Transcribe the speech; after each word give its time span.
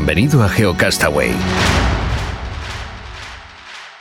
Bienvenido 0.00 0.42
a 0.42 0.48
GeoCastaway. 0.48 1.30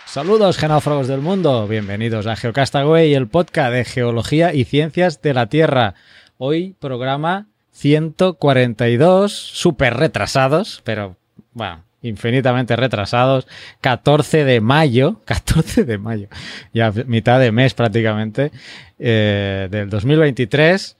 Saludos 0.06 0.58
genófragos 0.58 1.10
del 1.10 1.20
mundo, 1.20 1.68
bienvenidos 1.68 2.26
a 2.26 2.38
GeoCastaway, 2.38 3.14
el 3.14 3.28
podcast 3.28 3.74
de 3.74 3.84
geología 3.84 4.54
y 4.54 4.64
ciencias 4.64 5.22
de 5.22 5.34
la 5.34 5.48
Tierra. 5.48 5.96
Hoy 6.38 6.74
programa 6.80 7.48
142, 7.74 9.34
súper 9.34 9.96
retrasados, 9.96 10.82
pero 10.86 11.18
bueno, 11.52 11.84
infinitamente 12.02 12.78
retrasados, 12.78 13.46
14 13.82 14.46
de 14.46 14.62
mayo, 14.62 15.20
14 15.26 15.84
de 15.84 15.98
mayo, 15.98 16.30
ya 16.74 16.94
mitad 17.08 17.42
de 17.42 17.52
mes 17.52 17.74
prácticamente, 17.74 18.54
eh, 19.00 19.68
del 19.70 19.90
2023. 19.90 20.96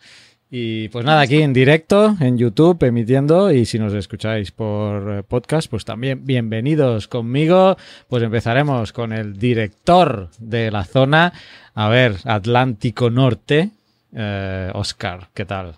Y 0.52 0.90
pues 0.90 1.06
nada, 1.06 1.22
aquí 1.22 1.44
en 1.44 1.54
directo, 1.54 2.18
en 2.20 2.36
YouTube, 2.40 2.84
emitiendo, 2.84 3.52
y 3.52 3.68
si 3.68 3.78
nos 3.78 3.94
escucháis 3.94 4.50
por 4.52 5.12
eh, 5.12 5.24
podcast, 5.24 5.70
pues 5.70 5.86
también 5.86 6.26
bienvenidos 6.26 7.08
conmigo. 7.08 7.78
Pues 8.08 8.24
empezaremos 8.24 8.92
con 8.92 9.14
el 9.14 9.38
director 9.38 10.32
de 10.40 10.72
la 10.72 10.86
zona, 10.86 11.34
a 11.76 11.88
ver, 11.88 12.16
Atlántico 12.24 13.12
Norte, 13.12 13.70
eh, 14.12 14.72
Oscar, 14.74 15.30
¿qué 15.36 15.46
tal? 15.46 15.76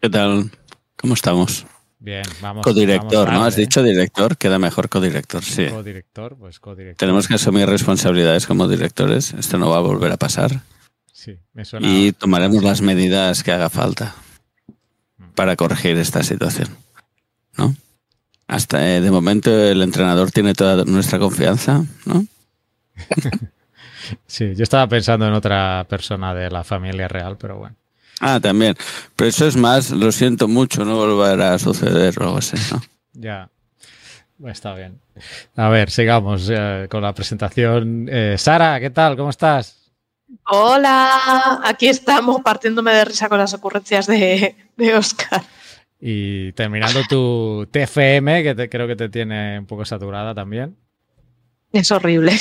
¿Qué 0.00 0.08
tal? 0.08 0.50
¿Cómo 0.96 1.12
estamos? 1.12 1.66
Bien, 1.98 2.24
vamos. 2.40 2.64
Codirector, 2.64 3.26
vamos 3.26 3.40
¿no? 3.40 3.46
Has 3.46 3.56
dicho 3.56 3.82
director, 3.82 4.38
queda 4.38 4.58
mejor 4.58 4.88
codirector, 4.88 5.42
sí. 5.42 5.66
Codirector, 5.66 6.38
pues 6.38 6.58
codirector. 6.58 6.96
Tenemos 6.96 7.28
que 7.28 7.34
asumir 7.34 7.68
responsabilidades 7.68 8.46
como 8.46 8.66
directores, 8.66 9.34
esto 9.34 9.58
no 9.58 9.68
va 9.68 9.76
a 9.76 9.80
volver 9.80 10.10
a 10.10 10.16
pasar 10.16 10.62
Sí, 11.20 11.36
me 11.52 11.66
suena. 11.66 11.86
y 11.86 12.12
tomaremos 12.12 12.62
las 12.62 12.80
medidas 12.80 13.42
que 13.42 13.52
haga 13.52 13.68
falta 13.68 14.14
para 15.34 15.54
corregir 15.54 15.98
esta 15.98 16.22
situación, 16.22 16.68
¿no? 17.58 17.76
Hasta 18.46 18.96
eh, 18.96 19.02
de 19.02 19.10
momento 19.10 19.50
el 19.50 19.82
entrenador 19.82 20.30
tiene 20.30 20.54
toda 20.54 20.82
nuestra 20.86 21.18
confianza, 21.18 21.84
¿no? 22.06 22.24
Sí, 24.26 24.54
yo 24.56 24.62
estaba 24.64 24.88
pensando 24.88 25.26
en 25.28 25.34
otra 25.34 25.86
persona 25.88 26.34
de 26.34 26.50
la 26.50 26.64
familia 26.64 27.06
real, 27.06 27.36
pero 27.38 27.58
bueno. 27.58 27.76
Ah, 28.18 28.40
también. 28.40 28.74
Pero 29.14 29.28
eso 29.28 29.46
es 29.46 29.56
más, 29.56 29.90
lo 29.90 30.10
siento 30.10 30.48
mucho, 30.48 30.84
no 30.84 30.96
volverá 30.96 31.54
a 31.54 31.58
suceder 31.60 32.18
o 32.18 32.24
algo 32.24 32.38
así, 32.38 32.56
¿no? 32.72 32.82
Ya. 33.12 33.48
Está 34.46 34.74
bien. 34.74 34.98
A 35.54 35.68
ver, 35.68 35.90
sigamos 35.90 36.48
eh, 36.50 36.88
con 36.90 37.02
la 37.02 37.14
presentación. 37.14 38.08
Eh, 38.10 38.36
Sara, 38.38 38.80
¿qué 38.80 38.88
tal? 38.88 39.16
¿Cómo 39.16 39.30
estás? 39.30 39.79
Hola, 40.46 41.60
aquí 41.64 41.88
estamos 41.88 42.40
partiéndome 42.42 42.92
de 42.92 43.04
risa 43.04 43.28
con 43.28 43.38
las 43.38 43.54
ocurrencias 43.54 44.06
de, 44.06 44.56
de 44.76 44.94
Oscar. 44.94 45.42
Y 46.00 46.52
terminando 46.52 47.00
tu 47.08 47.68
TFM, 47.70 48.42
que 48.42 48.54
te- 48.54 48.68
creo 48.68 48.86
que 48.88 48.96
te 48.96 49.08
tiene 49.08 49.58
un 49.58 49.66
poco 49.66 49.84
saturada 49.84 50.34
también. 50.34 50.76
Es 51.72 51.90
horrible. 51.92 52.32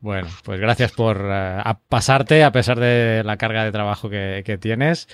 Bueno, 0.00 0.28
pues 0.44 0.60
gracias 0.60 0.92
por 0.92 1.16
eh, 1.20 1.60
a 1.64 1.78
pasarte 1.88 2.44
a 2.44 2.52
pesar 2.52 2.78
de 2.78 3.22
la 3.24 3.36
carga 3.36 3.64
de 3.64 3.72
trabajo 3.72 4.08
que, 4.08 4.42
que 4.46 4.56
tienes. 4.56 5.08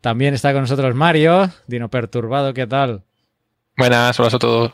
También 0.00 0.32
está 0.34 0.52
con 0.52 0.62
nosotros 0.62 0.94
Mario, 0.94 1.50
Dino 1.66 1.90
Perturbado, 1.90 2.54
¿qué 2.54 2.66
tal? 2.66 3.04
Buenas, 3.76 4.18
hola 4.18 4.30
a 4.34 4.38
todos. 4.38 4.72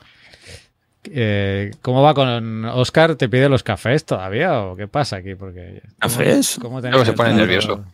Eh, 1.13 1.73
¿Cómo 1.83 2.03
va 2.03 2.15
con 2.15 2.65
Oscar? 2.67 3.17
¿Te 3.17 3.29
pide 3.29 3.49
los 3.49 3.63
cafés 3.63 4.05
todavía 4.05 4.61
o 4.63 4.77
qué 4.77 4.89
pasa 4.89 5.17
aquí? 5.17 5.35
Porque 5.35 5.81
¿cómo- 5.83 5.95
¿Cafés? 6.01 6.59
cómo 6.61 6.81
Luego 6.81 7.05
se 7.05 7.13
pone 7.13 7.35
nervioso. 7.35 7.85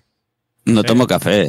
No 0.64 0.80
Sí. 0.82 0.86
tomo 0.86 1.06
café, 1.06 1.42
¿eh? 1.42 1.46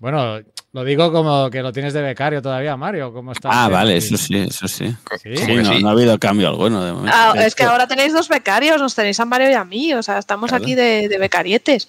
Bueno, 0.00 0.40
lo 0.72 0.84
digo 0.84 1.12
como 1.12 1.50
que 1.50 1.62
lo 1.62 1.72
tienes 1.72 1.92
de 1.92 2.02
becario 2.02 2.40
todavía, 2.42 2.76
Mario. 2.76 3.12
¿Cómo 3.12 3.32
está? 3.32 3.50
Ah, 3.52 3.68
vale, 3.68 3.96
eso 3.96 4.16
sí, 4.16 4.36
eso 4.36 4.66
sí. 4.68 4.86
Sí. 5.22 5.36
Sí, 5.36 5.42
¿Cómo 5.42 5.46
que 5.46 5.62
no, 5.62 5.72
sí? 5.74 5.82
no 5.82 5.88
ha 5.88 5.92
habido 5.92 6.18
cambio 6.18 6.48
alguno 6.48 6.84
de 6.84 6.92
momento. 6.92 7.16
Ah, 7.16 7.34
es 7.44 7.54
que 7.54 7.64
ahora 7.64 7.86
tenéis 7.86 8.12
dos 8.12 8.28
becarios, 8.28 8.80
nos 8.80 8.94
tenéis 8.94 9.18
a 9.20 9.24
Mario 9.24 9.50
y 9.50 9.54
a 9.54 9.64
mí, 9.64 9.92
o 9.94 10.02
sea, 10.02 10.18
estamos 10.18 10.48
Claro. 10.50 10.64
aquí 10.64 10.74
de, 10.74 11.08
de 11.08 11.18
becarietes. 11.18 11.88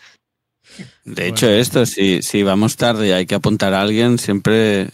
De 1.03 1.27
hecho, 1.27 1.49
esto, 1.49 1.85
si, 1.85 2.21
si 2.21 2.41
vamos 2.43 2.77
tarde 2.77 3.07
y 3.07 3.11
hay 3.11 3.25
que 3.25 3.35
apuntar 3.35 3.73
a 3.73 3.81
alguien, 3.81 4.17
siempre 4.17 4.89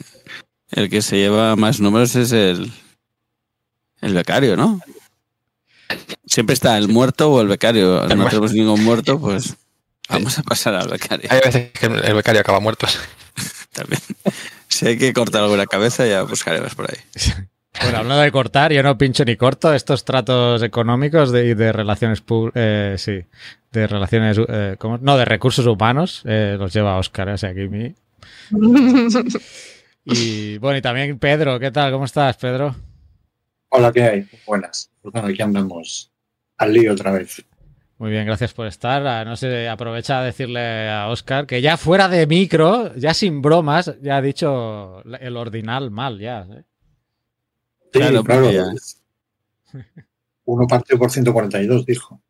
el 0.72 0.90
que 0.90 1.02
se 1.02 1.18
lleva 1.18 1.56
más 1.56 1.80
números 1.80 2.16
es 2.16 2.32
el, 2.32 2.72
el 4.02 4.14
becario, 4.14 4.56
¿no? 4.56 4.80
Siempre 6.26 6.54
está 6.54 6.78
el 6.78 6.88
muerto 6.88 7.32
o 7.32 7.42
el 7.42 7.48
becario. 7.48 8.04
El 8.04 8.18
No 8.18 8.26
tenemos 8.28 8.54
ningún 8.54 8.84
muerto, 8.84 9.20
pues 9.20 9.56
vamos 10.08 10.38
a 10.38 10.44
pasar 10.44 10.76
al 10.76 10.88
becario 10.88 11.30
Hay 11.32 11.42
veces 11.44 11.72
que 11.72 11.86
el 11.86 12.14
becario 12.14 12.42
acaba 12.42 12.60
muerto. 12.60 12.88
también. 13.74 14.02
Si 14.68 14.88
hay 14.88 14.98
que 14.98 15.14
cortar 15.14 15.44
alguna 15.44 15.66
cabeza, 15.66 16.06
ya 16.06 16.24
buscaremos 16.24 16.76
por 16.76 16.92
ahí. 16.92 17.00
Bueno, 17.82 18.00
hablando 18.00 18.24
de 18.24 18.32
cortar, 18.32 18.74
yo 18.74 18.84
no 18.84 18.98
pincho 18.98 19.24
ni 19.26 19.36
corto 19.36 19.74
estos 19.74 20.04
tratos 20.04 20.62
económicos 20.64 21.32
de, 21.32 21.48
y 21.48 21.54
de 21.54 21.72
relaciones 21.72 22.24
eh, 22.56 22.96
sí, 22.98 23.24
de 23.72 23.88
relaciones, 23.88 24.40
eh, 24.48 24.76
¿cómo? 24.78 24.98
no, 24.98 25.18
de 25.18 25.26
recursos 25.26 25.66
humanos, 25.66 26.24
eh, 26.26 26.56
los 26.58 26.74
lleva 26.74 26.98
Oscar, 26.98 27.30
o 27.30 27.38
sea, 27.38 27.52
aquí 27.52 27.68
mi. 27.68 27.96
Y 30.12 30.58
bueno, 30.58 30.78
y 30.78 30.82
también 30.82 31.20
Pedro, 31.20 31.60
¿qué 31.60 31.70
tal? 31.70 31.92
¿Cómo 31.92 32.06
estás, 32.06 32.36
Pedro? 32.38 32.76
Hola, 33.70 33.92
¿qué 33.92 34.04
hay? 34.04 34.28
Buenas. 34.46 34.92
Pues 35.02 35.14
bueno, 35.14 35.28
aquí 35.28 35.42
andamos 35.42 36.12
al 36.58 36.74
lío 36.74 36.94
otra 36.94 37.12
vez. 37.12 37.44
Muy 37.98 38.12
bien, 38.12 38.26
gracias 38.26 38.54
por 38.54 38.66
estar. 38.68 39.06
Ah, 39.06 39.26
No 39.26 39.36
sé, 39.36 39.68
aprovecha 39.68 40.20
a 40.20 40.24
decirle 40.24 40.90
a 40.90 41.08
Oscar 41.10 41.46
que 41.46 41.62
ya 41.62 41.78
fuera 41.78 42.08
de 42.08 42.26
micro, 42.28 42.96
ya 42.96 43.14
sin 43.14 43.42
bromas, 43.42 43.94
ya 44.02 44.18
ha 44.18 44.22
dicho 44.22 45.04
el 45.20 45.38
ordinal 45.38 45.92
mal, 45.92 46.20
ya. 46.20 46.48
¿eh? 46.50 46.64
Sí, 47.94 48.00
Claro, 48.00 48.24
claro. 48.24 48.52
ya- 48.52 48.66
Uno 50.46 50.66
partido 50.66 50.98
por 50.98 51.12
142, 51.12 51.86
dijo. 51.86 52.22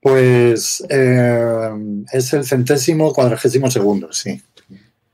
Pues 0.00 0.84
eh, 0.90 1.70
es 2.12 2.32
el 2.34 2.44
centésimo 2.44 3.12
cuadragésimo 3.14 3.70
segundo, 3.70 4.12
sí. 4.12 4.42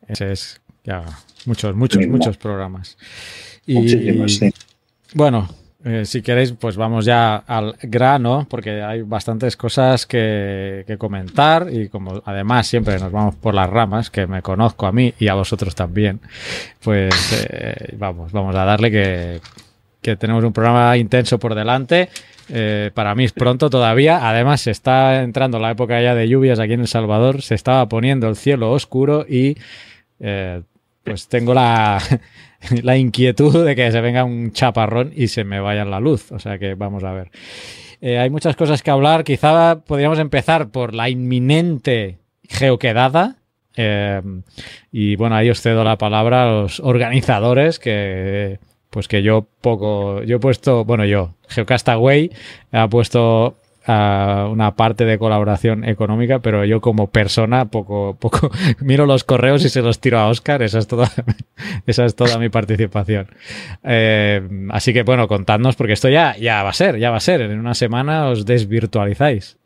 Ese 0.08 0.32
es 0.32 0.60
ya 0.82 1.04
muchos, 1.46 1.76
muchos, 1.76 2.04
muchos 2.08 2.36
programas. 2.36 2.98
Y 3.64 3.74
Muchísimos, 3.74 4.34
sí. 4.36 4.52
Bueno, 5.14 5.48
eh, 5.84 6.04
si 6.04 6.22
queréis, 6.22 6.52
pues 6.52 6.76
vamos 6.76 7.04
ya 7.04 7.36
al 7.36 7.76
grano, 7.82 8.46
porque 8.48 8.82
hay 8.82 9.02
bastantes 9.02 9.56
cosas 9.56 10.06
que, 10.06 10.84
comentar 10.98 11.68
y 11.72 11.88
como 11.88 12.22
además 12.24 12.66
siempre 12.66 12.98
nos 12.98 13.10
vamos 13.10 13.34
por 13.36 13.54
las 13.54 13.68
ramas, 13.68 14.10
que 14.10 14.26
me 14.26 14.42
conozco 14.42 14.86
a 14.86 14.92
mí 14.92 15.14
y 15.18 15.28
a 15.28 15.34
vosotros 15.34 15.74
también, 15.74 16.20
pues 16.82 17.14
eh, 17.50 17.94
vamos, 17.98 18.32
vamos 18.32 18.54
a 18.54 18.64
darle 18.64 18.90
que, 18.90 19.40
que 20.02 20.16
tenemos 20.16 20.44
un 20.44 20.52
programa 20.52 20.96
intenso 20.96 21.38
por 21.38 21.54
delante. 21.54 22.10
Eh, 22.48 22.90
para 22.92 23.14
mí 23.14 23.24
es 23.24 23.32
pronto 23.32 23.70
todavía. 23.70 24.28
Además, 24.28 24.60
se 24.60 24.72
está 24.72 25.22
entrando 25.22 25.58
la 25.58 25.70
época 25.70 26.02
ya 26.02 26.14
de 26.14 26.28
lluvias 26.28 26.58
aquí 26.58 26.74
en 26.74 26.80
El 26.80 26.88
Salvador. 26.88 27.40
Se 27.40 27.54
estaba 27.54 27.88
poniendo 27.88 28.28
el 28.28 28.36
cielo 28.36 28.72
oscuro 28.72 29.24
y 29.28 29.56
eh, 30.20 30.62
pues 31.04 31.28
tengo 31.28 31.54
la, 31.54 31.98
la 32.82 32.96
inquietud 32.96 33.64
de 33.64 33.76
que 33.76 33.90
se 33.90 34.00
venga 34.00 34.24
un 34.24 34.52
chaparrón 34.52 35.12
y 35.14 35.28
se 35.28 35.44
me 35.44 35.60
vaya 35.60 35.84
la 35.84 36.00
luz. 36.00 36.32
O 36.32 36.38
sea 36.38 36.58
que 36.58 36.74
vamos 36.74 37.04
a 37.04 37.12
ver. 37.12 37.30
Eh, 38.00 38.18
hay 38.18 38.30
muchas 38.30 38.56
cosas 38.56 38.82
que 38.82 38.90
hablar. 38.90 39.24
Quizá 39.24 39.80
podríamos 39.84 40.18
empezar 40.18 40.70
por 40.70 40.94
la 40.94 41.08
inminente 41.08 42.18
geoquedada. 42.48 43.36
Eh, 43.76 44.20
y 44.90 45.16
bueno, 45.16 45.36
ahí 45.36 45.48
os 45.48 45.60
cedo 45.60 45.84
la 45.84 45.96
palabra 45.96 46.42
a 46.42 46.52
los 46.52 46.80
organizadores 46.80 47.78
que 47.78 48.58
pues 48.92 49.08
que 49.08 49.22
yo 49.22 49.46
poco, 49.62 50.22
yo 50.22 50.36
he 50.36 50.38
puesto, 50.38 50.84
bueno 50.84 51.06
yo, 51.06 51.32
Geocastaway 51.48 52.30
ha 52.72 52.88
puesto 52.88 53.56
a 53.86 54.48
una 54.50 54.76
parte 54.76 55.04
de 55.04 55.18
colaboración 55.18 55.84
económica, 55.84 56.40
pero 56.40 56.64
yo 56.64 56.80
como 56.80 57.10
persona 57.10 57.66
poco, 57.66 58.16
poco 58.18 58.50
miro 58.80 59.06
los 59.06 59.24
correos 59.24 59.64
y 59.64 59.68
se 59.68 59.82
los 59.82 60.00
tiro 60.00 60.18
a 60.18 60.28
Oscar. 60.28 60.62
Esa 60.62 60.78
es 60.78 60.86
toda, 60.86 61.10
esa 61.86 62.04
es 62.04 62.14
toda 62.14 62.38
mi 62.38 62.48
participación. 62.48 63.28
Eh, 63.82 64.42
así 64.70 64.92
que 64.92 65.02
bueno, 65.02 65.28
contadnos 65.28 65.76
porque 65.76 65.94
esto 65.94 66.08
ya, 66.08 66.36
ya 66.36 66.62
va 66.62 66.70
a 66.70 66.74
ser, 66.74 66.98
ya 66.98 67.10
va 67.10 67.16
a 67.16 67.20
ser. 67.20 67.40
En 67.40 67.58
una 67.58 67.74
semana 67.74 68.28
os 68.28 68.46
desvirtualizáis. 68.46 69.58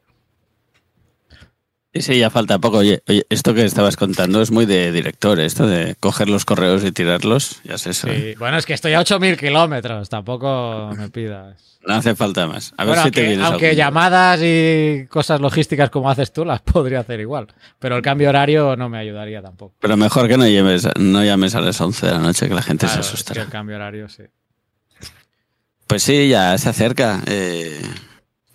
Sí, 1.97 2.03
sí, 2.15 2.19
ya 2.19 2.31
falta 2.31 2.59
poco. 2.59 2.79
Oye, 2.79 3.03
oye, 3.09 3.27
esto 3.31 3.55
que 3.55 3.65
estabas 3.65 3.97
contando 3.97 4.43
es 4.43 4.51
muy 4.51 4.67
de 4.67 4.93
director, 4.93 5.41
esto 5.41 5.67
de 5.67 5.95
coger 5.99 6.29
los 6.29 6.45
correos 6.45 6.85
y 6.85 6.93
tirarlos, 6.93 7.61
ya 7.65 7.79
sé 7.79 7.91
eso. 7.91 8.09
¿eh? 8.09 8.33
Sí, 8.33 8.39
Bueno, 8.39 8.59
es 8.59 8.67
que 8.67 8.75
estoy 8.75 8.93
a 8.95 9.01
8.000 9.01 9.37
kilómetros, 9.39 10.09
tampoco 10.09 10.91
me 10.97 11.09
pidas. 11.09 11.79
No 11.87 11.95
hace 11.95 12.17
falta 12.17 12.47
más. 12.49 12.73
A 12.77 12.85
ver 12.85 12.95
Bueno, 12.97 13.03
si 13.05 13.11
te 13.13 13.21
aunque, 13.21 13.29
vienes 13.29 13.47
aunque 13.47 13.67
algún 13.69 13.79
llamadas 13.79 14.41
y 14.43 15.07
cosas 15.09 15.41
logísticas 15.41 15.89
como 15.89 16.11
haces 16.11 16.33
tú 16.33 16.45
las 16.45 16.61
podría 16.63 17.01
hacer 17.01 17.21
igual. 17.21 17.47
Pero 17.79 17.97
el 17.97 18.03
cambio 18.03 18.29
horario 18.29 18.75
no 18.77 18.89
me 18.89 18.99
ayudaría 18.99 19.41
tampoco. 19.41 19.75
Pero 19.81 19.97
mejor 19.97 20.27
que 20.27 20.37
no 20.37 20.47
llames, 20.49 20.89
no 20.99 21.23
llames 21.25 21.55
a 21.55 21.61
las 21.61 21.81
11 21.81 22.07
de 22.07 22.13
la 22.13 22.19
noche, 22.19 22.49
que 22.49 22.55
la 22.55 22.63
gente 22.63 22.87
Claro, 22.87 22.95
se 22.95 23.01
es 23.03 23.07
que 23.09 23.15
asustará. 23.15 23.43
el 23.43 23.49
cambio 23.49 23.77
horario, 23.77 24.09
sí. 24.09 24.25
Pues 25.87 26.03
sí, 26.03 26.29
ya 26.29 26.59
se 26.59 26.69
acerca. 26.69 27.23
eh, 27.27 27.81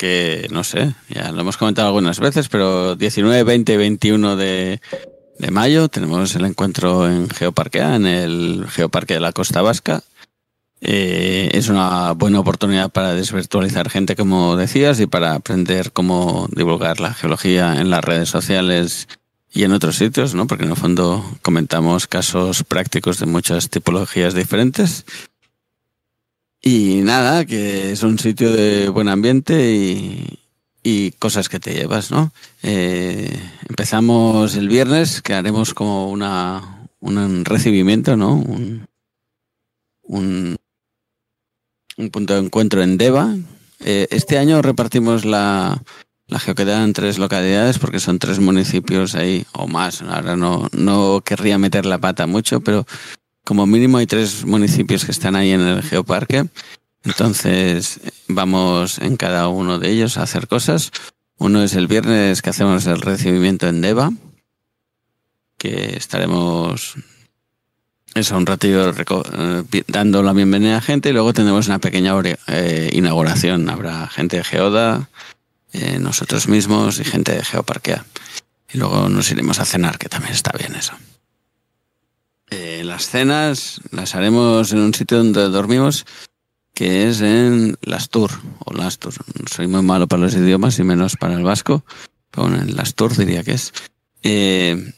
que 0.01 0.48
no 0.50 0.63
sé, 0.63 0.95
ya 1.09 1.31
lo 1.31 1.42
hemos 1.42 1.57
comentado 1.57 1.89
algunas 1.89 2.19
veces, 2.19 2.50
pero 2.50 2.95
19, 2.95 3.44
20 3.44 3.74
y 3.74 3.77
21 3.77 4.36
de, 4.36 4.81
de 5.38 5.51
mayo 5.51 5.89
tenemos 5.89 6.33
el 6.33 6.45
encuentro 6.45 7.07
en 7.07 7.30
Geoparquea, 7.30 7.98
en 7.98 8.07
el 8.07 8.65
Geoparque 8.68 9.13
de 9.13 9.19
la 9.19 9.31
Costa 9.31 9.62
Vasca. 9.62 10.01
Eh, 10.81 11.51
es 11.53 11.69
una 11.69 12.13
buena 12.13 12.39
oportunidad 12.39 12.89
para 12.89 13.13
desvirtualizar 13.13 13.92
gente, 13.92 14.15
como 14.15 14.57
decías, 14.57 15.00
y 15.00 15.06
para 15.06 15.36
aprender 15.36 15.92
cómo 15.92 16.50
divulgar 16.51 17.00
la 17.00 17.13
geología 17.13 17.80
en 17.80 17.92
las 17.92 18.04
redes 18.04 18.30
sociales 18.30 19.07
y 19.54 19.65
en 19.65 19.71
otros 19.71 19.97
sitios, 19.97 20.33
¿no? 20.33 20.47
Porque 20.47 20.63
en 20.63 20.71
el 20.71 20.77
fondo 20.77 21.24
comentamos 21.44 22.07
casos 22.07 22.63
prácticos 22.63 23.19
de 23.19 23.27
muchas 23.27 23.69
tipologías 23.69 24.33
diferentes. 24.33 25.06
Y 26.61 27.01
nada, 27.01 27.45
que 27.45 27.91
es 27.91 28.03
un 28.03 28.19
sitio 28.19 28.51
de 28.51 28.89
buen 28.89 29.09
ambiente 29.09 29.73
y, 29.73 30.39
y 30.83 31.11
cosas 31.11 31.49
que 31.49 31.59
te 31.59 31.73
llevas, 31.73 32.11
¿no? 32.11 32.31
Eh, 32.61 33.35
empezamos 33.67 34.55
el 34.55 34.67
viernes, 34.67 35.21
que 35.21 35.33
haremos 35.33 35.73
como 35.73 36.11
una, 36.11 36.87
un 36.99 37.45
recibimiento, 37.45 38.15
¿no? 38.15 38.35
Un, 38.35 38.85
un, 40.03 40.55
un 41.97 42.09
punto 42.09 42.35
de 42.35 42.41
encuentro 42.41 42.83
en 42.83 42.97
Deva. 42.97 43.35
Eh, 43.79 44.07
este 44.11 44.37
año 44.37 44.61
repartimos 44.61 45.25
la, 45.25 45.81
la 46.27 46.39
geoquedad 46.39 46.83
en 46.83 46.93
tres 46.93 47.17
localidades 47.17 47.79
porque 47.79 47.99
son 47.99 48.19
tres 48.19 48.39
municipios 48.39 49.15
ahí 49.15 49.45
o 49.53 49.67
más. 49.67 50.01
Ahora 50.03 50.35
no, 50.35 50.67
no 50.73 51.21
querría 51.25 51.57
meter 51.57 51.85
la 51.85 51.97
pata 51.97 52.27
mucho, 52.27 52.61
pero 52.61 52.85
como 53.43 53.65
mínimo 53.65 53.97
hay 53.97 54.07
tres 54.07 54.45
municipios 54.45 55.05
que 55.05 55.11
están 55.11 55.35
ahí 55.35 55.51
en 55.51 55.61
el 55.61 55.83
geoparque. 55.83 56.45
Entonces 57.03 57.99
vamos 58.27 58.99
en 58.99 59.17
cada 59.17 59.47
uno 59.47 59.79
de 59.79 59.89
ellos 59.89 60.17
a 60.17 60.23
hacer 60.23 60.47
cosas. 60.47 60.91
Uno 61.38 61.63
es 61.63 61.73
el 61.73 61.88
viernes 61.88 62.41
que 62.41 62.51
hacemos 62.51 62.85
el 62.85 63.01
recibimiento 63.01 63.67
en 63.67 63.81
Deva, 63.81 64.11
que 65.57 65.97
estaremos 65.97 66.95
eso 68.13 68.35
un 68.35 68.45
ratillo 68.45 68.89
eh, 68.89 69.83
dando 69.87 70.21
la 70.21 70.33
bienvenida 70.33 70.77
a 70.77 70.81
gente 70.81 71.09
y 71.09 71.13
luego 71.13 71.33
tendremos 71.33 71.67
una 71.67 71.79
pequeña 71.79 72.13
eh, 72.47 72.89
inauguración. 72.94 73.69
Habrá 73.69 74.07
gente 74.07 74.37
de 74.37 74.44
Geoda, 74.44 75.09
eh, 75.71 75.97
nosotros 75.97 76.49
mismos 76.49 76.99
y 76.99 77.05
gente 77.05 77.33
de 77.33 77.45
Geoparquea. 77.45 78.05
Y 78.73 78.77
luego 78.77 79.07
nos 79.07 79.31
iremos 79.31 79.59
a 79.59 79.65
cenar, 79.65 79.97
que 79.97 80.09
también 80.09 80.33
está 80.33 80.51
bien 80.57 80.75
eso. 80.75 80.94
Eh, 82.51 82.83
las 82.83 83.07
cenas 83.09 83.80
las 83.92 84.13
haremos 84.13 84.74
en 84.74 84.80
un 84.80 84.94
sitio 84.94 85.18
donde 85.18 85.48
dormimos, 85.48 86.06
que 86.74 87.07
es 87.07 87.21
en 87.21 87.77
Lastur, 87.81 88.30
o 88.65 88.74
Lastur. 88.74 89.13
Soy 89.50 89.68
muy 89.68 89.81
malo 89.81 90.07
para 90.07 90.24
los 90.24 90.36
idiomas 90.36 90.77
y 90.77 90.83
menos 90.83 91.15
para 91.15 91.36
el 91.36 91.44
vasco, 91.44 91.86
pero 92.30 92.50
bueno, 92.50 92.62
en 92.62 92.75
Lastur 92.75 93.15
diría 93.15 93.44
que 93.44 93.53
es. 93.53 93.71
Eh, 94.24 94.94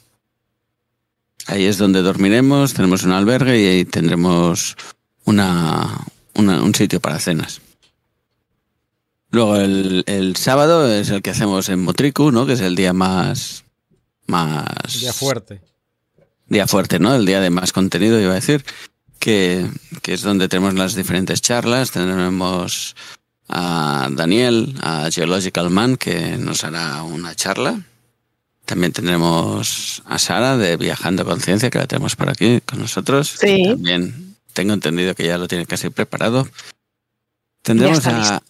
ahí 1.45 1.65
es 1.65 1.77
donde 1.77 2.01
dormiremos, 2.01 2.73
tenemos 2.73 3.03
un 3.03 3.11
albergue 3.11 3.61
y 3.61 3.65
ahí 3.67 3.85
tendremos 3.85 4.75
una, 5.25 6.05
un 6.33 6.73
sitio 6.73 6.99
para 6.99 7.19
cenas. 7.19 7.61
Luego 9.29 9.57
el, 9.57 10.03
el 10.07 10.35
sábado 10.35 10.91
es 10.91 11.09
el 11.09 11.21
que 11.21 11.31
hacemos 11.31 11.69
en 11.69 11.83
Motricu, 11.83 12.31
¿no? 12.31 12.45
Que 12.45 12.53
es 12.53 12.61
el 12.61 12.75
día 12.75 12.93
más... 12.93 13.63
más 14.27 14.99
Día 14.99 15.13
fuerte. 15.13 15.61
Día 16.53 16.67
fuerte, 16.67 16.99
¿no? 16.99 17.13
El 17.15 17.25
día 17.25 17.41
de 17.41 17.49
más 17.49 17.73
contenido, 17.73 18.19
iba 18.19 18.31
a 18.31 18.35
decir, 18.35 18.63
que, 19.19 19.69
que 20.01 20.13
es 20.13 20.21
donde 20.21 20.47
tenemos 20.47 20.73
las 20.75 20.95
diferentes 20.95 21.41
charlas. 21.41 21.91
Tendremos 21.91 22.95
a 23.49 24.07
Daniel, 24.11 24.75
a 24.81 25.09
Geological 25.11 25.69
Man, 25.69 25.97
que 25.97 26.37
nos 26.37 26.63
hará 26.63 27.03
una 27.03 27.35
charla. 27.35 27.81
También 28.65 28.93
tendremos 28.93 30.01
a 30.05 30.17
Sara 30.19 30.57
de 30.57 30.77
Viajando 30.77 31.25
Conciencia, 31.25 31.69
que 31.69 31.79
la 31.79 31.87
tenemos 31.87 32.15
por 32.15 32.29
aquí 32.29 32.61
con 32.61 32.79
nosotros. 32.79 33.35
Sí. 33.39 33.63
También 33.67 34.37
tengo 34.53 34.73
entendido 34.73 35.15
que 35.15 35.25
ya 35.25 35.37
lo 35.37 35.47
tiene 35.47 35.65
casi 35.65 35.89
preparado. 35.89 36.47
Tendremos 37.61 38.05
a. 38.07 38.41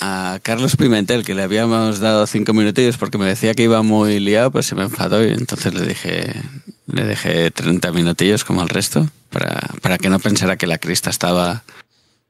a 0.00 0.38
Carlos 0.42 0.76
Pimentel, 0.76 1.24
que 1.24 1.34
le 1.34 1.42
habíamos 1.42 2.00
dado 2.00 2.26
cinco 2.26 2.52
minutillos 2.52 2.96
porque 2.96 3.18
me 3.18 3.26
decía 3.26 3.54
que 3.54 3.64
iba 3.64 3.82
muy 3.82 4.18
liado, 4.20 4.50
pues 4.50 4.66
se 4.66 4.74
me 4.74 4.82
enfadó 4.82 5.24
y 5.24 5.30
entonces 5.32 5.74
le 5.74 5.86
dije, 5.86 6.34
le 6.86 7.04
dejé 7.04 7.50
30 7.50 7.92
minutillos 7.92 8.44
como 8.44 8.62
el 8.62 8.68
resto 8.68 9.08
para, 9.30 9.60
para 9.82 9.98
que 9.98 10.08
no 10.08 10.18
pensara 10.18 10.56
que 10.56 10.66
la 10.66 10.78
crista 10.78 11.10
estaba 11.10 11.62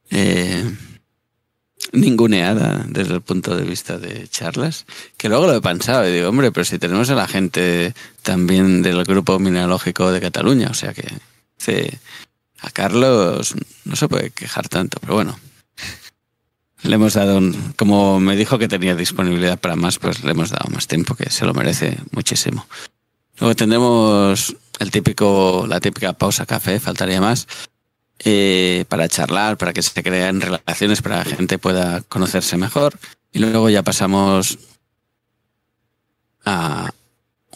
eh, 0.09 0.63
ninguneada 1.93 2.85
desde 2.87 3.13
el 3.13 3.21
punto 3.21 3.55
de 3.55 3.63
vista 3.63 3.97
de 3.97 4.27
charlas. 4.27 4.85
Que 5.17 5.29
luego 5.29 5.47
lo 5.47 5.55
he 5.55 5.61
pensado 5.61 6.07
y 6.07 6.11
digo, 6.11 6.29
hombre, 6.29 6.51
pero 6.51 6.65
si 6.65 6.77
tenemos 6.77 7.09
a 7.09 7.15
la 7.15 7.27
gente 7.27 7.93
también 8.21 8.81
del 8.81 9.03
grupo 9.05 9.39
mineralógico 9.39 10.11
de 10.11 10.21
Cataluña, 10.21 10.69
o 10.69 10.73
sea 10.73 10.93
que 10.93 11.07
a 12.61 12.69
Carlos 12.71 13.55
no 13.85 13.95
se 13.95 14.07
puede 14.07 14.31
quejar 14.31 14.67
tanto, 14.69 14.99
pero 15.01 15.15
bueno. 15.15 15.37
Le 16.83 16.95
hemos 16.95 17.13
dado, 17.13 17.37
un- 17.37 17.73
como 17.77 18.19
me 18.19 18.35
dijo 18.35 18.57
que 18.57 18.67
tenía 18.67 18.95
disponibilidad 18.95 19.59
para 19.59 19.75
más, 19.75 19.99
pues 19.99 20.23
le 20.23 20.31
hemos 20.31 20.49
dado 20.49 20.69
más 20.71 20.87
tiempo, 20.87 21.15
que 21.15 21.29
se 21.29 21.45
lo 21.45 21.53
merece 21.53 21.97
muchísimo. 22.11 22.65
Luego 23.39 23.55
tendremos 23.55 24.55
el 24.79 24.91
típico, 24.91 25.65
la 25.67 25.79
típica 25.79 26.13
pausa 26.13 26.45
café, 26.45 26.79
faltaría 26.79 27.21
más, 27.21 27.47
eh, 28.19 28.85
para 28.89 29.07
charlar, 29.07 29.57
para 29.57 29.73
que 29.73 29.81
se 29.81 30.01
creen 30.03 30.41
relaciones, 30.41 31.01
para 31.01 31.23
que 31.23 31.29
la 31.31 31.35
gente 31.35 31.57
pueda 31.59 32.01
conocerse 32.01 32.57
mejor. 32.57 32.97
Y 33.31 33.39
luego 33.39 33.69
ya 33.69 33.83
pasamos 33.83 34.57
a 36.45 36.91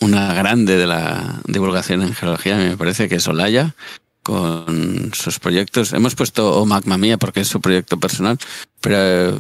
una 0.01 0.33
grande 0.33 0.77
de 0.77 0.87
la 0.87 1.41
divulgación 1.47 2.01
en 2.03 2.13
geología, 2.13 2.57
me 2.57 2.77
parece 2.77 3.09
que 3.09 3.15
es 3.15 3.27
Olaya, 3.27 3.75
con 4.25 5.11
sus 5.13 5.37
proyectos. 5.37 5.93
Hemos 5.93 6.15
puesto 6.15 6.57
O 6.57 6.65
Magma 6.65 6.97
Mía 6.97 7.17
porque 7.17 7.41
es 7.41 7.47
su 7.47 7.61
proyecto 7.61 7.99
personal, 7.99 8.39
pero 8.81 8.97
eh, 8.97 9.37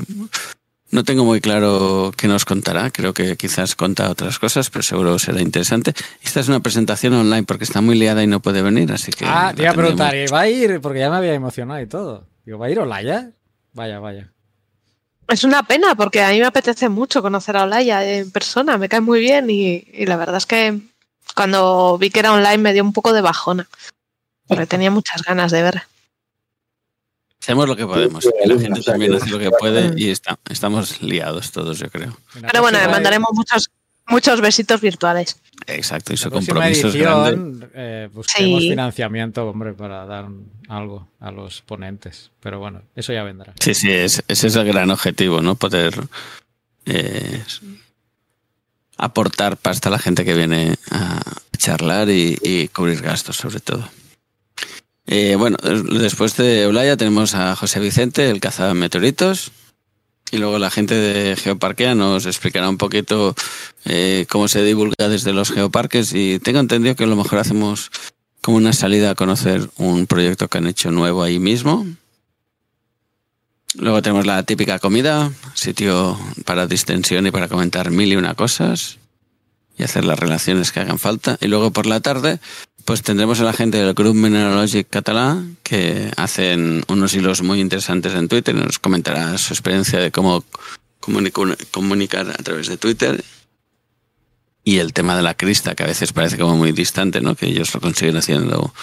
no 0.91 1.03
tengo 1.03 1.25
muy 1.25 1.41
claro 1.41 2.11
qué 2.15 2.27
nos 2.27 2.45
contará. 2.45 2.91
Creo 2.91 3.11
que 3.11 3.35
quizás 3.35 3.73
conta 3.75 4.11
otras 4.11 4.37
cosas, 4.37 4.69
pero 4.69 4.83
seguro 4.83 5.17
será 5.17 5.41
interesante. 5.41 5.93
Esta 6.21 6.39
es 6.39 6.49
una 6.49 6.59
presentación 6.59 7.15
online 7.15 7.45
porque 7.47 7.63
está 7.63 7.81
muy 7.81 7.97
liada 7.97 8.21
y 8.21 8.27
no 8.27 8.41
puede 8.41 8.61
venir, 8.61 8.91
así 8.91 9.11
que. 9.11 9.25
ah, 9.27 9.53
te 9.55 9.63
iba 9.63 9.71
a 9.71 9.73
preguntar, 9.73 10.11
tendremos. 10.11 10.29
¿y 10.29 10.33
va 10.33 10.39
a 10.41 10.49
ir? 10.49 10.81
Porque 10.81 10.99
ya 10.99 11.09
me 11.09 11.15
había 11.15 11.33
emocionado 11.33 11.81
y 11.81 11.87
todo. 11.87 12.27
Digo, 12.45 12.59
¿va 12.59 12.67
a 12.67 12.69
ir 12.69 12.77
Olaya? 12.77 13.31
Vaya, 13.73 13.97
vaya. 13.97 14.31
Es 15.27 15.43
una 15.43 15.63
pena 15.63 15.95
porque 15.95 16.21
a 16.21 16.29
mí 16.29 16.39
me 16.39 16.45
apetece 16.45 16.89
mucho 16.89 17.23
conocer 17.23 17.57
a 17.57 17.63
Olaya 17.63 18.07
en 18.07 18.29
persona, 18.29 18.77
me 18.77 18.87
cae 18.87 19.01
muy 19.01 19.19
bien 19.19 19.49
y, 19.49 19.83
y 19.91 20.05
la 20.05 20.15
verdad 20.15 20.37
es 20.37 20.45
que 20.45 20.79
cuando 21.35 21.97
vi 21.97 22.11
que 22.11 22.19
era 22.19 22.33
online 22.33 22.59
me 22.59 22.73
dio 22.73 22.83
un 22.83 22.93
poco 22.93 23.13
de 23.13 23.21
bajona, 23.21 23.67
porque 24.47 24.65
tenía 24.65 24.91
muchas 24.91 25.21
ganas 25.23 25.51
de 25.51 25.61
ver. 25.63 25.83
Hacemos 27.41 27.67
lo 27.67 27.75
que 27.75 27.85
podemos. 27.85 28.25
Y 28.43 28.47
la 28.47 28.59
gente 28.59 28.81
también 28.81 29.13
hace 29.13 29.29
lo 29.29 29.37
que 29.39 29.51
puede 29.51 29.93
y 29.97 30.09
está, 30.09 30.39
estamos 30.49 31.01
liados 31.01 31.51
todos, 31.51 31.77
yo 31.77 31.89
creo. 31.89 32.17
Pero 32.41 32.61
bueno, 32.61 32.79
le 32.79 32.87
mandaremos 32.87 33.29
muchos, 33.33 33.69
muchos 34.07 34.41
besitos 34.41 34.81
virtuales. 34.81 35.39
Exacto, 35.67 36.13
y 36.13 36.17
su 36.17 36.31
compromiso 36.31 36.87
es 36.87 36.95
grande. 36.95 37.67
eh, 37.75 38.09
busquemos 38.11 38.61
Sí. 38.63 38.69
financiamiento, 38.69 39.47
hombre, 39.47 39.73
para 39.73 40.05
dar 40.05 40.25
algo 40.69 41.07
a 41.19 41.29
los 41.31 41.61
ponentes. 41.61 42.31
Pero 42.39 42.59
bueno, 42.59 42.81
eso 42.95 43.13
ya 43.13 43.23
vendrá. 43.23 43.53
Sí, 43.59 43.73
sí, 43.75 43.91
es- 43.91 44.23
ese 44.27 44.47
es 44.47 44.55
el 44.55 44.65
gran 44.65 44.89
objetivo, 44.89 45.41
¿no? 45.41 45.55
Poder 45.55 45.93
eh, 46.87 47.43
aportar 48.97 49.57
pasta 49.57 49.89
a 49.89 49.91
la 49.91 49.99
gente 49.99 50.23
que 50.25 50.33
viene 50.33 50.75
a 50.91 51.19
charlar 51.57 52.09
y, 52.09 52.37
y 52.41 52.67
cubrir 52.69 53.01
gastos, 53.01 53.35
sobre 53.37 53.59
todo. 53.59 53.87
Eh, 55.07 55.35
bueno, 55.35 55.57
después 55.99 56.35
de 56.37 56.65
Olaya 56.65 56.97
tenemos 56.97 57.35
a 57.35 57.55
José 57.55 57.79
Vicente, 57.79 58.29
el 58.29 58.41
meteoritos. 58.75 59.51
Y 60.31 60.37
luego 60.37 60.57
la 60.57 60.71
gente 60.71 60.95
de 60.95 61.35
Geoparquea 61.35 61.93
nos 61.93 62.25
explicará 62.25 62.67
un 62.67 62.77
poquito 62.77 63.35
eh, 63.85 64.25
cómo 64.29 64.47
se 64.47 64.63
divulga 64.63 65.07
desde 65.07 65.33
los 65.33 65.51
geoparques. 65.51 66.13
Y 66.13 66.39
tengo 66.39 66.59
entendido 66.59 66.95
que 66.95 67.03
a 67.03 67.07
lo 67.07 67.15
mejor 67.15 67.39
hacemos 67.39 67.91
como 68.41 68.57
una 68.57 68.73
salida 68.73 69.11
a 69.11 69.15
conocer 69.15 69.69
un 69.77 70.07
proyecto 70.07 70.47
que 70.47 70.57
han 70.57 70.67
hecho 70.67 70.91
nuevo 70.91 71.23
ahí 71.23 71.39
mismo. 71.39 71.85
Luego 73.77 74.01
tenemos 74.01 74.25
la 74.25 74.41
típica 74.43 74.79
comida, 74.79 75.31
sitio 75.53 76.17
para 76.45 76.65
distensión 76.65 77.27
y 77.27 77.31
para 77.31 77.47
comentar 77.47 77.91
mil 77.91 78.11
y 78.11 78.15
una 78.15 78.33
cosas. 78.35 78.97
y 79.77 79.83
hacer 79.83 80.05
las 80.05 80.17
relaciones 80.17 80.71
que 80.71 80.79
hagan 80.79 80.99
falta. 80.99 81.37
Y 81.41 81.47
luego 81.47 81.71
por 81.71 81.85
la 81.85 81.99
tarde, 81.99 82.39
pues 82.85 83.01
tendremos 83.01 83.39
a 83.39 83.43
la 83.43 83.53
gente 83.53 83.79
del 83.79 83.95
Grupo 83.95 84.13
Mineralogic 84.13 84.87
Catalá 84.87 85.43
que 85.63 86.11
hacen 86.17 86.83
unos 86.87 87.15
hilos 87.15 87.41
muy 87.41 87.59
interesantes 87.59 88.13
en 88.13 88.27
Twitter 88.27 88.55
y 88.55 88.59
nos 88.59 88.77
comentará 88.77 89.35
su 89.39 89.53
experiencia 89.53 89.99
de 89.99 90.11
cómo 90.11 90.45
comunicar 91.71 92.29
a 92.29 92.43
través 92.43 92.67
de 92.67 92.77
Twitter 92.77 93.23
y 94.63 94.77
el 94.77 94.93
tema 94.93 95.15
de 95.15 95.23
la 95.23 95.33
crista, 95.33 95.75
que 95.75 95.83
a 95.83 95.87
veces 95.87 96.13
parece 96.13 96.37
como 96.37 96.55
muy 96.57 96.71
distante, 96.71 97.21
¿no? 97.21 97.35
Que 97.35 97.47
ellos 97.47 97.73
lo 97.73 97.81
consiguen 97.81 98.17
haciendo, 98.17 98.73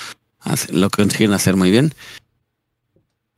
lo 0.70 0.90
consiguen 0.90 1.32
hacer 1.32 1.56
muy 1.56 1.70
bien. 1.70 1.94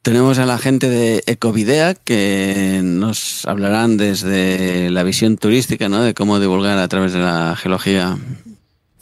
Tenemos 0.02 0.38
a 0.38 0.44
la 0.44 0.58
gente 0.58 0.88
de 0.88 1.22
Ecovidea 1.26 1.94
que 1.94 2.80
nos 2.84 3.46
hablarán 3.46 3.96
desde 3.96 4.90
la 4.90 5.02
visión 5.02 5.38
turística, 5.38 5.88
¿no? 5.88 6.02
De 6.02 6.12
cómo 6.12 6.40
divulgar 6.40 6.78
a 6.78 6.88
través 6.88 7.12
de 7.12 7.20
la 7.20 7.56
geología 7.56 8.18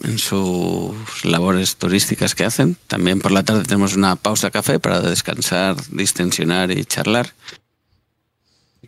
en 0.05 0.19
sus 0.19 1.25
labores 1.25 1.77
turísticas 1.77 2.35
que 2.35 2.45
hacen. 2.45 2.77
También 2.87 3.21
por 3.21 3.33
la 3.33 3.43
tarde 3.43 3.65
tenemos 3.65 3.95
una 3.97 4.17
pausa 4.17 4.51
café 4.51 4.79
para 4.79 5.01
descansar, 5.01 5.77
distensionar 5.91 6.71
y 6.71 6.85
charlar. 6.85 7.33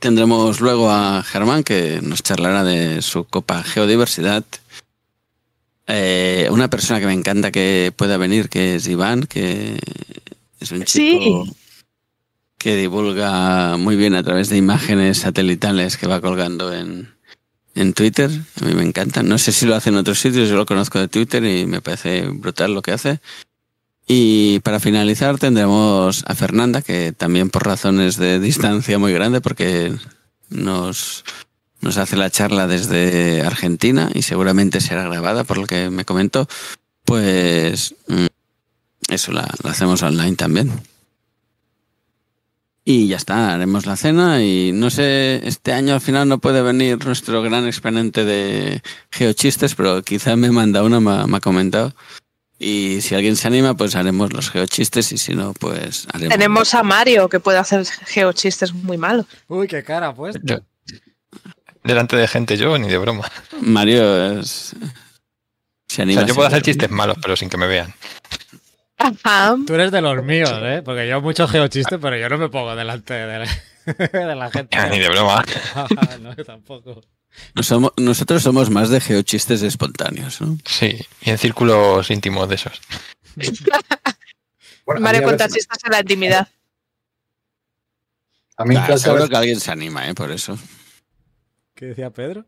Tendremos 0.00 0.60
luego 0.60 0.90
a 0.90 1.22
Germán 1.22 1.62
que 1.62 2.00
nos 2.02 2.22
charlará 2.22 2.64
de 2.64 3.00
su 3.00 3.24
Copa 3.24 3.62
Geodiversidad. 3.62 4.44
Eh, 5.86 6.48
una 6.50 6.68
persona 6.68 6.98
que 7.00 7.06
me 7.06 7.12
encanta 7.12 7.52
que 7.52 7.92
pueda 7.94 8.16
venir, 8.16 8.48
que 8.48 8.76
es 8.76 8.88
Iván, 8.88 9.24
que 9.24 9.78
es 10.60 10.72
un 10.72 10.84
chico 10.84 11.44
Sí. 11.46 11.52
que 12.58 12.76
divulga 12.76 13.76
muy 13.76 13.94
bien 13.94 14.14
a 14.14 14.22
través 14.22 14.48
de 14.48 14.56
imágenes 14.56 15.18
satelitales 15.18 15.96
que 15.96 16.06
va 16.06 16.20
colgando 16.20 16.72
en, 16.72 17.13
en 17.74 17.92
Twitter. 17.92 18.30
A 18.60 18.64
mí 18.64 18.74
me 18.74 18.82
encanta. 18.82 19.22
No 19.22 19.38
sé 19.38 19.52
si 19.52 19.66
lo 19.66 19.74
hace 19.74 19.90
en 19.90 19.96
otros 19.96 20.18
sitios, 20.18 20.48
yo 20.48 20.56
lo 20.56 20.66
conozco 20.66 20.98
de 20.98 21.08
Twitter 21.08 21.44
y 21.44 21.66
me 21.66 21.80
parece 21.80 22.28
brutal 22.28 22.74
lo 22.74 22.82
que 22.82 22.92
hace. 22.92 23.20
Y 24.06 24.60
para 24.60 24.80
finalizar 24.80 25.38
tendremos 25.38 26.24
a 26.26 26.34
Fernanda, 26.34 26.82
que 26.82 27.12
también 27.12 27.50
por 27.50 27.66
razones 27.66 28.16
de 28.16 28.38
distancia 28.38 28.98
muy 28.98 29.12
grande, 29.12 29.40
porque 29.40 29.94
nos, 30.50 31.24
nos 31.80 31.96
hace 31.96 32.16
la 32.16 32.30
charla 32.30 32.66
desde 32.66 33.42
Argentina 33.42 34.10
y 34.12 34.22
seguramente 34.22 34.80
será 34.80 35.04
grabada, 35.04 35.44
por 35.44 35.56
lo 35.56 35.66
que 35.66 35.88
me 35.88 36.04
comentó, 36.04 36.46
pues 37.04 37.94
mm, 38.08 38.26
eso 39.08 39.32
la, 39.32 39.48
la 39.62 39.70
hacemos 39.70 40.02
online 40.02 40.36
también. 40.36 40.70
Y 42.86 43.08
ya 43.08 43.16
está, 43.16 43.54
haremos 43.54 43.86
la 43.86 43.96
cena 43.96 44.42
y 44.42 44.70
no 44.74 44.90
sé, 44.90 45.40
este 45.48 45.72
año 45.72 45.94
al 45.94 46.02
final 46.02 46.28
no 46.28 46.38
puede 46.38 46.60
venir 46.60 47.02
nuestro 47.06 47.40
gran 47.42 47.66
exponente 47.66 48.24
de 48.26 48.82
geochistes, 49.10 49.74
pero 49.74 50.02
quizá 50.02 50.36
me 50.36 50.50
manda 50.50 50.82
uno, 50.82 51.00
me, 51.00 51.10
ha- 51.12 51.26
me 51.26 51.38
ha 51.38 51.40
comentado. 51.40 51.94
Y 52.58 53.00
si 53.00 53.14
alguien 53.14 53.36
se 53.36 53.48
anima, 53.48 53.74
pues 53.74 53.96
haremos 53.96 54.32
los 54.34 54.50
geochistes 54.50 55.12
y 55.12 55.18
si 55.18 55.34
no, 55.34 55.54
pues 55.54 56.06
haremos... 56.12 56.34
Tenemos 56.36 56.74
a 56.74 56.82
Mario 56.82 57.28
que 57.30 57.40
puede 57.40 57.56
hacer 57.58 57.84
geochistes 57.86 58.74
muy 58.74 58.98
malos. 58.98 59.26
Uy, 59.48 59.66
qué 59.66 59.82
cara 59.82 60.14
pues. 60.14 60.36
Yo- 60.42 60.60
delante 61.82 62.16
de 62.16 62.28
gente 62.28 62.56
yo, 62.58 62.76
ni 62.78 62.88
de 62.88 62.98
broma. 62.98 63.30
Mario 63.62 64.40
es... 64.40 64.74
Se 65.88 66.02
O 66.02 66.04
anima. 66.04 66.20
sea, 66.20 66.28
yo 66.28 66.34
puedo 66.34 66.48
hacer 66.48 66.62
chistes 66.62 66.90
malos, 66.90 67.16
pero 67.22 67.34
sin 67.34 67.48
que 67.48 67.56
me 67.56 67.66
vean. 67.66 67.94
Ajá. 68.96 69.56
Tú 69.66 69.74
eres 69.74 69.90
de 69.90 70.00
los 70.00 70.22
míos, 70.24 70.50
¿eh? 70.62 70.82
Porque 70.84 71.08
yo 71.08 71.20
mucho 71.20 71.46
geochiste, 71.48 71.98
pero 71.98 72.16
yo 72.16 72.28
no 72.28 72.38
me 72.38 72.48
pongo 72.48 72.74
delante 72.76 73.12
de 73.14 73.38
la, 73.40 73.46
de 74.28 74.34
la 74.34 74.50
gente. 74.50 74.76
Ni 74.90 74.98
de 75.00 75.08
broma. 75.08 75.44
no, 76.20 76.34
yo 76.34 76.44
tampoco. 76.44 77.02
Somos- 77.62 77.92
nosotros 77.96 78.42
somos 78.42 78.70
más 78.70 78.90
de 78.90 79.00
geochistes 79.00 79.62
espontáneos, 79.62 80.40
¿no? 80.40 80.56
Sí, 80.64 80.98
y 81.22 81.30
en 81.30 81.38
círculos 81.38 82.08
íntimos 82.10 82.48
de 82.48 82.54
esos. 82.54 82.80
Bueno, 84.86 85.00
cuenta 85.22 85.44
veces- 85.46 85.54
chistes 85.54 85.78
en 85.84 85.92
la 85.92 86.00
intimidad. 86.00 86.48
A 88.56 88.64
mí 88.64 88.76
en 88.76 88.80
Claro, 88.82 88.98
seguro 88.98 89.22
veces- 89.22 89.30
que 89.30 89.36
alguien 89.36 89.60
se 89.60 89.70
anima, 89.72 90.08
¿eh? 90.08 90.14
Por 90.14 90.30
eso. 90.30 90.56
¿Qué 91.74 91.86
decía 91.86 92.10
Pedro? 92.10 92.46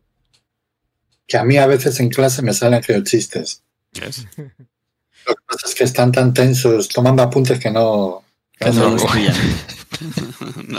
que 1.29 1.35
a 1.37 1.43
mí 1.43 1.57
a 1.57 1.67
veces 1.67 1.99
en 1.99 2.07
clase 2.07 2.41
me 2.41 2.53
salen 2.53 2.81
geochistes. 2.81 3.61
Lo 5.27 5.35
que 5.35 5.41
pasa 5.47 5.67
es 5.67 5.75
que 5.75 5.83
están 5.83 6.11
tan 6.11 6.33
tensos 6.33 6.87
tomando 6.89 7.21
apuntes 7.23 7.59
que 7.59 7.69
no... 7.71 8.23
Que 8.57 8.71
no 8.71 8.91
no 8.91 8.97
se 8.99 9.05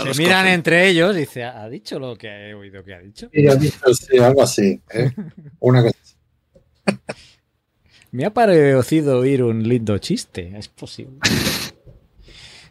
los- 0.07 0.19
miran 0.19 0.43
cogen. 0.43 0.55
entre 0.55 0.89
ellos 0.89 1.17
y 1.17 1.21
dice, 1.21 1.45
¿ha 1.45 1.69
dicho 1.69 1.99
lo 1.99 2.17
que 2.17 2.29
he 2.51 2.55
oído 2.55 2.83
que 2.85 2.95
ha 2.95 2.99
dicho? 3.01 3.29
Sí, 3.33 3.47
has 3.47 3.61
dicho, 3.61 3.95
sí, 3.95 4.19
algo 4.19 4.43
así. 4.43 4.81
¿eh? 4.93 5.11
Una 5.61 5.83
cosa 5.83 5.95
así. 6.03 6.17
Me 8.11 8.25
ha 8.25 8.33
parecido 8.33 9.19
oír 9.19 9.43
un 9.43 9.69
lindo 9.69 9.99
chiste, 9.99 10.55
es 10.57 10.69
posible. 10.69 11.19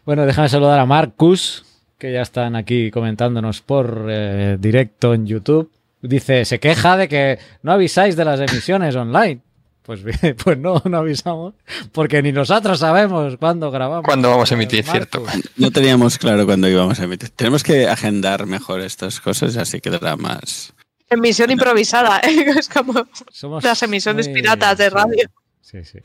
bueno, 0.04 0.26
déjame 0.26 0.48
saludar 0.48 0.80
a 0.80 0.84
Marcus, 0.86 1.64
que 1.96 2.12
ya 2.12 2.22
están 2.22 2.56
aquí 2.56 2.90
comentándonos 2.90 3.60
por 3.62 4.06
eh, 4.10 4.56
directo 4.58 5.14
en 5.14 5.26
YouTube. 5.26 5.70
Dice, 6.02 6.44
se 6.44 6.58
queja 6.58 6.96
de 6.96 7.08
que 7.08 7.38
no 7.62 7.70
avisáis 7.72 8.16
de 8.16 8.24
las 8.24 8.40
emisiones 8.40 8.96
online. 8.96 9.40
Pues 9.88 10.02
bien, 10.04 10.36
pues 10.44 10.58
no, 10.58 10.82
no 10.84 10.98
avisamos, 10.98 11.54
porque 11.92 12.20
ni 12.20 12.30
nosotros 12.30 12.78
sabemos 12.78 13.38
cuándo 13.38 13.70
grabamos. 13.70 14.04
¿Cuándo 14.04 14.28
vamos 14.28 14.52
a 14.52 14.54
emitir, 14.54 14.84
cierto? 14.84 15.24
No 15.56 15.70
teníamos 15.70 16.18
claro 16.18 16.44
cuándo 16.44 16.68
íbamos 16.68 17.00
a 17.00 17.04
emitir. 17.04 17.30
Tenemos 17.30 17.62
que 17.62 17.88
agendar 17.88 18.44
mejor 18.44 18.82
estas 18.82 19.18
cosas, 19.18 19.56
así 19.56 19.80
quedará 19.80 20.14
más. 20.16 20.74
Emisión 21.08 21.50
improvisada. 21.50 22.20
¿eh? 22.22 22.44
Es 22.58 22.68
como 22.68 22.92
Somos 23.32 23.64
las 23.64 23.82
emisiones 23.82 24.28
muy- 24.28 24.34
piratas 24.34 24.76
de 24.76 24.84
sí. 24.84 24.90
radio. 24.90 25.30
Sí, 25.62 25.82
sí. 25.84 26.00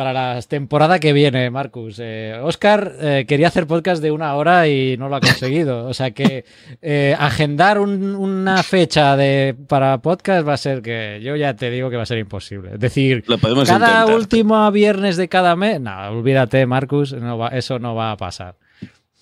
Para 0.00 0.14
la 0.14 0.40
temporada 0.40 0.98
que 0.98 1.12
viene, 1.12 1.50
Marcus. 1.50 1.98
Eh, 2.00 2.34
Oscar 2.42 2.94
eh, 3.02 3.26
quería 3.28 3.48
hacer 3.48 3.66
podcast 3.66 4.00
de 4.02 4.10
una 4.10 4.34
hora 4.34 4.66
y 4.66 4.96
no 4.96 5.10
lo 5.10 5.16
ha 5.16 5.20
conseguido. 5.20 5.84
O 5.86 5.92
sea 5.92 6.12
que 6.12 6.46
eh, 6.80 7.14
agendar 7.18 7.78
un- 7.78 8.14
una 8.14 8.62
fecha 8.62 9.14
de, 9.18 9.54
para 9.68 9.98
podcast 9.98 10.48
va 10.48 10.54
a 10.54 10.56
ser 10.56 10.80
que 10.80 11.20
yo 11.22 11.36
ya 11.36 11.54
te 11.54 11.68
digo 11.70 11.90
que 11.90 11.96
va 11.96 12.04
a 12.04 12.06
ser 12.06 12.16
imposible. 12.16 12.70
Es 12.72 12.80
decir, 12.80 13.24
Lo 13.26 13.36
podemos 13.36 13.68
cada 13.68 13.88
intentar. 13.90 14.14
último 14.14 14.72
viernes 14.72 15.18
de 15.18 15.28
cada 15.28 15.54
mes. 15.54 15.78
No, 15.82 15.94
olvídate, 16.12 16.64
Marcus. 16.64 17.12
No 17.12 17.36
va- 17.36 17.48
eso 17.48 17.78
no 17.78 17.94
va 17.94 18.12
a 18.12 18.16
pasar. 18.16 18.54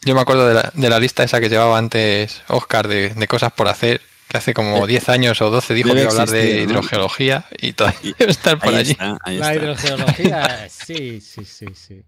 Yo 0.05 0.15
me 0.15 0.21
acuerdo 0.21 0.47
de 0.47 0.55
la, 0.55 0.71
de 0.73 0.89
la 0.91 1.01
lista 1.01 1.25
esa 1.25 1.41
que 1.41 1.49
llevaba 1.49 1.77
antes 1.77 2.41
Oscar 2.47 2.87
de, 2.87 3.09
de 3.11 3.27
cosas 3.27 3.51
por 3.51 3.67
hacer, 3.67 4.01
que 4.29 4.37
hace 4.37 4.55
como 4.55 4.87
10 4.87 5.09
años 5.09 5.41
o 5.43 5.51
12 5.51 5.75
dijo 5.75 5.89
que 5.89 5.95
Debe 5.95 6.03
iba 6.03 6.11
a 6.11 6.13
hablar 6.23 6.29
de 6.31 6.63
hidrogeología 6.63 7.47
y 7.61 7.73
todavía 7.73 8.15
debe 8.19 8.31
estar 8.33 8.59
por 8.59 8.69
Ahí 8.75 8.81
allí. 8.81 8.91
está, 8.93 9.19
ahí 9.25 9.39
La 9.39 9.53
está. 9.55 9.65
hidrogeología, 9.65 10.69
sí, 10.71 11.21
sí, 11.21 11.45
sí, 11.45 11.67
sí. 11.75 12.03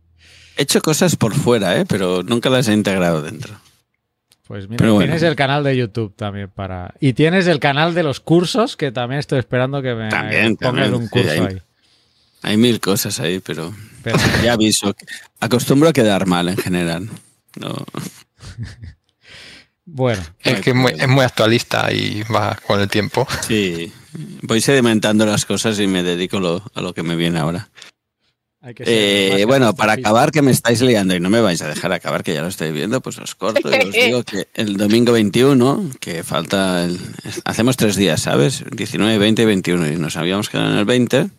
He 0.56 0.62
hecho 0.62 0.80
cosas 0.82 1.16
por 1.16 1.34
fuera, 1.34 1.76
¿eh? 1.78 1.86
pero 1.86 2.22
nunca 2.22 2.50
las 2.50 2.68
he 2.68 2.72
integrado 2.74 3.22
dentro. 3.22 3.54
Pues 4.46 4.68
mira, 4.68 4.78
Pero 4.78 4.94
bueno. 4.94 5.06
tienes 5.06 5.22
el 5.22 5.36
canal 5.36 5.62
de 5.62 5.76
YouTube 5.76 6.14
también 6.16 6.50
para. 6.50 6.92
Y 7.00 7.12
tienes 7.12 7.46
el 7.46 7.60
canal 7.60 7.94
de 7.94 8.02
los 8.02 8.18
cursos, 8.20 8.76
que 8.76 8.90
también 8.90 9.20
estoy 9.20 9.38
esperando 9.38 9.80
que 9.80 9.94
me 9.94 10.08
También, 10.08 10.56
pongas 10.56 10.86
también, 10.90 10.94
un 10.94 11.04
sí, 11.04 11.08
curso 11.10 11.30
ahí. 11.30 11.38
ahí. 11.38 11.62
Hay 12.42 12.56
mil 12.56 12.80
cosas 12.80 13.20
ahí, 13.20 13.38
pero 13.38 13.72
Pero- 14.02 14.18
ya 14.42 14.54
aviso. 14.54 14.94
Acostumbro 15.38 15.88
a 15.90 15.92
quedar 15.92 16.26
mal 16.26 16.48
en 16.48 16.56
general. 16.56 17.08
No, 17.60 17.76
bueno, 19.92 20.22
Es 20.40 20.60
que 20.60 20.70
es 20.70 20.76
muy, 20.76 20.92
es 20.96 21.08
muy 21.08 21.24
actualista 21.24 21.92
y 21.92 22.22
va 22.24 22.56
con 22.66 22.80
el 22.80 22.88
tiempo. 22.88 23.26
sí, 23.46 23.92
voy 24.42 24.60
sedimentando 24.60 25.26
las 25.26 25.44
cosas 25.46 25.78
y 25.80 25.86
me 25.86 26.02
dedico 26.02 26.40
lo- 26.40 26.62
a 26.74 26.80
lo 26.80 26.92
que 26.94 27.02
me 27.02 27.16
viene 27.16 27.38
ahora. 27.38 27.68
hay 28.62 28.74
que 28.74 28.84
ser 28.84 28.92
Eh, 29.40 29.44
bueno, 29.46 29.74
para 29.74 29.94
acabar, 29.94 30.30
que 30.32 30.42
me 30.42 30.50
estáis 30.50 30.80
liando 30.82 31.14
y 31.14 31.20
no 31.20 31.30
me 31.30 31.40
vais 31.40 31.62
a 31.62 31.68
dejar 31.68 31.92
acabar, 31.92 32.22
que 32.22 32.34
ya 32.34 32.42
lo 32.42 32.48
estoy 32.48 32.72
viendo, 32.72 33.00
pues 33.00 33.18
os 33.18 33.34
corto 33.34 33.60
y 33.70 33.74
os 33.88 33.94
digo 33.94 34.22
que 34.22 34.48
el 34.54 34.76
domingo 34.76 35.12
21, 35.12 35.90
que 35.98 36.22
falta, 36.24 36.84
el- 36.84 36.98
hacemos 37.44 37.76
tres 37.76 37.96
días, 37.96 38.20
¿sabes? 38.22 38.62
19, 38.70 39.16
20 39.18 39.42
y 39.42 39.44
21, 39.46 39.88
y 39.90 39.96
nos 39.96 40.16
habíamos 40.16 40.48
quedado 40.50 40.72
en 40.72 40.78
el 40.78 40.84
20, 40.84 41.30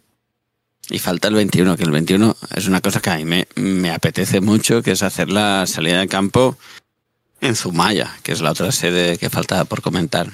y 0.89 0.99
falta 0.99 1.27
el 1.27 1.35
21, 1.35 1.77
que 1.77 1.83
el 1.83 1.91
21 1.91 2.35
es 2.55 2.67
una 2.67 2.81
cosa 2.81 2.99
que 3.01 3.11
a 3.11 3.17
mí 3.17 3.23
me, 3.25 3.47
me 3.55 3.91
apetece 3.91 4.41
mucho, 4.41 4.81
que 4.81 4.91
es 4.91 5.03
hacer 5.03 5.29
la 5.29 5.65
salida 5.67 5.99
de 5.99 6.07
campo 6.07 6.57
en 7.41 7.55
Zumaya, 7.55 8.15
que 8.23 8.31
es 8.31 8.41
la 8.41 8.51
otra 8.51 8.71
sede 8.71 9.17
que 9.17 9.29
falta 9.29 9.65
por 9.65 9.81
comentar. 9.81 10.31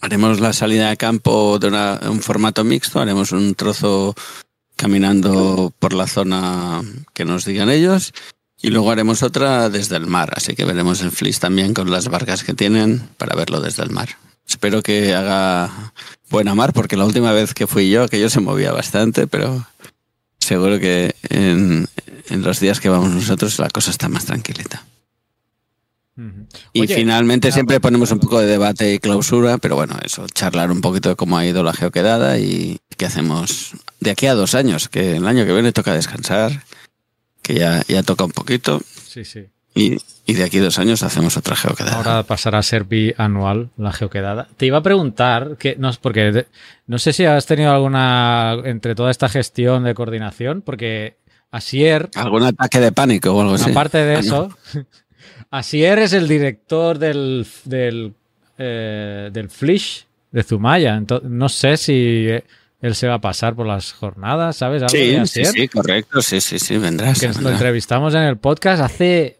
Haremos 0.00 0.40
la 0.40 0.52
salida 0.52 0.90
de 0.90 0.96
campo 0.96 1.58
de 1.58 1.68
una- 1.68 2.00
un 2.08 2.20
formato 2.22 2.64
mixto, 2.64 3.00
haremos 3.00 3.32
un 3.32 3.54
trozo 3.54 4.14
caminando 4.76 5.72
por 5.78 5.92
la 5.92 6.06
zona 6.06 6.82
que 7.14 7.24
nos 7.24 7.44
digan 7.44 7.68
ellos 7.68 8.12
y 8.62 8.70
luego 8.70 8.90
haremos 8.92 9.22
otra 9.24 9.68
desde 9.70 9.96
el 9.96 10.06
mar, 10.06 10.32
así 10.36 10.54
que 10.54 10.64
veremos 10.64 11.00
el 11.02 11.10
Flis 11.10 11.40
también 11.40 11.74
con 11.74 11.90
las 11.90 12.08
barcas 12.08 12.44
que 12.44 12.54
tienen 12.54 13.08
para 13.18 13.34
verlo 13.34 13.60
desde 13.60 13.82
el 13.82 13.90
mar. 13.90 14.08
Espero 14.48 14.82
que 14.82 15.14
haga 15.14 15.92
buena 16.30 16.54
mar 16.54 16.72
porque 16.72 16.96
la 16.96 17.04
última 17.04 17.32
vez 17.32 17.52
que 17.52 17.66
fui 17.66 17.90
yo 17.90 18.04
aquello 18.04 18.30
se 18.30 18.40
movía 18.40 18.72
bastante, 18.72 19.26
pero 19.26 19.66
seguro 20.38 20.78
que 20.78 21.14
en, 21.28 21.88
en 22.30 22.42
los 22.42 22.60
días 22.60 22.80
que 22.80 22.88
vamos 22.88 23.10
nosotros 23.10 23.58
la 23.58 23.68
cosa 23.68 23.90
está 23.90 24.08
más 24.08 24.24
tranquilita. 24.26 24.84
Y 26.72 26.80
Oye, 26.82 26.94
finalmente 26.96 27.52
siempre 27.52 27.78
ponemos 27.80 28.10
un 28.10 28.18
poco 28.18 28.40
de 28.40 28.46
debate 28.46 28.92
y 28.94 28.98
clausura, 28.98 29.58
pero 29.58 29.76
bueno, 29.76 29.96
eso, 30.04 30.26
charlar 30.28 30.70
un 30.72 30.80
poquito 30.80 31.08
de 31.10 31.16
cómo 31.16 31.38
ha 31.38 31.46
ido 31.46 31.62
la 31.62 31.72
geoquedada 31.72 32.38
y 32.38 32.78
qué 32.96 33.06
hacemos 33.06 33.72
de 34.00 34.10
aquí 34.10 34.26
a 34.26 34.34
dos 34.34 34.54
años, 34.56 34.88
que 34.88 35.16
el 35.16 35.26
año 35.28 35.46
que 35.46 35.52
viene 35.52 35.72
toca 35.72 35.94
descansar, 35.94 36.64
que 37.42 37.54
ya, 37.54 37.82
ya 37.86 38.02
toca 38.02 38.24
un 38.24 38.32
poquito, 38.32 38.80
Sí, 39.06 39.24
sí. 39.24 39.46
y, 39.76 39.96
y 40.26 40.34
de 40.34 40.42
aquí 40.44 40.58
a 40.58 40.62
dos 40.62 40.78
años 40.80 41.04
hacemos 41.04 41.36
otra 41.36 41.54
geoquedada. 41.54 41.96
Ahora 41.96 42.22
pasará 42.24 42.58
a 42.58 42.62
ser 42.64 42.82
bianual 42.84 43.70
la 43.76 43.92
geoquedada. 43.92 44.48
Te 44.56 44.66
iba 44.66 44.78
a 44.78 44.82
preguntar, 44.82 45.56
que 45.56 45.76
no, 45.78 45.90
porque 46.02 46.32
de- 46.32 46.46
no 46.88 46.98
sé 46.98 47.12
si 47.12 47.24
has 47.26 47.46
tenido 47.46 47.70
alguna, 47.70 48.56
entre 48.64 48.94
toda 48.96 49.12
esta 49.12 49.28
gestión 49.28 49.84
de 49.84 49.94
coordinación, 49.94 50.62
porque 50.62 51.16
Asier, 51.52 52.10
¿Algún 52.16 52.42
ataque 52.42 52.80
de 52.80 52.90
pánico 52.92 53.32
o 53.32 53.40
algo 53.40 53.54
así? 53.54 53.70
aparte 53.70 53.98
de 53.98 54.18
eso, 54.18 54.50
Asier 55.50 55.98
es 56.00 56.12
el 56.12 56.28
director 56.28 56.98
del, 56.98 57.46
del, 57.64 58.14
eh, 58.58 59.30
del 59.32 59.50
Flish 59.50 60.06
de 60.32 60.42
Zumaya. 60.42 60.96
Entonces, 60.96 61.28
no 61.30 61.48
sé 61.48 61.76
si 61.76 62.26
él 62.80 62.94
se 62.94 63.08
va 63.08 63.14
a 63.14 63.20
pasar 63.20 63.54
por 63.56 63.66
las 63.66 63.92
jornadas, 63.92 64.56
¿sabes? 64.56 64.82
Algo 64.82 64.90
Sí, 64.94 65.16
sí, 65.26 65.44
sí, 65.44 65.68
correcto, 65.68 66.22
sí, 66.22 66.40
sí, 66.40 66.58
sí, 66.58 66.76
vendrás. 66.78 67.18
Que 67.20 67.28
lo 67.28 67.34
vendrás. 67.34 67.52
entrevistamos 67.54 68.14
en 68.14 68.22
el 68.22 68.36
podcast 68.36 68.82
hace... 68.82 69.38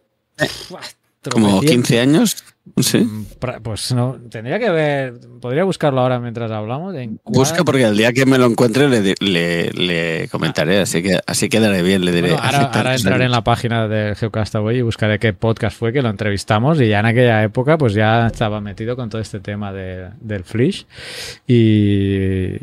Como 1.31 1.61
tropecientos- 1.61 1.69
15 1.69 2.01
años, 2.01 2.37
sí. 2.81 2.99
Mm, 2.99 3.27
Pues 3.63 3.93
no, 3.93 4.17
tendría 4.31 4.59
que 4.59 4.71
ver, 4.71 5.15
podría 5.41 5.65
buscarlo 5.65 6.01
ahora 6.01 6.19
mientras 6.21 6.51
hablamos. 6.51 6.95
En 6.95 7.17
cuál- 7.23 7.35
Busca 7.35 7.65
porque 7.65 7.85
el 7.85 7.97
día 7.97 8.13
que 8.13 8.27
me 8.27 8.39
lo 8.39 8.47
encuentre 8.47 8.89
le, 8.89 9.01
di- 9.01 9.15
le, 9.21 9.71
le 9.73 10.29
comentaré, 10.29 10.79
así 10.81 11.03
que 11.03 11.19
así 11.27 11.49
quedaré 11.49 11.83
bien, 11.83 12.05
le 12.05 12.13
diré. 12.13 12.29
Bueno, 12.31 12.43
ahora, 12.45 12.59
"Aceptar 12.59 12.77
ahora 12.87 12.97
entraré 12.97 13.17
en 13.17 13.23
años". 13.23 13.33
la 13.33 13.45
página 13.45 13.89
de 13.89 14.15
Geocastaway 14.15 14.79
y 14.79 14.83
buscaré 14.83 15.19
qué 15.19 15.33
podcast 15.33 15.77
fue 15.79 15.93
que 15.93 16.03
lo 16.03 16.11
entrevistamos 16.11 16.81
y 16.81 16.89
ya 16.89 17.01
en 17.01 17.07
aquella 17.07 17.43
época 17.45 17.79
pues 17.79 17.95
ya 17.95 18.27
estaba 18.27 18.61
metido 18.61 18.97
con 18.97 19.09
todo 19.11 19.21
este 19.21 19.41
tema 19.41 19.73
de- 19.73 20.09
del 20.21 20.45
Flish 20.45 20.87
y, 21.47 22.57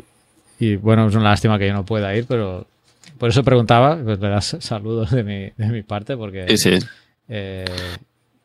y 0.58 0.76
bueno, 0.76 1.08
es 1.08 1.14
una 1.14 1.30
lástima 1.30 1.58
que 1.58 1.66
yo 1.66 1.72
no 1.74 1.84
pueda 1.84 2.14
ir, 2.16 2.26
pero 2.26 2.66
por 3.18 3.30
eso 3.30 3.42
preguntaba, 3.42 3.96
pues 4.02 4.18
le 4.20 4.28
das 4.28 4.56
saludos 4.60 5.10
de 5.10 5.22
mi, 5.22 5.50
de 5.56 5.72
mi 5.72 5.82
parte 5.82 6.16
porque 6.16 6.46
Sí, 6.48 6.56
sí. 6.78 6.86
eh, 7.28 7.64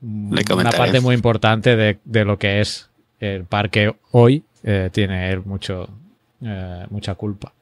una 0.01 0.41
comentaré. 0.43 0.77
parte 0.77 0.99
muy 1.01 1.15
importante 1.15 1.75
de, 1.75 1.99
de 2.03 2.25
lo 2.25 2.37
que 2.39 2.59
es 2.61 2.89
el 3.19 3.45
parque 3.45 3.93
hoy 4.11 4.43
eh, 4.63 4.89
tiene 4.91 5.31
él 5.31 5.41
mucho 5.45 5.87
eh, 6.43 6.85
mucha 6.89 7.15
culpa. 7.15 7.53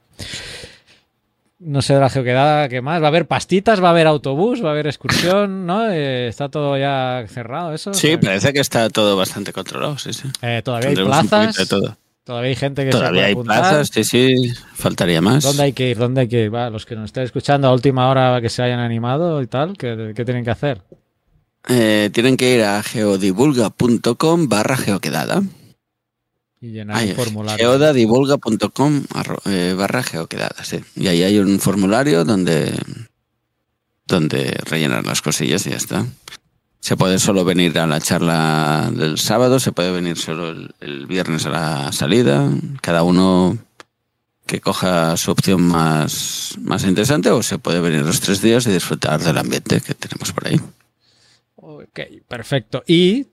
No 1.59 1.81
sé 1.81 1.93
de 1.93 1.99
la 1.99 2.09
geoquedada 2.09 2.69
qué 2.69 2.81
más. 2.81 3.01
Va 3.01 3.07
a 3.07 3.09
haber 3.09 3.27
pastitas, 3.27 3.83
va 3.83 3.87
a 3.89 3.91
haber 3.91 4.07
autobús, 4.07 4.63
va 4.63 4.69
a 4.69 4.71
haber 4.71 4.87
excursión, 4.87 5.65
¿no? 5.65 5.89
Eh, 5.91 6.29
está 6.29 6.47
todo 6.47 6.77
ya 6.77 7.25
cerrado 7.27 7.73
eso. 7.73 7.93
Sí, 7.93 8.15
parece 8.15 8.53
que 8.53 8.61
está 8.61 8.89
todo 8.89 9.17
bastante 9.17 9.51
controlado, 9.51 9.97
sí, 9.97 10.13
sí. 10.13 10.29
todavía 10.63 10.89
hay 10.89 10.95
plazas. 10.95 11.67
todo. 11.67 11.97
Todavía 12.23 12.49
hay 12.49 12.55
gente 12.55 12.85
que 12.85 12.91
se 12.91 12.97
Todavía 12.97 13.21
puede 13.21 13.25
hay 13.25 13.31
apuntar. 13.33 13.59
plazas, 13.59 13.87
sí, 13.89 14.03
sí, 14.05 14.53
faltaría 14.75 15.19
más. 15.19 15.43
¿Dónde 15.43 15.63
hay 15.63 15.73
que 15.73 15.89
ir? 15.89 15.97
¿Dónde 15.97 16.21
hay 16.21 16.27
que 16.29 16.43
ir? 16.43 16.53
Va, 16.53 16.69
los 16.69 16.85
que 16.85 16.95
nos 16.95 17.05
estén 17.05 17.23
escuchando 17.23 17.67
a 17.67 17.73
última 17.73 18.07
hora 18.09 18.39
que 18.39 18.49
se 18.49 18.61
hayan 18.61 18.79
animado 18.79 19.41
y 19.41 19.47
tal, 19.47 19.75
¿qué, 19.75 20.13
qué 20.15 20.23
tienen 20.23 20.45
que 20.45 20.51
hacer? 20.51 20.81
Eh, 21.69 22.09
tienen 22.11 22.35
que 22.35 22.55
ir 22.55 22.63
a 22.63 22.81
geodivulga.com 22.81 24.49
barra 24.49 24.75
geoquedada. 24.75 25.43
Y 26.59 26.71
llenar 26.71 26.97
Ay, 26.97 27.11
un 27.11 27.15
formulario. 27.15 27.65
geodadivulga.com 27.71 29.03
eh, 29.45 29.75
barra 29.77 30.03
geoquedada, 30.03 30.63
sí. 30.63 30.79
Y 30.95 31.07
ahí 31.07 31.23
hay 31.23 31.37
un 31.37 31.59
formulario 31.59 32.25
donde, 32.25 32.77
donde 34.07 34.57
rellenar 34.65 35.05
las 35.05 35.21
cosillas 35.21 35.65
y 35.67 35.69
ya 35.69 35.77
está. 35.77 36.05
Se 36.81 36.97
puede 36.97 37.19
solo 37.19 37.45
venir 37.45 37.77
a 37.77 37.85
la 37.85 38.01
charla 38.01 38.89
del 38.93 39.19
sábado, 39.19 39.59
se 39.59 39.71
puede 39.71 39.91
venir 39.91 40.17
solo 40.17 40.49
el, 40.49 40.73
el 40.79 41.05
viernes 41.05 41.45
a 41.45 41.49
la 41.49 41.91
salida. 41.91 42.49
Cada 42.81 43.03
uno 43.03 43.57
que 44.47 44.59
coja 44.59 45.15
su 45.17 45.29
opción 45.29 45.61
más, 45.61 46.55
más 46.61 46.83
interesante 46.83 47.29
o 47.29 47.43
se 47.43 47.59
puede 47.59 47.79
venir 47.79 48.01
los 48.01 48.19
tres 48.21 48.41
días 48.41 48.65
y 48.65 48.71
disfrutar 48.71 49.21
del 49.21 49.37
ambiente 49.37 49.79
que 49.79 49.93
tenemos 49.93 50.31
por 50.31 50.47
ahí. 50.47 50.59
Ok, 51.89 51.99
perfecto. 52.27 52.83
Y 52.87 53.27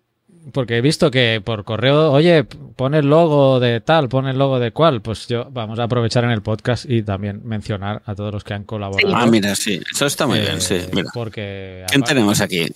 porque 0.53 0.77
he 0.77 0.81
visto 0.81 1.11
que 1.11 1.43
por 1.45 1.65
correo, 1.65 2.13
oye, 2.13 2.45
pone 2.45 2.99
el 2.99 3.07
logo 3.07 3.59
de 3.59 3.81
tal, 3.81 4.09
pone 4.09 4.31
el 4.31 4.39
logo 4.39 4.59
de 4.61 4.71
cual, 4.71 5.03
pues 5.03 5.27
yo 5.27 5.49
vamos 5.51 5.79
a 5.79 5.85
aprovechar 5.85 6.23
en 6.25 6.31
el 6.31 6.41
podcast 6.43 6.85
y 6.89 7.03
también 7.03 7.41
mencionar 7.45 8.03
a 8.07 8.15
todos 8.15 8.33
los 8.33 8.45
que 8.45 8.55
han 8.55 8.65
colaborado. 8.65 9.15
Ah, 9.17 9.27
mira, 9.27 9.55
sí, 9.57 9.81
eso 9.93 10.07
está 10.07 10.27
muy 10.27 10.39
Eh, 10.39 10.43
bien, 10.43 10.61
sí. 10.61 10.79
Mira. 10.93 11.11
Porque 11.13 11.85
¿Quién 11.89 12.03
aparte- 12.03 12.15
tenemos 12.15 12.41
aquí? 12.41 12.67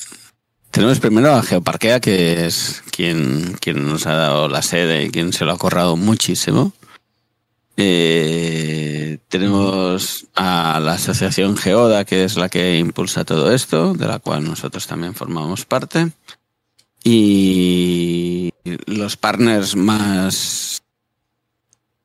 Tenemos 0.73 1.01
primero 1.01 1.33
a 1.33 1.43
Geoparquea, 1.43 1.99
que 2.01 2.47
es 2.47 2.83
quien, 2.93 3.57
quien 3.61 3.89
nos 3.89 4.07
ha 4.07 4.15
dado 4.15 4.49
la 4.49 4.63
sede 4.63 5.05
y 5.05 5.11
quien 5.11 5.33
se 5.33 5.45
lo 5.45 5.53
ha 5.53 5.59
corrado 5.59 5.97
muchísimo. 5.97 6.73
Eh, 7.77 9.19
tenemos 9.29 10.27
a 10.35 10.81
la 10.81 10.95
asociación 10.95 11.57
Geoda, 11.57 12.05
que 12.05 12.25
es 12.25 12.37
la 12.37 12.49
que 12.49 12.79
impulsa 12.79 13.25
todo 13.25 13.53
esto, 13.53 13.95
de 13.95 14.07
la 14.07 14.19
cual 14.19 14.45
nosotros 14.45 14.87
también 14.87 15.15
formamos 15.15 15.65
parte. 15.65 16.11
Y 17.03 18.53
los 18.87 19.17
partners 19.17 19.75
más 19.77 20.83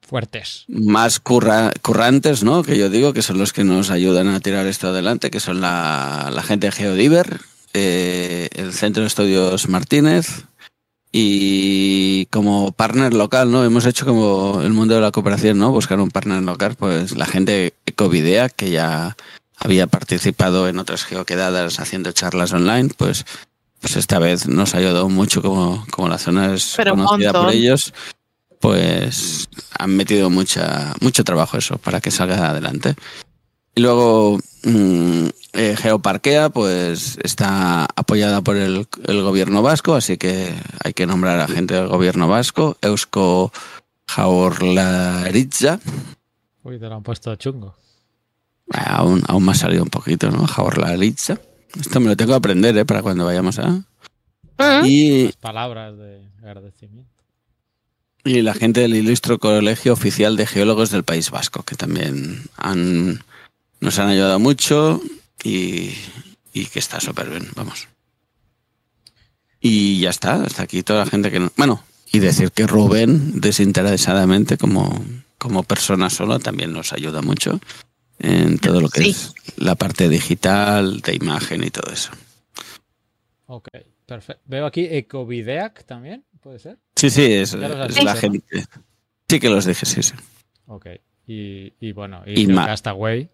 fuertes. 0.02 0.64
más 0.70 1.20
curra- 1.20 1.74
currantes, 1.82 2.44
¿no? 2.44 2.64
Que 2.64 2.78
yo 2.78 2.90
digo 2.90 3.12
que 3.12 3.22
son 3.22 3.38
los 3.38 3.52
que 3.52 3.64
nos 3.64 3.90
ayudan 3.90 4.30
a 4.30 4.40
tirar 4.40 4.66
esto 4.68 4.88
adelante, 4.90 5.32
que 5.32 5.40
son 5.42 5.60
la, 5.62 6.32
la 6.34 6.44
gente 6.44 6.68
de 6.68 6.72
Geodiver, 6.72 7.42
eh, 7.74 8.48
el 8.54 8.72
Centro 8.72 9.02
de 9.02 9.08
Estudios 9.08 9.68
Martínez 9.68 10.46
y 11.18 12.26
como 12.26 12.74
partner 12.74 13.14
local, 13.14 13.50
¿no? 13.50 13.64
Hemos 13.64 13.86
hecho 13.86 14.06
como 14.06 14.62
el 14.62 14.74
mundo 14.74 14.96
de 14.96 15.02
la 15.02 15.12
cooperación, 15.12 15.58
¿no? 15.58 15.72
Buscar 15.72 15.98
un 16.02 16.12
partner 16.12 16.44
local, 16.44 16.76
pues 16.76 17.16
la 17.16 17.26
gente 17.26 17.54
de 17.54 17.74
Ecovidea, 17.86 18.50
que 18.50 18.70
ya 18.70 19.16
había 19.56 19.88
participado 19.88 20.68
en 20.68 20.78
otras 20.78 21.06
geoquedadas 21.06 21.80
haciendo 21.80 22.12
charlas 22.12 22.52
online, 22.52 22.90
pues, 22.98 23.26
pues 23.80 23.96
esta 23.96 24.20
vez 24.20 24.50
nos 24.50 24.76
ha 24.76 24.80
ayudado 24.80 25.08
mucho 25.08 25.42
como, 25.42 25.86
como 25.90 26.10
la 26.10 26.18
zona 26.18 26.54
es 26.54 26.74
Pero 26.76 26.98
conocida 26.98 27.32
por 27.32 27.50
ellos, 27.54 27.94
pues 28.60 29.48
han 29.80 29.96
metido 29.96 30.30
mucha, 30.30 30.96
mucho 31.00 31.24
trabajo 31.24 31.58
eso 31.58 31.78
para 31.78 32.02
que 32.02 32.12
salga 32.12 32.50
adelante. 32.50 32.94
Y 33.74 33.80
luego 33.80 34.42
mm, 34.66 35.28
eh, 35.54 35.76
Geoparquea 35.78 36.50
pues 36.50 37.18
está 37.24 37.86
apoyada 37.96 38.42
por 38.42 38.58
el, 38.58 38.88
el 39.08 39.22
gobierno 39.22 39.62
vasco, 39.62 39.96
así 39.96 40.18
que 40.18 40.54
hay 40.84 40.94
que 40.94 41.06
nombrar 41.08 41.40
a 41.40 41.48
gente 41.48 41.74
del 41.76 41.88
gobierno 41.88 42.28
vasco. 42.28 42.78
Eusko 42.82 43.52
Jaurlaritza. 44.08 45.80
Uy, 46.64 46.80
te 46.80 46.88
lo 46.88 46.96
han 46.96 47.04
puesto 47.04 47.36
chungo. 47.36 47.76
Ah, 48.72 48.98
Aún, 48.98 49.24
aún 49.28 49.46
me 49.46 49.52
ha 49.52 49.56
salido 49.56 49.84
un 49.84 49.90
poquito, 49.90 50.32
¿no? 50.32 50.46
Jaurlaritza. 50.48 51.40
Esto 51.80 52.00
me 52.00 52.08
lo 52.08 52.18
tengo 52.18 52.32
que 52.32 52.38
aprender, 52.38 52.78
¿eh? 52.78 52.86
Para 52.86 53.02
cuando 53.02 53.26
vayamos 53.26 53.60
a... 53.60 53.70
Mm. 53.70 54.86
Y, 54.86 55.26
Las 55.26 55.36
palabras 55.36 55.98
de 55.98 56.22
agradecimiento. 56.42 57.12
y 58.24 58.42
la 58.42 58.54
gente 58.54 58.82
del 58.82 58.96
Ilustro 58.96 59.38
Colegio 59.38 59.94
Oficial 59.94 60.38
de 60.38 60.48
Geólogos 60.48 60.90
del 60.90 61.04
País 61.04 61.30
Vasco, 61.30 61.64
que 61.64 61.76
también 61.76 62.44
han, 62.58 63.20
nos 63.86 64.00
han 64.00 64.10
ayudado 64.10 64.40
mucho 64.40 65.00
y, 65.44 65.92
y 66.54 66.66
que 66.66 66.80
está 66.80 67.00
súper 67.00 67.30
bien, 67.30 67.48
vamos. 67.56 67.88
Y 69.62 70.00
ya 70.00 70.10
está, 70.10 70.44
hasta 70.44 70.64
aquí 70.64 70.84
toda 70.84 71.06
la 71.06 71.10
gente 71.12 71.32
que... 71.32 71.40
no- 71.40 71.52
Bueno, 71.58 71.84
y 72.12 72.20
decir 72.20 72.52
que 72.52 72.68
Rubén, 72.68 73.40
desinteresadamente, 73.42 74.58
como, 74.58 75.04
como 75.38 75.64
persona 75.64 76.10
sola, 76.10 76.40
también 76.40 76.72
nos 76.74 76.94
ayuda 76.94 77.22
mucho 77.22 77.60
en 78.20 78.60
todo 78.60 78.82
lo 78.82 78.90
que 78.90 79.02
Sí. 79.04 79.10
es 79.12 79.34
la 79.58 79.76
parte 79.76 80.08
digital, 80.10 81.02
de 81.02 81.16
imagen 81.16 81.64
y 81.64 81.70
todo 81.70 81.92
eso. 81.92 82.12
Ok, 83.48 83.68
perfecto. 84.06 84.42
Veo 84.46 84.66
aquí 84.66 84.86
Ecovideac 84.90 85.86
también, 85.86 86.24
¿puede 86.42 86.60
ser? 86.60 86.78
Sí, 86.96 87.10
sí, 87.10 87.24
es, 87.24 87.54
la 87.54 87.88
¿no? 87.88 88.16
gente. 88.16 88.66
Sí 89.30 89.40
que 89.40 89.50
los 89.50 89.66
dije, 89.66 89.86
sí, 89.86 90.02
sí. 90.04 90.14
Ok. 90.68 90.88
Y, 91.28 91.74
y 91.80 91.92
bueno, 91.92 92.22
y, 92.26 92.42
Y 92.42 92.46
creo 92.46 92.60
que 92.60 92.66
Castaway, 92.66 93.30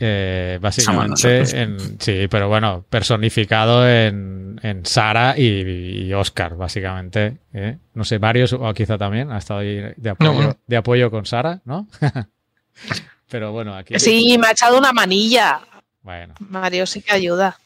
eh, 0.00 0.58
básicamente, 0.60 1.40
en, 1.60 2.00
sí, 2.00 2.26
pero 2.30 2.48
bueno, 2.48 2.84
personificado 2.88 3.86
en, 3.88 4.58
en 4.62 4.84
Sara 4.86 5.34
y, 5.38 6.06
y 6.06 6.12
Oscar, 6.14 6.56
básicamente. 6.56 7.38
¿eh? 7.52 7.76
No 7.94 8.04
sé, 8.04 8.18
varios, 8.18 8.52
o 8.54 8.72
quizá 8.74 8.96
también, 8.98 9.30
ha 9.30 9.38
estado 9.38 9.60
ahí 9.60 9.80
de 9.96 10.10
apoyo, 10.10 10.30
No, 10.30 10.36
bueno. 10.36 10.56
de 10.66 10.76
apoyo 10.76 11.10
con 11.10 11.26
Sara, 11.26 11.60
¿no? 11.64 11.86
pero 13.28 13.52
bueno, 13.52 13.74
aquí. 13.76 13.98
Sí, 13.98 14.36
me 14.40 14.48
ha 14.48 14.52
echado 14.52 14.78
una 14.78 14.92
manilla. 14.92 15.60
Bueno, 16.02 16.34
Mario 16.40 16.86
sí 16.86 17.02
que 17.02 17.12
ayuda. 17.12 17.58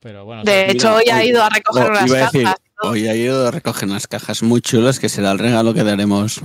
pero 0.00 0.24
bueno. 0.24 0.42
De 0.44 0.70
hecho, 0.70 0.94
hoy 0.96 1.04
ha 1.12 1.24
ido 1.24 1.42
a 1.44 1.48
recoger 1.48 1.84
Oh, 1.84 1.90
unas 1.90 2.10
decir, 2.10 2.42
cajas. 2.42 2.56
hoy 2.82 3.06
ha 3.08 3.14
ido 3.14 3.46
a 3.46 3.50
recoger 3.52 3.88
unas 3.88 4.06
cajas 4.08 4.42
muy 4.42 4.60
chulas 4.60 4.98
que 4.98 5.08
será 5.08 5.30
el 5.30 5.38
regalo 5.38 5.72
que 5.74 5.84
daremos. 5.84 6.40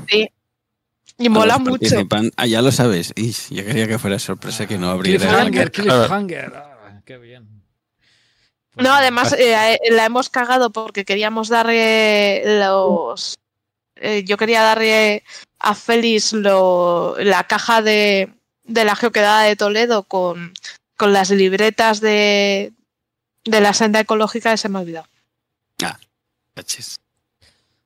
Y 1.18 1.30
mola 1.30 1.58
mucho. 1.58 1.96
Ah, 2.36 2.46
ya 2.46 2.62
lo 2.62 2.72
sabes. 2.72 3.14
Ish, 3.16 3.50
yo 3.50 3.66
quería 3.66 3.88
que 3.88 3.98
fuera 4.00 4.20
sorpresa 4.20 4.68
que 4.68 4.78
no 4.78 4.90
abriera. 4.90 5.26
Cliffhanger, 5.26 5.72
cliffhanger. 5.72 6.54
Ah, 6.56 7.02
qué 7.06 7.18
bien. 7.18 7.48
No, 8.76 8.94
además 8.94 9.34
eh, 9.40 9.80
la 9.92 10.06
hemos 10.06 10.30
cagado 10.30 10.72
porque 10.72 11.06
queríamos 11.06 11.48
darle 11.48 12.60
los. 12.60 13.36
eh, 13.96 14.26
yo 14.26 14.36
quería 14.36 14.62
darle 14.62 15.24
a 15.60 15.74
Félix 15.74 16.34
lo, 16.34 17.16
la 17.20 17.46
caja 17.46 17.82
de, 17.82 18.34
de 18.66 18.84
la 18.84 18.98
geoquedada 18.98 19.44
de 19.44 19.56
Toledo 19.56 20.04
con, 20.04 20.54
con 20.98 21.14
las 21.14 21.30
libretas 21.32 22.02
de, 22.02 22.74
de 23.46 23.62
la 23.62 23.74
senda 23.74 24.02
ecológica 24.02 24.54
y 24.54 24.58
se 24.58 24.68
me 24.68 24.80
ha 24.80 24.82
olvidado. 24.82 25.08
Cachis. 26.54 27.00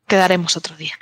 Quedaremos 0.08 0.58
otro 0.58 0.76
día. 0.76 0.94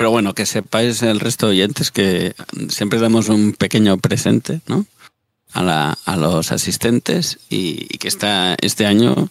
Pero 0.00 0.10
bueno, 0.12 0.32
que 0.32 0.46
sepáis 0.46 1.02
el 1.02 1.20
resto 1.20 1.44
de 1.44 1.52
oyentes 1.52 1.90
que 1.90 2.34
siempre 2.70 2.98
damos 2.98 3.28
un 3.28 3.52
pequeño 3.52 3.98
presente, 3.98 4.62
¿no? 4.66 4.86
A, 5.52 5.62
la- 5.62 5.98
a 6.06 6.16
los 6.16 6.52
asistentes 6.52 7.38
y, 7.50 7.86
y 7.94 7.98
que 7.98 8.08
está, 8.08 8.56
este 8.62 8.86
año 8.86 9.28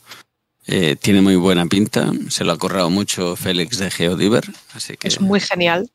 eh, 0.67 0.95
tiene 0.95 1.21
muy 1.21 1.37
buena 1.37 1.65
pinta. 1.65 2.11
Se 2.29 2.43
lo 2.43 2.51
ha 2.51 2.57
currado 2.59 2.91
mucho 2.91 3.35
Félix 3.35 3.79
de 3.79 3.89
Geodiver, 3.89 4.43
así 4.75 4.95
que 4.95 5.07
Es 5.07 5.19
muy 5.19 5.39
genial. 5.39 5.89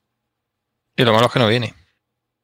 Y 0.96 1.04
lo 1.04 1.12
malo 1.12 1.26
es 1.28 1.32
que 1.32 1.38
no 1.38 1.46
viene. 1.46 1.72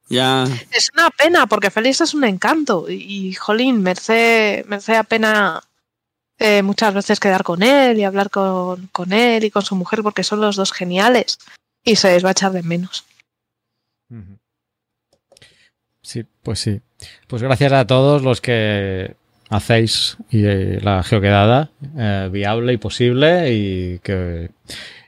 ya 0.07 0.47
Es 0.71 0.89
una 0.93 1.09
pena 1.09 1.47
porque 1.47 1.69
Félix 1.69 1.99
es 1.99 2.13
un 2.13 2.23
encanto 2.23 2.89
y, 2.89 2.93
y, 3.27 3.33
jolín, 3.33 3.83
merece, 3.83 4.63
merece 4.69 4.93
la 4.93 5.03
pena 5.03 5.61
eh, 6.39 6.61
muchas 6.63 6.93
veces 6.93 7.19
quedar 7.19 7.43
con 7.43 7.61
él 7.61 7.99
y 7.99 8.05
hablar 8.05 8.29
con, 8.29 8.87
con 8.93 9.11
él 9.11 9.43
y 9.43 9.51
con 9.51 9.63
su 9.63 9.75
mujer 9.75 10.01
porque 10.01 10.23
son 10.23 10.39
los 10.39 10.55
dos 10.55 10.71
geniales 10.71 11.37
y 11.83 11.95
se 11.95 12.11
les 12.11 12.23
va 12.23 12.29
a 12.29 12.31
echar 12.33 12.51
de 12.51 12.63
menos. 12.63 13.05
Sí, 16.01 16.25
pues 16.43 16.59
sí. 16.59 16.81
Pues 17.27 17.41
gracias 17.41 17.71
a 17.73 17.85
todos 17.87 18.23
los 18.23 18.41
que 18.41 19.15
hacéis 19.49 20.17
y, 20.29 20.45
eh, 20.45 20.79
la 20.81 21.03
geoquedada 21.03 21.69
eh, 21.97 22.29
viable 22.31 22.73
y 22.73 22.77
posible 22.77 23.53
y 23.53 23.99
que 23.99 24.49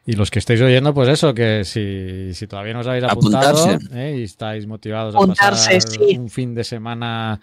y 0.05 0.13
los 0.13 0.29
que 0.31 0.39
estáis 0.39 0.59
oyendo, 0.59 0.93
pues 0.93 1.07
eso, 1.07 1.33
que 1.33 1.63
si, 1.63 2.33
si 2.33 2.45
todavía 2.45 2.73
no 2.73 2.81
os 2.81 2.87
habéis 2.87 3.05
apuntado 3.05 3.77
eh, 3.93 4.17
y 4.19 4.23
estáis 4.23 4.67
motivados 4.67 5.15
Apuntarse, 5.15 5.71
a 5.71 5.79
pasar 5.79 5.81
sí. 6.09 6.17
un 6.17 6.29
fin 6.29 6.53
de 6.53 6.65
semana 6.65 7.39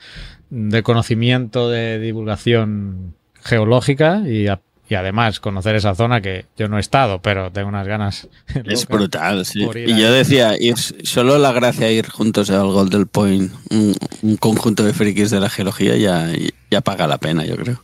de 0.50 0.82
conocimiento, 0.82 1.70
de 1.70 1.98
divulgación 1.98 3.14
geológica 3.42 4.22
y, 4.28 4.48
a- 4.48 4.60
y 4.90 4.94
además 4.96 5.40
conocer 5.40 5.76
esa 5.76 5.94
zona 5.94 6.20
que 6.20 6.44
yo 6.58 6.68
no 6.68 6.76
he 6.76 6.80
estado, 6.80 7.22
pero 7.22 7.50
tengo 7.50 7.68
unas 7.68 7.86
ganas. 7.86 8.28
es 8.66 8.86
brutal. 8.86 9.46
sí. 9.46 9.60
Y 9.74 9.92
ahí. 9.92 10.00
yo 10.02 10.12
decía, 10.12 10.56
ir, 10.60 10.76
solo 10.76 11.38
la 11.38 11.52
gracia 11.52 11.86
de 11.86 11.94
ir 11.94 12.08
juntos 12.10 12.50
al 12.50 12.66
Golden 12.66 13.06
Point, 13.06 13.52
un, 13.70 13.94
un 14.22 14.36
conjunto 14.36 14.84
de 14.84 14.92
frikis 14.92 15.30
de 15.30 15.40
la 15.40 15.48
geología, 15.48 15.96
ya, 15.96 16.28
ya 16.70 16.80
paga 16.82 17.06
la 17.06 17.16
pena, 17.18 17.44
yo 17.46 17.56
creo. 17.56 17.82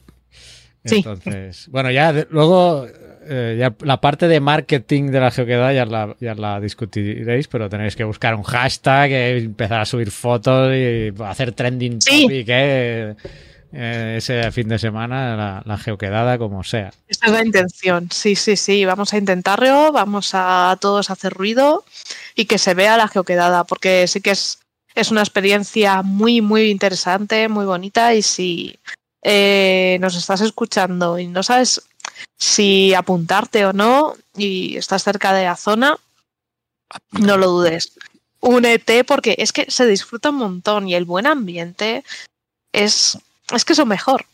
Sí. 0.85 0.97
Entonces, 0.97 1.69
bueno, 1.71 1.91
ya 1.91 2.13
de- 2.13 2.27
luego 2.31 2.87
eh, 3.29 3.57
ya 3.59 3.75
la 3.85 4.01
parte 4.01 4.29
de 4.29 4.39
marketing 4.39 5.11
de 5.11 5.19
la 5.21 5.31
geoquedad 5.33 5.73
ya 5.75 5.85
la, 5.85 6.15
ya 6.21 6.35
la 6.37 6.61
discutiréis, 6.61 7.49
pero 7.49 7.69
tenéis 7.69 7.97
que 7.97 8.05
buscar 8.05 8.35
un 8.37 8.45
hashtag, 8.45 9.11
eh, 9.11 9.39
empezar 9.39 9.81
a 9.81 9.85
subir 9.85 10.11
fotos 10.13 10.73
y 10.75 11.13
hacer 11.25 11.51
trending 11.53 12.01
Sí. 12.01 12.23
topic 12.23 12.47
eh, 12.51 13.15
eh, 13.79 14.15
ese 14.17 14.51
fin 14.53 14.69
de 14.69 14.79
semana, 14.79 15.63
la, 15.63 15.79
geoquedada 15.79 16.39
como 16.39 16.65
sea. 16.65 16.95
Esa 17.09 17.27
es 17.27 17.33
la 17.33 17.45
intención. 17.45 18.09
Sí, 18.11 18.35
sí, 18.35 18.57
sí. 18.57 18.87
Vamos 18.87 19.13
a 19.13 19.19
intentarlo, 19.19 19.93
vamos 19.93 20.31
a 20.33 20.79
todos 20.81 21.11
hacer 21.11 21.35
ruido 21.35 21.85
y 22.35 22.47
que 22.47 22.57
se 22.57 22.73
vea 22.73 22.97
la 22.97 23.07
geoquedada, 23.07 23.65
porque 23.65 24.07
sí 24.09 24.23
que 24.23 24.31
es, 24.31 24.61
es 24.95 25.11
una 25.11 25.21
experiencia 25.21 26.01
muy, 26.01 26.41
muy 26.41 26.71
interesante, 26.71 27.49
muy 27.49 27.67
bonita. 27.67 28.15
Y 28.15 28.23
si 28.23 28.79
eh, 29.23 29.99
nos 30.01 30.17
estás 30.17 30.41
escuchando 30.41 31.19
y 31.19 31.27
no 31.27 31.43
sabes 31.43 31.83
si 32.39 32.95
apuntarte 32.95 33.67
o 33.67 33.75
no 33.75 34.15
y 34.39 34.79
estás 34.79 35.05
cerca 35.05 35.35
de 35.35 35.45
la 35.45 35.57
zona, 35.57 35.99
no 37.11 37.37
lo 37.37 37.49
dudes. 37.49 37.93
Únete 38.41 39.05
porque 39.05 39.35
es 39.37 39.53
que 39.53 39.71
se 39.71 39.87
disfruta 39.87 40.31
un 40.31 40.37
montón 40.37 40.89
y 40.89 40.95
el 40.95 41.05
buen 41.05 41.27
ambiente 41.27 42.05
es, 42.73 43.19
es 43.55 43.65
que 43.65 43.73
es 43.73 43.79
lo 43.79 43.87
mejor. 43.87 44.25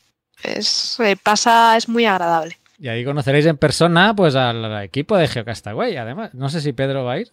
Es, 0.43 0.99
pasa, 1.23 1.77
es 1.77 1.89
muy 1.89 2.05
agradable. 2.05 2.59
Y 2.79 2.89
ahí 2.89 3.05
conoceréis 3.05 3.47
en 3.47 3.57
persona 3.57 4.15
pues 4.15 4.35
al 4.35 4.83
equipo 4.83 5.17
de 5.17 5.29
Geocastaway, 5.29 5.97
además. 5.97 6.35
No 6.35 6.49
sé 6.49 6.61
si 6.61 6.73
Pedro 6.73 7.05
va 7.05 7.13
a 7.13 7.19
ir. 7.21 7.31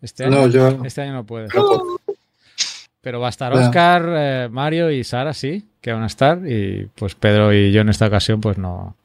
Este 0.00 0.24
año 0.24 0.36
No, 0.36 0.48
yo 0.48 0.84
Este 0.84 1.02
año 1.02 1.12
no 1.12 1.24
puede. 1.24 1.48
no, 1.54 1.98
Pero 3.00 3.20
va 3.20 3.28
a 3.28 3.30
estar. 3.30 3.52
Oscar, 3.52 4.04
eh, 4.08 4.48
Mario 4.50 4.90
y 4.90 5.04
Sara, 5.04 5.32
sí, 5.32 5.64
que 5.80 5.92
van 5.92 6.02
a 6.02 6.06
estar. 6.06 6.38
Y 6.44 6.88
pues 6.96 7.14
Pedro 7.14 7.52
y 7.52 7.70
yo 7.72 7.82
en 7.82 7.88
esta 7.88 8.06
ocasión, 8.06 8.40
pues 8.40 8.58
no, 8.58 8.96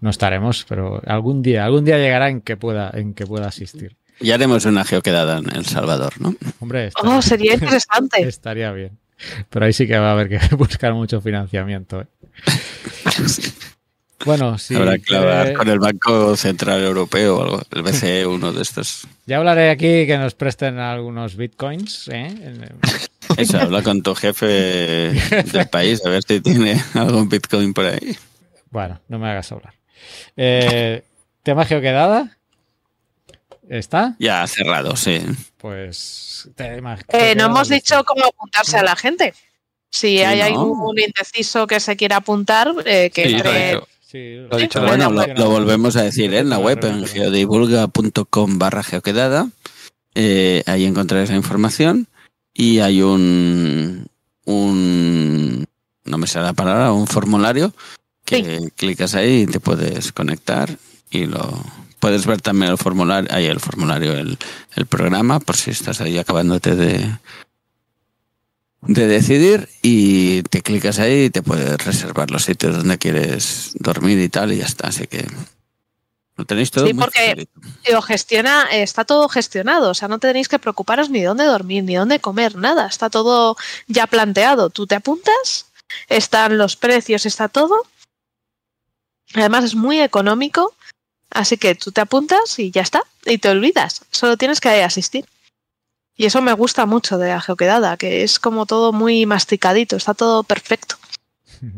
no 0.00 0.10
estaremos. 0.10 0.64
Pero 0.68 1.02
algún 1.06 1.42
día, 1.42 1.64
algún 1.64 1.84
día 1.84 1.98
llegará 1.98 2.28
en 2.28 2.40
que 2.40 2.56
pueda, 2.56 2.90
en 2.94 3.14
que 3.14 3.26
pueda 3.26 3.48
asistir. 3.48 3.96
Ya 4.20 4.34
haremos 4.34 4.64
una 4.64 4.84
geoquedada 4.84 5.38
en 5.38 5.50
El 5.54 5.64
Salvador, 5.66 6.14
¿no? 6.20 6.34
Hombre, 6.60 6.88
estaría, 6.88 7.16
Oh, 7.16 7.22
sería 7.22 7.54
interesante. 7.54 8.22
estaría 8.22 8.70
bien. 8.72 8.98
Pero 9.50 9.66
ahí 9.66 9.72
sí 9.72 9.86
que 9.86 9.98
va 9.98 10.10
a 10.10 10.12
haber 10.12 10.28
que 10.28 10.38
buscar 10.56 10.94
mucho 10.94 11.20
financiamiento. 11.20 12.02
¿eh? 12.02 12.06
Bueno, 14.24 14.58
sí. 14.58 14.74
Habrá 14.74 14.98
que 14.98 15.16
hablar 15.16 15.46
eh, 15.46 15.52
con 15.54 15.68
el 15.68 15.78
Banco 15.78 16.36
Central 16.36 16.82
Europeo 16.82 17.36
o 17.36 17.42
algo, 17.42 17.62
el 17.70 17.82
BCE, 17.82 18.26
uno 18.26 18.52
de 18.52 18.62
estos. 18.62 19.06
ya 19.26 19.36
hablaré 19.36 19.70
aquí 19.70 20.06
que 20.06 20.18
nos 20.18 20.34
presten 20.34 20.78
algunos 20.78 21.36
bitcoins. 21.36 22.08
¿eh? 22.12 22.28
Eso, 23.36 23.58
habla 23.58 23.82
con 23.82 24.02
tu 24.02 24.14
jefe 24.14 24.46
del 24.46 25.68
país 25.70 26.04
a 26.04 26.08
ver 26.08 26.22
si 26.24 26.40
tiene 26.40 26.82
algún 26.94 27.28
Bitcoin 27.28 27.72
por 27.72 27.86
ahí. 27.86 28.16
Bueno, 28.70 29.00
no 29.08 29.18
me 29.18 29.28
hagas 29.28 29.52
hablar. 29.52 29.74
Eh, 30.36 31.02
¿Tema 31.42 31.64
geoquedada? 31.64 32.37
¿Está? 33.68 34.16
Ya 34.18 34.46
cerrado, 34.46 34.96
sí. 34.96 35.20
Pues. 35.58 36.48
tema 36.56 36.98
Eh, 37.08 37.34
no 37.36 37.46
hemos 37.46 37.68
listo. 37.68 37.96
dicho 37.96 38.04
cómo 38.04 38.24
apuntarse 38.26 38.78
a 38.78 38.82
la 38.82 38.96
gente. 38.96 39.34
Si 39.90 40.18
Sí, 40.18 40.22
hay 40.22 40.38
¿no? 40.52 40.60
algún 40.60 40.98
indeciso 40.98 41.66
que 41.66 41.80
se 41.80 41.96
quiera 41.96 42.16
apuntar, 42.16 42.74
eh, 42.84 43.10
que 43.12 43.24
Sí, 43.24 43.30
lo 43.30 43.36
entre-. 43.38 43.80
Sí, 44.00 44.36
Lo 44.50 44.56
dicho 44.56 44.80
sí, 44.80 44.86
Bueno, 44.86 45.10
lo, 45.10 45.26
lo 45.26 45.50
volvemos 45.50 45.96
a 45.96 46.02
decir 46.02 46.32
¿eh? 46.32 46.38
en 46.38 46.48
la 46.48 46.58
web, 46.58 46.82
en 46.84 47.06
geodivulga.com 47.06 48.58
barra 48.58 48.82
geoquedada. 48.82 49.48
Eh, 50.14 50.62
ahí 50.66 50.86
encontraréis 50.86 51.28
la 51.30 51.36
información 51.36 52.08
y 52.54 52.78
hay 52.80 53.02
un, 53.02 54.06
un, 54.46 55.66
no 56.04 56.18
me 56.18 56.26
sale 56.26 56.46
la 56.46 56.52
palabra, 56.54 56.92
un 56.92 57.06
formulario 57.06 57.74
que 58.24 58.70
clicas 58.76 59.14
ahí 59.14 59.42
y 59.42 59.46
te 59.46 59.60
puedes 59.60 60.12
conectar 60.12 60.70
y 61.10 61.26
lo 61.26 61.62
puedes 62.00 62.26
ver 62.26 62.40
también 62.40 62.70
el 62.72 62.78
formulario, 62.78 63.28
ahí 63.32 63.46
el 63.46 63.60
formulario, 63.60 64.12
el, 64.12 64.38
el 64.76 64.86
programa, 64.86 65.40
por 65.40 65.56
si 65.56 65.70
estás 65.70 66.00
ahí 66.00 66.18
acabándote 66.18 66.74
de, 66.76 67.16
de 68.82 69.06
decidir 69.06 69.68
y 69.82 70.42
te 70.44 70.62
clicas 70.62 70.98
ahí 70.98 71.24
y 71.24 71.30
te 71.30 71.42
puedes 71.42 71.84
reservar 71.84 72.30
los 72.30 72.44
sitios 72.44 72.76
donde 72.76 72.98
quieres 72.98 73.72
dormir 73.74 74.18
y 74.20 74.28
tal 74.28 74.52
y 74.52 74.58
ya 74.58 74.66
está. 74.66 74.88
Así 74.88 75.06
que 75.06 75.26
lo 76.36 76.44
tenéis 76.44 76.70
todo 76.70 76.86
Sí, 76.86 76.94
muy 76.94 77.02
porque- 77.04 77.18
facilito. 77.30 77.60
eh, 77.84 77.96
o 77.96 78.02
gestiona, 78.02 78.62
está 78.70 79.04
todo 79.04 79.28
gestionado. 79.28 79.90
O 79.90 79.94
sea, 79.94 80.06
no 80.08 80.18
tenéis 80.20 80.48
que 80.48 80.58
preocuparos 80.60 81.10
ni 81.10 81.20
dónde 81.22 81.44
dormir, 81.44 81.82
ni 81.84 81.96
dónde 81.96 82.20
comer, 82.20 82.54
nada. 82.56 82.86
Está 82.86 83.10
todo 83.10 83.56
ya 83.88 84.06
planteado. 84.06 84.70
Tú 84.70 84.86
te 84.86 84.94
apuntas, 84.94 85.66
están 86.08 86.56
los 86.56 86.76
precios, 86.76 87.26
está 87.26 87.48
todo. 87.48 87.74
Además 89.34 89.64
es 89.64 89.74
muy 89.74 90.00
económico. 90.00 90.74
Así 91.30 91.56
que 91.56 91.74
tú 91.74 91.92
te 91.92 92.00
apuntas 92.00 92.58
y 92.58 92.70
ya 92.70 92.82
está. 92.82 93.02
Y 93.24 93.38
te 93.38 93.48
olvidas. 93.48 94.04
Solo 94.10 94.36
tienes 94.36 94.60
que 94.60 94.68
asistir. 94.82 95.24
Y 96.16 96.26
eso 96.26 96.42
me 96.42 96.52
gusta 96.52 96.84
mucho 96.84 97.16
de 97.16 97.28
la 97.28 97.40
geoquedada, 97.40 97.96
que 97.96 98.24
es 98.24 98.40
como 98.40 98.66
todo 98.66 98.92
muy 98.92 99.24
masticadito, 99.24 99.96
está 99.96 100.14
todo 100.14 100.42
perfecto. 100.42 100.96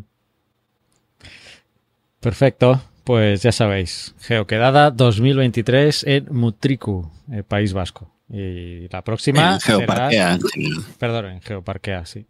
Perfecto. 2.20 2.80
Pues 3.04 3.42
ya 3.42 3.50
sabéis, 3.50 4.14
Geoquedada 4.20 4.90
2023 4.90 6.04
en 6.04 6.26
Mutriku, 6.30 7.10
eh, 7.32 7.42
País 7.42 7.72
Vasco. 7.72 8.12
Y 8.28 8.88
la 8.88 9.02
próxima 9.02 9.54
En 9.54 9.60
Geoparquea, 9.60 10.38
será, 10.38 10.82
perdón, 10.98 11.26
en 11.26 11.40
Geoparquea, 11.40 12.06
sí. 12.06 12.26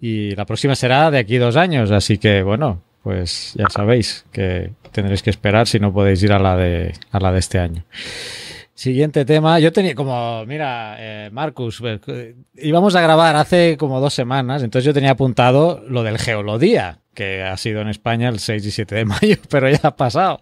Y 0.00 0.34
la 0.34 0.46
próxima 0.46 0.74
será 0.74 1.10
de 1.10 1.18
aquí 1.18 1.36
dos 1.36 1.56
años, 1.56 1.90
así 1.90 2.16
que 2.16 2.42
bueno, 2.42 2.82
pues 3.02 3.54
ya 3.54 3.68
sabéis 3.68 4.24
que 4.32 4.72
tendréis 4.92 5.22
que 5.22 5.30
esperar 5.30 5.66
si 5.66 5.80
no 5.80 5.92
podéis 5.92 6.22
ir 6.22 6.32
a 6.32 6.38
la 6.38 6.56
de 6.56 6.94
a 7.10 7.20
la 7.20 7.32
de 7.32 7.38
este 7.38 7.58
año. 7.58 7.84
Siguiente 8.74 9.24
tema. 9.24 9.60
Yo 9.60 9.70
tenía 9.70 9.94
como, 9.94 10.44
mira, 10.46 10.96
eh, 10.98 11.30
Marcus, 11.30 11.80
eh, 11.84 12.34
íbamos 12.54 12.96
a 12.96 13.02
grabar 13.02 13.36
hace 13.36 13.76
como 13.76 14.00
dos 14.00 14.14
semanas, 14.14 14.62
entonces 14.62 14.86
yo 14.86 14.94
tenía 14.94 15.10
apuntado 15.10 15.84
lo 15.86 16.02
del 16.02 16.18
Geolodía, 16.18 16.98
que 17.14 17.42
ha 17.42 17.56
sido 17.58 17.82
en 17.82 17.88
España 17.88 18.28
el 18.28 18.38
6 18.38 18.64
y 18.64 18.70
7 18.70 18.94
de 18.94 19.04
mayo, 19.04 19.36
pero 19.50 19.68
ya 19.68 19.80
ha 19.82 19.96
pasado, 19.96 20.40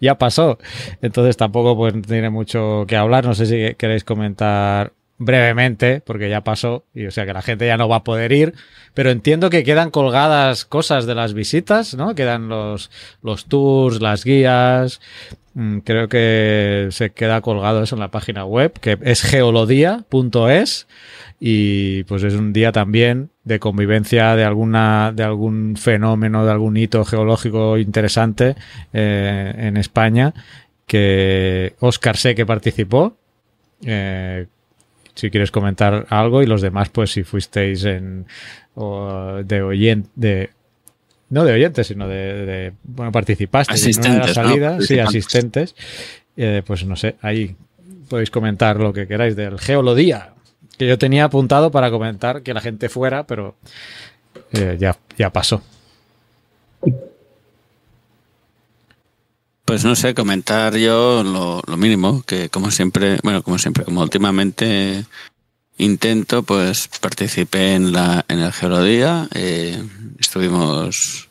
ya 0.00 0.16
pasó. 0.18 0.58
Entonces 1.00 1.36
tampoco 1.36 1.74
pues 1.74 1.94
tiene 2.06 2.30
mucho 2.30 2.84
que 2.86 2.96
hablar. 2.96 3.24
No 3.24 3.34
sé 3.34 3.46
si 3.46 3.74
queréis 3.76 4.04
comentar 4.04 4.92
brevemente, 5.20 6.00
porque 6.00 6.30
ya 6.30 6.42
pasó, 6.42 6.86
y 6.94 7.04
o 7.06 7.10
sea 7.10 7.26
que 7.26 7.34
la 7.34 7.42
gente 7.42 7.66
ya 7.66 7.76
no 7.76 7.88
va 7.88 7.96
a 7.96 8.04
poder 8.04 8.32
ir, 8.32 8.54
pero 8.94 9.10
entiendo 9.10 9.50
que 9.50 9.64
quedan 9.64 9.90
colgadas 9.90 10.64
cosas 10.64 11.04
de 11.04 11.14
las 11.14 11.34
visitas, 11.34 11.94
¿no? 11.94 12.14
Quedan 12.14 12.48
los, 12.48 12.90
los 13.22 13.44
tours, 13.44 14.00
las 14.00 14.24
guías, 14.24 15.02
mm, 15.52 15.80
creo 15.80 16.08
que 16.08 16.88
se 16.90 17.10
queda 17.10 17.42
colgado 17.42 17.82
eso 17.82 17.96
en 17.96 18.00
la 18.00 18.10
página 18.10 18.46
web, 18.46 18.72
que 18.80 18.98
es 19.02 19.22
geolodía.es 19.22 20.86
y 21.38 22.04
pues 22.04 22.22
es 22.22 22.34
un 22.34 22.54
día 22.54 22.72
también 22.72 23.30
de 23.44 23.58
convivencia 23.60 24.36
de 24.36 24.44
alguna 24.44 25.12
de 25.14 25.24
algún 25.24 25.76
fenómeno 25.76 26.44
de 26.44 26.52
algún 26.52 26.76
hito 26.76 27.02
geológico 27.06 27.78
interesante 27.78 28.56
eh, 28.92 29.54
en 29.56 29.78
España 29.78 30.34
que 30.86 31.74
Oscar 31.80 32.18
sé 32.18 32.34
que 32.34 32.44
participó 32.44 33.16
eh, 33.86 34.46
si 35.20 35.30
quieres 35.30 35.50
comentar 35.50 36.06
algo 36.10 36.42
y 36.42 36.46
los 36.46 36.62
demás 36.62 36.88
pues 36.88 37.12
si 37.12 37.22
fuisteis 37.24 37.84
en 37.84 38.26
o 38.74 39.42
de 39.44 39.62
oyente 39.62 40.08
de 40.16 40.50
no 41.28 41.44
de 41.44 41.52
oyentes 41.52 41.86
sino 41.86 42.08
de, 42.08 42.46
de 42.46 42.72
bueno 42.82 43.12
participasteis 43.12 43.98
en 43.98 44.04
una 44.04 44.14
de 44.14 44.18
las 44.20 44.34
salidas 44.34 44.76
¿no? 44.76 44.82
sí 44.82 44.98
asistentes 44.98 45.74
eh, 46.36 46.62
pues 46.66 46.84
no 46.84 46.96
sé 46.96 47.16
ahí 47.22 47.54
podéis 48.08 48.30
comentar 48.30 48.76
lo 48.78 48.92
que 48.92 49.06
queráis 49.06 49.36
del 49.36 49.58
geolodía 49.58 50.34
que 50.80 50.86
yo 50.86 50.96
tenía 50.96 51.24
apuntado 51.24 51.70
para 51.70 51.90
comentar 51.90 52.42
que 52.42 52.54
la 52.54 52.62
gente 52.62 52.88
fuera, 52.88 53.26
pero 53.26 53.54
eh, 54.52 54.78
ya, 54.80 54.96
ya 55.18 55.30
pasó. 55.30 55.62
Pues 59.70 59.84
no 59.84 59.94
sé, 59.94 60.14
comentar 60.14 60.76
yo 60.76 61.22
lo, 61.22 61.76
mínimo, 61.76 62.24
que 62.26 62.48
como 62.48 62.72
siempre, 62.72 63.20
bueno, 63.22 63.44
como 63.44 63.56
siempre, 63.56 63.84
como 63.84 64.02
últimamente 64.02 65.06
intento, 65.78 66.42
pues 66.42 66.88
participé 67.00 67.76
en 67.76 67.92
la 67.92 68.24
en 68.26 68.40
el 68.40 68.52
Geolodía, 68.52 69.28
eh, 69.32 69.80
estuvimos 70.18 71.28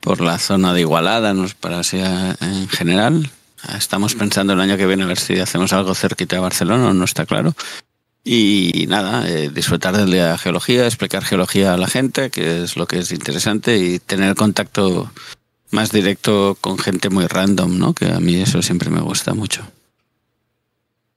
por 0.00 0.20
la 0.20 0.40
zona 0.40 0.74
de 0.74 0.80
Igualada, 0.80 1.32
nos 1.32 1.54
para 1.54 1.78
así 1.78 2.00
en 2.00 2.68
general. 2.70 3.30
Estamos 3.78 4.16
pensando 4.16 4.54
el 4.54 4.60
año 4.60 4.76
que 4.76 4.86
viene 4.86 5.04
a 5.04 5.06
ver 5.06 5.20
si 5.20 5.38
hacemos 5.38 5.72
algo 5.72 5.94
cerquita 5.94 6.34
de 6.34 6.42
Barcelona, 6.42 6.92
no 6.92 7.04
está 7.04 7.24
claro. 7.24 7.54
Y 8.24 8.86
nada, 8.88 9.28
eh, 9.28 9.48
disfrutar 9.54 9.96
de 9.96 10.08
la 10.08 10.38
geología, 10.38 10.86
explicar 10.86 11.24
geología 11.24 11.74
a 11.74 11.76
la 11.76 11.86
gente, 11.86 12.30
que 12.30 12.64
es 12.64 12.76
lo 12.76 12.88
que 12.88 12.98
es 12.98 13.12
interesante, 13.12 13.78
y 13.78 14.00
tener 14.00 14.34
contacto 14.34 15.12
más 15.74 15.90
directo 15.90 16.56
con 16.60 16.78
gente 16.78 17.10
muy 17.10 17.26
random, 17.26 17.78
¿no? 17.78 17.94
Que 17.94 18.06
a 18.06 18.20
mí 18.20 18.36
eso 18.36 18.62
siempre 18.62 18.90
me 18.90 19.00
gusta 19.00 19.34
mucho. 19.34 19.66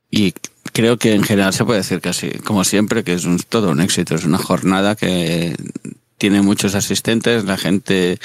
Y 0.09 0.33
creo 0.73 0.97
que 0.97 1.13
en 1.13 1.23
general 1.23 1.53
se 1.53 1.63
puede 1.63 1.79
decir 1.79 2.01
casi, 2.01 2.31
como 2.39 2.63
siempre, 2.63 3.03
que 3.03 3.13
es 3.13 3.25
un, 3.25 3.37
todo 3.37 3.69
un 3.69 3.81
éxito. 3.81 4.15
Es 4.15 4.25
una 4.25 4.39
jornada 4.39 4.95
que 4.95 5.55
tiene 6.17 6.41
muchos 6.41 6.73
asistentes, 6.73 7.45
la 7.45 7.57
gente 7.57 8.19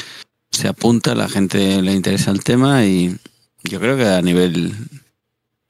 se 0.51 0.69
apunta, 0.69 1.15
la 1.15 1.29
gente 1.29 1.83
le 1.83 1.93
interesa 1.93 2.31
el 2.31 2.43
tema 2.43 2.87
y 2.87 3.15
yo 3.65 3.79
creo 3.79 3.97
que 3.99 4.07
a 4.07 4.23
nivel 4.23 4.75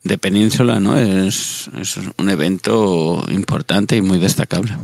de 0.05 0.19
península, 0.19 0.79
¿no? 0.79 0.97
Es, 0.97 1.69
es, 1.77 1.99
un 2.19 2.29
evento 2.29 3.25
importante 3.29 3.97
y 3.97 4.03
muy 4.03 4.19
destacable. 4.19 4.77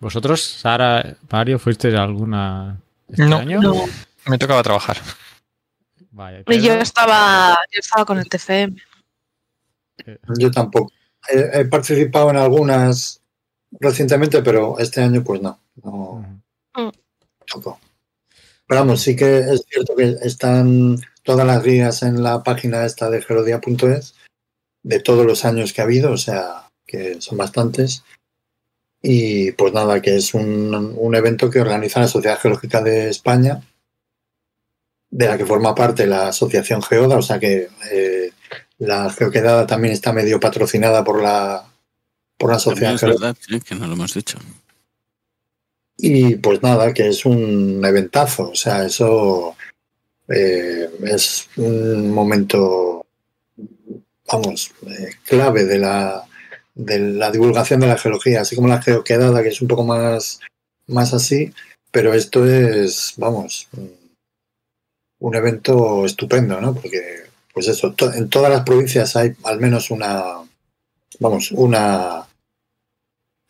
¿Vosotros, 0.00 0.42
Sara, 0.42 1.16
Mario, 1.30 1.58
fuisteis 1.58 1.94
alguna 1.94 2.80
este 3.08 3.24
no, 3.24 3.38
año? 3.38 3.60
No, 3.60 3.84
me 4.26 4.38
tocaba 4.38 4.62
trabajar. 4.62 4.98
Vaya, 6.10 6.42
pero... 6.46 6.60
yo, 6.60 6.74
estaba, 6.74 7.58
yo 7.72 7.80
estaba 7.80 8.04
con 8.04 8.18
el 8.18 8.28
TFM. 8.28 8.76
Yo 10.38 10.50
tampoco. 10.50 10.92
He, 11.28 11.60
he, 11.60 11.64
participado 11.64 12.30
en 12.30 12.36
algunas 12.36 13.20
recientemente, 13.72 14.42
pero 14.42 14.78
este 14.78 15.02
año 15.02 15.22
pues 15.22 15.42
no. 15.42 15.60
No 15.82 15.92
uh 15.92 16.24
-huh. 16.74 16.92
tocó. 17.46 17.78
Pero 18.66 18.80
vamos, 18.80 19.00
sí 19.00 19.16
que 19.16 19.38
es 19.38 19.64
cierto 19.68 19.96
que 19.96 20.16
están 20.22 20.98
todas 21.22 21.46
las 21.46 21.62
guías 21.62 22.02
en 22.02 22.22
la 22.22 22.42
página 22.42 22.84
esta 22.84 23.10
de 23.10 23.22
gerodia.es 23.22 24.14
de 24.82 25.00
todos 25.00 25.26
los 25.26 25.44
años 25.44 25.72
que 25.72 25.80
ha 25.80 25.84
habido, 25.84 26.12
o 26.12 26.16
sea, 26.16 26.68
que 26.86 27.20
son 27.20 27.36
bastantes. 27.36 28.04
Y 29.00 29.52
pues 29.52 29.72
nada, 29.72 30.02
que 30.02 30.16
es 30.16 30.34
un, 30.34 30.94
un 30.96 31.14
evento 31.14 31.50
que 31.50 31.60
organiza 31.60 32.00
la 32.00 32.08
Sociedad 32.08 32.38
Geológica 32.38 32.82
de 32.82 33.08
España, 33.08 33.62
de 35.10 35.26
la 35.26 35.38
que 35.38 35.46
forma 35.46 35.74
parte 35.74 36.06
la 36.06 36.28
Asociación 36.28 36.82
Geoda, 36.82 37.16
o 37.16 37.22
sea 37.22 37.38
que 37.38 37.68
eh, 37.90 38.32
la 38.78 39.10
Geoquedada 39.10 39.66
también 39.66 39.94
está 39.94 40.12
medio 40.12 40.38
patrocinada 40.40 41.04
por 41.04 41.22
la, 41.22 41.64
por 42.36 42.50
la 42.52 42.58
Sociedad 42.58 42.94
es 42.94 43.00
Geológica. 43.00 43.26
verdad, 43.26 43.38
sí, 43.40 43.60
que 43.60 43.74
no 43.74 43.86
lo 43.86 43.94
hemos 43.94 44.14
dicho. 44.14 44.38
Y 45.96 46.36
pues 46.36 46.62
nada, 46.62 46.92
que 46.92 47.08
es 47.08 47.24
un 47.24 47.84
eventazo, 47.84 48.50
o 48.50 48.54
sea, 48.54 48.84
eso 48.84 49.56
eh, 50.28 50.88
es 51.04 51.48
un 51.56 52.12
momento, 52.12 53.04
vamos, 54.30 54.70
eh, 54.86 55.10
clave 55.24 55.64
de 55.64 55.78
la, 55.78 56.27
de 56.78 57.00
la 57.00 57.30
divulgación 57.30 57.80
de 57.80 57.88
la 57.88 57.98
geología, 57.98 58.40
así 58.40 58.54
como 58.54 58.68
la 58.68 58.80
geoquedada, 58.80 59.42
que 59.42 59.48
es 59.48 59.60
un 59.60 59.68
poco 59.68 59.84
más, 59.84 60.40
más 60.86 61.12
así, 61.12 61.52
pero 61.90 62.14
esto 62.14 62.46
es, 62.46 63.14
vamos, 63.16 63.68
un 65.18 65.34
evento 65.34 66.06
estupendo, 66.06 66.60
¿no? 66.60 66.74
Porque, 66.74 67.24
pues 67.52 67.66
eso, 67.66 67.92
to 67.92 68.12
en 68.14 68.30
todas 68.30 68.50
las 68.50 68.62
provincias 68.62 69.16
hay 69.16 69.34
al 69.42 69.58
menos 69.58 69.90
una, 69.90 70.22
vamos, 71.18 71.50
una 71.50 72.26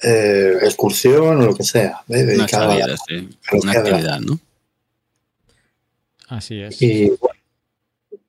eh, 0.02 0.54
excursión 0.62 1.42
o 1.42 1.46
lo 1.46 1.54
que 1.54 1.64
sea, 1.64 2.00
¿eh? 2.08 2.24
dedicada 2.24 2.76
una, 2.76 2.78
salida, 2.78 2.94
a, 2.94 2.96
sí. 3.06 3.58
una 3.62 3.72
actividad, 3.72 4.20
¿no? 4.20 4.40
Así 6.28 6.62
es. 6.62 6.80
Y 6.80 7.10
bueno, 7.10 7.40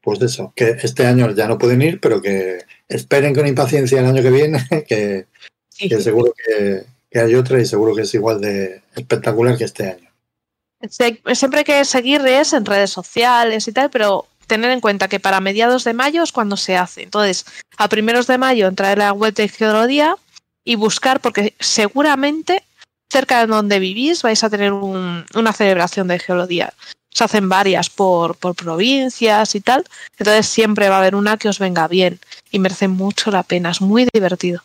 pues 0.02 0.22
eso, 0.22 0.52
que 0.54 0.72
este 0.82 1.06
año 1.06 1.34
ya 1.34 1.48
no 1.48 1.58
pueden 1.58 1.82
ir, 1.82 2.02
pero 2.02 2.22
que 2.22 2.66
esperen 2.90 3.34
con 3.34 3.48
impaciencia 3.48 4.00
el 4.00 4.08
año 4.08 4.22
que 4.22 4.32
viene, 4.32 4.68
que, 4.88 5.28
sí. 5.70 5.88
que 5.88 6.02
seguro 6.02 6.34
que, 6.34 6.84
que, 7.10 7.20
hay 7.20 7.36
otra 7.36 7.62
y 7.62 7.66
seguro 7.66 7.96
que 7.96 8.02
es 8.02 8.14
igual 8.14 8.42
de 8.42 8.82
espectacular 8.96 9.58
que 9.58 9.64
este 9.64 9.90
año. 9.90 10.10
Siempre 10.90 11.60
hay 11.60 11.66
que 11.66 11.86
seguirles 11.86 12.54
en 12.54 12.66
redes 12.66 12.90
sociales 12.90 13.68
y 13.68 13.72
tal, 13.72 13.90
pero 13.90 14.28
tener 14.48 14.72
en 14.72 14.82
cuenta 14.82 15.08
que 15.08 15.20
para 15.20 15.40
mediados 15.40 15.84
de 15.84 15.94
mayo 15.94 16.24
es 16.24 16.32
cuando 16.32 16.58
se 16.58 16.76
hace. 16.76 17.04
Entonces, 17.04 17.46
a 17.78 17.88
primeros 17.88 18.28
de 18.28 18.38
mayo 18.38 18.68
entrar 18.68 18.94
en 18.94 19.00
la 19.00 19.14
web 19.14 19.34
de 19.34 19.48
Geología 19.48 20.16
y 20.64 20.76
buscar, 20.76 21.20
porque 21.20 21.54
seguramente 21.60 22.64
cerca 23.10 23.40
de 23.40 23.48
donde 23.48 23.80
vivís 23.80 24.22
vais 24.22 24.44
a 24.44 24.50
tener 24.50 24.74
un, 24.74 25.26
una 25.36 25.54
celebración 25.54 26.08
de 26.08 26.20
geología. 26.20 26.74
Se 27.20 27.26
hacen 27.26 27.50
varias 27.50 27.90
por, 27.90 28.38
por, 28.38 28.56
provincias 28.56 29.54
y 29.54 29.60
tal, 29.60 29.84
entonces 30.18 30.46
siempre 30.46 30.88
va 30.88 30.96
a 30.96 31.00
haber 31.00 31.16
una 31.16 31.36
que 31.36 31.50
os 31.50 31.60
venga 31.60 31.86
bien 31.90 32.18
y 32.50 32.60
merece 32.60 32.88
mucho 32.88 33.30
la 33.30 33.44
pena, 33.44 33.72
es 33.72 33.82
muy 33.82 34.08
divertido. 34.14 34.64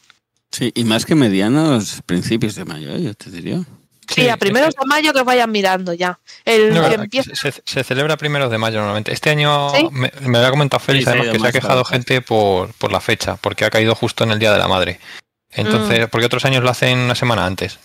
Sí, 0.52 0.70
y 0.72 0.84
más 0.84 1.04
que 1.04 1.16
medianos, 1.16 2.00
principios 2.06 2.54
de 2.54 2.64
mayo, 2.64 2.96
yo 2.96 3.12
te 3.14 3.28
diría. 3.28 3.58
Sí, 4.06 4.22
sí, 4.22 4.28
a 4.28 4.36
primeros 4.36 4.68
es 4.68 4.76
que... 4.76 4.82
de 4.82 4.86
mayo 4.86 5.12
que 5.12 5.24
vayan 5.24 5.50
mirando 5.50 5.94
ya. 5.94 6.20
El 6.44 6.72
no, 6.72 6.88
que 6.88 6.94
empieza... 6.94 7.34
se, 7.34 7.50
se, 7.50 7.82
celebra 7.82 8.16
primeros 8.16 8.52
de 8.52 8.58
mayo 8.58 8.76
normalmente. 8.76 9.12
Este 9.12 9.30
año 9.30 9.70
¿Sí? 9.70 9.88
me, 9.90 10.12
me, 10.20 10.38
lo 10.38 10.46
ha 10.46 10.50
comentado 10.50 10.78
Félix, 10.78 11.06
sí, 11.06 11.10
además 11.10 11.32
que 11.32 11.40
se 11.40 11.48
ha 11.48 11.52
quejado 11.52 11.82
claro. 11.82 11.84
gente 11.86 12.20
por, 12.20 12.72
por 12.74 12.92
la 12.92 13.00
fecha, 13.00 13.34
porque 13.34 13.64
ha 13.64 13.70
caído 13.70 13.96
justo 13.96 14.22
en 14.22 14.30
el 14.30 14.38
Día 14.38 14.52
de 14.52 14.60
la 14.60 14.68
Madre. 14.68 15.00
Entonces, 15.50 16.06
mm. 16.06 16.10
porque 16.10 16.26
otros 16.26 16.44
años 16.44 16.62
lo 16.62 16.70
hacen 16.70 17.00
una 17.00 17.16
semana 17.16 17.46
antes. 17.46 17.80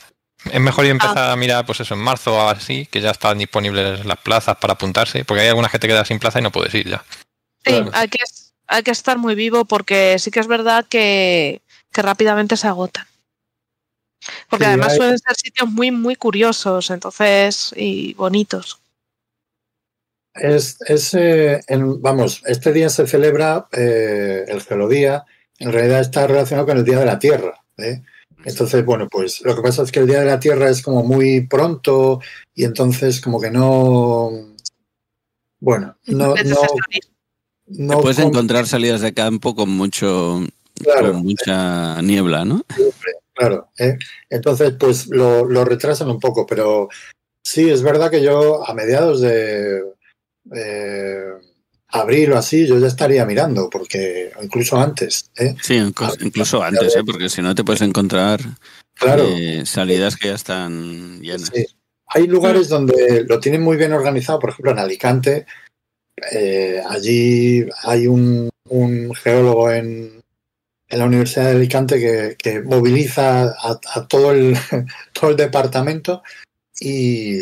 Es 0.46 0.60
mejor 0.60 0.86
empezar 0.86 1.18
ah. 1.18 1.34
a 1.34 1.36
mirar, 1.36 1.66
pues 1.66 1.82
eso, 1.82 1.94
en 1.94 2.00
marzo 2.00 2.36
o 2.36 2.50
así, 2.50 2.86
que 2.86 3.02
ya 3.02 3.12
están 3.12 3.38
disponibles 3.38 4.06
las 4.06 4.18
plazas 4.20 4.58
para 4.58 4.74
apuntarse, 4.74 5.26
porque 5.26 5.42
hay 5.42 5.50
alguna 5.50 5.70
gente 5.70 5.88
que 5.88 5.94
queda 5.94 6.06
sin 6.06 6.20
plaza 6.20 6.40
y 6.40 6.44
no 6.44 6.52
puedes 6.52 6.74
ir 6.74 6.88
ya. 6.88 7.04
Sí, 7.66 7.72
claro. 7.72 7.92
hay, 7.94 8.08
que, 8.08 8.20
hay 8.68 8.84
que 8.84 8.92
estar 8.92 9.18
muy 9.18 9.36
vivo 9.36 9.66
porque 9.66 10.18
sí 10.18 10.32
que 10.32 10.40
es 10.40 10.48
verdad 10.48 10.86
que, 10.88 11.62
que 11.92 12.02
rápidamente 12.02 12.56
se 12.56 12.68
agotan. 12.68 13.06
Porque 14.50 14.66
sí, 14.66 14.70
además 14.70 14.92
hay... 14.94 14.98
suelen 14.98 15.20
ser 15.20 15.36
sitios 15.36 15.70
muy, 15.70 15.92
muy 15.92 16.16
curiosos, 16.16 16.90
entonces, 16.90 17.74
y 17.76 18.14
bonitos. 18.14 18.80
Es, 20.34 20.78
es 20.88 21.14
eh, 21.16 21.60
en, 21.68 22.02
vamos, 22.02 22.44
este 22.46 22.72
día 22.72 22.90
se 22.90 23.08
celebra 23.08 23.68
eh, 23.72 24.46
el 24.48 24.62
Geolodía, 24.62 25.26
en 25.58 25.74
realidad 25.74 26.00
está 26.00 26.28
relacionado 26.28 26.68
con 26.68 26.78
el 26.78 26.86
Día 26.86 27.00
de 27.00 27.06
la 27.06 27.20
Tierra. 27.20 27.62
¿eh? 27.78 28.02
Entonces, 28.46 28.86
bueno, 28.86 29.08
pues 29.10 29.42
lo 29.42 29.56
que 29.56 29.62
pasa 29.62 29.84
es 29.84 29.92
que 29.92 30.00
el 30.00 30.08
Día 30.08 30.22
de 30.22 30.26
la 30.26 30.40
Tierra 30.40 30.70
es 30.70 30.82
como 30.82 31.04
muy 31.04 31.48
pronto 31.48 32.22
y 32.56 32.64
entonces 32.64 33.22
como 33.22 33.40
que 33.40 33.52
no... 33.52 34.32
Bueno, 35.60 35.98
no... 36.08 36.36
no, 36.36 36.62
no 37.68 38.02
puedes 38.02 38.18
con... 38.18 38.28
encontrar 38.28 38.66
salidas 38.68 39.02
de 39.02 39.14
campo 39.14 39.56
con 39.56 39.70
mucho... 39.70 40.42
Claro. 40.82 41.12
Con 41.12 41.24
mucha 41.24 42.02
niebla, 42.02 42.46
¿no? 42.46 42.64
Claro. 43.34 43.70
¿eh? 43.78 43.98
Entonces, 44.30 44.76
pues 44.80 45.08
lo, 45.08 45.44
lo, 45.44 45.66
retrasan 45.66 46.10
un 46.10 46.22
poco, 46.22 46.46
pero 46.46 46.88
sí, 47.44 47.70
es 47.70 47.82
verdad 47.82 48.10
que 48.10 48.24
yo 48.24 48.66
a 48.66 48.74
mediados 48.74 49.20
de... 49.20 49.84
Eh, 50.56 51.34
abril 51.90 52.32
o 52.34 52.38
así, 52.38 52.68
yo 52.68 52.78
ya 52.80 52.88
estaría 52.88 53.26
mirando, 53.26 53.70
porque 53.70 54.32
incluso 54.42 54.78
antes. 54.78 55.32
¿eh? 55.38 55.56
Sí, 55.62 55.76
incluso, 55.76 56.64
antes, 56.64 56.96
¿eh? 56.96 57.04
porque 57.06 57.30
si 57.30 57.42
no 57.42 57.56
te 57.56 57.64
puedes 57.64 57.82
encontrar 57.82 58.40
claro. 58.94 59.24
Eh, 59.28 59.66
salidas 59.66 60.16
que 60.16 60.30
ya 60.30 60.36
están 60.36 61.20
llenas. 61.22 61.52
Hay 62.12 62.28
lugares 62.28 62.70
donde 62.70 63.26
lo 63.28 63.40
tienen 63.40 63.62
muy 63.62 63.78
bien 63.78 63.94
organizado, 63.94 64.40
por 64.40 64.52
ejemplo 64.52 64.72
en 64.72 64.80
Alicante, 64.80 65.46
allí 66.90 67.66
hay 67.84 68.08
un, 68.08 68.50
geólogo 69.16 69.72
en, 69.72 70.22
en, 70.88 71.00
la 71.00 71.06
Universidad 71.06 71.46
de 71.46 71.52
Alicante 71.52 72.36
que, 72.38 72.62
moviliza 72.62 73.54
a, 73.62 74.08
todo, 74.08 74.32
el, 74.32 74.58
todo 75.14 75.32
el 75.32 75.38
departamento 75.38 76.24
y 76.80 77.42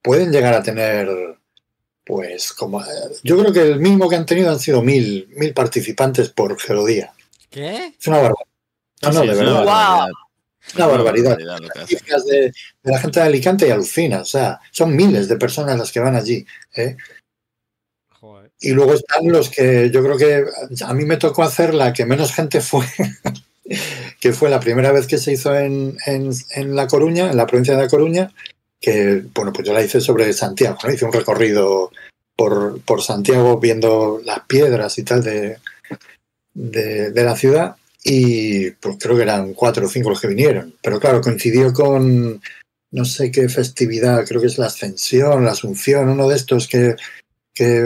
pueden 0.00 0.30
llegar 0.30 0.54
a 0.54 0.62
tener, 0.62 1.39
pues, 2.10 2.52
como. 2.52 2.82
Yo 3.22 3.38
creo 3.38 3.52
que 3.52 3.62
el 3.62 3.78
mínimo 3.78 4.08
que 4.08 4.16
han 4.16 4.26
tenido 4.26 4.50
han 4.50 4.58
sido 4.58 4.82
mil, 4.82 5.28
mil 5.36 5.54
participantes 5.54 6.30
por 6.30 6.58
geodía. 6.58 7.12
¿Qué? 7.48 7.94
Es 7.98 8.06
una 8.08 8.18
barbaridad. 8.18 8.46
No, 9.02 9.12
no, 9.12 9.20
de 9.20 9.34
verdad. 9.34 10.08
Una 10.74 10.86
barbaridad. 10.88 11.38
de, 11.38 12.52
la 12.82 12.98
gente 12.98 13.20
de 13.20 13.26
Alicante 13.26 13.68
y 13.68 13.70
alucina. 13.70 14.22
O 14.22 14.24
sea, 14.24 14.58
son 14.72 14.96
miles 14.96 15.28
de 15.28 15.36
personas 15.36 15.78
las 15.78 15.92
que 15.92 16.00
van 16.00 16.16
allí. 16.16 16.44
¿eh? 16.74 16.96
Y 18.60 18.72
luego 18.72 18.94
están 18.94 19.28
los 19.28 19.48
que 19.48 19.90
yo 19.92 20.02
creo 20.02 20.18
que 20.18 20.44
a 20.84 20.92
mí 20.92 21.04
me 21.04 21.16
tocó 21.16 21.44
hacer 21.44 21.74
la 21.74 21.92
que 21.92 22.06
menos 22.06 22.34
gente 22.34 22.60
fue, 22.60 22.86
que 24.20 24.32
fue 24.32 24.50
la 24.50 24.58
primera 24.58 24.90
vez 24.90 25.06
que 25.06 25.16
se 25.18 25.32
hizo 25.32 25.54
en, 25.54 25.96
en, 26.06 26.74
La 26.74 26.88
Coruña, 26.88 27.30
en 27.30 27.36
la 27.36 27.46
provincia 27.46 27.76
de 27.76 27.82
La 27.82 27.88
Coruña, 27.88 28.32
que, 28.80 29.22
bueno, 29.34 29.52
pues 29.52 29.66
yo 29.66 29.74
la 29.74 29.82
hice 29.82 30.00
sobre 30.00 30.32
Santiago. 30.32 30.78
Hice 30.92 31.04
un 31.04 31.12
recorrido 31.12 31.90
por, 32.34 32.80
por 32.82 33.02
Santiago 33.02 33.58
viendo 33.58 34.20
las 34.24 34.40
piedras 34.46 34.98
y 34.98 35.02
tal 35.02 35.22
de, 35.22 35.58
de, 36.54 37.24
la 37.24 37.36
ciudad 37.36 37.76
y 38.02 38.70
pues 38.70 38.96
creo 38.98 39.16
que 39.16 39.22
eran 39.22 39.52
cuatro 39.52 39.86
o 39.86 39.88
cinco 39.90 40.10
los 40.10 40.20
que 40.20 40.28
vinieron. 40.28 40.74
Pero 40.82 40.98
claro, 40.98 41.20
coincidió 41.20 41.72
con 41.72 42.40
no 42.92 43.04
sé 43.04 43.30
qué 43.30 43.48
festividad, 43.48 44.26
creo 44.26 44.40
que 44.40 44.48
es 44.48 44.58
la 44.58 44.66
Ascensión, 44.66 45.44
la 45.44 45.52
Asunción, 45.52 46.08
uno 46.08 46.28
de 46.28 46.36
estos 46.36 46.66
que, 46.66 46.96
que 47.54 47.84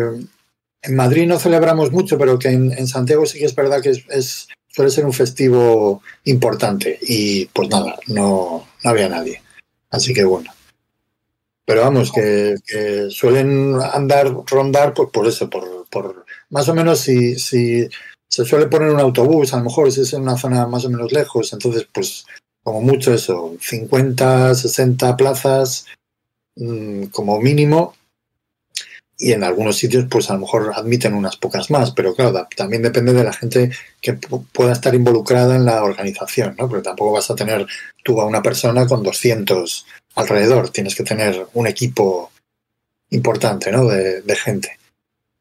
en 0.82 0.96
Madrid 0.96 1.26
no 1.26 1.38
celebramos 1.38 1.90
mucho, 1.90 2.16
pero 2.16 2.38
que 2.38 2.48
en, 2.48 2.86
Santiago 2.86 3.26
sí 3.26 3.38
que 3.38 3.46
es 3.46 3.54
verdad 3.54 3.82
que 3.82 3.90
es, 3.90 4.48
suele 4.68 4.90
ser 4.90 5.04
un 5.04 5.12
festivo 5.12 6.02
importante. 6.24 6.98
Y 7.02 7.46
pues 7.46 7.68
nada, 7.68 7.98
no, 8.06 8.68
no 8.82 8.90
había 8.90 9.08
nadie. 9.08 9.42
Así 9.90 10.14
que 10.14 10.24
bueno. 10.24 10.50
Pero 11.66 11.80
vamos, 11.80 12.12
que, 12.12 12.56
suelen 13.10 13.76
andar, 13.80 14.34
rondar 14.46 14.92
pues 14.92 15.10
por 15.10 15.26
eso, 15.26 15.48
por, 15.48 15.86
por 15.88 16.26
más 16.50 16.68
o 16.68 16.74
menos 16.74 17.00
si, 17.00 17.38
si 17.38 17.88
se 18.28 18.44
suele 18.44 18.66
poner 18.66 18.90
un 18.90 19.00
autobús, 19.00 19.54
a 19.54 19.58
lo 19.58 19.64
mejor 19.64 19.90
si 19.90 20.02
es 20.02 20.12
en 20.12 20.22
una 20.22 20.36
zona 20.36 20.66
más 20.66 20.84
o 20.84 20.90
menos 20.90 21.12
lejos, 21.12 21.52
entonces 21.52 21.88
pues 21.92 22.26
como 22.62 22.80
mucho 22.80 23.12
eso, 23.14 23.56
50, 23.60 24.54
60 24.54 25.16
plazas 25.16 25.86
mm, 26.56 27.04
como 27.04 27.40
mínimo 27.40 27.94
y 29.16 29.32
en 29.32 29.44
algunos 29.44 29.76
sitios 29.76 30.06
pues 30.10 30.30
a 30.30 30.34
lo 30.34 30.40
mejor 30.40 30.72
admiten 30.74 31.14
unas 31.14 31.36
pocas 31.36 31.70
más, 31.70 31.92
pero 31.92 32.14
claro, 32.14 32.46
también 32.56 32.82
depende 32.82 33.12
de 33.12 33.24
la 33.24 33.32
gente 33.32 33.70
que 34.00 34.14
pueda 34.52 34.72
estar 34.72 34.94
involucrada 34.94 35.54
en 35.54 35.64
la 35.64 35.84
organización, 35.84 36.56
¿no? 36.58 36.68
Porque 36.68 36.82
tampoco 36.82 37.12
vas 37.12 37.30
a 37.30 37.36
tener 37.36 37.66
tú 38.02 38.20
a 38.20 38.26
una 38.26 38.42
persona 38.42 38.86
con 38.86 39.02
200 39.02 39.86
alrededor, 40.14 40.70
tienes 40.70 40.94
que 40.94 41.04
tener 41.04 41.46
un 41.54 41.66
equipo 41.66 42.30
importante, 43.10 43.70
¿no? 43.72 43.86
De, 43.86 44.36
gente. 44.36 44.78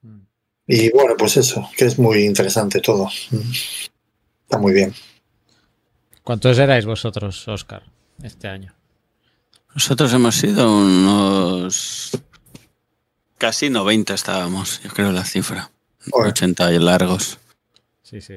Mm. 0.02 0.20
Y 0.68 0.92
bueno, 0.92 1.16
pues 1.18 1.38
eso, 1.38 1.70
que 1.78 1.86
es 1.86 2.00
muy 2.00 2.26
interesante 2.26 2.80
todo. 2.80 3.10
Está 4.44 4.58
muy 4.58 4.74
bien. 4.74 4.94
¿Cuántos 6.24 6.58
erais 6.58 6.86
vosotros, 6.86 7.48
Oscar, 7.48 7.84
este 8.22 8.48
año? 8.48 8.74
Nosotros 9.74 10.14
hemos 10.14 10.36
sido 10.36 10.78
unos 10.78 12.12
Casi 13.44 13.70
90 13.70 14.14
estábamos, 14.14 14.80
yo 14.84 14.90
creo 14.92 15.12
la 15.12 15.26
cifra. 15.26 15.70
80 16.14 16.76
y 16.76 16.80
largos. 16.80 17.40
Sí, 18.02 18.22
sí. 18.22 18.36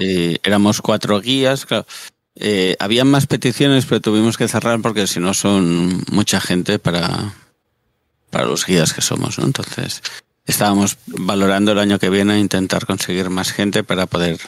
Y 0.00 0.36
éramos 0.42 0.82
cuatro 0.82 1.20
guías, 1.20 1.64
claro. 1.64 1.86
Eh, 2.40 2.76
habían 2.78 3.08
más 3.08 3.26
peticiones, 3.26 3.84
pero 3.86 4.00
tuvimos 4.00 4.36
que 4.36 4.48
cerrar 4.48 4.80
porque 4.80 5.06
si 5.06 5.18
no 5.18 5.34
son 5.34 6.04
mucha 6.10 6.40
gente 6.40 6.78
para, 6.78 7.34
para 8.30 8.46
los 8.46 8.64
guías 8.64 8.92
que 8.92 9.02
somos, 9.02 9.38
¿no? 9.38 9.44
Entonces, 9.44 10.02
estábamos 10.46 10.98
valorando 11.06 11.72
el 11.72 11.78
año 11.80 11.98
que 11.98 12.10
viene 12.10 12.38
intentar 12.38 12.86
conseguir 12.86 13.28
más 13.28 13.50
gente 13.50 13.82
para 13.82 14.06
poder 14.06 14.38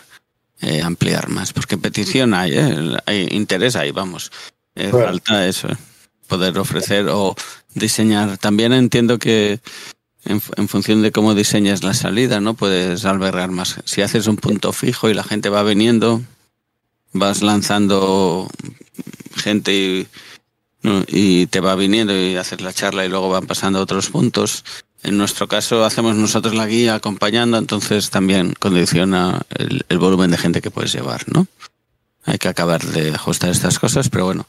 eh, 0.61 0.83
ampliar 0.83 1.29
más. 1.29 1.53
Porque 1.53 1.79
petición 1.79 2.33
hay, 2.33 2.53
¿eh? 2.55 2.97
hay 3.07 3.29
interés 3.33 3.75
ahí, 3.77 3.91
vamos. 3.91 4.31
Falta 4.91 5.47
eso, 5.47 5.69
poder 6.27 6.59
ofrecer 6.59 7.09
o 7.09 7.35
diseñar. 7.75 8.39
También 8.39 8.73
entiendo 8.73 9.19
que 9.19 9.61
en, 10.25 10.69
función 10.69 11.03
de 11.03 11.13
cómo 11.13 11.35
diseñas 11.35 11.83
la 11.83 11.95
salida, 11.95 12.41
¿no? 12.41 12.55
Puedes 12.55 13.05
albergar 13.05 13.51
más. 13.51 13.81
Si 13.85 14.03
haces 14.03 14.27
un 14.27 14.37
punto 14.37 14.73
fijo 14.73 15.09
y 15.09 15.15
la 15.15 15.25
gente 15.25 15.49
va 15.49 15.63
viniendo, 15.63 16.23
vas 17.13 17.43
lanzando 17.43 18.49
gente 19.37 19.75
y, 19.75 20.09
y 21.09 21.47
te 21.47 21.61
va 21.61 21.75
viniendo 21.75 22.15
y 22.15 22.37
haces 22.37 22.61
la 22.61 22.73
charla 22.73 23.05
y 23.05 23.09
luego 23.09 23.29
van 23.29 23.47
pasando 23.47 23.79
a 23.79 23.83
otros 23.83 24.11
puntos. 24.11 24.65
En 25.03 25.17
nuestro 25.17 25.49
caso 25.49 25.85
hacemos 25.85 26.17
nosotros 26.17 26.55
la 26.55 26.67
guía 26.67 26.95
acompañando, 26.95 27.57
entonces 27.57 28.11
también 28.11 28.55
condiciona 28.59 29.43
el, 29.51 29.85
el 29.89 29.99
volumen 29.99 30.31
de 30.31 30.39
gente 30.39 30.61
que 30.61 30.71
puedes 30.71 30.93
llevar, 30.93 31.25
¿no? 31.33 31.47
Hay 32.25 32.39
que 32.39 32.49
acabar 32.49 32.85
de 32.85 33.15
ajustar 33.15 33.51
estas 33.51 33.79
cosas, 33.79 34.11
pero 34.11 34.27
bueno, 34.27 34.47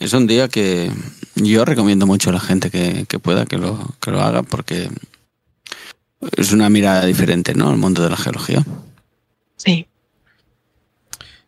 es 0.00 0.12
un 0.12 0.26
día 0.26 0.48
que 0.48 0.90
yo 1.36 1.64
recomiendo 1.64 2.06
mucho 2.06 2.30
a 2.30 2.32
la 2.32 2.40
gente 2.40 2.70
que, 2.70 3.06
que 3.08 3.20
pueda 3.20 3.46
que 3.46 3.58
lo, 3.58 3.94
que 4.00 4.10
lo 4.10 4.20
haga 4.20 4.42
porque 4.42 4.90
es 6.36 6.52
una 6.52 6.68
mirada 6.68 7.06
diferente, 7.06 7.54
¿no? 7.54 7.70
Al 7.70 7.76
mundo 7.76 8.02
de 8.02 8.10
la 8.10 8.16
geología. 8.16 8.64
Sí. 9.56 9.86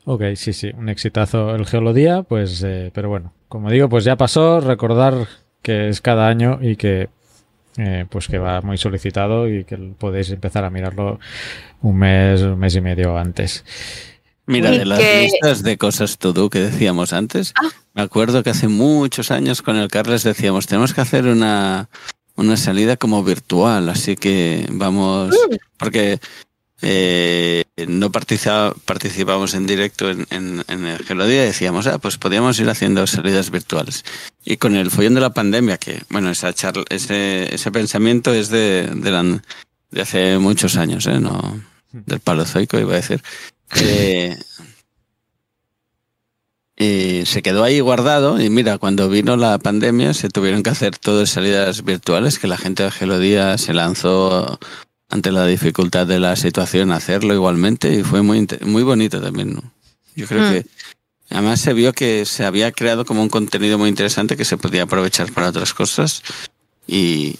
Ok, 0.06 0.22
sí, 0.36 0.52
sí, 0.52 0.70
un 0.76 0.88
exitazo 0.88 1.54
el 1.54 1.66
Geolodía, 1.66 2.22
pues, 2.22 2.62
eh, 2.62 2.90
pero 2.94 3.08
bueno, 3.08 3.32
como 3.48 3.70
digo, 3.70 3.88
pues 3.88 4.04
ya 4.04 4.16
pasó, 4.16 4.60
recordar 4.60 5.28
que 5.62 5.88
es 5.88 6.00
cada 6.00 6.28
año 6.28 6.58
y 6.60 6.76
que 6.76 7.08
eh, 7.76 8.06
pues 8.08 8.28
que 8.28 8.38
va 8.38 8.60
muy 8.60 8.78
solicitado 8.78 9.48
y 9.48 9.64
que 9.64 9.76
podéis 9.76 10.30
empezar 10.30 10.64
a 10.64 10.70
mirarlo 10.70 11.18
un 11.82 11.96
mes, 11.96 12.42
un 12.42 12.58
mes 12.58 12.76
y 12.76 12.80
medio 12.80 13.16
antes. 13.16 13.64
Mira, 14.46 14.70
de 14.70 14.84
las 14.84 15.00
listas 15.00 15.62
de 15.62 15.78
cosas 15.78 16.18
todo 16.18 16.50
que 16.50 16.60
decíamos 16.60 17.12
antes, 17.12 17.54
ah. 17.60 17.70
me 17.94 18.02
acuerdo 18.02 18.42
que 18.42 18.50
hace 18.50 18.68
muchos 18.68 19.30
años 19.30 19.62
con 19.62 19.76
el 19.76 19.88
Carles 19.88 20.22
decíamos, 20.22 20.66
tenemos 20.66 20.92
que 20.92 21.00
hacer 21.00 21.26
una, 21.26 21.88
una 22.36 22.56
salida 22.56 22.96
como 22.96 23.24
virtual, 23.24 23.88
así 23.88 24.16
que 24.16 24.66
vamos, 24.70 25.30
mm. 25.30 25.54
porque 25.78 26.18
eh, 26.86 27.64
no 27.88 28.12
participamos 28.12 29.54
en 29.54 29.66
directo 29.66 30.10
en, 30.10 30.26
en, 30.30 30.86
el 30.86 31.02
Gelodía 31.04 31.44
y 31.44 31.46
decíamos, 31.46 31.86
ah, 31.86 31.98
pues 31.98 32.18
podíamos 32.18 32.60
ir 32.60 32.68
haciendo 32.68 33.06
salidas 33.06 33.50
virtuales. 33.50 34.04
Y 34.44 34.58
con 34.58 34.76
el 34.76 34.90
follón 34.90 35.14
de 35.14 35.22
la 35.22 35.32
pandemia, 35.32 35.78
que, 35.78 36.02
bueno, 36.10 36.30
esa 36.30 36.52
charla, 36.52 36.84
ese, 36.90 37.54
ese 37.54 37.72
pensamiento 37.72 38.34
es 38.34 38.50
de, 38.50 38.86
de, 38.94 39.40
de 39.90 40.02
hace 40.02 40.38
muchos 40.38 40.76
años, 40.76 41.06
¿eh? 41.06 41.20
No, 41.20 41.62
del 41.90 42.20
palozoico, 42.20 42.78
iba 42.78 42.92
a 42.92 42.96
decir. 42.96 43.22
Eh, 43.80 44.36
y 46.76 47.24
se 47.26 47.42
quedó 47.42 47.64
ahí 47.64 47.80
guardado 47.80 48.40
y 48.40 48.50
mira, 48.50 48.78
cuando 48.78 49.08
vino 49.08 49.36
la 49.36 49.58
pandemia 49.58 50.12
se 50.12 50.28
tuvieron 50.28 50.62
que 50.62 50.70
hacer 50.70 50.98
todas 50.98 51.30
salidas 51.30 51.84
virtuales, 51.84 52.38
que 52.38 52.46
la 52.46 52.58
gente 52.58 52.82
de 52.82 52.90
Gelodía 52.90 53.56
se 53.58 53.74
lanzó 53.74 54.58
ante 55.14 55.30
la 55.30 55.46
dificultad 55.46 56.08
de 56.08 56.18
la 56.18 56.34
situación 56.34 56.90
hacerlo 56.90 57.34
igualmente 57.34 57.94
y 57.94 58.02
fue 58.02 58.22
muy, 58.22 58.48
muy 58.62 58.82
bonito 58.82 59.20
también. 59.22 59.54
¿no? 59.54 59.62
Yo 60.16 60.26
creo 60.26 60.42
mm. 60.42 60.52
que 60.52 60.66
además 61.30 61.60
se 61.60 61.72
vio 61.72 61.92
que 61.92 62.26
se 62.26 62.44
había 62.44 62.72
creado 62.72 63.04
como 63.04 63.22
un 63.22 63.28
contenido 63.28 63.78
muy 63.78 63.88
interesante 63.88 64.36
que 64.36 64.44
se 64.44 64.56
podía 64.56 64.82
aprovechar 64.82 65.32
para 65.32 65.50
otras 65.50 65.72
cosas 65.72 66.24
y, 66.88 67.38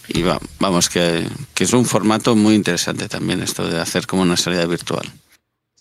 vamos, 0.61 0.89
que, 0.89 1.27
que 1.53 1.65
es 1.65 1.73
un 1.73 1.85
formato 1.85 2.37
muy 2.37 2.55
interesante 2.55 3.09
también 3.09 3.43
esto 3.43 3.69
de 3.69 3.81
hacer 3.81 4.07
como 4.07 4.23
una 4.23 4.37
salida 4.37 4.65
virtual. 4.67 5.13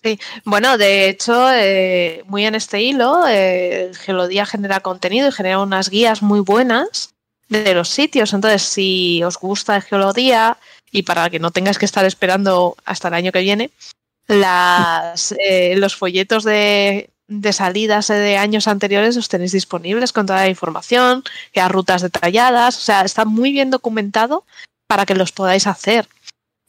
Sí, 0.04 0.20
bueno, 0.46 0.80
de 0.80 1.08
hecho, 1.08 1.48
eh, 1.54 2.24
muy 2.26 2.44
en 2.46 2.56
este 2.56 2.82
hilo, 2.82 3.24
eh, 3.30 3.92
Geolodía 4.04 4.48
genera 4.48 4.80
contenido 4.80 5.30
y 5.30 5.32
genera 5.32 5.60
unas 5.60 5.90
guías 5.92 6.24
muy 6.24 6.40
buenas 6.40 7.14
de 7.50 7.76
los 7.76 7.90
sitios. 7.90 8.34
Entonces, 8.34 8.64
si 8.64 9.24
os 9.24 9.38
gusta 9.38 9.80
Geolodía 9.80 10.58
y 10.94 11.04
para 11.04 11.30
que 11.30 11.40
no 11.40 11.52
tengas 11.52 11.78
que 11.78 11.86
estar 11.86 12.06
esperando 12.06 12.78
hasta 12.86 13.10
el 13.10 13.16
año 13.16 13.32
que 13.34 13.42
viene, 13.42 13.72
las, 14.28 15.34
eh, 15.46 15.76
los 15.76 15.96
folletos 15.98 16.46
de, 16.46 17.10
de, 17.28 17.52
salidas 17.52 18.08
de 18.08 18.38
años 18.38 18.70
anteriores 18.70 19.18
los 19.18 19.28
tenéis 19.28 19.52
disponibles 19.52 20.14
con 20.14 20.26
toda 20.26 20.44
la 20.44 20.50
información, 20.50 21.24
que 21.52 21.68
rutas 21.68 22.04
detalladas, 22.04 22.78
o 22.78 22.82
sea, 22.82 23.02
está 23.02 23.26
muy 23.26 23.52
bien 23.52 23.72
documentado 23.72 24.46
para 24.88 25.06
que 25.06 25.16
los 25.16 25.32
podáis 25.34 25.68
hacer. 25.68 26.08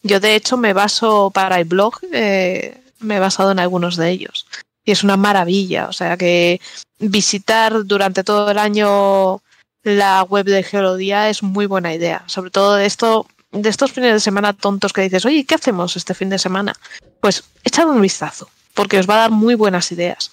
Yo 0.03 0.21
de 0.21 0.35
hecho 0.35 0.57
me 0.57 0.73
baso 0.73 1.31
para 1.31 1.61
el 1.61 1.67
blog, 1.67 1.95
eh, 2.13 2.81
me 3.01 3.17
he 3.17 3.21
basado 3.21 3.53
en 3.53 3.59
algunos 3.59 3.97
de 3.97 4.11
ellos. 4.11 4.47
Y 4.85 4.93
es 4.93 5.03
una 5.03 5.17
maravilla. 5.17 5.89
O 5.89 5.93
sea 5.93 6.17
que 6.17 6.61
visitar 6.99 7.85
durante 7.85 8.25
todo 8.25 8.51
el 8.51 8.59
año 8.59 9.41
la 9.83 10.23
web 10.23 10.47
de 10.47 10.63
Geología 10.63 11.29
es 11.29 11.43
muy 11.43 11.67
buena 11.67 11.95
idea. 11.95 12.23
Sobre 12.27 12.51
todo 12.51 12.79
esto, 12.79 13.27
de 13.55 13.69
estos 13.69 13.93
fines 13.93 14.13
de 14.13 14.21
semana 14.21 14.53
tontos 14.53 14.93
que 14.93 15.03
dices, 15.03 15.25
oye, 15.25 15.45
¿qué 15.45 15.55
hacemos 15.55 15.97
este 15.97 16.15
fin 16.15 16.29
de 16.29 16.39
semana? 16.39 16.75
Pues 17.21 17.45
echad 17.63 17.89
un 17.89 18.01
vistazo, 18.01 18.49
porque 18.75 18.99
os 18.99 19.09
va 19.09 19.15
a 19.15 19.19
dar 19.19 19.31
muy 19.31 19.55
buenas 19.55 19.91
ideas. 19.93 20.33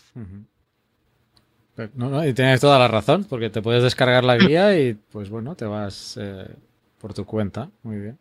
y 1.77 2.33
tienes 2.33 2.59
toda 2.59 2.79
la 2.79 2.87
razón, 2.87 3.25
porque 3.25 3.49
te 3.49 3.61
puedes 3.61 3.83
descargar 3.83 4.23
la 4.23 4.37
guía 4.37 4.77
y 4.77 4.93
pues 4.93 5.29
bueno, 5.29 5.55
te 5.55 5.65
vas 5.65 6.17
eh, 6.19 6.47
por 6.99 7.13
tu 7.13 7.25
cuenta. 7.25 7.69
Muy 7.83 7.97
bien. 7.97 8.19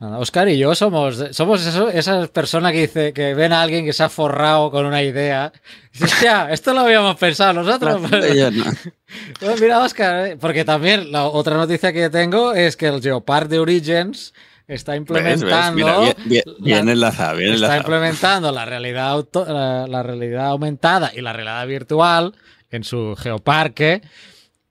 Oscar 0.00 0.48
y 0.48 0.56
yo 0.56 0.74
somos, 0.74 1.22
somos 1.32 1.66
esas 1.66 2.28
personas 2.30 2.72
que 2.72 2.80
dice 2.80 3.12
que 3.12 3.34
ven 3.34 3.52
a 3.52 3.60
alguien 3.60 3.84
que 3.84 3.92
se 3.92 4.02
ha 4.02 4.08
forrado 4.08 4.70
con 4.70 4.86
una 4.86 5.02
idea. 5.02 5.52
Hostia, 6.02 6.50
esto 6.50 6.72
lo 6.72 6.80
habíamos 6.80 7.16
pensado 7.16 7.52
nosotros. 7.52 8.00
Pues 8.08 9.60
mira, 9.60 9.80
Oscar, 9.80 10.26
eh, 10.26 10.36
porque 10.40 10.64
también 10.64 11.12
la 11.12 11.24
otra 11.24 11.56
noticia 11.56 11.92
que 11.92 12.08
tengo 12.08 12.54
es 12.54 12.78
que 12.78 12.86
el 12.86 13.02
Geopard 13.02 13.48
de 13.48 13.58
Origins 13.58 14.32
está 14.66 14.96
implementando. 14.96 16.14
bien, 16.24 16.88
enlazado, 16.88 17.36
bien 17.36 17.54
Está 17.54 17.76
implementando 17.76 18.52
la 18.52 18.64
realidad, 18.64 19.22
la 19.86 20.02
realidad 20.02 20.46
aumentada 20.46 21.12
y 21.14 21.20
la 21.20 21.34
realidad 21.34 21.66
virtual 21.66 22.34
en 22.70 22.84
su 22.84 23.16
geoparque 23.16 24.00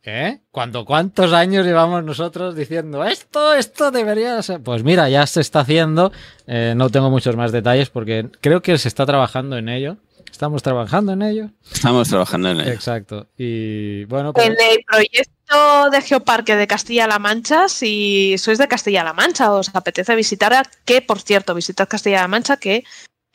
¿Eh? 0.04 0.40
¿Cuántos 0.52 1.34
años 1.34 1.66
llevamos 1.66 2.04
nosotros 2.04 2.56
diciendo 2.56 3.04
esto, 3.04 3.54
esto 3.54 3.92
debería 3.92 4.42
ser? 4.42 4.62
Pues 4.62 4.84
mira, 4.84 5.10
ya 5.10 5.28
se 5.28 5.42
está 5.42 5.62
haciendo. 5.62 6.12
Eh, 6.48 6.74
no 6.76 6.90
tengo 6.90 7.10
muchos 7.10 7.36
más 7.36 7.52
detalles 7.52 7.90
porque 7.90 8.30
creo 8.40 8.62
que 8.62 8.78
se 8.78 8.88
está 8.88 9.06
trabajando 9.06 9.58
en 9.58 9.68
ello. 9.68 9.98
Estamos 10.32 10.64
trabajando 10.64 11.12
en 11.12 11.22
ello. 11.22 11.50
Estamos 11.70 12.08
trabajando 12.08 12.50
en 12.52 12.62
ello. 12.62 12.72
Exacto. 12.72 13.28
Y 13.38 14.06
bueno. 14.06 14.32
Pues... 14.32 14.48
En 14.48 14.54
el 14.54 14.84
proyecto 14.90 15.90
de 15.92 16.02
Geoparque 16.02 16.56
de 16.56 16.68
Castilla-La 16.68 17.20
Mancha, 17.20 17.68
si 17.68 18.38
sois 18.38 18.58
de 18.58 18.68
Castilla-La 18.68 19.14
Mancha 19.14 19.52
o 19.52 19.60
os 19.60 19.70
apetece 19.74 20.16
visitar, 20.16 20.66
que 20.86 21.02
por 21.02 21.20
cierto, 21.20 21.54
visitad 21.56 21.90
Castilla-La 21.90 22.28
Mancha, 22.30 22.58
que 22.58 22.86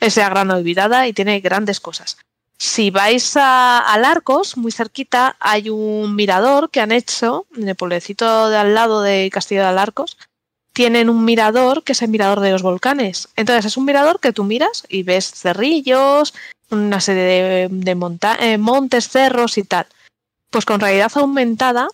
es 0.00 0.16
la 0.16 0.30
gran 0.30 0.50
olvidada 0.50 1.06
y 1.06 1.12
tiene 1.12 1.40
grandes 1.40 1.80
cosas. 1.80 2.16
Si 2.66 2.90
vais 2.90 3.36
a, 3.36 3.78
Arcos, 3.92 4.56
muy 4.56 4.72
cerquita, 4.72 5.36
hay 5.38 5.68
un 5.68 6.16
mirador 6.16 6.70
que 6.70 6.80
han 6.80 6.92
hecho 6.92 7.46
en 7.54 7.68
el 7.68 7.76
pueblecito 7.76 8.48
de 8.48 8.56
al 8.56 8.74
lado 8.74 9.02
de 9.02 9.28
Castillo 9.30 9.60
de 9.60 9.66
Alarcos. 9.66 10.16
Tienen 10.72 11.10
un 11.10 11.26
mirador 11.26 11.84
que 11.84 11.92
es 11.92 12.00
el 12.00 12.08
mirador 12.08 12.40
de 12.40 12.52
los 12.52 12.62
volcanes. 12.62 13.28
Entonces 13.36 13.66
es 13.66 13.76
un 13.76 13.84
mirador 13.84 14.18
que 14.18 14.32
tú 14.32 14.44
miras 14.44 14.86
y 14.88 15.02
ves 15.02 15.30
cerrillos, 15.30 16.32
una 16.70 17.02
serie 17.02 17.68
de, 17.68 17.90
eh, 18.40 18.58
montes, 18.58 19.08
cerros 19.10 19.58
y 19.58 19.64
tal. 19.64 19.86
Pues 20.48 20.64
con 20.64 20.80
realidad 20.80 21.12
aumentada, 21.16 21.88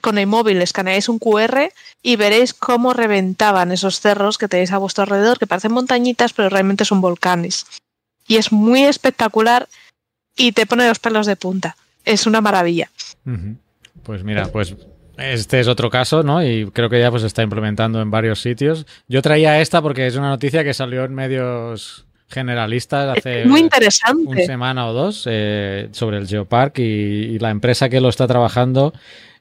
con 0.00 0.16
el 0.16 0.26
móvil 0.26 0.62
escaneáis 0.62 1.10
un 1.10 1.18
QR 1.18 1.70
y 2.02 2.16
veréis 2.16 2.54
cómo 2.54 2.94
reventaban 2.94 3.72
esos 3.72 4.00
cerros 4.00 4.38
que 4.38 4.48
tenéis 4.48 4.72
a 4.72 4.78
vuestro 4.78 5.02
alrededor, 5.02 5.38
que 5.38 5.46
parecen 5.46 5.72
montañitas, 5.72 6.32
pero 6.32 6.48
realmente 6.48 6.86
son 6.86 7.02
volcanes. 7.02 7.66
Y 8.26 8.36
es 8.36 8.52
muy 8.52 8.84
espectacular 8.84 9.68
y 10.36 10.52
te 10.52 10.66
pone 10.66 10.88
los 10.88 10.98
pelos 10.98 11.26
de 11.26 11.36
punta. 11.36 11.76
Es 12.04 12.26
una 12.26 12.40
maravilla. 12.40 12.90
Pues 14.02 14.22
mira, 14.24 14.48
pues 14.48 14.74
este 15.16 15.60
es 15.60 15.68
otro 15.68 15.90
caso, 15.90 16.22
¿no? 16.22 16.44
Y 16.44 16.70
creo 16.70 16.90
que 16.90 17.00
ya 17.00 17.10
pues 17.10 17.22
está 17.22 17.42
implementando 17.42 18.00
en 18.00 18.10
varios 18.10 18.40
sitios. 18.40 18.86
Yo 19.08 19.22
traía 19.22 19.60
esta 19.60 19.80
porque 19.80 20.06
es 20.06 20.16
una 20.16 20.28
noticia 20.28 20.64
que 20.64 20.74
salió 20.74 21.04
en 21.04 21.14
medios 21.14 22.06
generalistas 22.28 23.18
hace 23.18 23.44
muy 23.44 23.60
interesante. 23.60 24.26
una 24.26 24.40
semana 24.42 24.88
o 24.88 24.92
dos 24.92 25.24
eh, 25.30 25.88
sobre 25.92 26.18
el 26.18 26.26
Geopark 26.26 26.78
y, 26.78 27.38
la 27.38 27.50
empresa 27.50 27.88
que 27.88 28.00
lo 28.00 28.08
está 28.08 28.26
trabajando 28.26 28.92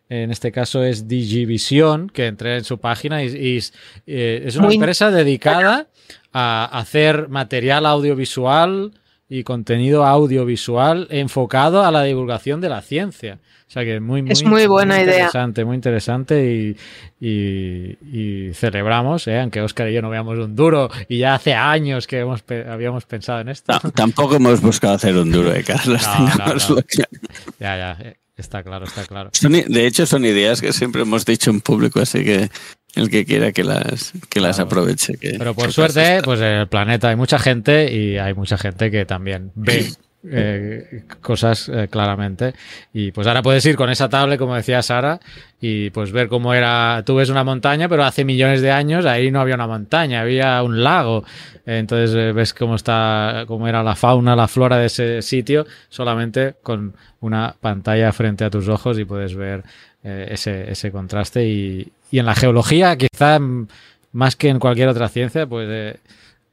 en 0.09 0.31
este 0.31 0.51
caso 0.51 0.83
es 0.83 1.07
Digivision, 1.07 2.09
que 2.09 2.27
entré 2.27 2.57
en 2.57 2.63
su 2.63 2.77
página 2.77 3.23
y, 3.23 3.59
eh, 4.05 4.43
es 4.45 4.55
una 4.57 4.71
empresa 4.71 5.09
dedicada 5.09 5.87
a 6.33 6.65
hacer 6.77 7.29
material 7.29 7.85
audiovisual 7.85 8.91
y 9.29 9.43
contenido 9.43 10.05
audiovisual 10.05 11.07
enfocado 11.09 11.83
a 11.83 11.91
la 11.91 12.03
divulgación 12.03 12.61
de 12.61 12.69
la 12.69 12.81
ciencia. 12.81 13.39
O 13.67 13.71
sea 13.73 13.83
que 13.83 13.95
es 13.95 14.01
muy, 14.01 14.21
muy, 14.21 14.31
es 14.31 14.43
muy 14.43 14.67
buena 14.67 14.99
interesante, 14.99 15.65
muy 15.65 15.75
interesante 15.75 16.75
y, 17.19 18.53
celebramos, 18.53 19.27
¿eh? 19.27 19.39
aunque 19.39 19.61
Oscar 19.61 19.89
y 19.89 19.93
yo 19.93 20.01
no 20.01 20.11
veamos 20.11 20.37
un 20.37 20.55
duro 20.55 20.89
y 21.07 21.17
ya 21.19 21.33
hace 21.35 21.55
años 21.55 22.05
que 22.05 22.19
hemos, 22.19 22.43
habíamos 22.69 23.05
pensado 23.05 23.39
en 23.39 23.49
esto. 23.49 23.73
tampoco 23.95 24.35
hemos 24.35 24.61
buscado 24.61 24.93
hacer 24.93 25.17
un 25.17 25.31
duro, 25.31 25.51
de 25.51 25.63
Carlos? 25.63 26.01
ya, 27.59 27.77
ya, 27.77 27.97
eh, 27.99 28.17
está 28.35 28.61
claro, 28.61 28.85
está 28.85 29.05
claro. 29.05 29.31
de 29.41 29.87
hecho, 29.87 30.05
son 30.05 30.25
ideas 30.25 30.61
que 30.61 30.71
siempre 30.71 31.01
hemos 31.01 31.25
dicho 31.25 31.49
en 31.49 31.61
público, 31.61 31.99
así 31.99 32.23
que 32.23 32.51
el 32.95 33.09
que 33.09 33.25
quiera 33.25 33.51
que 33.51 33.63
las, 33.63 34.13
que 34.29 34.39
las 34.39 34.59
aproveche. 34.59 35.17
Pero 35.19 35.53
por 35.53 35.71
suerte, 35.71 36.21
pues 36.23 36.39
en 36.39 36.47
el 36.47 36.67
planeta 36.67 37.09
hay 37.09 37.15
mucha 37.15 37.39
gente 37.39 37.91
y 37.91 38.17
hay 38.17 38.33
mucha 38.33 38.57
gente 38.57 38.91
que 38.91 39.05
también 39.05 39.51
ve 39.55 39.91
eh, 40.25 41.03
cosas 41.21 41.69
eh, 41.69 41.87
claramente. 41.89 42.53
Y 42.93 43.11
pues 43.11 43.27
ahora 43.27 43.41
puedes 43.41 43.65
ir 43.65 43.75
con 43.75 43.89
esa 43.89 44.07
tablet, 44.09 44.39
como 44.39 44.55
decía 44.55 44.81
Sara, 44.81 45.19
y 45.59 45.89
pues 45.89 46.11
ver 46.11 46.27
cómo 46.27 46.53
era. 46.53 47.03
Tú 47.05 47.15
ves 47.15 47.29
una 47.29 47.43
montaña, 47.43 47.89
pero 47.89 48.05
hace 48.05 48.23
millones 48.23 48.61
de 48.61 48.71
años 48.71 49.05
ahí 49.05 49.31
no 49.31 49.41
había 49.41 49.55
una 49.55 49.67
montaña, 49.67 50.21
había 50.21 50.61
un 50.63 50.83
lago. 50.83 51.25
Entonces 51.65 52.15
eh, 52.15 52.31
ves 52.31 52.53
cómo 52.53 52.75
está, 52.75 53.43
cómo 53.47 53.67
era 53.67 53.83
la 53.83 53.95
fauna, 53.95 54.35
la 54.35 54.47
flora 54.47 54.77
de 54.77 54.85
ese 54.85 55.21
sitio, 55.21 55.65
solamente 55.89 56.55
con 56.61 56.95
una 57.19 57.55
pantalla 57.59 58.11
frente 58.11 58.45
a 58.45 58.49
tus 58.49 58.67
ojos 58.67 58.99
y 58.99 59.05
puedes 59.05 59.35
ver 59.35 59.63
ese, 60.03 60.71
ese 60.71 60.91
contraste 60.91 61.47
y, 61.47 61.91
y 62.11 62.19
en 62.19 62.25
la 62.25 62.35
geología, 62.35 62.95
quizá 62.97 63.39
más 64.13 64.35
que 64.35 64.49
en 64.49 64.59
cualquier 64.59 64.87
otra 64.87 65.09
ciencia, 65.09 65.45
pues 65.47 65.67
eh, 65.69 65.97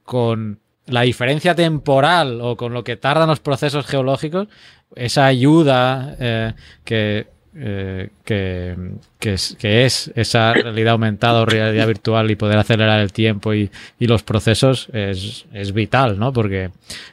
con 0.03 0.59
la 0.87 1.01
diferencia 1.01 1.55
temporal 1.55 2.39
o 2.41 2.57
con 2.57 2.73
lo 2.73 2.83
que 2.83 2.97
tardan 2.97 3.29
los 3.29 3.39
procesos 3.39 3.85
geológicos, 3.85 4.47
esa 4.95 5.27
ayuda 5.27 6.15
eh, 6.19 6.53
eh, 6.89 8.09
que, 8.25 8.75
que, 9.19 9.85
es, 9.85 10.11
esa 10.15 10.53
realidad 10.53 10.93
aumentada 10.93 11.41
o 11.41 11.45
realidad 11.45 11.87
virtual 11.87 12.31
y 12.31 12.35
poder 12.35 12.57
acelerar 12.57 12.99
el 12.99 13.13
tiempo 13.13 13.53
y, 13.53 13.69
los 13.99 14.23
procesos 14.23 14.89
es, 14.91 15.73
vital, 15.73 16.17
¿no? 16.17 16.33
Porque 16.33 16.71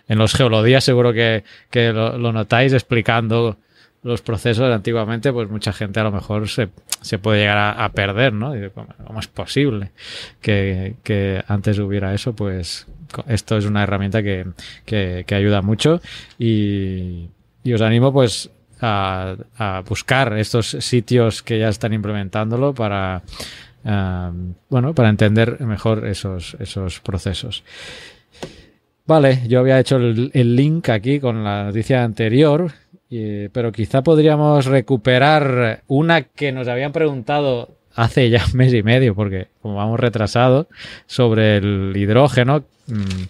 en 0.08 0.18
los 0.18 0.32
geolodías 0.32 0.82
seguro 0.82 1.12
que, 1.12 1.44
lo, 1.92 2.32
notáis 2.32 2.72
explicando 2.72 3.58
los 4.08 4.22
procesos 4.22 4.72
antiguamente, 4.72 5.32
pues 5.32 5.48
mucha 5.50 5.72
gente 5.72 6.00
a 6.00 6.04
lo 6.04 6.10
mejor 6.10 6.48
se, 6.48 6.70
se 7.02 7.18
puede 7.18 7.40
llegar 7.40 7.76
a, 7.78 7.88
perder, 7.90 8.32
¿no? 8.32 8.52
¿Cómo 9.06 9.20
es 9.20 9.28
posible 9.28 9.92
que, 10.40 11.44
antes 11.46 11.78
hubiera 11.78 12.14
eso? 12.14 12.34
Pues 12.34 12.86
esto 13.26 13.56
es 13.56 13.66
una 13.66 13.82
herramienta 13.82 14.22
que, 14.22 14.46
que, 14.84 15.34
ayuda 15.34 15.62
mucho 15.62 16.00
y, 16.38 17.28
y, 17.62 17.72
os 17.72 17.80
animo 17.80 18.12
pues 18.12 18.50
a, 18.80 19.36
a, 19.56 19.82
buscar 19.86 20.36
estos 20.38 20.68
sitios 20.70 21.42
que 21.42 21.58
ya 21.58 21.68
están 21.68 21.92
implementándolo 21.92 22.74
para, 22.74 23.22
bueno, 24.68 24.94
para 24.94 25.08
entender 25.10 25.60
mejor 25.60 26.06
esos, 26.06 26.56
esos 26.60 27.00
procesos. 27.00 27.62
Vale, 29.06 29.42
yo 29.48 29.60
había 29.60 29.80
hecho 29.80 29.96
el, 29.96 30.30
el 30.34 30.54
link 30.54 30.90
aquí 30.90 31.18
con 31.18 31.42
la 31.42 31.64
noticia 31.64 32.04
anterior 32.04 32.72
pero 33.08 33.72
quizá 33.72 34.02
podríamos 34.02 34.66
recuperar 34.66 35.82
una 35.86 36.22
que 36.22 36.52
nos 36.52 36.68
habían 36.68 36.92
preguntado 36.92 37.78
hace 37.94 38.30
ya 38.30 38.44
un 38.44 38.56
mes 38.56 38.72
y 38.72 38.82
medio, 38.82 39.14
porque 39.14 39.48
como 39.60 39.76
vamos 39.76 39.98
retrasados, 39.98 40.66
sobre 41.06 41.56
el 41.56 41.92
hidrógeno. 41.96 42.64
Mm, 42.86 43.22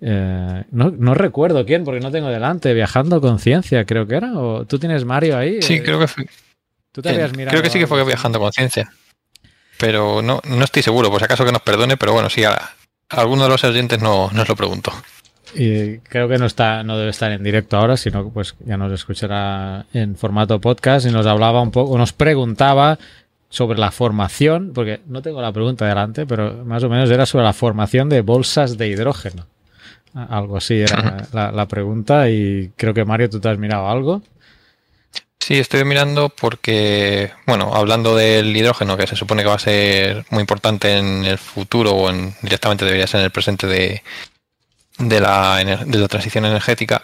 eh, 0.00 0.64
no, 0.70 1.14
recuerdo 1.14 1.66
quién, 1.66 1.84
porque 1.84 2.00
no 2.00 2.12
tengo 2.12 2.28
delante. 2.28 2.72
Viajando 2.74 3.20
con 3.20 3.38
ciencia, 3.38 3.84
creo 3.84 4.06
que 4.06 4.16
era. 4.16 4.38
¿O 4.38 4.64
tú 4.66 4.78
tienes 4.78 5.04
Mario 5.04 5.36
ahí? 5.36 5.60
Sí, 5.62 5.80
creo 5.80 5.98
que 5.98 6.06
fue. 6.06 6.26
¿Tú 6.92 7.02
te 7.02 7.10
habías 7.10 7.36
mirado 7.36 7.50
creo 7.50 7.62
que 7.62 7.70
sí 7.70 7.78
que 7.78 7.86
fue 7.86 8.04
viajando 8.04 8.38
con 8.38 8.52
ciencia. 8.52 8.92
Pero 9.78 10.22
no, 10.22 10.40
no 10.44 10.64
estoy 10.64 10.82
seguro, 10.82 11.10
por 11.10 11.20
si 11.20 11.24
acaso 11.24 11.44
que 11.44 11.52
nos 11.52 11.62
perdone, 11.62 11.96
pero 11.96 12.12
bueno, 12.12 12.30
sí, 12.30 12.44
a, 12.44 12.56
alguno 13.08 13.44
de 13.44 13.48
los 13.48 13.62
oyentes 13.64 14.00
no, 14.00 14.30
nos 14.32 14.48
lo 14.48 14.56
preguntó. 14.56 14.92
Y 15.54 15.98
creo 15.98 16.28
que 16.28 16.38
no 16.38 16.46
está, 16.46 16.82
no 16.82 16.98
debe 16.98 17.10
estar 17.10 17.32
en 17.32 17.42
directo 17.42 17.76
ahora, 17.76 17.96
sino 17.96 18.28
pues 18.30 18.54
ya 18.64 18.76
nos 18.76 18.92
escuchará 18.92 19.86
en 19.92 20.16
formato 20.16 20.60
podcast 20.60 21.06
y 21.06 21.10
nos 21.10 21.26
hablaba 21.26 21.62
un 21.62 21.70
poco, 21.70 21.96
nos 21.96 22.12
preguntaba 22.12 22.98
sobre 23.48 23.78
la 23.78 23.90
formación, 23.90 24.72
porque 24.74 25.00
no 25.06 25.22
tengo 25.22 25.40
la 25.40 25.52
pregunta 25.52 25.86
delante, 25.86 26.26
pero 26.26 26.64
más 26.64 26.82
o 26.84 26.88
menos 26.88 27.10
era 27.10 27.24
sobre 27.24 27.44
la 27.44 27.52
formación 27.52 28.08
de 28.08 28.20
bolsas 28.20 28.76
de 28.76 28.88
hidrógeno. 28.88 29.46
Algo 30.14 30.56
así 30.56 30.74
era 30.80 31.28
la, 31.32 31.68
pregunta 31.68 32.28
y 32.28 32.72
creo 32.76 32.92
que 32.92 33.04
Mario, 33.04 33.30
tú 33.30 33.40
te 33.40 33.48
has 33.48 33.58
mirado 33.58 33.88
algo. 33.88 34.22
Sí, 35.38 35.54
estoy 35.58 35.84
mirando 35.84 36.28
porque, 36.28 37.30
bueno, 37.46 37.72
hablando 37.74 38.16
del 38.16 38.54
hidrógeno, 38.54 38.96
que 38.96 39.06
se 39.06 39.16
supone 39.16 39.42
que 39.42 39.48
va 39.48 39.54
a 39.54 39.60
ser 39.60 40.26
muy 40.30 40.40
importante 40.40 40.98
en 40.98 41.24
el 41.24 41.38
futuro 41.38 41.92
o 41.92 42.10
en, 42.10 42.34
directamente 42.42 42.84
debería 42.84 43.06
ser 43.06 43.20
en 43.20 43.26
el 43.26 43.30
presente 43.30 43.66
de, 43.66 44.02
de, 44.98 45.20
la, 45.20 45.56
de 45.56 45.98
la 45.98 46.08
transición 46.08 46.44
energética, 46.44 47.02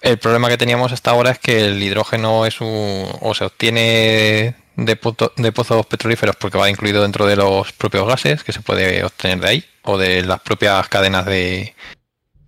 el 0.00 0.18
problema 0.18 0.48
que 0.48 0.58
teníamos 0.58 0.92
hasta 0.92 1.10
ahora 1.10 1.32
es 1.32 1.38
que 1.38 1.64
el 1.66 1.82
hidrógeno 1.82 2.46
es 2.46 2.60
un, 2.60 3.08
o 3.20 3.34
se 3.34 3.44
obtiene 3.44 4.54
de, 4.76 4.96
pozos 4.96 5.86
petrolíferos 5.86 6.36
porque 6.36 6.58
va 6.58 6.70
incluido 6.70 7.02
dentro 7.02 7.26
de 7.26 7.36
los 7.36 7.72
propios 7.72 8.06
gases 8.06 8.44
que 8.44 8.52
se 8.52 8.60
puede 8.60 9.04
obtener 9.04 9.40
de 9.40 9.48
ahí 9.48 9.64
o 9.82 9.98
de 9.98 10.22
las 10.22 10.40
propias 10.40 10.88
cadenas 10.88 11.26
de, 11.26 11.74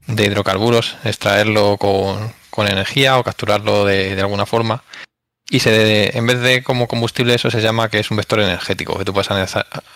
de 0.06 0.24
hidrocarburos, 0.26 0.96
extraerlo 1.04 1.76
con, 1.76 2.32
energía 2.68 3.18
o 3.18 3.24
capturarlo 3.24 3.86
de, 3.86 4.20
alguna 4.20 4.44
forma. 4.44 4.82
Y 5.50 5.60
se 5.60 6.16
en 6.16 6.26
vez 6.26 6.40
de 6.40 6.62
como 6.62 6.86
combustible 6.86 7.34
eso 7.34 7.50
se 7.50 7.60
llama 7.60 7.88
que 7.90 7.98
es 7.98 8.10
un 8.10 8.16
vector 8.16 8.40
energético, 8.40 8.96
que 8.96 9.04
tú 9.04 9.12
puedes 9.12 9.30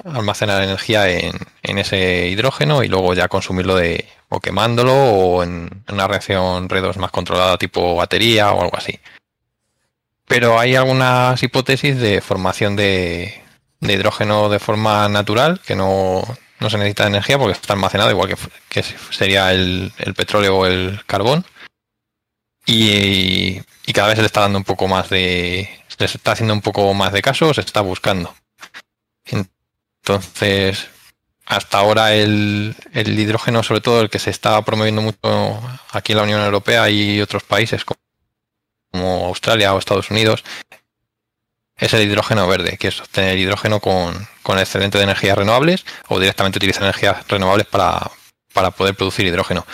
almacenar 0.05 0.63
energía 0.63 1.09
en, 1.09 1.39
en 1.63 1.79
ese 1.79 2.27
hidrógeno 2.27 2.83
y 2.83 2.89
luego 2.89 3.15
ya 3.15 3.29
consumirlo 3.29 3.77
de 3.77 4.05
o 4.29 4.41
quemándolo 4.41 4.93
o 4.93 5.43
en 5.45 5.85
una 5.91 6.09
reacción 6.09 6.69
redox 6.69 6.97
más 6.99 7.13
controlada 7.13 7.57
tipo 7.57 7.95
batería 7.95 8.53
o 8.53 8.63
algo 8.63 8.77
así. 8.77 8.99
Pero 10.27 10.59
hay 10.59 10.75
algunas 10.75 11.43
hipótesis 11.43 11.99
de 11.99 12.21
formación 12.21 12.77
de, 12.77 13.43
hidrógeno 13.81 14.49
de 14.49 14.59
forma 14.59 15.09
natural, 15.09 15.61
que 15.65 15.77
no, 15.77 16.23
se 16.61 16.79
necesita 16.79 17.07
energía 17.07 17.39
porque 17.39 17.53
está 17.53 17.75
almacenado, 17.75 18.11
igual 18.11 18.35
que, 18.69 18.83
sería 19.11 19.53
el, 19.53 19.93
petróleo 20.17 20.57
o 20.57 20.67
el 20.67 21.01
carbón. 21.07 21.45
Y, 22.67 23.61
cada 23.93 24.09
vez 24.09 24.17
se 24.17 24.23
le 24.23 24.27
está 24.27 24.41
dando 24.41 24.59
un 24.59 24.65
poco 24.65 24.89
más 24.89 25.09
de. 25.11 25.69
Se 25.97 26.05
está 26.05 26.33
haciendo 26.33 26.55
un 26.55 26.61
poco 26.61 26.93
más 26.95 27.13
de 27.13 27.23
caso, 27.23 27.55
se 27.55 27.61
está 27.61 27.81
buscando. 27.81 28.35
Entonces, 29.27 30.89
hasta 31.47 31.79
ahora 31.79 32.15
el, 32.15 32.75
el, 32.93 33.19
hidrógeno, 33.19 33.63
sobre 33.63 33.81
todo 33.81 34.01
el 34.01 34.11
que 34.11 34.19
se 34.19 34.31
está 34.31 34.61
promoviendo 34.63 35.03
mucho 35.03 35.63
aquí 35.93 36.13
en 36.13 36.19
la 36.19 36.25
Unión 36.25 36.41
Europea 36.43 36.91
y 36.91 37.21
otros 37.21 37.45
países 37.45 37.85
como 37.85 39.27
Australia 39.27 39.75
o 39.75 39.79
Estados 39.79 40.11
Unidos, 40.11 40.45
es 41.77 41.93
el 41.93 42.03
hidrógeno 42.03 42.47
verde, 42.47 42.77
que 42.79 42.89
es 42.89 43.01
obtener 43.01 43.39
hidrógeno 43.39 43.81
con, 43.81 44.29
con 44.43 44.59
excedente 44.59 44.99
de 44.99 45.05
energías 45.05 45.37
renovables 45.37 45.85
o 46.09 46.21
directamente 46.21 46.59
utilizar 46.59 46.83
energías 46.83 47.27
renovables 47.29 47.67
para, 47.67 48.11
para 48.53 48.71
poder 48.71 48.95
producir 48.95 49.27
hidrógeno. 49.27 49.67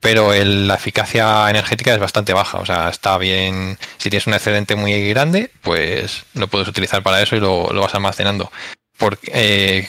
Pero 0.00 0.32
la 0.32 0.74
eficacia 0.74 1.50
energética 1.50 1.92
es 1.92 1.98
bastante 1.98 2.32
baja, 2.32 2.58
o 2.58 2.66
sea, 2.66 2.88
está 2.88 3.18
bien, 3.18 3.78
si 3.96 4.10
tienes 4.10 4.28
un 4.28 4.34
excedente 4.34 4.76
muy 4.76 5.08
grande, 5.08 5.50
pues 5.60 6.24
lo 6.34 6.46
puedes 6.46 6.68
utilizar 6.68 7.02
para 7.02 7.20
eso 7.20 7.34
y 7.34 7.40
lo, 7.40 7.72
lo 7.72 7.80
vas 7.80 7.94
almacenando 7.94 8.50
porque 8.98 9.30
eh, 9.32 9.88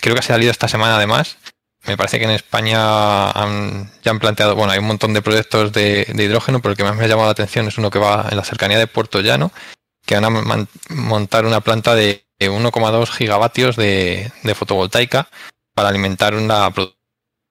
creo 0.00 0.14
que 0.14 0.20
ha 0.20 0.22
salido 0.22 0.50
esta 0.50 0.68
semana 0.68 0.96
además. 0.96 1.38
Me 1.86 1.96
parece 1.96 2.18
que 2.18 2.24
en 2.24 2.32
España 2.32 2.76
ya 4.02 4.10
han 4.10 4.18
planteado, 4.18 4.56
bueno, 4.56 4.72
hay 4.72 4.80
un 4.80 4.86
montón 4.86 5.14
de 5.14 5.22
proyectos 5.22 5.72
de, 5.72 6.12
hidrógeno, 6.12 6.60
pero 6.60 6.72
el 6.72 6.76
que 6.76 6.84
más 6.84 6.96
me 6.96 7.04
ha 7.04 7.08
llamado 7.08 7.28
la 7.28 7.32
atención 7.32 7.68
es 7.68 7.78
uno 7.78 7.90
que 7.90 8.00
va 8.00 8.26
en 8.30 8.36
la 8.36 8.44
cercanía 8.44 8.78
de 8.78 8.88
Puerto 8.88 9.20
Llano, 9.20 9.52
que 10.04 10.18
van 10.18 10.24
a 10.24 10.66
montar 10.90 11.46
una 11.46 11.60
planta 11.60 11.94
de 11.94 12.24
1,2 12.40 13.08
gigavatios 13.10 13.76
de, 13.76 14.30
fotovoltaica 14.54 15.28
para 15.72 15.88
alimentar 15.88 16.34
una 16.34 16.70
producción 16.72 16.97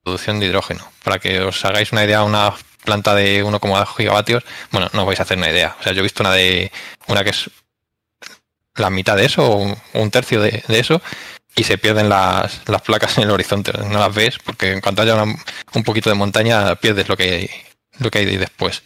de 0.04 0.46
hidrógeno. 0.46 0.90
Para 1.04 1.18
que 1.18 1.40
os 1.40 1.64
hagáis 1.64 1.92
una 1.92 2.04
idea, 2.04 2.22
una 2.22 2.54
planta 2.84 3.14
de 3.14 3.44
1,2 3.44 3.96
gigavatios, 3.96 4.44
bueno, 4.70 4.88
no 4.92 5.04
vais 5.04 5.20
a 5.20 5.24
hacer 5.24 5.38
una 5.38 5.50
idea. 5.50 5.76
O 5.78 5.82
sea, 5.82 5.92
yo 5.92 6.00
he 6.00 6.02
visto 6.02 6.22
una 6.22 6.32
de 6.32 6.72
una 7.06 7.24
que 7.24 7.30
es 7.30 7.50
la 8.76 8.90
mitad 8.90 9.16
de 9.16 9.26
eso 9.26 9.44
o 9.44 9.76
un 9.94 10.10
tercio 10.10 10.40
de, 10.40 10.62
eso 10.68 11.02
y 11.56 11.64
se 11.64 11.78
pierden 11.78 12.08
las, 12.08 12.60
placas 12.84 13.18
en 13.18 13.24
el 13.24 13.30
horizonte. 13.30 13.72
No 13.72 13.98
las 13.98 14.14
ves 14.14 14.38
porque 14.38 14.72
en 14.72 14.80
cuanto 14.80 15.02
haya 15.02 15.22
un 15.22 15.84
poquito 15.84 16.08
de 16.08 16.16
montaña 16.16 16.74
pierdes 16.76 17.08
lo 17.08 17.16
que, 17.16 17.50
lo 17.98 18.10
que 18.10 18.18
hay 18.18 18.36
después. 18.36 18.82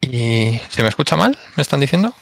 ¿Y 0.00 0.60
se 0.70 0.82
me 0.82 0.88
escucha 0.88 1.16
mal? 1.16 1.38
¿Me 1.56 1.62
están 1.62 1.80
diciendo? 1.80 2.14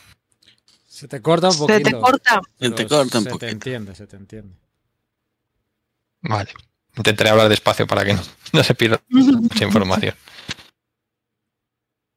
Se 0.89 1.07
te 1.07 1.22
corta 1.22 1.51
un 1.51 1.59
poquito. 1.59 1.78
Se 1.78 1.84
te 1.84 2.01
corta. 2.01 2.41
Se 2.59 2.70
te 2.70 2.86
corta 2.89 3.18
un 3.18 3.24
se 3.24 3.39
te 3.39 3.51
entiende, 3.51 3.95
se 3.95 4.07
te 4.07 4.16
entiende. 4.16 4.57
Vale. 6.22 6.53
Intentaré 6.99 7.30
hablar 7.30 7.49
despacio 7.49 7.86
para 7.86 8.05
que 8.05 8.14
no, 8.53 8.62
se 8.64 8.74
pierda 8.74 9.01
mucha 9.09 9.64
información. 9.64 10.14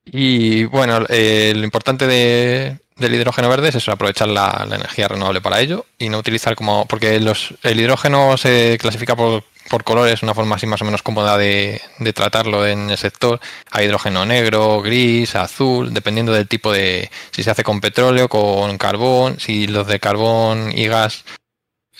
Y 0.03 0.65
bueno, 0.65 1.05
eh, 1.09 1.53
lo 1.55 1.63
importante 1.63 2.07
de, 2.07 2.79
del 2.95 3.13
hidrógeno 3.13 3.47
verde 3.47 3.69
es 3.69 3.75
eso, 3.75 3.91
aprovechar 3.91 4.27
la, 4.27 4.67
energía 4.69 5.07
renovable 5.07 5.39
para 5.39 5.59
ello 5.59 5.85
y 5.99 6.09
no 6.09 6.17
utilizar 6.17 6.55
como. 6.55 6.87
Porque 6.87 7.19
los, 7.19 7.53
el 7.61 7.79
hidrógeno 7.79 8.35
se 8.37 8.79
clasifica 8.81 9.15
por, 9.15 9.43
por 9.69 9.83
colores, 9.83 10.23
una 10.23 10.33
forma 10.33 10.55
así 10.55 10.65
más 10.65 10.81
o 10.81 10.85
menos 10.85 11.03
cómoda 11.03 11.37
de, 11.37 11.79
de, 11.99 12.13
tratarlo 12.13 12.65
en 12.65 12.89
el 12.89 12.97
sector. 12.97 13.39
Hay 13.69 13.85
hidrógeno 13.85 14.25
negro, 14.25 14.81
gris, 14.81 15.35
azul, 15.35 15.93
dependiendo 15.93 16.33
del 16.33 16.47
tipo 16.47 16.73
de. 16.73 17.11
Si 17.29 17.43
se 17.43 17.51
hace 17.51 17.63
con 17.63 17.79
petróleo, 17.79 18.27
con 18.27 18.79
carbón, 18.79 19.39
si 19.39 19.67
los 19.67 19.85
de 19.85 19.99
carbón 19.99 20.71
y 20.75 20.87
gas 20.87 21.23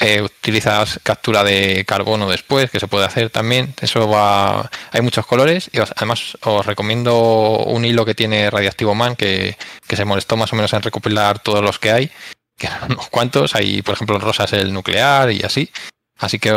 eh, 0.04 0.24
utilizas 0.24 1.00
captura 1.04 1.44
de 1.44 1.86
carbono 1.86 2.28
después, 2.28 2.72
que 2.72 2.80
se 2.80 2.88
puede 2.88 3.06
hacer 3.06 3.30
también. 3.30 3.76
Eso 3.82 4.10
va. 4.10 4.72
Hay 4.92 5.02
muchos 5.02 5.28
colores 5.28 5.70
y 5.72 5.78
además 5.80 6.40
os 6.42 6.66
recomiendo 6.66 7.60
un 7.68 7.86
hilo 7.86 8.04
que 8.04 8.16
tiene 8.16 8.50
Radioactivo 8.50 8.96
Man 8.96 9.16
que, 9.16 9.56
se 9.88 10.06
molestó 10.06 10.38
más 10.38 10.52
o 10.54 10.56
menos 10.56 10.74
en 10.74 10.82
recopilar 10.82 11.38
todos 11.38 11.64
los 11.64 11.78
que 11.78 11.92
hay, 11.92 12.12
que 12.58 12.66
eran 12.66 12.94
unos 12.94 13.10
cuantos. 13.10 13.54
Hay, 13.54 13.84
por 13.84 13.94
ejemplo, 13.94 14.18
rosas 14.18 14.52
el 14.54 14.74
nuclear 14.74 15.32
y 15.32 15.44
así. 15.44 15.70
Así 16.18 16.40
que 16.40 16.52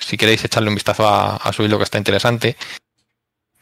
si 0.00 0.16
queréis 0.16 0.44
echarle 0.44 0.68
un 0.68 0.74
vistazo 0.74 1.08
a, 1.08 1.52
su 1.52 1.62
hilo 1.62 1.78
que 1.78 1.84
está 1.84 1.98
interesante. 1.98 2.56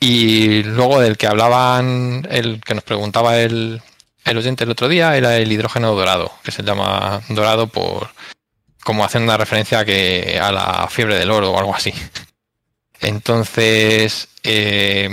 Y 0.01 0.63
luego 0.63 1.01
del 1.01 1.19
que 1.19 1.27
hablaban, 1.27 2.27
el 2.31 2.63
que 2.65 2.75
nos 2.75 2.85
preguntaba 2.85 3.37
el, 3.39 3.83
el 4.25 4.39
oyente 4.39 4.65
el 4.65 4.71
otro 4.71 4.89
día, 4.89 5.17
era 5.19 5.37
el 5.37 5.53
hidrógeno 5.53 5.95
dorado, 5.95 6.33
que 6.43 6.51
se 6.51 6.63
llama 6.63 7.21
dorado 7.29 7.67
por 7.67 8.09
como 8.89 9.05
haciendo 9.05 9.27
una 9.27 9.37
referencia 9.37 9.81
a, 9.81 9.85
que, 9.85 10.41
a 10.41 10.51
la 10.51 10.89
fiebre 10.89 11.19
del 11.19 11.31
oro 11.31 11.53
o 11.53 11.59
algo 11.59 11.77
así. 11.77 11.93
Entonces, 13.03 14.29
eh, 14.43 15.11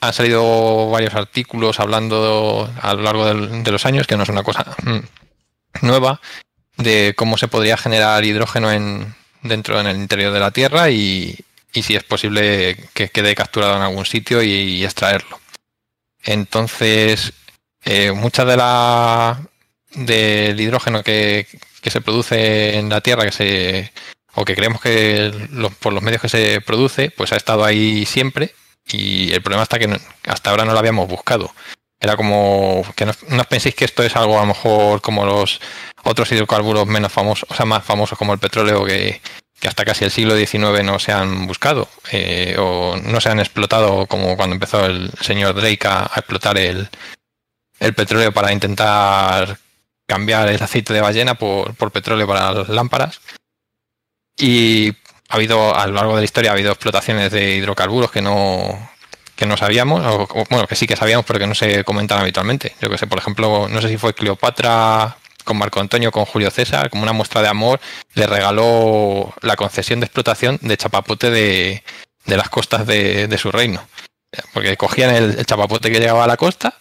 han 0.00 0.12
salido 0.12 0.88
varios 0.90 1.12
artículos 1.16 1.80
hablando 1.80 2.72
a 2.80 2.94
lo 2.94 3.02
largo 3.02 3.24
de 3.24 3.72
los 3.72 3.84
años, 3.84 4.06
que 4.06 4.16
no 4.16 4.22
es 4.22 4.28
una 4.28 4.44
cosa 4.44 4.64
mm, 4.84 5.84
nueva, 5.84 6.20
de 6.76 7.14
cómo 7.16 7.36
se 7.36 7.48
podría 7.48 7.76
generar 7.76 8.24
hidrógeno 8.24 8.70
en, 8.70 9.12
dentro 9.42 9.80
en 9.80 9.88
el 9.88 9.96
interior 9.96 10.32
de 10.32 10.38
la 10.38 10.52
Tierra 10.52 10.90
y, 10.90 11.36
si 11.72 11.96
es 11.96 12.04
posible 12.04 12.76
que 12.94 13.08
quede 13.08 13.34
capturado 13.34 13.74
en 13.74 13.82
algún 13.82 14.06
sitio 14.06 14.40
y, 14.40 14.84
extraerlo. 14.84 15.40
Entonces, 16.22 17.32
eh, 17.84 18.12
mucha 18.12 18.44
de 18.44 18.56
la 18.56 19.40
del 19.96 20.60
hidrógeno 20.60 21.02
que, 21.02 21.48
que 21.86 21.90
se 21.92 22.00
produce 22.00 22.78
en 22.78 22.88
la 22.88 23.00
Tierra, 23.00 23.24
que 23.24 23.30
se 23.30 23.92
o 24.34 24.44
que 24.44 24.56
creemos 24.56 24.80
que 24.80 25.30
por 25.78 25.92
los 25.92 26.02
medios 26.02 26.20
que 26.20 26.28
se 26.28 26.60
produce, 26.60 27.10
pues 27.10 27.32
ha 27.32 27.36
estado 27.36 27.64
ahí 27.64 28.04
siempre 28.06 28.56
y 28.88 29.32
el 29.32 29.40
problema 29.40 29.62
está 29.62 29.78
que 29.78 29.96
hasta 30.26 30.50
ahora 30.50 30.64
no 30.64 30.72
lo 30.72 30.80
habíamos 30.80 31.08
buscado. 31.08 31.54
Era 32.00 32.16
como 32.16 32.84
que 32.96 33.06
no, 33.06 33.12
os 33.12 33.46
penséis 33.46 33.76
que 33.76 33.84
esto 33.84 34.02
es 34.02 34.16
algo 34.16 34.36
a 34.36 34.40
lo 34.40 34.48
mejor 34.48 35.00
como 35.00 35.24
los 35.24 35.60
otros 36.02 36.32
hidrocarburos 36.32 36.88
menos 36.88 37.12
famosos, 37.12 37.48
o 37.48 37.54
sea, 37.54 37.66
más 37.66 37.84
famosos 37.84 38.18
como 38.18 38.32
el 38.32 38.40
petróleo 38.40 38.84
que, 38.84 39.20
hasta 39.64 39.84
casi 39.84 40.04
el 40.04 40.10
siglo 40.10 40.36
XIX 40.36 40.82
no 40.82 40.98
se 40.98 41.12
han 41.12 41.46
buscado 41.46 41.88
eh, 42.10 42.56
o 42.58 42.96
no 42.96 43.20
se 43.20 43.28
han 43.28 43.38
explotado 43.38 44.06
como 44.06 44.36
cuando 44.36 44.54
empezó 44.54 44.86
el 44.86 45.12
señor 45.20 45.54
Drake 45.54 45.86
a, 45.86 46.00
a 46.02 46.18
explotar 46.18 46.58
el, 46.58 46.88
el 47.78 47.94
petróleo 47.94 48.32
para 48.32 48.52
intentar 48.52 49.60
cambiar 50.06 50.48
el 50.48 50.62
aceite 50.62 50.92
de 50.94 51.00
ballena 51.00 51.34
por, 51.34 51.74
petróleo 51.90 52.26
para 52.26 52.52
las 52.52 52.68
lámparas. 52.68 53.20
Y 54.38 54.90
ha 55.28 55.36
habido, 55.36 55.74
a 55.74 55.86
lo 55.86 55.94
largo 55.94 56.14
de 56.14 56.20
la 56.20 56.24
historia, 56.24 56.50
ha 56.50 56.54
habido 56.54 56.72
explotaciones 56.72 57.32
de 57.32 57.56
hidrocarburos 57.56 58.10
que 58.10 58.22
no, 58.22 58.90
que 59.34 59.46
no 59.46 59.56
sabíamos, 59.56 60.02
o, 60.06 60.44
bueno, 60.50 60.66
que 60.66 60.76
sí 60.76 60.86
que 60.86 60.96
sabíamos, 60.96 61.26
pero 61.26 61.38
que 61.38 61.46
no 61.46 61.54
se 61.54 61.84
comentan 61.84 62.20
habitualmente. 62.20 62.74
Yo 62.80 62.90
que 62.90 62.98
sé, 62.98 63.06
por 63.06 63.18
ejemplo, 63.18 63.68
no 63.68 63.80
sé 63.80 63.88
si 63.88 63.96
fue 63.96 64.14
Cleopatra 64.14 65.16
con 65.44 65.58
Marco 65.58 65.80
Antonio, 65.80 66.10
con 66.10 66.24
Julio 66.24 66.50
César, 66.50 66.90
como 66.90 67.04
una 67.04 67.12
muestra 67.12 67.40
de 67.40 67.48
amor, 67.48 67.80
le 68.14 68.26
regaló 68.26 69.32
la 69.42 69.56
concesión 69.56 70.00
de 70.00 70.06
explotación 70.06 70.58
de 70.60 70.76
chapapote 70.76 71.30
de, 71.30 71.84
de 72.24 72.36
las 72.36 72.48
costas 72.48 72.86
de, 72.86 73.28
de, 73.28 73.38
su 73.38 73.52
reino. 73.52 73.86
Porque 74.52 74.76
cogían 74.76 75.14
el 75.14 75.46
chapapote 75.46 75.90
que 75.90 76.00
llegaba 76.00 76.24
a 76.24 76.26
la 76.26 76.36
costa 76.36 76.74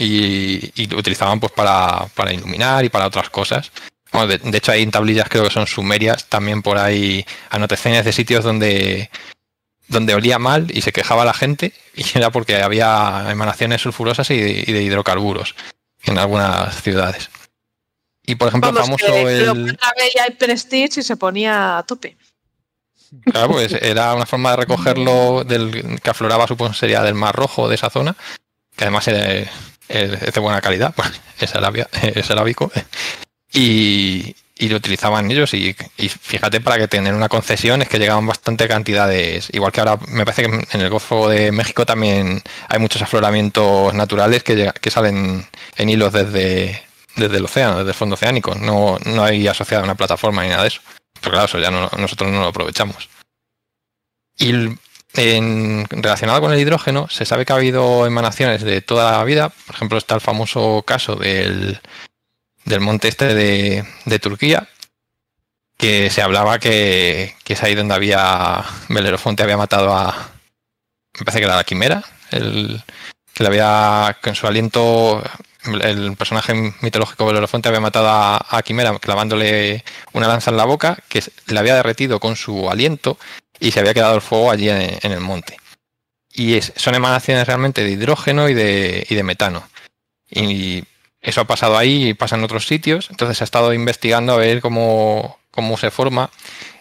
y, 0.00 0.86
lo 0.86 0.98
utilizaban 0.98 1.38
pues 1.40 1.52
para, 1.52 2.06
para, 2.14 2.32
iluminar 2.32 2.84
y 2.84 2.88
para 2.88 3.06
otras 3.06 3.28
cosas. 3.28 3.70
de, 4.12 4.56
hecho 4.56 4.72
hay 4.72 4.86
tablillas 4.86 5.28
creo 5.28 5.44
que 5.44 5.50
son 5.50 5.66
sumerias, 5.66 6.26
también 6.26 6.62
por 6.62 6.78
ahí 6.78 7.24
anotaciones 7.50 8.04
de 8.04 8.12
sitios 8.12 8.44
donde 8.44 9.10
donde 9.88 10.14
olía 10.14 10.38
mal 10.38 10.70
y 10.70 10.82
se 10.82 10.92
quejaba 10.92 11.24
la 11.24 11.34
gente 11.34 11.72
y 11.94 12.04
era 12.16 12.30
porque 12.30 12.62
había 12.62 13.26
emanaciones 13.28 13.82
sulfurosas 13.82 14.30
y 14.30 14.38
de, 14.40 14.82
hidrocarburos 14.82 15.54
en 16.04 16.16
algunas 16.16 16.80
ciudades. 16.80 17.28
Y 18.24 18.36
por 18.36 18.48
ejemplo, 18.48 18.72
famoso 18.72 19.06
el. 19.28 19.76
el 19.76 20.36
Prestige 20.38 21.00
y 21.00 21.02
se 21.02 21.16
ponía 21.16 21.78
a 21.78 21.82
tope. 21.82 22.16
Claro, 23.24 23.48
pues 23.48 23.72
era 23.82 24.14
una 24.14 24.26
forma 24.26 24.52
de 24.52 24.56
recogerlo 24.58 25.42
del 25.44 26.00
que 26.00 26.10
afloraba, 26.10 26.46
supongo, 26.46 26.72
sería 26.72 27.02
del 27.02 27.14
Mar 27.14 27.34
Rojo 27.34 27.68
de 27.68 27.74
esa 27.74 27.90
zona, 27.90 28.14
que 28.76 28.84
además 28.84 29.08
es, 29.90 30.32
de 30.32 30.40
buena 30.40 30.60
calidad, 30.60 30.94
pues 30.96 31.20
es, 31.38 31.52
es 32.16 32.30
arábico. 32.30 32.70
Y, 33.52 34.34
y 34.60 34.68
lo 34.68 34.76
utilizaban 34.76 35.30
ellos 35.30 35.54
y, 35.54 35.74
fíjate 35.74 36.60
para 36.60 36.76
que 36.76 36.86
tener 36.86 37.14
una 37.14 37.30
concesión 37.30 37.80
es 37.80 37.88
que 37.88 37.98
llegaban 37.98 38.26
bastante 38.26 38.68
cantidades. 38.68 39.48
Igual 39.52 39.72
que 39.72 39.80
ahora 39.80 39.98
me 40.08 40.24
parece 40.26 40.42
que 40.42 40.66
en 40.72 40.80
el 40.80 40.90
Golfo 40.90 41.30
de 41.30 41.50
México 41.50 41.86
también 41.86 42.42
hay 42.68 42.78
muchos 42.78 43.00
afloramientos 43.00 43.94
naturales 43.94 44.42
que, 44.42 44.70
que 44.78 44.90
salen 44.90 45.46
en 45.76 45.88
hilos 45.88 46.12
desde, 46.12 46.82
desde 47.16 47.38
el 47.38 47.44
océano 47.46 47.78
desde 47.78 47.92
el 47.92 47.94
fondo 47.94 48.14
oceánico. 48.16 48.54
No, 48.54 48.98
no 49.06 49.24
hay 49.24 49.48
asociada 49.48 49.82
una 49.82 49.94
plataforma 49.94 50.42
ni 50.42 50.50
nada 50.50 50.62
de 50.62 50.68
eso. 50.68 50.82
Pero 51.20 51.32
claro 51.32 51.46
eso 51.46 51.58
ya 51.58 51.70
nosotros 51.70 52.30
no 52.30 52.40
lo 52.40 52.48
aprovechamos. 52.48 53.08
Y 54.36 54.52
en, 55.14 55.86
relacionado 55.90 56.40
con 56.40 56.52
el 56.52 56.60
hidrógeno 56.60 57.08
se 57.08 57.24
sabe 57.24 57.44
que 57.44 57.52
ha 57.52 57.56
habido 57.56 58.06
emanaciones 58.06 58.62
de 58.62 58.80
toda 58.80 59.12
la 59.12 59.24
vida. 59.24 59.50
Por 59.66 59.74
ejemplo 59.74 59.98
está 59.98 60.14
el 60.14 60.20
famoso 60.20 60.82
caso 60.86 61.16
del 61.16 61.80
del 62.64 62.80
monte 62.80 63.08
este 63.08 63.34
de, 63.34 64.18
Turquía, 64.20 64.68
que 65.76 66.10
se 66.10 66.22
hablaba 66.22 66.58
que, 66.58 67.34
que, 67.42 67.54
es 67.54 67.62
ahí 67.62 67.74
donde 67.74 67.94
había 67.94 68.64
Belerofonte 68.88 69.42
había 69.42 69.56
matado 69.56 69.96
a 69.96 70.30
me 71.18 71.24
parece 71.24 71.40
que 71.40 71.46
era 71.46 71.56
la 71.56 71.64
quimera 71.64 72.04
el, 72.30 72.82
que 73.34 73.42
le 73.42 73.48
había 73.48 74.18
con 74.22 74.34
su 74.34 74.46
aliento 74.46 75.22
el 75.64 76.16
personaje 76.16 76.74
mitológico 76.80 77.26
Belerofonte 77.26 77.68
había 77.68 77.80
matado 77.80 78.08
a, 78.08 78.62
Quimera 78.62 78.98
clavándole 78.98 79.84
una 80.12 80.28
lanza 80.28 80.50
en 80.50 80.56
la 80.56 80.64
boca 80.64 80.98
que 81.08 81.22
le 81.48 81.58
había 81.58 81.74
derretido 81.74 82.18
con 82.18 82.36
su 82.36 82.70
aliento 82.70 83.18
y 83.60 83.70
se 83.70 83.80
había 83.80 83.94
quedado 83.94 84.16
el 84.16 84.22
fuego 84.22 84.50
allí 84.50 84.68
en, 84.68 84.98
el 85.02 85.20
monte 85.20 85.56
y 86.32 86.60
son 86.62 86.94
emanaciones 86.94 87.46
realmente 87.46 87.84
de 87.84 87.90
hidrógeno 87.90 88.48
y 88.48 88.54
de, 88.54 89.06
y 89.08 89.14
de 89.14 89.22
metano 89.22 89.68
y 90.30 90.84
eso 91.20 91.42
ha 91.42 91.46
pasado 91.46 91.76
ahí 91.76 92.08
y 92.08 92.14
pasa 92.14 92.36
en 92.36 92.44
otros 92.44 92.66
sitios. 92.66 93.08
Entonces 93.10 93.38
se 93.38 93.44
ha 93.44 93.46
estado 93.46 93.74
investigando 93.74 94.32
a 94.32 94.36
ver 94.36 94.60
cómo, 94.60 95.38
cómo 95.50 95.76
se 95.76 95.90
forma. 95.90 96.30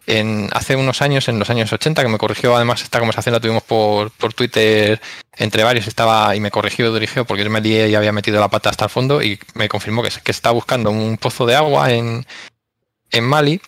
En, 0.05 0.49
hace 0.53 0.75
unos 0.75 1.01
años, 1.01 1.27
en 1.27 1.37
los 1.37 1.49
años 1.49 1.71
80, 1.71 2.01
que 2.01 2.07
me 2.07 2.17
corrigió, 2.17 2.55
además 2.55 2.81
esta 2.81 2.99
conversación 2.99 3.33
la 3.33 3.39
tuvimos 3.39 3.63
por, 3.63 4.11
por 4.11 4.33
Twitter 4.33 4.99
entre 5.37 5.63
varios, 5.63 5.87
estaba 5.87 6.35
y 6.35 6.39
me 6.39 6.51
corrigió 6.51 6.91
dirigió 6.93 7.25
porque 7.25 7.43
yo 7.43 7.49
me 7.49 7.61
lié 7.61 7.89
y 7.89 7.95
había 7.95 8.11
metido 8.11 8.39
la 8.39 8.47
pata 8.47 8.71
hasta 8.71 8.85
el 8.85 8.89
fondo 8.89 9.21
y 9.21 9.39
me 9.53 9.69
confirmó 9.69 10.01
que, 10.01 10.09
que 10.23 10.31
está 10.31 10.51
buscando 10.51 10.89
un 10.89 11.17
pozo 11.17 11.45
de 11.45 11.55
agua 11.55 11.91
en, 11.91 12.25
en 13.11 13.23
Mali 13.23 13.61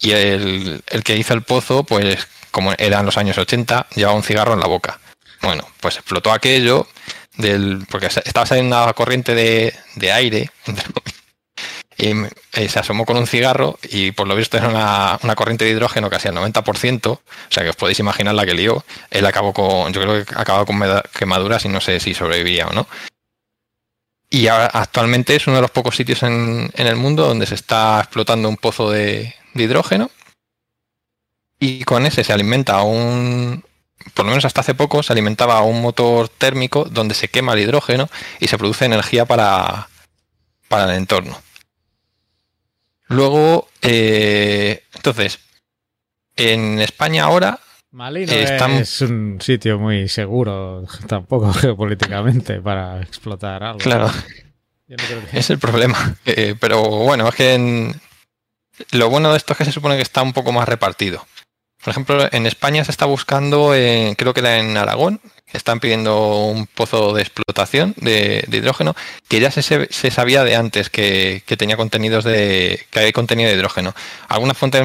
y 0.00 0.12
el, 0.12 0.82
el 0.86 1.04
que 1.04 1.16
hizo 1.16 1.34
el 1.34 1.42
pozo, 1.42 1.84
pues 1.84 2.26
como 2.54 2.72
eran 2.78 3.04
los 3.04 3.18
años 3.18 3.36
80, 3.36 3.88
llevaba 3.96 4.16
un 4.16 4.22
cigarro 4.22 4.54
en 4.54 4.60
la 4.60 4.68
boca. 4.68 5.00
Bueno, 5.42 5.66
pues 5.80 5.96
explotó 5.96 6.32
aquello, 6.32 6.86
del, 7.36 7.84
porque 7.90 8.06
estaba 8.06 8.46
saliendo 8.46 8.80
una 8.80 8.92
corriente 8.92 9.34
de, 9.34 9.74
de 9.96 10.12
aire 10.12 10.50
y 11.98 12.12
eh, 12.52 12.68
se 12.68 12.78
asomó 12.78 13.06
con 13.06 13.16
un 13.16 13.26
cigarro 13.26 13.76
y 13.82 14.12
por 14.12 14.28
lo 14.28 14.36
visto 14.36 14.56
era 14.56 14.68
una, 14.68 15.18
una, 15.24 15.34
corriente 15.34 15.64
de 15.64 15.72
hidrógeno 15.72 16.08
casi 16.08 16.28
al 16.28 16.36
90%, 16.36 17.06
o 17.08 17.20
sea 17.48 17.64
que 17.64 17.70
os 17.70 17.76
podéis 17.76 17.98
imaginar 17.98 18.36
la 18.36 18.46
que 18.46 18.54
lió. 18.54 18.84
Él 19.10 19.26
acabó 19.26 19.52
con, 19.52 19.92
yo 19.92 20.00
creo 20.00 20.24
que 20.24 20.34
acabó 20.36 20.64
con 20.64 20.80
quemaduras 21.18 21.64
y 21.64 21.68
no 21.68 21.80
sé 21.80 21.98
si 21.98 22.14
sobrevivía 22.14 22.68
o 22.68 22.72
no. 22.72 22.86
Y 24.30 24.46
ahora, 24.46 24.66
actualmente 24.66 25.34
es 25.34 25.48
uno 25.48 25.56
de 25.56 25.62
los 25.62 25.72
pocos 25.72 25.96
sitios 25.96 26.22
en, 26.22 26.70
en 26.72 26.86
el 26.86 26.94
mundo 26.94 27.26
donde 27.26 27.46
se 27.46 27.56
está 27.56 27.98
explotando 27.98 28.48
un 28.48 28.56
pozo 28.56 28.92
de, 28.92 29.34
de 29.54 29.62
hidrógeno 29.64 30.08
y 31.58 31.84
con 31.84 32.06
ese 32.06 32.24
se 32.24 32.32
alimenta 32.32 32.82
un, 32.82 33.64
por 34.12 34.24
lo 34.24 34.30
menos 34.30 34.44
hasta 34.44 34.60
hace 34.60 34.74
poco, 34.74 35.02
se 35.02 35.12
alimentaba 35.12 35.58
a 35.58 35.62
un 35.62 35.80
motor 35.80 36.28
térmico 36.28 36.84
donde 36.84 37.14
se 37.14 37.28
quema 37.28 37.54
el 37.54 37.60
hidrógeno 37.60 38.08
y 38.40 38.48
se 38.48 38.58
produce 38.58 38.84
energía 38.84 39.24
para, 39.24 39.88
para 40.68 40.90
el 40.90 40.98
entorno. 40.98 41.40
Luego, 43.08 43.68
eh, 43.82 44.82
entonces, 44.94 45.38
en 46.36 46.80
España 46.80 47.24
ahora... 47.24 47.60
Malí 47.90 48.24
es 48.24 49.00
un 49.02 49.38
sitio 49.40 49.78
muy 49.78 50.08
seguro, 50.08 50.84
tampoco 51.06 51.52
geopolíticamente, 51.52 52.60
para 52.60 53.00
explotar 53.00 53.62
algo. 53.62 53.78
Claro. 53.78 54.10
Es 55.32 55.50
el 55.50 55.58
problema. 55.58 56.16
Eh, 56.26 56.56
pero 56.58 56.82
bueno, 56.82 57.28
es 57.28 57.34
que 57.34 57.94
lo 58.90 59.10
bueno 59.10 59.30
de 59.30 59.36
esto 59.36 59.52
es 59.52 59.58
que 59.58 59.64
se 59.64 59.72
supone 59.72 59.96
que 59.96 60.02
está 60.02 60.22
un 60.22 60.32
poco 60.32 60.52
más 60.52 60.68
repartido. 60.68 61.24
Por 61.84 61.90
ejemplo, 61.90 62.26
en 62.32 62.46
España 62.46 62.82
se 62.82 62.90
está 62.90 63.04
buscando, 63.04 63.74
eh, 63.74 64.14
creo 64.16 64.32
que 64.32 64.40
era 64.40 64.58
en 64.58 64.74
Aragón, 64.78 65.20
están 65.52 65.80
pidiendo 65.80 66.46
un 66.46 66.66
pozo 66.66 67.12
de 67.12 67.20
explotación 67.20 67.94
de, 67.98 68.46
hidrógeno 68.50 68.96
que 69.28 69.38
ya 69.38 69.50
se, 69.50 70.10
sabía 70.10 70.44
de 70.44 70.56
antes 70.56 70.88
que, 70.88 71.42
tenía 71.58 71.76
contenidos 71.76 72.24
de 72.24 72.86
que 72.90 73.00
hay 73.00 73.12
contenido 73.12 73.50
de 73.50 73.56
hidrógeno. 73.56 73.94
Algunas 74.28 74.56
fuentes 74.56 74.82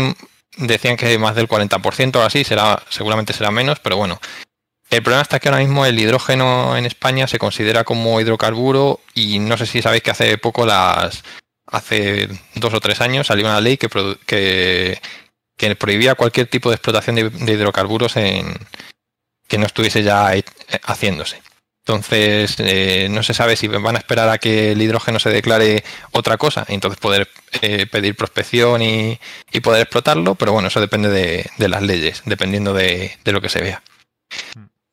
decían 0.58 0.97
que 0.97 1.18
más 1.18 1.36
del 1.36 1.47
40% 1.47 2.18
o 2.18 2.22
así, 2.22 2.43
será, 2.43 2.84
seguramente 2.89 3.32
será 3.32 3.50
menos, 3.50 3.80
pero 3.80 3.95
bueno. 3.95 4.20
El 4.89 5.02
problema 5.02 5.22
está 5.22 5.39
que 5.39 5.47
ahora 5.47 5.62
mismo 5.62 5.86
el 5.86 5.97
hidrógeno 5.97 6.76
en 6.76 6.86
España 6.86 7.28
se 7.28 7.39
considera 7.39 7.86
como 7.86 8.20
hidrocarburo 8.20 9.00
y 9.14 9.39
no 9.39 9.56
sé 9.56 9.68
si 9.68 9.82
sabéis 9.82 10.04
que 10.04 10.12
hace 10.12 10.38
poco 10.38 10.66
las 10.66 11.24
hace 11.68 12.28
dos 12.56 12.74
o 12.74 12.80
tres 12.80 13.00
años 13.00 13.28
salió 13.28 13.45
una 13.45 13.62
ley 13.62 13.78
que, 13.78 13.88
que, 14.26 15.00
que 15.60 15.76
prohibía 15.76 16.16
cualquier 16.16 16.47
tipo 16.47 16.70
de 16.70 16.76
explotación 16.76 17.16
de, 17.18 17.53
hidrocarburos 17.53 18.16
en, 18.16 18.55
que 19.47 19.57
no 19.57 19.66
estuviese 19.66 20.01
ya 20.01 20.32
haciéndose. 20.84 21.41
Entonces, 21.86 22.55
eh, 22.60 23.07
no 23.10 23.24
se 23.24 23.34
sabe 23.34 23.55
si 23.55 23.68
van 23.68 23.95
a 23.95 23.99
esperar 23.99 24.30
a 24.30 24.38
que 24.38 24.72
el 24.72 24.82
hidrógeno 24.82 25.20
se 25.20 25.32
declare 25.32 25.84
otra 26.12 26.38
cosa, 26.38 26.66
y 26.70 26.76
entonces 26.76 26.99
poder 26.99 27.28
eh, 27.62 27.88
pedir 27.88 28.16
prospección 28.16 28.82
y, 28.82 29.20
poder 29.62 29.82
explotarlo, 29.82 30.36
pero 30.36 30.53
bueno, 30.53 30.70
eso 30.70 30.80
depende 30.80 31.10
de, 31.10 31.68
las 31.68 31.82
leyes, 31.82 32.22
dependiendo 32.26 32.74
de, 32.74 33.18
lo 33.26 33.41
que 33.41 33.49
se 33.49 33.62
vea. 33.62 33.84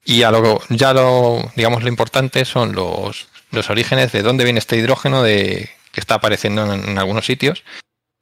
Y 0.05 0.25
a 0.25 0.31
lo, 0.33 0.61
ya 0.71 0.93
lo, 0.93 1.53
digamos, 1.55 1.83
lo 1.83 1.89
importante 1.89 2.45
son 2.45 2.73
los, 2.73 3.29
los 3.53 3.71
orígenes 3.71 4.11
de 4.11 4.23
dónde 4.23 4.45
viene 4.45 4.59
este 4.59 4.77
hidrógeno 4.77 5.23
de, 5.23 5.71
que 5.93 6.01
está 6.01 6.17
apareciendo 6.17 6.73
en 6.73 6.99
algunos 6.99 7.27
sitios 7.27 7.63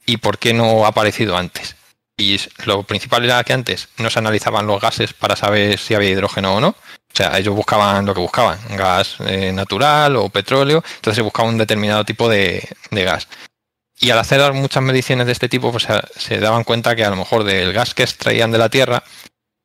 y 0.05 0.19
por 0.19 0.39
qué 0.39 0.53
no 0.53 0.85
ha 0.85 0.89
aparecido 0.89 1.37
antes. 1.37 1.77
Y 2.17 2.41
lo 2.65 2.85
principal 2.85 3.25
era 3.25 3.43
que 3.43 3.53
antes 3.53 3.89
no 3.99 4.09
se 4.09 4.21
analizaban 4.21 4.67
los 4.67 4.81
gases 4.81 5.13
para 5.13 5.35
saber 5.35 5.79
si 5.79 5.95
había 5.95 6.11
hidrógeno 6.11 6.57
o 6.57 6.61
no. 6.61 6.69
O 6.69 7.17
sea, 7.17 7.39
ellos 7.39 7.55
buscaban 7.55 8.07
lo 8.07 8.15
que 8.15 8.21
buscaban, 8.21 8.59
gas 8.77 9.17
eh, 9.21 9.53
natural 9.53 10.17
o 10.17 10.29
petróleo, 10.31 10.83
entonces 10.97 11.17
se 11.17 11.23
buscaba 11.23 11.49
un 11.49 11.59
determinado 11.59 12.05
tipo 12.05 12.29
de, 12.29 12.69
gas. 12.91 13.29
Y 14.01 14.11
al 14.11 14.19
hacer 14.19 14.53
muchas 14.53 14.83
mediciones 14.83 15.27
de 15.27 15.33
este 15.33 15.49
tipo, 15.49 15.71
pues 15.71 15.87
se, 16.17 16.39
daban 16.39 16.65
cuenta 16.65 16.97
que 16.97 17.05
a 17.05 17.11
lo 17.11 17.17
mejor 17.17 17.45
del 17.45 17.73
gas 17.73 17.95
que 17.95 18.03
extraían 18.03 18.51
de 18.51 18.59
la 18.59 18.69
Tierra, 18.69 19.05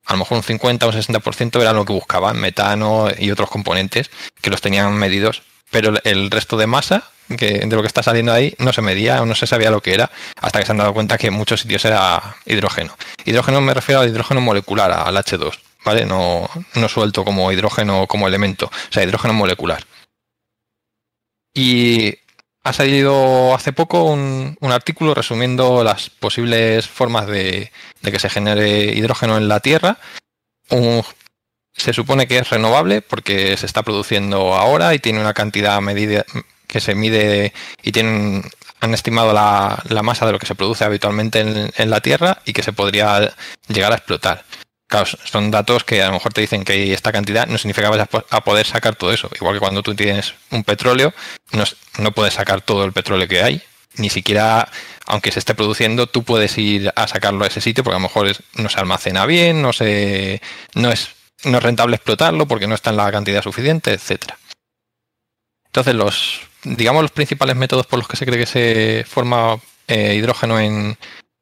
a 0.06 0.14
lo 0.14 0.20
mejor 0.20 0.38
un 0.38 0.43
50 0.43 0.86
o 0.86 0.89
un 0.89 0.95
60% 0.95 1.60
era 1.60 1.74
lo 1.74 1.86
que 1.86 1.93
buscaban, 1.93 2.39
metano 2.39 3.08
y 3.18 3.32
otros 3.32 3.50
componentes 3.50 4.12
que 4.41 4.52
los 4.52 4.62
tenían 4.62 4.93
medidos. 4.93 5.41
Pero 5.72 5.93
el 6.04 6.32
resto 6.32 6.58
de 6.58 6.68
masa 6.68 7.12
que 7.38 7.59
de 7.65 7.75
lo 7.75 7.82
que 7.82 7.88
está 7.88 8.03
saliendo 8.03 8.34
ahí 8.34 8.55
no 8.59 8.73
se 8.73 8.82
medía 8.82 9.21
o 9.21 9.25
no 9.25 9.36
se 9.36 9.47
sabía 9.47 9.71
lo 9.71 9.82
que 9.82 9.93
era 9.93 10.11
hasta 10.41 10.59
que 10.59 10.65
se 10.65 10.71
han 10.71 10.77
dado 10.77 10.93
cuenta 10.93 11.17
que 11.17 11.27
en 11.27 11.34
muchos 11.34 11.61
sitios 11.61 11.86
era 11.86 12.38
hidrógeno. 12.45 12.95
Hidrógeno 13.25 13.61
me 13.61 13.73
refiero 13.73 14.01
al 14.01 14.09
hidrógeno 14.09 14.41
molecular, 14.41 14.91
al 14.91 15.15
H2, 15.15 15.59
¿vale? 15.86 16.05
No, 16.05 16.49
no 16.75 16.89
suelto 16.89 17.23
como 17.23 17.51
hidrógeno 17.51 18.07
como 18.07 18.27
elemento, 18.27 18.67
o 18.67 18.91
sea, 18.93 19.03
hidrógeno 19.03 19.34
molecular. 19.34 19.84
Y 21.53 22.15
ha 22.63 22.73
salido 22.73 23.53
hace 23.55 23.73
poco 23.73 24.03
un, 24.03 24.57
artículo 24.61 25.13
resumiendo 25.13 25.84
las 25.84 26.09
posibles 26.09 26.88
formas 26.88 27.27
de, 27.27 27.71
que 28.03 28.19
se 28.19 28.30
genere 28.30 28.93
hidrógeno 28.93 29.38
en 29.38 29.47
la 29.47 29.59
Tierra. 29.59 29.97
se 31.73 31.93
supone 31.93 32.27
que 32.27 32.38
es 32.38 32.49
renovable 32.49 33.01
porque 33.01 33.57
se 33.57 33.65
está 33.65 33.84
produciendo 33.84 34.53
ahora 34.55 34.93
y 34.93 34.99
tiene 34.99 35.19
una 35.21 35.34
cantidad 35.34 35.80
medida, 35.82 36.25
que 36.70 36.80
se 36.80 36.95
mide 36.95 37.51
y 37.84 37.91
tienen 37.91 38.43
han 38.82 38.93
estimado 38.93 39.34
la, 39.34 40.03
masa 40.03 40.26
de 40.26 40.32
lo 40.32 40.39
que 40.39 40.45
se 40.45 40.55
produce 40.55 40.86
habitualmente 40.86 41.41
en, 41.41 41.89
la 41.89 41.99
Tierra 41.99 42.41
y 42.45 42.53
que 42.53 42.63
se 42.63 42.72
podría 42.72 43.34
llegar 43.67 43.91
a 43.91 43.95
explotar. 43.95 44.45
Claro, 44.88 45.05
son 45.05 45.51
datos 45.51 45.84
que 45.84 46.01
a 46.01 46.07
lo 46.07 46.13
mejor 46.13 46.34
te 46.34 46.41
dicen 46.41 46.63
que 46.63 46.93
esta 46.93 47.11
cantidad, 47.11 47.45
no 47.47 47.57
significa 47.57 47.88
que 47.88 47.97
vayas 47.97 48.09
a 48.30 48.43
poder 48.43 48.65
sacar 48.65 48.95
todo 48.95 49.11
eso. 49.11 49.30
Igual 49.36 49.55
que 49.55 49.59
cuando 49.59 49.84
tú 49.84 49.93
tienes 49.95 50.34
un 50.49 50.63
petróleo, 50.63 51.13
no, 51.51 51.63
no 51.99 52.11
puedes 52.11 52.36
sacar 52.36 52.61
todo 52.61 52.86
el 52.86 52.93
petróleo 52.93 53.28
que 53.28 53.43
hay, 53.43 53.61
ni 53.97 54.09
siquiera, 54.09 54.67
aunque 55.05 55.32
se 55.32 55.39
esté 55.39 55.53
produciendo, 55.53 56.07
tú 56.07 56.24
puedes 56.24 56.57
ir 56.57 56.91
a 56.95 57.07
sacarlo 57.07 57.43
a 57.43 57.47
ese 57.47 57.61
sitio 57.61 57.84
porque 57.84 57.95
a 57.95 57.99
lo 57.99 58.07
mejor 58.07 58.32
no 58.55 58.70
se 58.70 58.80
almacena 58.80 59.26
bien, 59.26 59.61
no, 59.61 59.74
se, 59.74 60.41
no, 60.74 60.91
es, 60.91 61.09
no 61.43 61.57
es 61.57 61.63
rentable 61.63 61.97
explotarlo 61.97 62.47
porque 62.47 62.67
no 62.67 62.76
está 62.76 62.89
en 62.89 62.97
la 62.97 63.11
cantidad 63.11 63.43
suficiente, 63.43 63.91
etcétera. 63.91 64.39
Entonces, 65.67 65.93
los, 65.93 66.49
digamos, 66.64 67.01
los 67.01 67.12
principales 67.12 67.55
métodos 67.55 67.86
por 67.88 67.99
los 67.99 68.07
que 68.07 68.18
se 68.18 68.26
cree 68.26 68.39
que 68.39 68.45
se 68.45 69.05
forma 69.07 69.60
eh, 69.88 70.16
hidrógeno 70.16 70.60
en, 70.60 70.97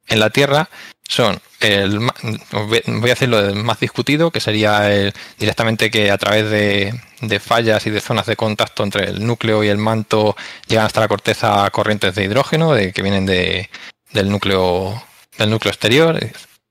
en 0.07 0.19
la 0.19 0.29
Tierra 0.29 0.69
son 1.07 1.39
el 1.59 1.99
voy 1.99 3.09
a 3.09 3.13
decir 3.13 3.29
lo 3.29 3.55
más 3.55 3.79
discutido 3.79 4.29
que 4.29 4.39
sería 4.39 5.11
directamente 5.39 5.89
que 5.89 6.11
a 6.11 6.17
través 6.17 6.49
de, 6.49 7.39
fallas 7.39 7.85
y 7.87 7.89
de 7.89 8.01
zonas 8.01 8.25
de 8.25 8.35
contacto 8.35 8.83
entre 8.83 9.05
el 9.05 9.25
núcleo 9.25 9.63
y 9.63 9.69
el 9.69 9.77
manto 9.77 10.35
llegan 10.67 10.85
hasta 10.85 10.99
la 10.99 11.07
corteza 11.07 11.69
corrientes 11.71 12.13
de 12.13 12.25
hidrógeno 12.25 12.73
de, 12.73 12.91
que 12.93 13.01
vienen 13.01 13.25
de, 13.25 13.69
del 14.11 14.29
núcleo 14.29 15.01
del 15.37 15.49
núcleo 15.49 15.71
exterior 15.71 16.19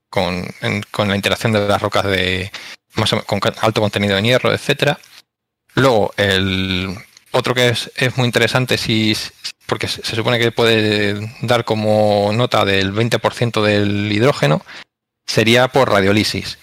con, 0.09 0.45
con 0.91 1.09
la 1.09 1.15
interacción 1.15 1.51
de 1.51 1.67
las 1.67 1.81
rocas 1.81 2.05
de 2.05 2.51
más 2.93 3.13
con 3.25 3.41
alto 3.61 3.81
contenido 3.81 4.17
en 4.17 4.25
hierro 4.25 4.53
etcétera. 4.53 4.99
Luego 5.75 6.13
el 6.17 6.97
otro 7.31 7.53
que 7.53 7.69
es, 7.69 7.91
es 7.95 8.17
muy 8.17 8.25
interesante 8.25 8.77
si 8.77 9.15
porque 9.67 9.87
se 9.87 10.15
supone 10.15 10.39
que 10.39 10.51
puede 10.51 11.29
dar 11.41 11.65
como 11.65 12.31
nota 12.33 12.65
del 12.65 12.93
20% 12.93 13.61
del 13.61 14.11
hidrógeno, 14.11 14.61
sería 15.25 15.67
por 15.67 15.91
radiolisis. 15.91 16.57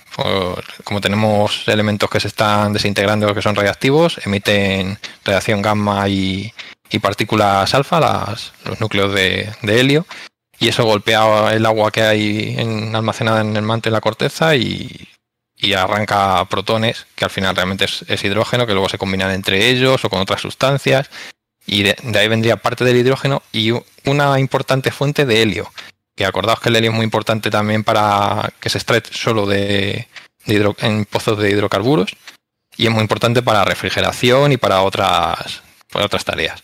como 0.84 1.00
tenemos 1.00 1.68
elementos 1.68 2.08
que 2.08 2.20
se 2.20 2.28
están 2.28 2.72
desintegrando 2.72 3.34
que 3.34 3.42
son 3.42 3.54
radiactivos, 3.54 4.18
emiten 4.24 4.98
radiación 5.24 5.60
gamma 5.62 6.08
y, 6.08 6.52
partículas 7.02 7.74
alfa, 7.74 8.36
los 8.64 8.80
núcleos 8.80 9.12
de, 9.12 9.52
helio, 9.62 10.06
y 10.60 10.68
eso 10.68 10.84
golpea 10.84 11.52
el 11.52 11.66
agua 11.66 11.90
que 11.90 12.02
hay 12.02 12.56
almacenada 12.94 13.40
en 13.40 13.56
el 13.56 13.62
manto 13.62 13.88
y 13.88 13.92
la 13.92 14.00
corteza 14.00 14.56
y, 14.56 15.08
arranca 15.74 16.44
protones, 16.46 17.06
que 17.14 17.24
al 17.24 17.30
final 17.30 17.56
realmente 17.56 17.84
es, 17.84 18.24
hidrógeno, 18.24 18.66
que 18.66 18.72
luego 18.72 18.88
se 18.88 18.98
combinan 18.98 19.30
entre 19.30 19.68
ellos 19.68 20.04
o 20.04 20.10
con 20.10 20.20
otras 20.20 20.40
sustancias 20.40 21.10
y 21.66 21.82
de, 21.82 21.96
ahí 22.18 22.28
vendría 22.28 22.56
parte 22.56 22.84
del 22.84 22.96
hidrógeno 22.96 23.42
y 23.52 23.72
una 24.04 24.38
importante 24.38 24.90
fuente 24.90 25.24
de 25.24 25.42
helio. 25.42 25.72
Que 26.14 26.26
acordaos 26.26 26.60
que 26.60 26.68
el 26.68 26.76
helio 26.76 26.90
es 26.90 26.96
muy 26.96 27.04
importante 27.04 27.50
también 27.50 27.82
para 27.82 28.52
que 28.60 28.68
se 28.68 28.78
extrae 28.78 29.02
solo 29.10 29.46
de, 29.46 30.06
en 30.46 31.04
pozos 31.06 31.38
de 31.38 31.50
hidrocarburos 31.50 32.16
y 32.76 32.86
es 32.86 32.92
muy 32.92 33.02
importante 33.02 33.42
para 33.42 33.64
refrigeración 33.64 34.52
y 34.52 34.56
para 34.56 34.82
otras, 34.82 35.62
para 35.90 36.06
otras 36.06 36.24
tareas. 36.24 36.62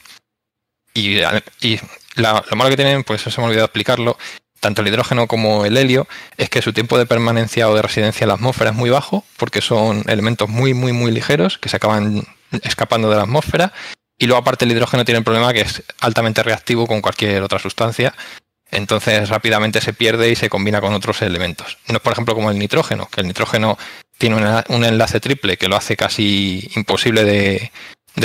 Y, 0.94 1.20
y 1.60 1.80
lo 2.16 2.56
malo 2.56 2.70
que 2.70 2.76
tienen, 2.76 3.04
pues 3.04 3.22
se 3.22 3.40
me 3.40 3.46
olvidado 3.46 3.66
explicarlo, 3.66 4.18
tanto 4.60 4.82
el 4.82 4.88
hidrógeno 4.88 5.26
como 5.26 5.64
el 5.64 5.76
helio, 5.76 6.06
es 6.36 6.48
que 6.50 6.62
su 6.62 6.72
tiempo 6.72 6.98
de 6.98 7.06
permanencia 7.06 7.68
o 7.68 7.74
de 7.74 7.82
residencia 7.82 8.24
en 8.24 8.28
la 8.28 8.34
atmósfera 8.34 8.70
es 8.70 8.76
muy 8.76 8.90
bajo, 8.90 9.24
porque 9.36 9.60
son 9.60 10.04
elementos 10.06 10.48
muy, 10.48 10.74
muy, 10.74 10.92
muy 10.92 11.10
ligeros 11.10 11.58
que 11.58 11.68
se 11.68 11.76
acaban 11.76 12.24
escapando 12.62 13.10
de 13.10 13.16
la 13.16 13.22
atmósfera 13.22 13.72
y 14.20 14.26
luego 14.26 14.42
aparte 14.42 14.66
el 14.66 14.72
hidrógeno 14.72 15.04
tiene 15.04 15.18
el 15.18 15.24
problema 15.24 15.52
que 15.52 15.62
es 15.62 15.82
altamente 16.00 16.42
reactivo 16.42 16.86
con 16.86 17.00
cualquier 17.00 17.42
otra 17.42 17.58
sustancia. 17.58 18.14
Entonces 18.70 19.30
rápidamente 19.30 19.80
se 19.80 19.94
pierde 19.94 20.30
y 20.30 20.36
se 20.36 20.50
combina 20.50 20.80
con 20.80 20.92
otros 20.92 21.22
elementos. 21.22 21.78
No 21.88 21.96
es 21.96 22.00
por 22.02 22.12
ejemplo 22.12 22.34
como 22.34 22.50
el 22.50 22.58
nitrógeno, 22.58 23.08
que 23.10 23.22
el 23.22 23.26
nitrógeno 23.26 23.78
tiene 24.18 24.36
un 24.68 24.84
enlace 24.84 25.20
triple 25.20 25.56
que 25.56 25.68
lo 25.68 25.76
hace 25.76 25.96
casi 25.96 26.70
imposible 26.76 27.24
de, 27.24 27.72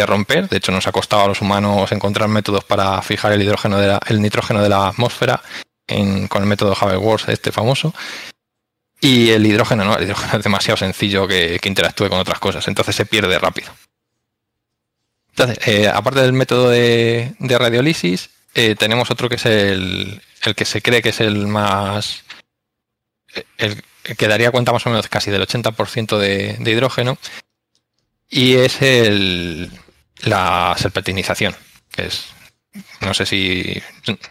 romper. 0.06 0.50
De 0.50 0.58
hecho, 0.58 0.74
nos 0.74 0.86
ha 0.88 0.92
costado 0.92 1.24
a 1.24 1.28
los 1.28 1.42
humanos 1.42 1.94
encontrar 1.94 2.28
métodos 2.28 2.66
para 2.66 3.02
fijar 3.02 3.32
el 3.32 3.42
hidrógeno 3.42 3.80
el 3.80 4.22
nitrógeno 4.22 4.62
de 4.62 4.68
la 4.68 4.90
atmósfera 4.90 5.42
con 5.88 6.42
el 6.42 6.48
método 6.48 6.76
Haber-Worth, 6.76 7.30
este 7.30 7.52
famoso. 7.52 7.94
Y 9.02 9.30
el 9.30 9.46
hidrógeno 9.46 9.86
no, 9.86 9.98
el 9.98 10.06
hidrógeno 10.06 10.38
es 10.38 10.44
demasiado 10.44 10.78
sencillo 10.78 11.28
que 11.28 11.60
interactúe 11.64 12.10
con 12.10 12.20
otras 12.20 12.40
cosas, 12.40 12.68
entonces 12.68 12.96
se 12.96 13.06
pierde 13.06 13.38
rápido. 13.40 13.72
Entonces, 15.38 15.68
eh, 15.68 15.90
aparte 15.90 16.22
del 16.22 16.32
método 16.32 16.70
de, 16.70 17.36
de 17.40 17.58
radiolisis, 17.58 18.30
eh, 18.54 18.76
tenemos 18.76 19.12
otro 19.12 19.28
que 19.28 19.36
es 19.36 19.46
el, 19.46 20.22
el, 20.44 20.56
que 20.56 20.64
se 20.64 20.82
cree 20.82 21.02
que 21.02 21.10
es 21.10 21.20
el 21.20 21.48
más. 21.48 22.24
El, 23.58 23.84
que 24.18 24.28
daría 24.28 24.52
cuenta 24.52 24.72
más 24.72 24.86
o 24.86 24.90
menos 24.90 25.10
casi 25.10 25.32
del 25.32 25.46
80% 25.46 26.18
de, 26.18 26.56
de 26.58 26.72
hidrógeno. 26.72 27.18
Y 28.30 28.56
es 28.56 28.82
el, 28.82 29.72
la 30.22 30.74
serpentinización, 30.80 31.54
que 31.92 32.08
es. 32.08 32.28
No 33.02 33.14
sé 33.14 33.26
si. 33.26 33.82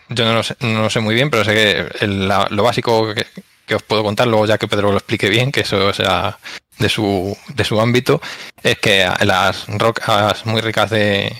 Yo 0.09 0.24
no 0.24 0.34
lo 0.34 0.42
sé, 0.42 0.57
no 0.61 0.82
lo 0.82 0.90
sé 0.90 1.01
muy 1.01 1.14
bien, 1.14 1.30
pero 1.30 1.45
sé 1.45 1.55
que 1.55 2.07
lo 2.07 2.62
básico 2.62 3.14
que, 3.14 3.26
que 3.66 3.74
os 3.74 3.82
puedo 3.82 4.03
contar, 4.03 4.26
luego 4.26 4.47
ya 4.47 4.59
que 4.59 4.68
Pedro 4.68 4.90
lo 4.90 4.99
explique 4.99 5.28
bien, 5.28 5.53
que 5.53 5.61
eso 5.61 5.92
sea 5.92 6.38
de 6.78 6.88
su, 6.88 7.36
de 7.55 7.64
su 7.64 7.80
ámbito, 7.80 8.20
es 8.62 8.78
que 8.78 9.09
las 9.24 9.66
rocas 9.68 10.45
muy 10.47 10.61
ricas 10.61 10.90
de, 10.90 11.32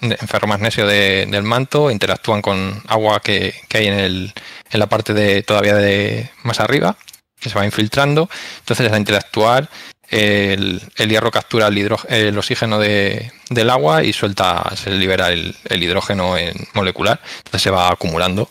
de 0.00 0.16
ferromagnesio 0.16 0.86
del 0.86 1.42
manto 1.42 1.90
interactúan 1.90 2.42
con 2.42 2.82
agua 2.88 3.20
que, 3.20 3.54
hay 3.74 3.86
en, 3.86 3.98
el, 3.98 4.32
en 4.70 4.80
la 4.80 4.88
parte 4.88 5.14
de 5.14 5.42
todavía 5.42 5.74
de 5.74 6.30
más 6.42 6.60
arriba, 6.60 6.96
que 7.38 7.48
se 7.48 7.58
va 7.58 7.64
infiltrando. 7.64 8.28
Entonces, 8.60 8.90
al 8.90 8.98
interactuar, 8.98 9.68
el, 10.10 10.82
hierro 10.96 11.30
captura 11.30 11.68
el, 11.68 12.38
oxígeno 12.38 12.78
de, 12.78 13.32
del 13.48 13.70
agua 13.70 14.02
y 14.02 14.12
suelta, 14.12 14.70
se 14.76 14.90
libera 14.90 15.30
el, 15.30 15.54
hidrógeno 15.70 16.36
en 16.36 16.54
molecular. 16.74 17.20
Entonces 17.38 17.62
se 17.62 17.70
va 17.70 17.90
acumulando. 17.90 18.50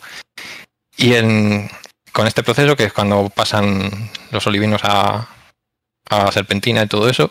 Y 0.96 1.14
con 2.12 2.26
este 2.26 2.42
proceso, 2.42 2.76
que 2.76 2.84
es 2.84 2.92
cuando 2.92 3.28
pasan 3.30 4.10
los 4.30 4.46
olivinos 4.46 4.80
a, 4.84 5.28
a 6.08 6.32
serpentina 6.32 6.82
y 6.82 6.86
todo 6.86 7.08
eso, 7.08 7.30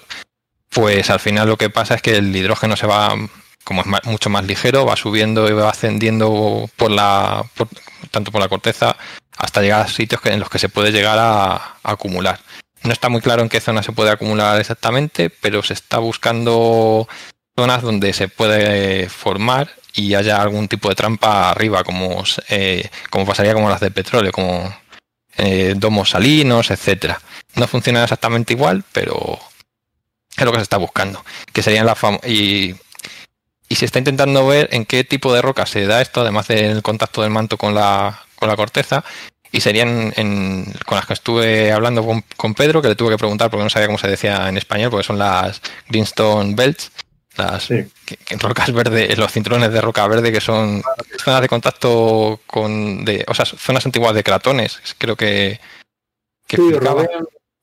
pues 0.69 1.09
al 1.09 1.19
final 1.19 1.47
lo 1.47 1.57
que 1.57 1.69
pasa 1.69 1.95
es 1.95 2.01
que 2.01 2.17
el 2.17 2.35
hidrógeno 2.35 2.75
se 2.75 2.87
va, 2.87 3.15
como 3.63 3.81
es 3.81 3.87
mucho 4.05 4.29
más 4.29 4.45
ligero, 4.45 4.85
va 4.85 4.95
subiendo 4.95 5.49
y 5.49 5.53
va 5.53 5.69
ascendiendo 5.69 6.69
por 6.75 6.91
la, 6.91 7.43
tanto 8.11 8.31
por 8.31 8.41
la 8.41 8.49
corteza 8.49 8.95
hasta 9.37 9.61
llegar 9.61 9.81
a 9.81 9.87
sitios 9.87 10.21
en 10.25 10.39
los 10.39 10.49
que 10.49 10.59
se 10.59 10.69
puede 10.69 10.91
llegar 10.91 11.17
a, 11.19 11.77
acumular. 11.83 12.39
No 12.83 12.93
está 12.93 13.09
muy 13.09 13.21
claro 13.21 13.41
en 13.41 13.49
qué 13.49 13.59
zona 13.59 13.83
se 13.83 13.91
puede 13.91 14.11
acumular 14.11 14.59
exactamente, 14.59 15.29
pero 15.29 15.63
se 15.63 15.73
está 15.73 15.97
buscando 15.99 17.07
zonas 17.57 17.81
donde 17.81 18.13
se 18.13 18.29
puede 18.29 19.09
formar 19.09 19.69
y 19.93 20.15
haya 20.15 20.41
algún 20.41 20.67
tipo 20.67 20.87
de 20.89 20.95
trampa 20.95 21.49
arriba, 21.49 21.83
como, 21.83 22.23
eh, 22.49 22.89
como 23.09 23.25
pasaría 23.25 23.53
como 23.53 23.69
las 23.69 23.81
de 23.81 23.91
petróleo, 23.91 24.31
como 24.31 24.73
eh, 25.37 25.73
domos 25.75 26.11
salinos, 26.11 26.71
etcétera. 26.71 27.21
No 27.55 27.67
funciona 27.67 28.03
exactamente 28.03 28.53
igual, 28.53 28.83
pero 28.93 29.39
es 30.37 30.45
lo 30.45 30.51
que 30.51 30.59
se 30.59 30.63
está 30.63 30.77
buscando. 30.77 31.23
Que 31.51 31.63
serían 31.63 31.85
la 31.85 31.97
y, 32.25 32.75
y 33.67 33.75
se 33.75 33.85
está 33.85 33.99
intentando 33.99 34.47
ver 34.47 34.69
en 34.71 34.85
qué 34.85 35.03
tipo 35.03 35.33
de 35.33 35.41
roca 35.41 35.65
se 35.65 35.85
da 35.85 36.01
esto, 36.01 36.21
además 36.21 36.47
del 36.47 36.81
contacto 36.81 37.21
del 37.21 37.31
manto 37.31 37.57
con 37.57 37.75
la, 37.75 38.23
con 38.35 38.47
la 38.49 38.55
corteza. 38.55 39.03
Y 39.51 39.61
serían 39.61 40.13
en, 40.15 40.65
con 40.85 40.97
las 40.97 41.07
que 41.07 41.13
estuve 41.13 41.71
hablando 41.71 42.05
con, 42.37 42.53
Pedro, 42.53 42.81
que 42.81 42.89
le 42.89 42.95
tuve 42.95 43.11
que 43.11 43.17
preguntar 43.17 43.49
porque 43.49 43.63
no 43.63 43.69
sabía 43.69 43.87
cómo 43.87 43.97
se 43.97 44.07
decía 44.07 44.47
en 44.47 44.57
español, 44.57 44.91
porque 44.91 45.05
son 45.05 45.17
las 45.17 45.61
Greenstone 45.87 46.53
Belts, 46.55 46.91
las 47.35 47.69
rocas 48.39 48.71
verdes, 48.73 49.17
los 49.17 49.31
cinturones 49.31 49.71
de 49.71 49.81
roca 49.81 50.07
verde 50.07 50.31
que 50.31 50.41
son 50.41 50.83
zonas 51.23 51.41
de 51.41 51.47
contacto 51.47 52.39
con, 52.45 53.05
de, 53.05 53.25
o 53.27 53.33
sea, 53.33 53.45
zonas 53.45 53.85
antiguas 53.85 54.13
de 54.13 54.23
cratones, 54.23 54.79
creo 54.97 55.15
que, 55.15 55.59
que 56.47 56.57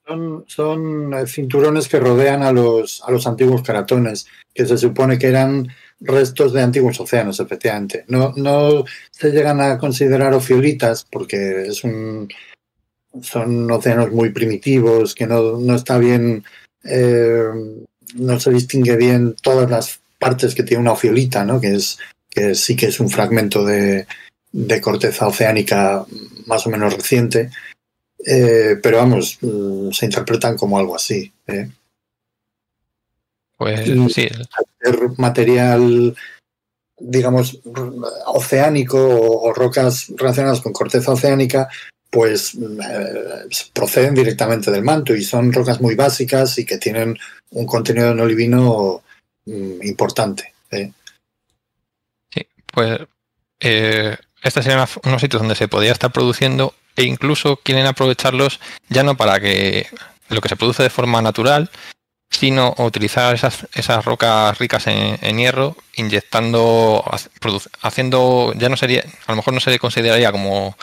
son, 0.06 0.44
son, 0.46 1.14
eh, 1.14 1.26
cinturones 1.26 1.88
que 1.88 1.98
rodean 1.98 2.42
a 2.42 2.52
los, 2.52 3.02
a 3.04 3.10
los 3.10 3.26
antiguos 3.26 3.62
caratones, 3.62 4.26
que 4.54 4.64
se 4.64 4.78
supone 4.78 5.18
que 5.18 5.26
eran 5.26 5.68
restos 6.00 6.52
de 6.52 6.62
antiguos 6.62 7.00
océanos, 7.00 7.40
efectivamente. 7.40 8.04
No, 8.08 8.32
no 8.36 8.84
se 9.10 9.30
llegan 9.30 9.60
a 9.60 9.78
considerar 9.78 10.34
ofiolitas 10.34 11.06
porque 11.10 11.66
es 11.66 11.84
un, 11.84 12.28
son 13.22 13.70
océanos 13.70 14.12
muy 14.12 14.30
primitivos, 14.30 15.14
que 15.14 15.26
no, 15.26 15.58
no 15.58 15.74
está 15.74 15.98
bien, 15.98 16.44
eh, 16.84 17.44
no 18.14 18.40
se 18.40 18.50
distingue 18.50 18.96
bien 18.96 19.34
todas 19.40 19.70
las 19.70 20.00
partes 20.18 20.54
que 20.54 20.62
tiene 20.62 20.82
una 20.82 20.92
ofiolita, 20.92 21.44
¿no? 21.44 21.60
que, 21.60 21.74
es, 21.74 21.98
que 22.30 22.54
sí 22.54 22.76
que 22.76 22.86
es 22.86 23.00
un 23.00 23.10
fragmento 23.10 23.64
de, 23.64 24.06
de 24.52 24.80
corteza 24.80 25.26
oceánica 25.26 26.04
más 26.46 26.66
o 26.66 26.70
menos 26.70 26.94
reciente. 26.94 27.50
Eh, 28.24 28.76
pero 28.82 28.98
vamos, 28.98 29.38
mm, 29.40 29.90
se 29.90 30.06
interpretan 30.06 30.56
como 30.56 30.78
algo 30.78 30.96
así. 30.96 31.32
¿eh? 31.46 31.68
Pues 33.56 33.88
sí. 34.12 34.28
material, 35.16 36.14
digamos, 36.98 37.58
oceánico 38.26 38.98
o, 38.98 39.52
rocas 39.54 40.12
relacionadas 40.14 40.60
con 40.60 40.72
corteza 40.72 41.12
oceánica, 41.12 41.68
pues 42.10 42.54
eh, 42.54 43.44
proceden 43.72 44.14
directamente 44.14 44.70
del 44.70 44.84
manto 44.84 45.14
y 45.14 45.22
son 45.22 45.52
rocas 45.52 45.80
muy 45.80 45.94
básicas 45.94 46.58
y 46.58 46.66
que 46.66 46.78
tienen 46.78 47.18
un 47.50 47.66
contenido 47.66 48.10
en 48.10 48.20
olivino 48.20 49.02
mm, 49.46 49.82
importante. 49.82 50.52
Sí, 50.70 52.46
pues 52.72 53.00
estos 53.58 54.64
serían 54.64 54.86
unos 55.04 55.20
sitios 55.20 55.40
donde 55.40 55.54
se 55.54 55.68
podría 55.68 55.92
estar 55.92 56.12
produciendo 56.12 56.74
e 56.94 57.04
incluso 57.04 57.56
quieren 57.56 57.86
aprovecharlos 57.86 58.60
ya 58.88 59.02
no 59.02 59.16
para 59.16 59.40
que 59.40 59.86
lo 60.28 60.40
que 60.40 60.48
se 60.48 60.56
produce 60.56 60.82
de 60.82 60.90
forma 60.90 61.22
natural, 61.22 61.70
sino 62.30 62.74
utilizar 62.78 63.34
esas, 63.34 63.66
esas 63.74 64.04
rocas 64.04 64.58
ricas 64.58 64.86
en, 64.86 65.38
hierro, 65.38 65.76
inyectando, 65.94 67.04
haciendo, 67.82 68.52
ya 68.56 68.68
no 68.68 68.76
sería, 68.76 69.04
a 69.26 69.32
lo 69.32 69.36
mejor 69.36 69.54
no 69.54 69.60
se 69.60 69.70
le 69.70 69.78
consideraría 69.78 70.32
como 70.32 70.76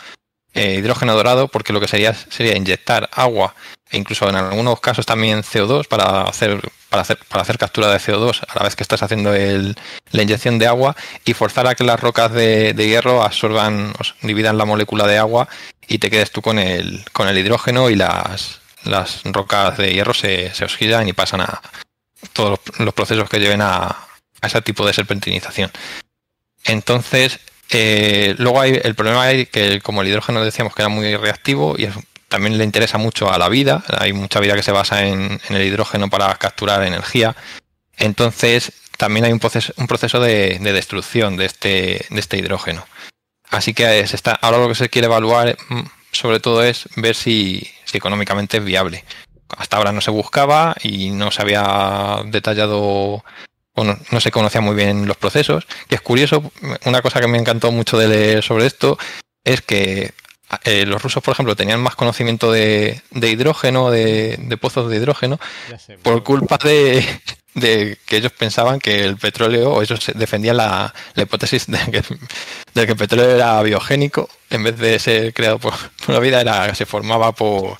eh, 0.54 0.76
hidrógeno 0.78 1.14
dorado, 1.14 1.48
porque 1.48 1.72
lo 1.72 1.80
que 1.80 1.88
sería 1.88 2.14
sería 2.14 2.56
inyectar 2.56 3.08
agua 3.12 3.54
e 3.90 3.98
incluso 3.98 4.28
en 4.28 4.34
algunos 4.34 4.80
casos 4.80 5.06
también 5.06 5.42
CO2 5.42 5.86
para 5.86 6.22
hacer, 6.22 6.60
para 6.88 7.02
hacer, 7.02 7.18
para 7.28 7.42
hacer 7.42 7.58
captura 7.58 7.90
de 7.90 7.98
CO2 7.98 8.42
a 8.48 8.58
la 8.58 8.64
vez 8.64 8.74
que 8.74 8.82
estás 8.82 9.02
haciendo 9.02 9.34
el, 9.34 9.76
la 10.10 10.22
inyección 10.22 10.58
de 10.58 10.66
agua 10.66 10.96
y 11.24 11.34
forzar 11.34 11.66
a 11.66 11.74
que 11.74 11.84
las 11.84 12.00
rocas 12.00 12.32
de, 12.32 12.72
de 12.72 12.88
hierro 12.88 13.22
absorban, 13.22 13.92
dividan 14.22 14.58
la 14.58 14.64
molécula 14.64 15.06
de 15.06 15.18
agua 15.18 15.48
y 15.86 15.98
te 15.98 16.10
quedes 16.10 16.32
tú 16.32 16.42
con 16.42 16.58
el, 16.58 17.04
con 17.12 17.28
el 17.28 17.38
hidrógeno 17.38 17.90
y 17.90 17.96
las, 17.96 18.60
las 18.86 19.22
rocas 19.24 19.76
de 19.78 19.92
hierro 19.92 20.14
se, 20.14 20.54
se 20.54 20.64
oxidan 20.64 21.08
y 21.08 21.12
pasan 21.12 21.40
a 21.42 21.60
todos 22.32 22.60
los 22.78 22.94
procesos 22.94 23.28
que 23.28 23.40
lleven 23.40 23.62
a, 23.62 23.86
a 23.86 24.46
ese 24.46 24.62
tipo 24.62 24.86
de 24.86 24.92
serpentinización. 24.92 25.70
Entonces, 26.64 27.40
eh, 27.70 28.34
luego 28.38 28.60
hay 28.60 28.80
el 28.82 28.94
problema 28.94 29.30
es 29.30 29.48
que 29.48 29.80
como 29.80 30.02
el 30.02 30.08
hidrógeno 30.08 30.44
decíamos 30.44 30.74
que 30.74 30.82
era 30.82 30.88
muy 30.88 31.16
reactivo 31.16 31.74
y 31.78 31.88
también 32.28 32.58
le 32.58 32.64
interesa 32.64 32.98
mucho 32.98 33.32
a 33.32 33.38
la 33.38 33.48
vida, 33.48 33.84
hay 33.98 34.12
mucha 34.12 34.40
vida 34.40 34.54
que 34.54 34.62
se 34.62 34.72
basa 34.72 35.06
en, 35.06 35.40
el 35.48 35.62
hidrógeno 35.62 36.10
para 36.10 36.34
capturar 36.36 36.82
energía, 36.82 37.36
entonces 37.96 38.72
también 38.98 39.24
hay 39.24 39.32
un 39.32 39.40
proceso, 39.40 39.72
un 39.76 39.86
proceso 39.86 40.20
de, 40.20 40.58
destrucción 40.58 41.36
de 41.36 41.46
este, 41.46 42.06
de 42.10 42.20
este 42.20 42.38
hidrógeno. 42.38 42.86
Así 43.50 43.72
que 43.72 44.00
está, 44.00 44.32
ahora 44.32 44.58
lo 44.58 44.68
que 44.68 44.74
se 44.74 44.88
quiere 44.88 45.06
evaluar 45.06 45.56
mm, 45.68 45.82
sobre 46.10 46.40
todo 46.40 46.62
es 46.62 46.88
ver 46.96 47.14
si, 47.14 47.70
económicamente 47.98 48.58
es 48.58 48.64
viable. 48.64 49.04
Hasta 49.56 49.76
ahora 49.76 49.92
no 49.92 50.00
se 50.00 50.10
buscaba 50.10 50.74
y 50.82 51.10
no 51.10 51.30
se 51.30 51.42
había 51.42 52.22
detallado 52.26 53.22
bueno, 53.74 53.98
no 54.12 54.20
se 54.20 54.30
conocía 54.30 54.60
muy 54.60 54.76
bien 54.76 55.06
los 55.06 55.16
procesos. 55.16 55.66
Que 55.88 55.96
es 55.96 56.00
curioso, 56.00 56.52
una 56.84 57.02
cosa 57.02 57.20
que 57.20 57.26
me 57.26 57.38
encantó 57.38 57.72
mucho 57.72 57.98
de 57.98 58.08
leer 58.08 58.42
sobre 58.42 58.66
esto 58.66 58.98
es 59.42 59.60
que 59.60 60.12
eh, 60.64 60.86
los 60.86 61.02
rusos, 61.02 61.22
por 61.22 61.32
ejemplo, 61.32 61.56
tenían 61.56 61.80
más 61.80 61.96
conocimiento 61.96 62.52
de, 62.52 63.02
hidrógeno, 63.12 63.90
de, 63.90 64.58
pozos 64.60 64.88
de 64.90 64.96
hidrógeno, 64.96 65.40
por 66.02 66.22
culpa 66.22 66.58
de, 66.62 67.04
que 67.54 68.16
ellos 68.16 68.32
pensaban 68.32 68.80
que 68.80 69.04
el 69.04 69.16
petróleo, 69.16 69.72
o 69.72 69.82
ellos 69.82 70.10
defendían 70.14 70.56
la, 70.56 70.92
hipótesis 71.16 71.66
de 71.66 71.78
que, 71.90 72.02
de 72.74 72.86
que, 72.86 72.92
el 72.92 72.98
petróleo 72.98 73.30
era 73.30 73.62
biogénico, 73.62 74.28
en 74.50 74.64
vez 74.64 74.78
de 74.78 74.98
ser 74.98 75.32
creado 75.32 75.58
por, 75.58 75.74
la 76.08 76.18
vida, 76.18 76.40
era 76.40 76.74
se 76.74 76.86
formaba 76.86 77.32
por 77.32 77.78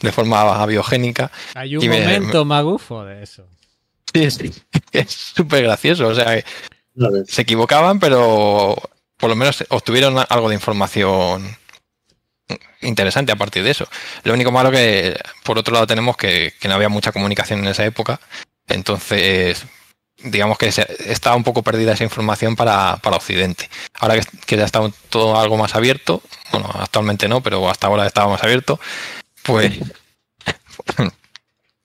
de 0.00 0.12
forma 0.12 0.66
biogénica. 0.66 1.30
Hay 1.54 1.76
un 1.76 1.86
momento 1.86 2.44
magufo 2.44 3.04
de 3.04 3.22
eso. 3.22 3.46
Sí, 4.12 4.30
sí. 4.30 4.52
Es 4.92 5.10
súper 5.10 5.62
gracioso. 5.62 6.08
O 6.08 6.14
sea, 6.14 6.42
se 7.26 7.42
equivocaban, 7.42 7.98
pero 7.98 8.76
por 9.16 9.30
lo 9.30 9.36
menos 9.36 9.64
obtuvieron 9.68 10.16
algo 10.28 10.48
de 10.48 10.54
información 10.56 11.56
interesante 12.82 13.32
a 13.32 13.36
partir 13.36 13.62
de 13.62 13.70
eso. 13.70 13.88
Lo 14.24 14.34
único 14.34 14.52
malo 14.52 14.70
que, 14.70 15.16
por 15.44 15.58
otro 15.58 15.72
lado, 15.72 15.86
tenemos 15.86 16.16
que, 16.16 16.54
no 16.64 16.74
había 16.74 16.88
mucha 16.88 17.12
comunicación 17.12 17.60
en 17.60 17.68
esa 17.68 17.84
época. 17.84 18.20
Entonces, 18.72 19.64
digamos 20.24 20.58
que 20.58 20.68
estaba 20.68 21.36
un 21.36 21.44
poco 21.44 21.62
perdida 21.62 21.92
esa 21.92 22.04
información 22.04 22.56
para, 22.56 22.94
Occidente. 23.02 23.68
Ahora 23.98 24.20
que, 24.46 24.56
ya 24.56 24.64
está 24.64 24.80
todo 25.10 25.38
algo 25.38 25.56
más 25.56 25.74
abierto, 25.74 26.22
bueno, 26.50 26.70
actualmente 26.74 27.28
no, 27.28 27.42
pero 27.42 27.68
hasta 27.68 27.86
ahora 27.86 28.06
estaba 28.06 28.30
más 28.30 28.42
abierto, 28.42 28.80
pues 29.42 29.72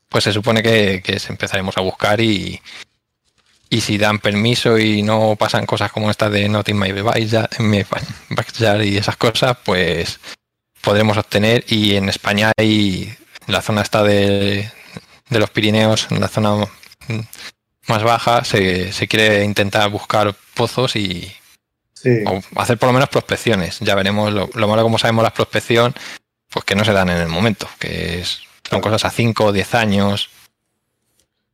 pues 0.10 0.24
se 0.24 0.34
supone 0.34 0.64
que, 0.64 1.04
empezaremos 1.30 1.78
a 1.78 1.82
buscar 1.82 2.22
y, 2.22 2.62
y 3.70 3.82
si 3.82 3.98
dan 3.98 4.20
permiso 4.20 4.78
y 4.78 5.02
no 5.04 5.36
pasan 5.36 5.66
cosas 5.66 5.92
como 5.92 6.10
esta 6.10 6.30
de 6.30 6.48
Not 6.48 6.70
in 6.70 6.80
my 6.80 6.92
backyard 8.30 8.84
y 8.84 8.98
esas 8.98 9.18
cosas, 9.18 9.58
pues 9.64 10.20
podremos 10.82 11.18
obtener. 11.18 11.66
Y 11.68 11.96
en 11.96 12.10
España 12.10 12.52
hay 12.58 13.16
la 13.48 13.62
zona 13.62 13.82
esta 13.82 14.04
de, 14.04 14.72
de 15.30 15.40
los 15.40 15.50
Pirineos, 15.50 16.08
en 16.12 16.20
la 16.20 16.28
zona 16.28 16.68
más 17.88 18.04
baja, 18.04 18.44
se, 18.44 18.92
se 18.92 19.08
quiere 19.08 19.44
intentar 19.44 19.90
buscar 19.90 20.36
pozos 20.54 20.96
y 20.96 21.32
hacer 22.56 22.78
por 22.78 22.88
lo 22.88 22.94
menos 22.94 23.10
prospecciones. 23.10 23.80
Ya 23.80 23.96
veremos 23.96 24.32
lo, 24.32 24.50
lo 24.54 24.68
malo 24.68 24.84
como 24.84 24.98
sabemos 24.98 25.24
la 25.24 25.34
prospección, 25.34 25.94
pues 26.50 26.66
que 26.66 26.76
no 26.76 26.86
se 26.86 26.94
dan 26.94 27.10
en 27.10 27.18
el 27.18 27.28
momento, 27.28 27.68
que 27.80 28.20
es 28.20 28.48
son 28.70 28.82
cosas 28.82 29.06
a 29.06 29.10
5 29.10 29.46
o 29.46 29.52
10 29.52 29.76
años. 29.76 30.30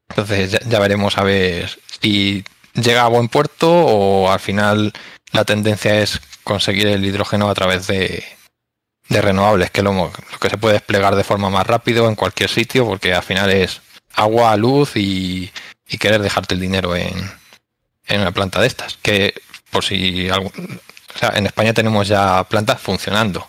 Entonces 0.09 0.59
ya, 0.67 0.80
veremos 0.80 1.17
a 1.17 1.24
ver 1.24 1.80
si 2.01 2.43
llega 2.74 3.03
a 3.03 3.07
buen 3.07 3.30
puerto 3.30 3.71
o 3.71 4.32
al 4.32 4.39
final 4.39 4.93
la 5.32 5.45
tendencia 5.45 5.99
es 6.01 6.21
conseguir 6.43 6.88
el 6.88 7.05
hidrógeno 7.05 7.49
a 7.49 7.53
través 7.53 7.88
de, 7.88 8.24
renovables, 9.09 9.71
que 9.71 9.81
es 9.81 9.83
lo, 9.83 10.11
que 10.39 10.49
se 10.49 10.57
puede 10.57 10.75
desplegar 10.75 11.15
de 11.15 11.23
forma 11.23 11.49
más 11.49 11.67
rápido 11.67 12.07
en 12.07 12.15
cualquier 12.15 12.49
sitio, 12.49 12.85
porque 12.85 13.13
al 13.13 13.23
final 13.23 13.49
es 13.51 13.81
agua, 14.13 14.55
luz 14.57 14.95
y, 14.95 15.51
querer 15.99 16.23
dejarte 16.23 16.55
el 16.55 16.59
dinero 16.59 16.95
en, 16.95 17.13
en, 18.07 18.21
una 18.21 18.31
planta 18.31 18.59
de 18.59 18.65
estas. 18.65 18.97
Que 18.97 19.35
por 19.69 19.83
si 19.83 20.27
o 20.31 20.51
sea, 21.15 21.33
en 21.35 21.45
España 21.45 21.73
tenemos 21.73 22.07
ya 22.07 22.43
plantas 22.45 22.81
funcionando 22.81 23.47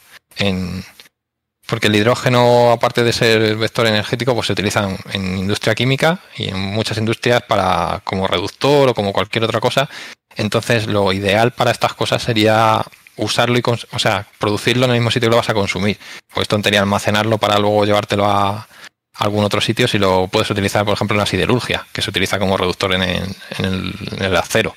porque 1.67 1.87
el 1.87 1.97
hidrógeno, 1.97 2.73
aparte 2.73 3.03
de 3.03 3.13
ser 3.13 3.57
vector 3.57 3.87
energético, 3.87 4.35
pues 4.35 4.49
se 4.49 4.53
utiliza 4.53 4.89
en 5.13 5.39
industria 5.39 5.75
química 5.75 6.21
y 6.37 6.49
en 6.49 6.59
muchas 6.59 6.99
industrias 6.99 7.43
para 7.43 8.03
como 8.05 8.27
reductor 8.27 8.91
o 8.91 8.95
como 8.95 9.13
cualquier 9.13 9.45
otra 9.45 9.61
cosa. 9.61 9.89
Entonces, 10.37 10.87
lo 10.87 11.13
ideal 11.13 11.53
para 11.53 11.71
estas 11.71 11.95
cosas 11.95 12.23
sería 12.23 12.85
usarlo 13.17 13.59
y, 13.59 13.63
o 13.67 13.99
sea, 13.99 14.27
producirlo 14.39 14.85
en 14.85 14.93
el 14.93 14.97
mismo 14.99 15.11
sitio 15.11 15.29
que 15.29 15.33
lo 15.33 15.37
vas 15.37 15.51
a 15.51 15.55
consumir. 15.55 15.99
Pues 16.33 16.49
tontería 16.49 16.81
almacenarlo 16.81 17.39
para 17.39 17.59
luego 17.59 17.85
llevártelo 17.85 18.27
a, 18.27 18.67
algún 19.15 19.45
otro 19.45 19.61
sitio 19.61 19.87
si 19.89 19.99
lo 19.99 20.29
puedes 20.29 20.51
utilizar, 20.51 20.85
por 20.85 20.95
ejemplo, 20.95 21.15
en 21.15 21.21
la 21.21 21.27
siderurgia, 21.27 21.87
que 21.93 22.03
se 22.03 22.11
utiliza 22.11 22.39
como 22.39 22.57
reductor 22.57 22.93
en 22.95 23.03
el, 23.03 23.37
en 23.59 24.23
el, 24.23 24.37
acero, 24.37 24.75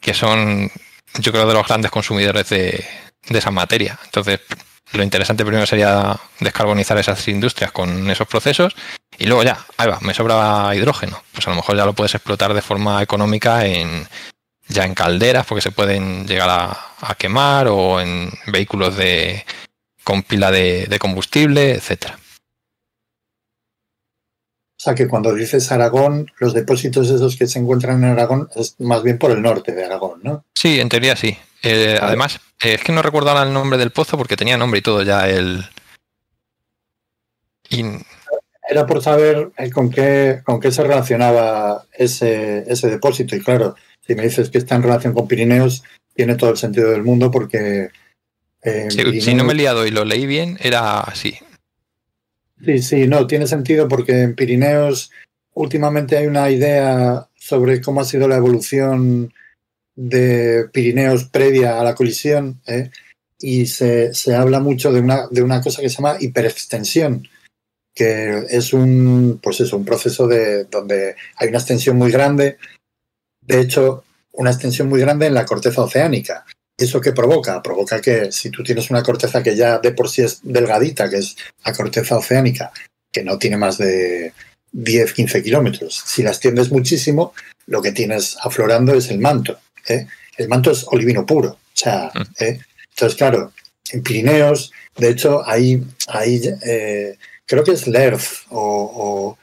que 0.00 0.14
son, 0.14 0.70
yo 1.18 1.32
creo, 1.32 1.46
de 1.46 1.54
los 1.54 1.66
grandes 1.66 1.90
consumidores 1.90 2.48
de, 2.48 2.84
de 3.28 3.38
esa 3.38 3.50
materia. 3.50 3.98
Entonces, 4.04 4.40
lo 4.92 5.02
interesante 5.02 5.44
primero 5.44 5.66
sería 5.66 6.18
descarbonizar 6.40 6.98
esas 6.98 7.26
industrias 7.28 7.72
con 7.72 8.10
esos 8.10 8.26
procesos 8.26 8.74
y 9.18 9.26
luego 9.26 9.42
ya, 9.42 9.58
ahí 9.76 9.88
va, 9.88 9.98
me 10.00 10.14
sobra 10.14 10.74
hidrógeno. 10.74 11.22
Pues 11.32 11.46
a 11.46 11.50
lo 11.50 11.56
mejor 11.56 11.76
ya 11.76 11.84
lo 11.84 11.92
puedes 11.92 12.14
explotar 12.14 12.54
de 12.54 12.62
forma 12.62 13.02
económica 13.02 13.66
en 13.66 14.08
ya 14.68 14.84
en 14.84 14.94
calderas 14.94 15.46
porque 15.46 15.62
se 15.62 15.72
pueden 15.72 16.26
llegar 16.26 16.48
a, 16.50 17.14
quemar 17.16 17.68
o 17.68 18.00
en 18.00 18.30
vehículos 18.46 18.96
de 18.96 19.44
con 20.04 20.22
pila 20.22 20.50
de, 20.50 20.96
combustible, 21.00 21.72
etcétera. 21.72 22.18
O 24.76 24.80
sea 24.80 24.94
que 24.94 25.08
cuando 25.08 25.34
dices 25.34 25.70
Aragón, 25.72 26.30
los 26.38 26.54
depósitos 26.54 27.10
esos 27.10 27.36
que 27.36 27.46
se 27.46 27.58
encuentran 27.58 28.02
en 28.02 28.10
Aragón 28.10 28.48
es 28.54 28.76
más 28.78 29.02
bien 29.02 29.18
por 29.18 29.32
el 29.32 29.42
norte 29.42 29.72
de 29.72 29.84
Aragón, 29.84 30.20
¿no? 30.22 30.44
Sí, 30.54 30.80
en 30.80 30.88
teoría 30.88 31.16
sí. 31.16 31.36
Eh, 31.62 31.98
además, 32.00 32.40
eh, 32.62 32.74
es 32.74 32.84
que 32.84 32.92
no 32.92 33.02
recuerdo 33.02 33.30
ahora 33.30 33.42
el 33.42 33.52
nombre 33.52 33.78
del 33.78 33.90
pozo 33.90 34.16
porque 34.16 34.36
tenía 34.36 34.56
nombre 34.56 34.78
y 34.78 34.82
todo 34.82 35.02
ya 35.02 35.28
el. 35.28 35.68
Era 38.68 38.86
por 38.86 39.02
saber 39.02 39.50
eh, 39.56 39.70
con 39.70 39.90
qué, 39.90 40.40
con 40.44 40.60
qué 40.60 40.70
se 40.70 40.82
relacionaba 40.82 41.86
ese, 41.92 42.64
ese 42.70 42.88
depósito. 42.88 43.34
Y 43.34 43.40
claro, 43.40 43.74
si 44.06 44.14
me 44.14 44.24
dices 44.24 44.50
que 44.50 44.58
está 44.58 44.74
en 44.74 44.82
relación 44.82 45.14
con 45.14 45.26
Pirineos, 45.26 45.82
tiene 46.14 46.34
todo 46.34 46.50
el 46.50 46.56
sentido 46.56 46.90
del 46.90 47.02
mundo 47.02 47.30
porque. 47.30 47.90
Si 48.90 49.34
no 49.34 49.44
me 49.44 49.52
he 49.52 49.56
liado 49.56 49.86
y 49.86 49.90
lo 49.90 50.04
leí 50.04 50.26
bien, 50.26 50.58
era 50.60 51.00
así. 51.00 51.38
Sí, 52.64 52.82
sí, 52.82 53.06
no, 53.06 53.26
tiene 53.26 53.46
sentido 53.46 53.88
porque 53.88 54.22
en 54.22 54.34
Pirineos 54.34 55.10
últimamente 55.54 56.16
hay 56.16 56.26
una 56.26 56.50
idea 56.50 57.28
sobre 57.36 57.80
cómo 57.80 58.00
ha 58.00 58.04
sido 58.04 58.28
la 58.28 58.36
evolución 58.36 59.32
de 59.94 60.68
Pirineos 60.72 61.24
previa 61.24 61.80
a 61.80 61.84
la 61.84 61.94
colisión 61.94 62.60
¿eh? 62.66 62.90
y 63.40 63.66
se, 63.66 64.12
habla 64.36 64.60
mucho 64.60 64.92
de 64.92 65.00
una, 65.00 65.26
de 65.30 65.42
una 65.42 65.60
cosa 65.60 65.82
que 65.82 65.88
se 65.88 65.96
llama 65.96 66.16
hiperextensión, 66.20 67.28
que 67.98 68.46
es 68.48 68.72
un, 68.72 69.40
pues 69.42 69.60
eso, 69.60 69.76
un 69.76 69.84
proceso 69.84 70.28
de, 70.28 70.66
donde 70.66 71.16
hay 71.34 71.48
una 71.48 71.58
extensión 71.58 71.96
muy 71.96 72.12
grande, 72.12 72.58
de 73.40 73.60
hecho, 73.60 74.04
una 74.34 74.50
extensión 74.50 74.88
muy 74.88 75.00
grande 75.00 75.26
en 75.26 75.34
la 75.34 75.44
corteza 75.44 75.82
oceánica. 75.82 76.46
¿Eso 76.76 77.00
qué 77.00 77.10
provoca? 77.10 77.60
Provoca 77.60 78.00
que 78.00 78.30
si 78.30 78.50
tú 78.50 78.62
tienes 78.62 78.88
una 78.90 79.02
corteza 79.02 79.42
que 79.42 79.56
ya 79.56 79.80
de 79.80 79.90
por 79.90 80.08
sí 80.08 80.22
es 80.22 80.38
delgadita, 80.44 81.10
que 81.10 81.16
es 81.16 81.36
la 81.66 81.72
corteza 81.72 82.16
oceánica, 82.16 82.70
que 83.10 83.24
no 83.24 83.36
tiene 83.36 83.56
más 83.56 83.78
de 83.78 84.32
10, 84.70 85.12
15 85.12 85.42
kilómetros, 85.42 86.00
si 86.06 86.22
la 86.22 86.30
extiendes 86.30 86.70
muchísimo, 86.70 87.34
lo 87.66 87.82
que 87.82 87.90
tienes 87.90 88.36
aflorando 88.40 88.94
es 88.94 89.10
el 89.10 89.18
manto. 89.18 89.58
¿eh? 89.88 90.06
El 90.36 90.46
manto 90.46 90.70
es 90.70 90.86
olivino 90.86 91.26
puro. 91.26 91.48
O 91.48 91.58
sea, 91.74 92.12
mm. 92.14 92.44
¿eh? 92.44 92.60
entonces, 92.90 93.18
claro, 93.18 93.52
en 93.90 94.04
Pirineos, 94.04 94.70
de 94.96 95.10
hecho, 95.10 95.42
hay, 95.44 95.82
hay 96.06 96.42
eh, 96.62 97.18
creo 97.48 97.64
que 97.64 97.72
es 97.72 97.88
Lerz, 97.88 98.44
o, 98.50 99.36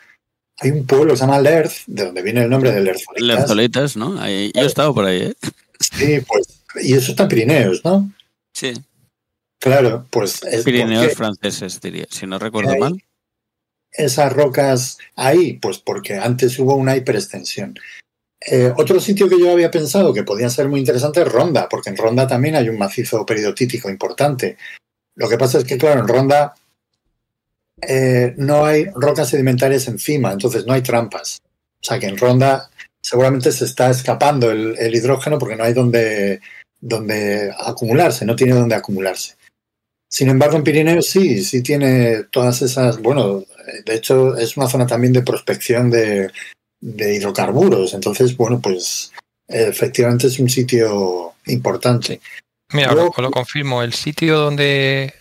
hay 0.58 0.72
un 0.72 0.86
pueblo 0.86 1.12
que 1.12 1.18
se 1.18 1.26
llama 1.26 1.41
Lerz, 1.41 1.84
de 1.88 2.06
donde 2.06 2.22
viene 2.22 2.43
el 2.43 2.49
nombre 2.49 2.72
de 2.72 2.80
Lerzolitas. 2.80 3.28
Lerzolitas, 3.28 3.97
¿no? 3.97 4.16
yo 4.16 4.62
he 4.62 4.66
estado 4.66 4.93
por 4.93 5.03
ahí, 5.03 5.24
¿eh? 5.24 5.34
Sí, 5.80 6.22
pues, 6.26 6.62
y 6.82 6.93
eso 6.93 7.12
está 7.12 7.24
en 7.24 7.30
Pirineos, 7.30 7.84
¿no? 7.84 8.10
Sí. 8.53 8.74
Claro, 9.60 10.06
pues... 10.10 10.43
Es 10.43 10.64
Pirineos 10.64 11.14
franceses, 11.14 11.82
diría, 11.82 12.06
si 12.10 12.26
no 12.26 12.39
recuerdo 12.39 12.78
mal. 12.78 13.03
Esas 13.91 14.32
rocas 14.32 14.97
ahí, 15.16 15.53
pues 15.53 15.80
porque 15.80 16.16
antes 16.16 16.58
hubo 16.60 16.76
una 16.76 16.95
hiperextensión. 16.95 17.78
Eh, 18.47 18.72
otro 18.78 18.99
sitio 18.99 19.28
que 19.28 19.39
yo 19.39 19.51
había 19.51 19.72
pensado 19.72 20.14
que 20.14 20.24
podía 20.24 20.49
ser 20.49 20.70
muy 20.70 20.80
interesante 20.80 21.22
es 21.22 21.32
Ronda, 21.32 21.68
porque 21.68 21.89
en 21.89 21.97
Ronda 21.97 22.28
también 22.28 22.56
hay 22.56 22.70
un 22.70 22.78
macizo 22.78 23.26
peridotítico 23.26 23.89
importante. 23.89 24.58
Lo 25.16 25.28
que 25.28 25.38
pasa 25.38 25.58
es 25.58 25.64
que, 25.64 25.78
claro, 25.78 26.01
en 26.01 26.08
Ronda 26.08 26.53
eh, 27.82 28.34
no 28.38 28.65
hay 28.65 28.86
rocas 28.95 29.30
sedimentarias 29.30 29.88
encima, 29.88 30.32
entonces 30.32 30.65
no 30.65 30.73
hay 30.73 30.82
trampas. 30.82 31.39
O 31.82 31.86
sea 31.86 31.99
que 31.99 32.07
en 32.07 32.17
Ronda 32.17 32.69
seguramente 33.01 33.51
se 33.51 33.65
está 33.65 33.89
escapando 33.89 34.49
el, 34.51 34.95
hidrógeno 34.95 35.38
porque 35.38 35.55
no 35.55 35.63
hay 35.63 35.73
donde, 35.73 36.41
donde 36.80 37.53
acumularse, 37.57 38.26
no 38.26 38.36
tiene 38.36 38.53
donde 38.53 38.76
acumularse. 38.76 39.36
Sin 40.09 40.30
embargo, 40.30 40.55
en 40.55 40.63
Pirineos 40.63 41.07
sí, 41.07 41.43
sí 41.43 41.61
tiene 41.61 42.23
todas 42.32 42.61
esas, 42.61 43.01
bueno, 43.01 43.43
de 43.86 43.95
hecho 43.95 44.38
es 44.38 44.55
una 44.55 44.67
zona 44.67 44.88
también 44.88 45.13
de 45.13 45.21
prospección 45.21 45.91
de, 45.91 46.32
de 46.80 47.15
hidrocarburos. 47.15 47.93
Entonces, 47.93 48.38
bueno, 48.38 48.61
pues 48.61 49.11
efectivamente 49.47 50.28
es 50.28 50.39
un 50.39 50.49
sitio 50.49 51.34
importante. 51.47 52.21
Mira, 52.73 52.93
lo 52.93 53.11
confirmo, 53.11 53.84
el 53.84 53.93
sitio 53.93 54.39
donde 54.39 55.13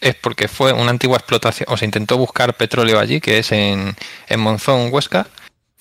es 0.00 0.14
porque 0.14 0.48
fue 0.48 0.72
una 0.72 0.90
antigua 0.90 1.16
explotación, 1.16 1.68
o 1.70 1.76
se 1.76 1.84
intentó 1.84 2.18
buscar 2.18 2.56
petróleo 2.56 2.98
allí, 2.98 3.20
que 3.20 3.38
es 3.38 3.52
en, 3.52 3.94
en 4.28 4.40
Monzón, 4.40 4.92
Huesca, 4.92 5.26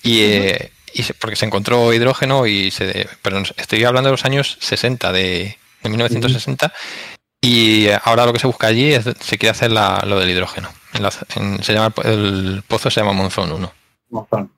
y, 0.03 0.22
eh, 0.22 0.72
porque 1.20 1.36
se 1.36 1.45
encontró 1.45 1.93
hidrógeno, 1.93 2.45
y 2.47 2.72
se, 2.72 3.07
pero 3.22 3.43
estoy 3.57 3.84
hablando 3.84 4.09
de 4.09 4.13
los 4.13 4.26
años 4.26 4.57
60, 4.61 5.11
de, 5.11 5.57
1960, 5.84 6.74
y 7.41 7.88
ahora 8.03 8.26
lo 8.26 8.34
que 8.34 8.39
se 8.39 8.47
busca 8.47 8.68
allí 8.68 8.93
es, 8.93 9.05
se 9.20 9.38
quiere 9.38 9.51
hacer 9.51 9.72
lo 9.72 10.20
del 10.20 10.30
hidrógeno. 10.30 10.70
se 11.61 11.74
llama, 11.74 11.93
el 12.03 12.63
pozo 12.68 12.89
se 12.89 13.01
llama 13.01 13.13
Monzón 13.13 13.51
1. 13.51 13.74
Monzón. 14.09 14.51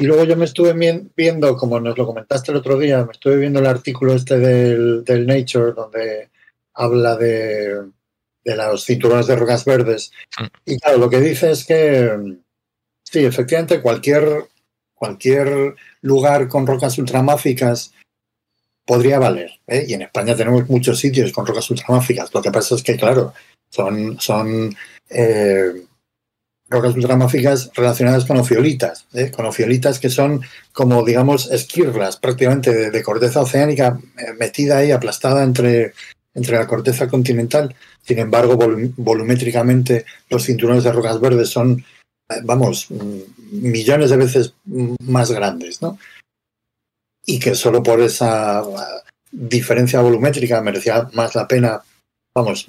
Y 0.00 0.06
luego 0.06 0.24
yo 0.24 0.34
me 0.34 0.46
estuve 0.46 0.72
viendo, 1.14 1.56
como 1.58 1.78
nos 1.78 1.96
lo 1.98 2.06
comentaste 2.06 2.50
el 2.50 2.56
otro 2.56 2.78
día, 2.78 3.04
me 3.04 3.12
estuve 3.12 3.36
viendo 3.36 3.58
el 3.58 3.66
artículo 3.66 4.14
este 4.14 4.38
del, 4.38 5.26
Nature, 5.26 5.72
donde 5.72 6.30
habla 6.72 7.16
de, 7.16 7.84
de 8.44 8.56
los 8.56 8.84
cinturones 8.84 9.26
de 9.26 9.36
rocas 9.36 9.64
verdes. 9.64 10.12
Mm. 10.38 10.44
Y 10.66 10.78
claro, 10.78 10.98
lo 10.98 11.10
que 11.10 11.20
dice 11.20 11.50
es 11.50 11.64
que, 11.64 12.38
sí, 13.04 13.24
efectivamente, 13.24 13.80
cualquier, 13.80 14.48
cualquier 14.94 15.74
lugar 16.02 16.48
con 16.48 16.66
rocas 16.66 16.98
ultramáficas 16.98 17.92
podría 18.86 19.18
valer. 19.18 19.52
¿eh? 19.66 19.84
Y 19.86 19.94
en 19.94 20.02
España 20.02 20.36
tenemos 20.36 20.68
muchos 20.68 20.98
sitios 20.98 21.32
con 21.32 21.46
rocas 21.46 21.70
ultramáficas. 21.70 22.32
Lo 22.34 22.42
que 22.42 22.50
pasa 22.50 22.74
es 22.74 22.82
que, 22.82 22.96
claro, 22.96 23.32
son, 23.70 24.18
son 24.20 24.74
eh, 25.08 25.72
rocas 26.68 26.94
ultramáficas 26.94 27.70
relacionadas 27.74 28.24
con 28.24 28.38
ofiolitas, 28.38 29.06
¿eh? 29.12 29.30
con 29.30 29.46
ofiolitas 29.46 29.98
que 29.98 30.08
son 30.08 30.42
como, 30.72 31.04
digamos, 31.04 31.50
esquirlas 31.50 32.16
prácticamente 32.16 32.90
de, 32.90 33.02
corteza 33.02 33.42
oceánica 33.42 33.98
metida 34.38 34.78
ahí, 34.78 34.92
aplastada 34.92 35.42
entre, 35.42 35.92
entre 36.34 36.56
la 36.56 36.66
corteza 36.66 37.08
continental. 37.08 37.74
Sin 38.02 38.18
embargo, 38.18 38.56
volumétricamente 38.96 40.04
los 40.28 40.44
cinturones 40.44 40.84
de 40.84 40.92
rocas 40.92 41.20
verdes 41.20 41.48
son, 41.48 41.84
eh, 42.28 42.40
vamos, 42.42 42.90
mm, 42.90 43.20
millones 43.50 44.10
de 44.10 44.16
veces 44.16 44.54
más 44.64 45.30
grandes, 45.30 45.82
¿no? 45.82 45.98
Y 47.26 47.38
que 47.38 47.54
solo 47.54 47.82
por 47.82 48.00
esa 48.00 48.62
diferencia 49.30 50.00
volumétrica 50.00 50.60
merecía 50.60 51.08
más 51.12 51.34
la 51.34 51.46
pena, 51.46 51.82
vamos, 52.34 52.68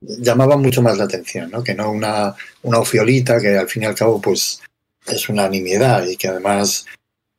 llamaba 0.00 0.56
mucho 0.56 0.82
más 0.82 0.98
la 0.98 1.04
atención, 1.04 1.50
¿no? 1.50 1.62
Que 1.62 1.74
no 1.74 1.90
una, 1.90 2.34
una 2.62 2.78
ofiolita 2.78 3.40
que 3.40 3.56
al 3.56 3.68
fin 3.68 3.84
y 3.84 3.86
al 3.86 3.94
cabo 3.94 4.20
pues 4.20 4.60
es 5.06 5.28
una 5.28 5.48
nimiedad 5.48 6.06
y 6.06 6.16
que 6.16 6.28
además, 6.28 6.86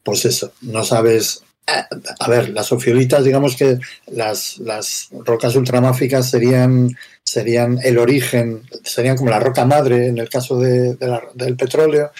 pues 0.03 0.25
eso, 0.25 0.53
no 0.61 0.83
sabes... 0.83 1.43
A 1.65 2.29
ver, 2.29 2.49
las 2.49 2.71
ofiolitas, 2.71 3.23
digamos 3.23 3.55
que 3.55 3.79
las, 4.07 4.57
las 4.57 5.09
rocas 5.11 5.55
ultramáficas 5.55 6.29
serían, 6.29 6.95
serían 7.23 7.79
el 7.83 7.97
origen, 7.97 8.63
serían 8.83 9.15
como 9.15 9.29
la 9.29 9.39
roca 9.39 9.65
madre 9.65 10.07
en 10.07 10.17
el 10.17 10.29
caso 10.29 10.59
de, 10.59 10.97
del 11.33 11.55
petróleo, 11.55 12.11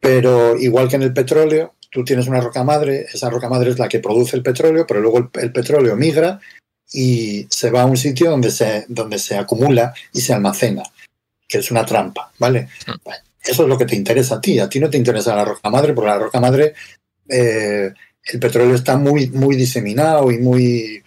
pero 0.00 0.56
igual 0.56 0.88
que 0.88 0.96
en 0.96 1.02
el 1.02 1.14
petróleo, 1.14 1.74
tú 1.90 2.04
tienes 2.04 2.26
una 2.26 2.40
roca 2.40 2.62
madre, 2.62 3.06
esa 3.12 3.30
roca 3.30 3.48
madre 3.48 3.70
es 3.70 3.78
la 3.78 3.88
que 3.88 4.00
produce 4.00 4.36
el 4.36 4.42
petróleo, 4.42 4.86
pero 4.86 5.00
luego 5.00 5.30
el 5.34 5.52
petróleo 5.52 5.96
migra 5.96 6.40
y 6.92 7.46
se 7.50 7.70
va 7.70 7.82
a 7.82 7.86
un 7.86 7.96
sitio 7.96 8.30
donde 8.30 8.50
se, 8.50 8.84
donde 8.88 9.18
se 9.18 9.36
acumula 9.36 9.94
y 10.12 10.20
se 10.20 10.34
almacena, 10.34 10.82
que 11.48 11.58
es 11.58 11.70
una 11.70 11.86
trampa, 11.86 12.32
¿vale? 12.38 12.68
Mm. 12.86 13.10
Eso 13.44 13.62
es 13.62 13.68
lo 13.68 13.78
que 13.78 13.86
te 13.86 13.96
interesa 13.96 14.36
a 14.36 14.40
ti. 14.40 14.58
A 14.58 14.68
ti 14.68 14.78
no 14.78 14.88
te 14.88 14.98
interesa 14.98 15.34
la 15.34 15.44
roca 15.44 15.68
madre, 15.68 15.92
porque 15.94 16.10
la 16.10 16.18
roca 16.18 16.40
madre, 16.40 16.74
eh, 17.28 17.92
el 18.24 18.40
petróleo 18.40 18.74
está 18.74 18.96
muy, 18.96 19.28
muy 19.30 19.56
diseminado 19.56 20.30
y 20.30 20.38
muy 20.38 21.02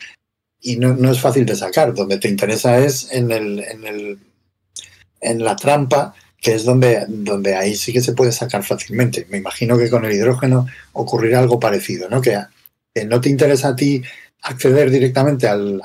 y 0.62 0.78
no, 0.78 0.96
no, 0.96 1.12
es 1.12 1.20
fácil 1.20 1.46
de 1.46 1.56
sacar. 1.56 1.94
Donde 1.94 2.18
te 2.18 2.28
interesa 2.28 2.80
es 2.80 3.12
en 3.12 3.32
el, 3.32 3.60
en 3.60 3.86
el 3.86 4.20
en 5.22 5.44
la 5.44 5.56
trampa, 5.56 6.14
que 6.40 6.54
es 6.54 6.64
donde, 6.64 7.06
donde 7.08 7.56
ahí 7.56 7.76
sí 7.76 7.92
que 7.92 8.02
se 8.02 8.14
puede 8.14 8.32
sacar 8.32 8.64
fácilmente. 8.64 9.26
Me 9.30 9.38
imagino 9.38 9.78
que 9.78 9.90
con 9.90 10.06
el 10.06 10.14
hidrógeno 10.14 10.68
ocurrirá 10.94 11.40
algo 11.40 11.60
parecido, 11.60 12.10
¿no? 12.10 12.22
Que, 12.22 12.40
que 12.94 13.06
no 13.06 13.20
te 13.20 13.30
interesa 13.30 13.70
a 13.70 13.76
ti 13.76 14.04
acceder 14.44 14.92
directamente 14.92 15.48
al, 15.48 15.82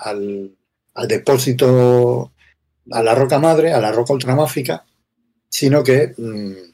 depósito, 1.08 2.32
a 2.90 3.02
la 3.02 3.14
roca 3.14 3.38
madre, 3.38 3.72
a 3.72 3.80
la 3.80 3.92
roca 3.92 4.12
ultramáfica, 4.12 4.84
sino 5.48 5.82
que 5.82 6.14
mm, 6.16 6.69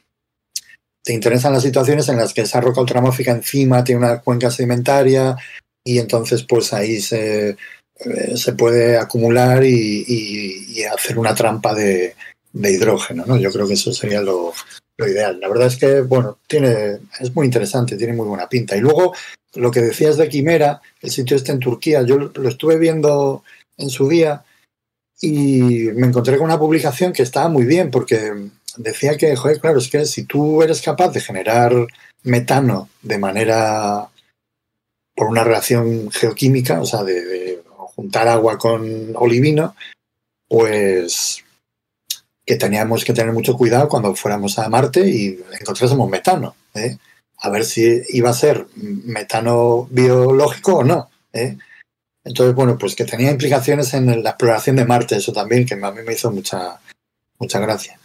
te 1.06 1.12
interesan 1.12 1.52
las 1.52 1.62
situaciones 1.62 2.08
en 2.08 2.16
las 2.16 2.34
que 2.34 2.40
esa 2.40 2.60
roca 2.60 2.80
ultramáfica 2.80 3.30
encima 3.30 3.84
tiene 3.84 4.00
una 4.00 4.20
cuenca 4.20 4.50
sedimentaria 4.50 5.36
y 5.84 6.00
entonces 6.00 6.42
pues 6.42 6.72
ahí 6.72 7.00
se, 7.00 7.50
eh, 7.50 8.36
se 8.36 8.52
puede 8.54 8.98
acumular 8.98 9.62
y, 9.64 10.82
hacer 10.92 11.16
una 11.16 11.32
trampa 11.32 11.74
de, 11.74 12.16
hidrógeno, 12.52 13.24
¿no? 13.24 13.36
Yo 13.36 13.52
creo 13.52 13.68
que 13.68 13.74
eso 13.74 13.92
sería 13.92 14.20
lo, 14.20 14.52
lo, 14.96 15.08
ideal. 15.08 15.38
La 15.38 15.48
verdad 15.48 15.68
es 15.68 15.76
que, 15.76 16.00
bueno, 16.00 16.38
tiene, 16.48 16.98
es 17.20 17.32
muy 17.36 17.46
interesante, 17.46 17.96
tiene 17.96 18.12
muy 18.12 18.26
buena 18.26 18.48
pinta. 18.48 18.76
Y 18.76 18.80
luego 18.80 19.14
lo 19.54 19.70
que 19.70 19.82
decías 19.82 20.16
de 20.16 20.28
Quimera, 20.28 20.80
el 21.02 21.10
sitio 21.10 21.36
este 21.36 21.52
en 21.52 21.60
Turquía, 21.60 22.02
yo 22.02 22.18
lo 22.18 22.48
estuve 22.48 22.78
viendo 22.78 23.44
en 23.76 23.90
su 23.90 24.08
día 24.08 24.44
y 25.20 25.60
me 25.94 26.08
encontré 26.08 26.36
con 26.36 26.46
una 26.46 26.58
publicación 26.58 27.12
que 27.12 27.22
estaba 27.22 27.48
muy 27.48 27.64
bien 27.64 27.92
porque 27.92 28.50
decía 28.76 29.16
que, 29.16 29.34
joder, 29.36 29.60
claro, 29.60 29.78
es 29.78 29.88
que 29.88 30.06
si 30.06 30.24
tú 30.24 30.62
eres 30.62 30.82
capaz 30.82 31.08
de 31.08 31.20
generar 31.20 31.72
metano 32.22 32.88
de 33.02 33.18
manera 33.18 34.08
por 35.14 35.28
una 35.28 35.44
reacción 35.44 36.10
geoquímica, 36.10 36.80
o 36.80 36.86
sea, 36.86 37.02
de, 37.02 37.62
juntar 37.94 38.28
agua 38.28 38.58
con 38.58 39.12
olivino, 39.16 39.74
pues 40.48 41.42
que 42.44 42.56
teníamos 42.56 43.04
que 43.04 43.14
tener 43.14 43.32
mucho 43.32 43.56
cuidado 43.56 43.88
cuando 43.88 44.14
fuéramos 44.14 44.58
a 44.58 44.68
Marte 44.68 45.08
y 45.08 45.42
encontrásemos 45.58 46.08
metano. 46.08 46.54
¿eh? 46.74 46.98
a 47.38 47.50
ver 47.50 47.64
si 47.64 48.02
iba 48.10 48.30
a 48.30 48.34
ser 48.34 48.66
metano 48.74 49.86
biológico 49.90 50.76
o 50.76 50.84
no. 50.84 51.10
¿eh? 51.32 51.56
Entonces, 52.24 52.54
bueno, 52.54 52.76
pues 52.78 52.96
que 52.96 53.04
tenía 53.04 53.30
implicaciones 53.30 53.92
en 53.94 54.22
la 54.22 54.30
exploración 54.30 54.76
de 54.76 54.84
Marte, 54.84 55.16
eso 55.16 55.32
también, 55.32 55.66
que 55.66 55.74
a 55.74 55.90
mí 55.90 56.02
me 56.04 56.14
hizo 56.14 56.30
mucha, 56.30 56.80
mucha 57.38 57.60
gracia. 57.60 58.00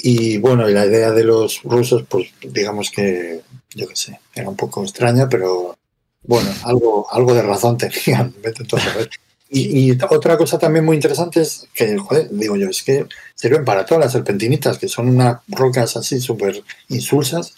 Y 0.00 0.38
bueno, 0.38 0.68
y 0.68 0.72
la 0.72 0.86
idea 0.86 1.10
de 1.10 1.24
los 1.24 1.62
rusos, 1.64 2.04
pues 2.08 2.28
digamos 2.40 2.90
que, 2.90 3.40
yo 3.74 3.88
qué 3.88 3.96
sé, 3.96 4.20
era 4.34 4.48
un 4.48 4.56
poco 4.56 4.82
extraña, 4.82 5.28
pero 5.28 5.76
bueno, 6.22 6.50
algo, 6.64 7.06
algo 7.10 7.34
de 7.34 7.42
razón 7.42 7.76
tenían. 7.76 8.34
Y, 9.50 9.92
otra 10.10 10.36
cosa 10.36 10.58
también 10.58 10.84
muy 10.84 10.96
interesante 10.96 11.40
es 11.40 11.68
que, 11.72 11.96
joder, 11.96 12.28
digo 12.30 12.54
yo, 12.56 12.68
es 12.68 12.82
que 12.82 13.06
sirven 13.34 13.64
para 13.64 13.86
todas 13.86 14.04
las 14.04 14.12
serpentinitas, 14.12 14.76
que 14.76 14.88
son 14.88 15.08
unas 15.08 15.40
rocas 15.48 15.96
así 15.96 16.20
súper 16.20 16.62
insulsas, 16.88 17.54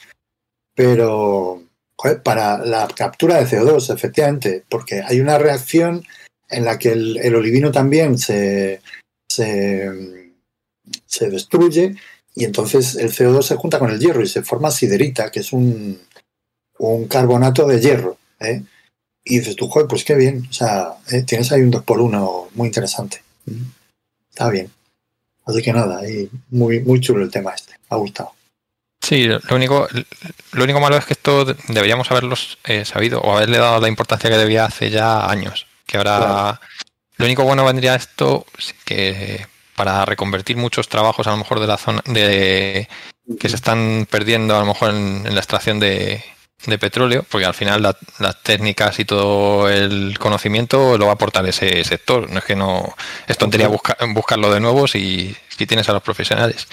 pero 0.72 1.64
para 2.22 2.58
la 2.58 2.86
captura 2.86 3.38
de 3.38 3.46
CO2, 3.46 3.92
efectivamente, 3.92 4.64
porque 4.68 5.02
hay 5.02 5.20
una 5.20 5.36
reacción 5.38 6.04
en 6.48 6.64
la 6.64 6.78
que 6.78 6.92
el, 6.92 7.34
olivino 7.34 7.72
también 7.72 8.18
se, 8.18 8.80
se, 9.28 9.90
destruye 11.28 11.96
y 12.34 12.44
entonces 12.44 12.96
el 12.96 13.10
CO2 13.10 13.42
se 13.42 13.56
junta 13.56 13.78
con 13.78 13.90
el 13.90 13.98
hierro 13.98 14.22
y 14.22 14.28
se 14.28 14.42
forma 14.42 14.70
siderita, 14.70 15.30
que 15.30 15.40
es 15.40 15.52
un, 15.52 16.00
un 16.78 17.08
carbonato 17.08 17.66
de 17.66 17.80
hierro. 17.80 18.16
¿eh? 18.40 18.62
y 19.24 19.38
dices 19.38 19.56
tú, 19.56 19.68
joder, 19.68 19.86
pues 19.88 20.04
qué 20.04 20.14
bien. 20.14 20.46
O 20.48 20.52
sea, 20.52 20.94
eh, 21.10 21.22
tienes 21.22 21.52
ahí 21.52 21.62
un 21.62 21.70
2 21.70 21.84
por 21.84 22.00
1 22.00 22.48
muy 22.54 22.66
interesante. 22.66 23.22
Está 24.30 24.48
bien. 24.50 24.70
Así 25.46 25.62
que 25.62 25.72
nada, 25.72 26.08
y 26.08 26.28
muy, 26.50 26.80
muy 26.80 27.00
chulo 27.00 27.22
el 27.22 27.30
tema 27.30 27.52
este. 27.54 27.72
Me 27.72 27.96
ha 27.96 27.96
gustado. 27.96 28.32
Sí, 29.02 29.26
lo 29.26 29.40
único, 29.50 29.88
lo 30.52 30.64
único 30.64 30.78
malo 30.78 30.96
es 30.96 31.06
que 31.06 31.14
esto 31.14 31.44
deberíamos 31.68 32.10
haberlo 32.10 32.36
eh, 32.64 32.84
sabido 32.84 33.20
o 33.20 33.36
haberle 33.36 33.58
dado 33.58 33.80
la 33.80 33.88
importancia 33.88 34.28
que 34.28 34.36
debía 34.36 34.66
hace 34.66 34.90
ya 34.90 35.28
años. 35.28 35.66
Que 35.86 35.96
ahora 35.96 36.60
lo 37.16 37.24
único 37.24 37.44
bueno 37.44 37.64
vendría 37.64 37.94
esto 37.94 38.46
que 38.84 39.46
para 39.80 40.04
reconvertir 40.04 40.58
muchos 40.58 40.90
trabajos 40.90 41.26
a 41.26 41.30
lo 41.30 41.38
mejor 41.38 41.58
de 41.58 41.66
la 41.66 41.78
zona 41.78 42.02
de 42.04 42.86
que 43.38 43.48
se 43.48 43.56
están 43.56 44.06
perdiendo 44.10 44.54
a 44.54 44.60
lo 44.60 44.66
mejor 44.66 44.90
en, 44.90 45.24
la 45.24 45.40
extracción 45.40 45.80
de, 45.80 46.22
petróleo, 46.78 47.24
porque 47.30 47.46
al 47.46 47.54
final 47.54 47.80
las 47.80 48.42
técnicas 48.42 48.98
y 48.98 49.06
todo 49.06 49.70
el 49.70 50.18
conocimiento 50.18 50.98
lo 50.98 51.06
va 51.06 51.12
a 51.12 51.14
aportar 51.14 51.46
ese 51.46 51.82
sector. 51.84 52.28
No 52.28 52.40
es 52.40 52.44
que 52.44 52.56
no 52.56 52.94
es 53.26 53.38
tontería 53.38 53.68
buscarlo 53.68 54.52
de 54.52 54.60
nuevo 54.60 54.86
si, 54.86 55.34
si 55.48 55.64
tienes 55.64 55.88
a 55.88 55.94
los 55.94 56.02
profesionales. 56.02 56.68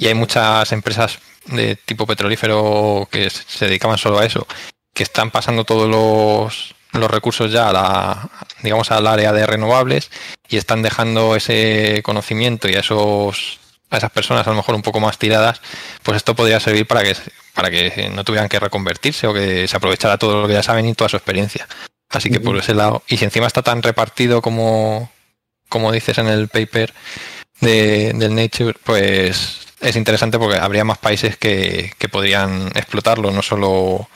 Y 0.00 0.06
hay 0.06 0.14
muchas 0.14 0.72
empresas 0.72 1.18
de 1.44 1.76
tipo 1.76 2.06
petrolífero 2.06 3.06
que 3.12 3.28
se 3.28 3.66
dedicaban 3.66 3.98
solo 3.98 4.20
a 4.20 4.24
eso, 4.24 4.46
que 4.94 5.02
están 5.02 5.30
pasando 5.30 5.64
todos 5.64 5.90
los, 5.90 6.74
los 6.98 7.10
recursos 7.10 7.52
ya 7.52 7.68
a 7.68 7.72
la, 7.72 8.28
digamos, 8.62 8.90
al 8.90 9.06
área 9.06 9.32
de 9.32 9.46
renovables 9.46 10.10
y 10.48 10.56
están 10.56 10.82
dejando 10.82 11.36
ese 11.36 12.02
conocimiento 12.04 12.68
y 12.68 12.74
a 12.74 12.80
esos 12.80 13.60
a 13.88 13.98
esas 13.98 14.10
personas 14.10 14.46
a 14.46 14.50
lo 14.50 14.56
mejor 14.56 14.74
un 14.74 14.82
poco 14.82 14.98
más 14.98 15.16
tiradas, 15.18 15.60
pues 16.02 16.16
esto 16.16 16.34
podría 16.34 16.58
servir 16.58 16.86
para 16.86 17.02
que 17.04 17.14
para 17.54 17.70
que 17.70 18.10
no 18.14 18.24
tuvieran 18.24 18.48
que 18.48 18.60
reconvertirse 18.60 19.26
o 19.26 19.32
que 19.32 19.66
se 19.66 19.76
aprovechara 19.76 20.18
todo 20.18 20.42
lo 20.42 20.48
que 20.48 20.54
ya 20.54 20.62
saben 20.62 20.86
y 20.86 20.94
toda 20.94 21.08
su 21.08 21.16
experiencia. 21.16 21.66
Así 22.10 22.30
que 22.30 22.38
por 22.40 22.56
ese 22.56 22.74
lado, 22.74 23.02
y 23.08 23.16
si 23.16 23.24
encima 23.24 23.46
está 23.46 23.62
tan 23.62 23.82
repartido 23.82 24.42
como, 24.42 25.10
como 25.68 25.90
dices 25.90 26.18
en 26.18 26.28
el 26.28 26.48
paper 26.48 26.92
de, 27.60 28.12
del 28.14 28.34
Nature, 28.34 28.74
pues 28.84 29.66
es 29.80 29.96
interesante 29.96 30.38
porque 30.38 30.58
habría 30.58 30.84
más 30.84 30.98
países 30.98 31.36
que, 31.36 31.92
que 31.98 32.08
podrían 32.08 32.68
explotarlo, 32.74 33.30
no 33.30 33.42
solo, 33.42 34.08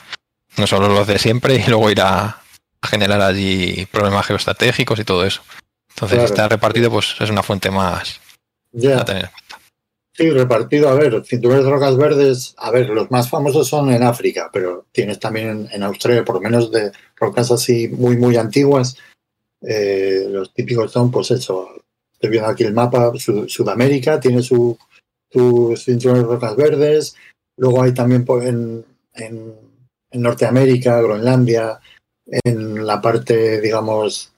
no 0.57 0.67
solo 0.67 0.89
los 0.89 1.07
de 1.07 1.19
siempre, 1.19 1.57
y 1.67 1.69
luego 1.69 1.91
ir 1.91 2.03
a, 2.03 2.40
generar 2.83 3.21
allí 3.21 3.87
problemas 3.87 4.27
geoestratégicos 4.27 4.99
y 4.99 5.05
todo 5.05 5.25
eso. 5.25 5.43
Entonces, 5.91 6.19
si 6.19 6.25
está 6.25 6.49
repartido, 6.49 6.91
pues 6.91 7.15
es 7.21 7.31
una 7.31 7.43
fuente 7.43 7.71
más 7.71 8.21
a 8.75 9.05
tener 9.05 9.25
en 9.25 9.31
cuenta. 9.31 9.61
Sí, 10.13 10.31
repartido, 10.31 10.89
a 10.89 10.95
ver, 10.95 11.23
cinturones 11.25 11.65
de 11.65 11.71
rocas 11.71 11.97
verdes, 11.97 12.55
a 12.59 12.71
ver, 12.71 12.91
los 12.91 13.11
más 13.11 13.31
famosos 13.31 13.69
son 13.69 13.91
en 13.91 14.03
África, 14.03 14.51
pero 14.53 14.87
tienes 14.93 15.19
también 15.19 15.69
en, 15.71 15.83
Australia, 15.83 16.25
por 16.25 16.37
lo 16.37 16.41
menos 16.41 16.71
de 16.71 16.93
rocas 17.17 17.51
así 17.51 17.89
muy, 17.89 18.17
muy 18.17 18.37
antiguas. 18.37 18.97
Eh, 19.63 20.27
los 20.29 20.53
típicos 20.53 20.93
son, 20.93 21.11
pues 21.11 21.31
eso, 21.31 21.69
estoy 22.13 22.31
viendo 22.31 22.49
aquí 22.49 22.65
el 22.65 22.75
mapa, 22.75 23.13
Sudamérica 23.47 24.21
tiene 24.21 24.43
su, 24.43 24.77
tus 25.31 25.85
cinturones 25.85 26.25
de 26.25 26.29
rocas 26.29 26.57
verdes. 26.57 27.17
Luego 27.57 27.83
hay 27.83 27.95
también 27.95 28.25
en, 28.43 28.85
en, 29.15 29.55
Norteamérica, 30.13 31.01
Groenlandia, 31.01 31.79
en 32.31 32.87
la 32.87 33.01
parte, 33.01 33.61
digamos, 33.61 34.33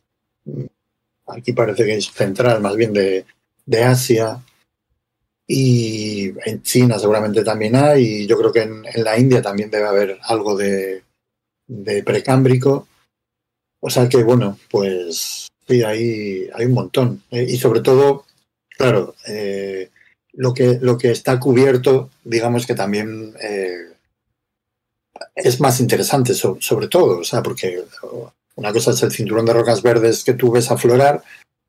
aquí 1.26 1.53
parece 1.53 1.84
que 1.84 1.97
es 1.97 2.11
central, 2.11 2.61
más 2.61 2.76
bien 2.76 2.93
de, 2.93 3.24
de 3.66 3.84
Asia. 3.84 4.43
Y 5.47 6.32
en 6.47 6.62
China 6.62 6.99
seguramente 6.99 7.45
también 7.45 7.76
hay, 7.76 8.22
y 8.22 8.26
yo 8.26 8.38
creo 8.38 8.53
que 8.53 8.62
en, 8.62 8.82
la 9.05 9.18
India 9.18 9.43
también 9.43 9.70
debe 9.70 9.86
haber 9.86 10.18
algo 10.22 10.57
de, 10.57 11.03
de, 11.66 12.03
precámbrico. 12.03 12.88
O 13.80 13.90
sea 13.90 14.09
que, 14.09 14.22
bueno, 14.22 14.59
pues 14.70 15.49
sí, 15.68 15.82
hay, 15.82 16.49
hay 16.55 16.66
un 16.66 16.72
montón. 16.72 17.22
Eh, 17.30 17.45
y 17.49 17.57
sobre 17.59 17.80
todo, 17.80 18.24
claro, 18.78 19.14
eh, 19.26 19.90
lo 20.32 20.55
que, 20.55 20.78
lo 20.80 20.97
que 20.97 21.11
está 21.11 21.38
cubierto, 21.38 22.11
digamos 22.24 22.66
que 22.66 22.74
también 22.74 23.34
eh, 23.43 23.91
es 25.35 25.61
más 25.61 25.80
interesante 25.80 26.35
sobre 26.35 26.89
todo, 26.89 27.18
o 27.20 27.24
sea, 27.24 27.43
porque 27.43 27.85
una 28.57 28.72
cosa 28.72 28.91
es 28.91 29.03
el 29.03 29.12
cinturón 29.12 29.47
de 29.47 29.53
rocas 29.53 29.83
verdes 29.83 30.24
que 30.24 30.35
tú 30.35 30.51
ves 30.51 30.70
aflorar, 30.70 31.22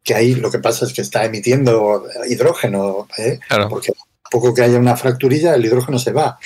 que 0.04 0.16
ahí 0.16 0.36
lo 0.36 0.52
que 0.52 0.60
pasa 0.60 0.86
es 0.86 0.94
que 0.94 1.02
está 1.02 1.24
emitiendo 1.24 2.06
hidrógeno, 2.28 3.08
¿eh? 3.18 3.40
porque 3.70 3.92
a 3.92 4.30
poco 4.30 4.54
que 4.54 4.64
haya 4.64 4.78
una 4.80 4.98
fracturilla, 4.98 5.56
el 5.56 5.66
hidrógeno 5.66 5.98
se 5.98 6.12
va. 6.12 6.38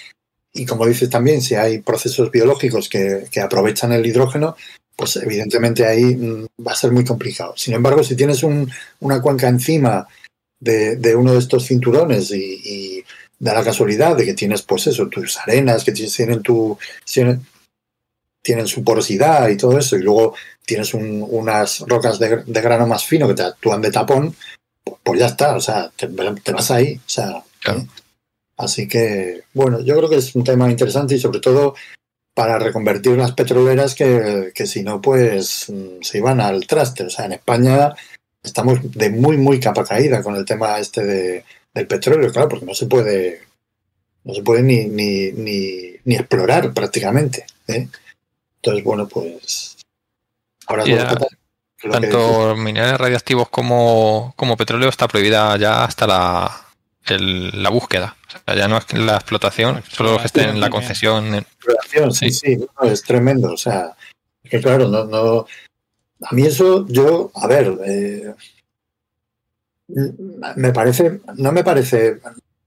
Y 0.54 0.66
como 0.66 0.86
dices 0.86 1.10
también, 1.10 1.42
si 1.42 1.56
hay 1.56 1.80
procesos 1.80 2.32
biológicos 2.32 2.90
que, 2.90 3.26
que 3.32 3.42
aprovechan 3.42 3.94
el 3.94 4.06
hidrógeno, 4.06 4.56
pues 4.98 5.16
evidentemente 5.18 5.86
ahí 5.86 6.16
mm, 6.16 6.48
va 6.66 6.72
a 6.72 6.76
ser 6.76 6.92
muy 6.92 7.06
complicado. 7.06 7.54
Sin 7.56 7.76
embargo, 7.76 8.04
si 8.04 8.16
tienes 8.16 8.44
un, 8.44 8.70
una 9.00 9.22
cuenca 9.22 9.48
encima 9.48 10.08
de, 10.60 11.16
uno 11.16 11.34
de 11.34 11.40
estos 11.40 11.68
cinturones 11.68 12.32
y, 12.32 13.04
da 13.40 13.54
la 13.54 13.64
casualidad 13.64 14.16
de 14.16 14.26
que 14.26 14.34
tienes, 14.34 14.62
pues 14.64 14.88
eso, 14.88 15.08
tus 15.08 15.38
arenas 15.38 15.84
que 15.84 15.92
tienen 15.92 16.42
tu. 16.42 16.78
Tienen, 17.06 17.46
su 18.66 18.82
porosidad 18.82 19.50
y 19.50 19.58
todo 19.58 19.78
eso, 19.78 19.98
y 19.98 20.04
luego 20.04 20.34
tienes 20.66 20.94
unas 20.94 21.80
rocas 21.82 22.18
de, 22.18 22.44
grano 22.46 22.88
más 22.88 23.04
fino 23.04 23.28
que 23.28 23.34
te 23.34 23.44
actúan 23.44 23.82
de 23.82 23.92
tapón, 23.92 24.34
pues, 25.04 25.20
ya 25.20 25.26
está, 25.26 25.58
o 25.58 25.60
sea, 25.60 25.92
te, 25.94 26.08
vas 26.08 26.72
ahí, 26.72 26.96
o 26.96 27.10
sea. 27.10 27.44
¿eh? 27.68 27.86
Así 28.56 28.88
que, 28.88 29.44
bueno, 29.54 29.82
yo 29.82 29.98
creo 29.98 30.10
que 30.10 30.16
es 30.16 30.34
un 30.34 30.46
tema 30.46 30.70
interesante 30.72 31.16
y 31.16 31.20
sobre 31.20 31.42
todo 31.42 31.76
para 32.34 32.58
reconvertir 32.58 33.18
las 33.18 33.34
petroleras 33.34 33.96
que, 33.96 34.52
que 34.56 34.66
si 34.66 34.82
no, 34.82 35.02
pues 35.02 35.70
mm, 35.70 36.02
se 36.02 36.20
iban 36.20 36.40
al 36.40 36.66
traste. 36.68 37.04
O 37.04 37.10
sea, 37.10 37.26
en 37.26 37.34
España 37.34 37.94
estamos 38.42 38.80
de 38.92 39.10
muy, 39.10 39.38
muy 39.38 39.60
capa 39.60 39.84
caída 39.84 40.24
con 40.24 40.36
el 40.36 40.46
tema 40.46 40.80
este 40.80 41.04
de, 41.04 41.44
del 41.78 41.88
petróleo, 41.88 42.32
claro, 42.32 42.50
porque 42.50 42.66
no 42.66 42.74
se 42.74 42.88
puede, 42.88 43.42
no 44.24 44.34
se 44.34 44.42
puede 44.42 44.64
ni, 44.64 44.86
ni, 44.86 45.32
ni, 45.32 46.16
explorar 46.16 46.74
prácticamente. 46.74 47.46
¿eh? 47.68 47.88
Entonces, 48.58 48.84
bueno, 48.84 49.08
pues 49.08 49.78
ahora 50.66 50.84
tanto 51.92 52.56
minerales 52.56 53.00
radiactivos 53.00 53.50
como, 53.50 54.34
como 54.36 54.58
petróleo 54.58 54.90
está 54.90 55.08
prohibida 55.08 55.56
ya 55.58 55.84
hasta 55.84 56.08
la, 56.08 56.66
la 57.08 57.70
búsqueda. 57.70 58.16
O 58.28 58.32
sea, 58.32 58.56
ya 58.56 58.68
no 58.68 58.78
es 58.78 58.92
la 58.94 59.16
explotación, 59.16 59.84
solo 59.88 60.14
los 60.14 60.22
que 60.22 60.28
estén 60.28 60.50
en 60.50 60.60
la 60.60 60.70
concesión. 60.70 61.46
sí, 62.12 62.32
sí, 62.32 62.58
es 62.84 63.04
tremendo. 63.04 63.54
O 63.54 63.58
sea, 63.58 63.96
que 64.44 64.60
claro, 64.60 64.88
no, 64.88 65.06
no, 65.06 65.46
a 66.22 66.34
mí 66.34 66.44
eso, 66.44 66.88
yo, 66.88 67.32
a 67.36 67.48
ver, 67.48 67.78
eh, 67.86 68.34
me 69.88 70.74
parece, 70.74 71.22
no 71.36 71.52
me 71.52 71.64
parece 71.64 72.20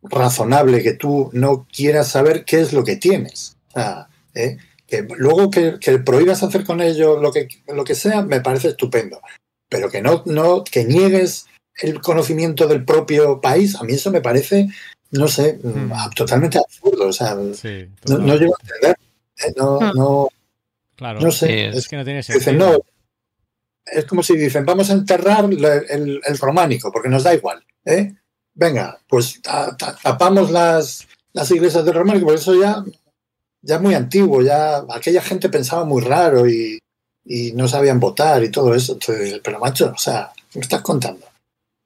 razonable 0.03 0.83
que 0.83 0.95
tú 0.95 1.31
no 1.33 1.67
quieras 1.71 2.09
saber 2.09 2.45
qué 2.45 2.61
es 2.61 2.73
lo 2.73 2.85
que 2.85 2.97
tienes. 2.97 3.57
O 3.69 3.73
sea, 3.73 4.09
eh, 4.35 4.57
que 4.87 5.07
luego 5.17 5.51
que, 5.51 5.79
prohíbas 6.05 6.43
hacer 6.43 6.65
con 6.65 6.81
ello 6.81 7.21
lo 7.21 7.33
que, 7.33 7.49
lo 7.69 7.85
que 7.85 7.95
sea, 7.95 8.23
me 8.23 8.41
parece 8.41 8.69
estupendo. 8.69 9.21
Pero 9.69 9.91
que 9.91 10.03
no, 10.03 10.23
no, 10.27 10.65
que 10.65 10.85
niegues 10.85 11.47
el 11.81 12.01
conocimiento 12.01 12.67
del 12.67 12.85
propio 12.85 13.41
país, 13.41 13.77
a 13.77 13.85
mí 13.85 13.93
eso 13.93 14.11
me 14.11 14.21
parece, 14.21 14.69
no 15.13 15.29
sé, 15.29 15.59
hmm. 15.63 15.93
totalmente 16.17 16.59
absurdo. 16.59 17.09
O 17.09 17.13
sea, 17.13 17.35
no, 17.35 18.37
llego 18.37 18.55
a 18.55 18.63
entender. 18.63 18.97
Eh, 19.39 19.53
no, 19.57 19.79
hmm. 19.79 19.97
no, 19.97 20.29
claro, 20.97 21.21
no 21.21 21.31
sé. 21.31 21.69
Es, 21.69 21.87
que 21.87 21.97
no 21.97 22.05
tiene 22.05 22.23
sentido. 22.23 22.53
no, 22.53 22.79
es 23.87 24.05
como 24.05 24.23
si 24.23 24.37
dicen, 24.37 24.65
vamos 24.65 24.91
a 24.91 24.95
enterrar 24.95 25.45
el, 25.45 26.39
románico, 26.39 26.91
porque 26.93 27.09
nos 27.09 27.25
da 27.25 27.35
igual. 27.35 27.65
¿eh? 27.85 28.15
Venga, 28.55 28.99
pues 29.09 29.41
tapamos 29.43 30.51
las, 30.51 31.07
las 31.33 31.51
iglesias 31.51 31.85
del 31.85 31.95
románico, 31.95 32.27
porque 32.27 32.41
eso 32.41 32.61
ya, 32.61 32.85
ya 33.63 33.77
es 33.77 33.81
muy 33.81 33.95
antiguo, 33.95 34.43
ya 34.43 34.85
aquella 34.91 35.23
gente 35.23 35.49
pensaba 35.49 35.85
muy 35.85 36.03
raro 36.03 36.49
y, 36.49 36.79
no 37.55 37.69
sabían 37.69 38.01
votar 38.01 38.43
y 38.43 38.51
todo 38.51 38.75
eso. 38.75 38.99
pero 39.45 39.61
macho, 39.61 39.93
o 39.95 39.99
sea, 39.99 40.33
¿qué 40.51 40.59
me 40.59 40.63
estás 40.63 40.81
contando? 40.81 41.25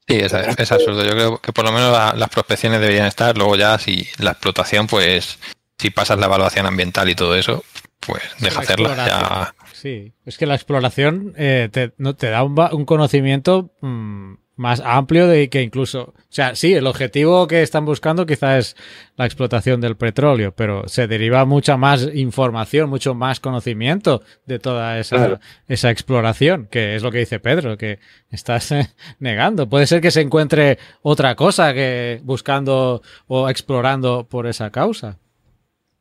Sí, 0.09 0.17
es, 0.17 0.33
absurdo. 0.33 1.05
Yo 1.05 1.11
creo 1.11 1.39
que 1.39 1.53
por 1.53 1.67
lo 1.67 1.73
menos 1.73 1.93
las 2.17 2.29
prospecciones 2.31 2.81
deberían 2.81 3.07
estar. 3.07 3.37
Luego 3.37 3.57
ya 3.57 3.79
si 3.79 4.09
la 4.19 4.31
explotación, 4.31 4.87
pues 4.87 5.39
si 5.79 5.91
pasas 5.91 6.19
la 6.19 6.27
evaluación 6.27 6.65
ambiental 6.65 7.11
y 7.11 7.15
todo 7.15 7.35
eso, 7.35 7.63
pues 8.01 8.23
deja 8.39 8.61
hacerla. 8.61 8.97
Ya 9.07 9.55
Sí, 9.85 10.15
es 10.25 10.39
que 10.39 10.47
la 10.47 10.55
exploración 10.55 11.35
eh, 11.37 11.69
te, 11.71 11.93
no, 11.99 12.17
te 12.17 12.31
da 12.31 12.43
un, 12.43 12.87
conocimiento 12.87 13.75
mm, 13.83 14.33
más 14.57 14.81
amplio 14.83 15.27
de 15.27 15.51
que 15.51 15.61
incluso, 15.61 16.15
o 16.17 16.25
sea, 16.31 16.55
sí, 16.55 16.73
el 16.73 16.87
objetivo 16.87 17.47
que 17.47 17.61
están 17.61 17.85
buscando 17.85 18.25
quizás 18.25 18.59
es 18.59 18.77
la 19.19 19.27
explotación 19.27 19.83
del 19.83 19.99
petróleo, 19.99 20.55
pero 20.57 20.89
se 20.89 21.07
deriva 21.07 21.45
mucha 21.45 21.77
más 21.77 22.09
información, 22.15 22.89
mucho 22.89 23.15
más 23.15 23.41
conocimiento 23.41 24.23
de 24.47 24.59
toda 24.59 24.99
esa, 24.99 25.39
esa 25.69 25.91
exploración, 25.91 26.67
que 26.71 26.97
es 26.97 27.03
lo 27.03 27.13
que 27.13 27.19
dice 27.19 27.39
Pedro, 27.39 27.77
que 27.77 27.99
estás 28.31 28.73
eh, 28.73 28.89
negando. 29.19 29.69
Puede 29.69 29.87
ser 29.87 30.01
que 30.01 30.11
se 30.11 30.23
encuentre 30.23 30.79
otra 31.03 31.35
cosa 31.35 31.75
que 31.75 32.23
buscando 32.25 33.03
o 33.27 33.51
explorando 33.51 34.27
por 34.31 34.47
esa 34.47 34.71
causa. 34.71 35.19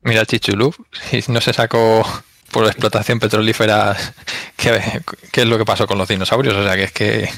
Mira 0.04 0.26
Chichulú, 0.26 0.74
no 1.28 1.42
se 1.42 1.52
sacó 1.52 2.06
por 2.54 2.66
explotación 2.66 3.20
petrolífera 3.20 3.98
qué, 4.56 5.42
es 5.42 5.48
lo 5.48 5.58
que 5.58 5.66
pasó 5.66 5.86
con 5.86 5.98
los 5.98 6.08
dinosaurios. 6.08 6.56
O 6.56 6.64
sea, 6.64 6.76
que 6.76 6.84
es 6.84 6.92
que... 6.94 7.30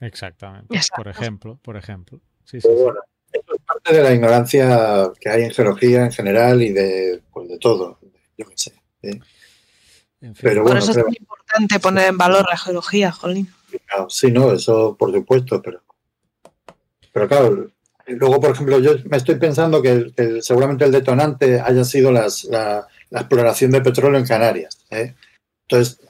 Exactamente. 0.00 0.78
Por 0.94 1.08
ejemplo, 1.08 1.58
por 1.62 1.76
ejemplo. 1.76 2.20
Sí, 2.44 2.60
sí, 2.60 2.68
es 3.32 3.42
parte 3.66 3.94
de 3.94 4.02
la 4.02 4.12
ignorancia 4.12 5.10
que 5.20 5.28
hay 5.28 5.42
en 5.44 5.50
geología 5.50 6.04
en 6.04 6.12
general 6.12 6.62
y 6.62 6.72
de, 6.72 7.22
pues, 7.32 7.48
de 7.48 7.58
todo. 7.58 7.98
Yo 8.36 8.46
qué 8.46 8.54
sé. 8.56 8.72
¿eh? 9.02 9.20
Pero 10.40 10.64
por 10.64 10.76
eso 10.76 10.92
es 10.92 10.98
muy 10.98 11.16
importante 11.18 11.78
poner 11.80 12.08
en 12.08 12.18
valor 12.18 12.46
la 12.48 12.56
geología, 12.56 13.12
Jolín. 13.12 13.52
sí, 14.08 14.30
no, 14.32 14.52
eso 14.52 14.96
por 14.98 15.12
supuesto, 15.12 15.62
pero, 15.62 15.82
pero 17.12 17.28
claro, 17.28 17.70
luego, 18.06 18.40
por 18.40 18.50
ejemplo, 18.50 18.78
yo 18.80 18.92
me 19.04 19.16
estoy 19.16 19.36
pensando 19.36 19.80
que, 19.80 20.12
seguramente 20.40 20.84
el 20.84 20.92
detonante 20.92 21.60
haya 21.60 21.84
sido 21.84 22.10
las, 22.10 22.44
la, 22.44 22.86
exploración 23.10 23.70
de 23.70 23.80
petróleo 23.80 24.18
en 24.18 24.26
Canarias. 24.26 24.78
¿eh? 24.90 25.14
Entonces, 25.68 26.00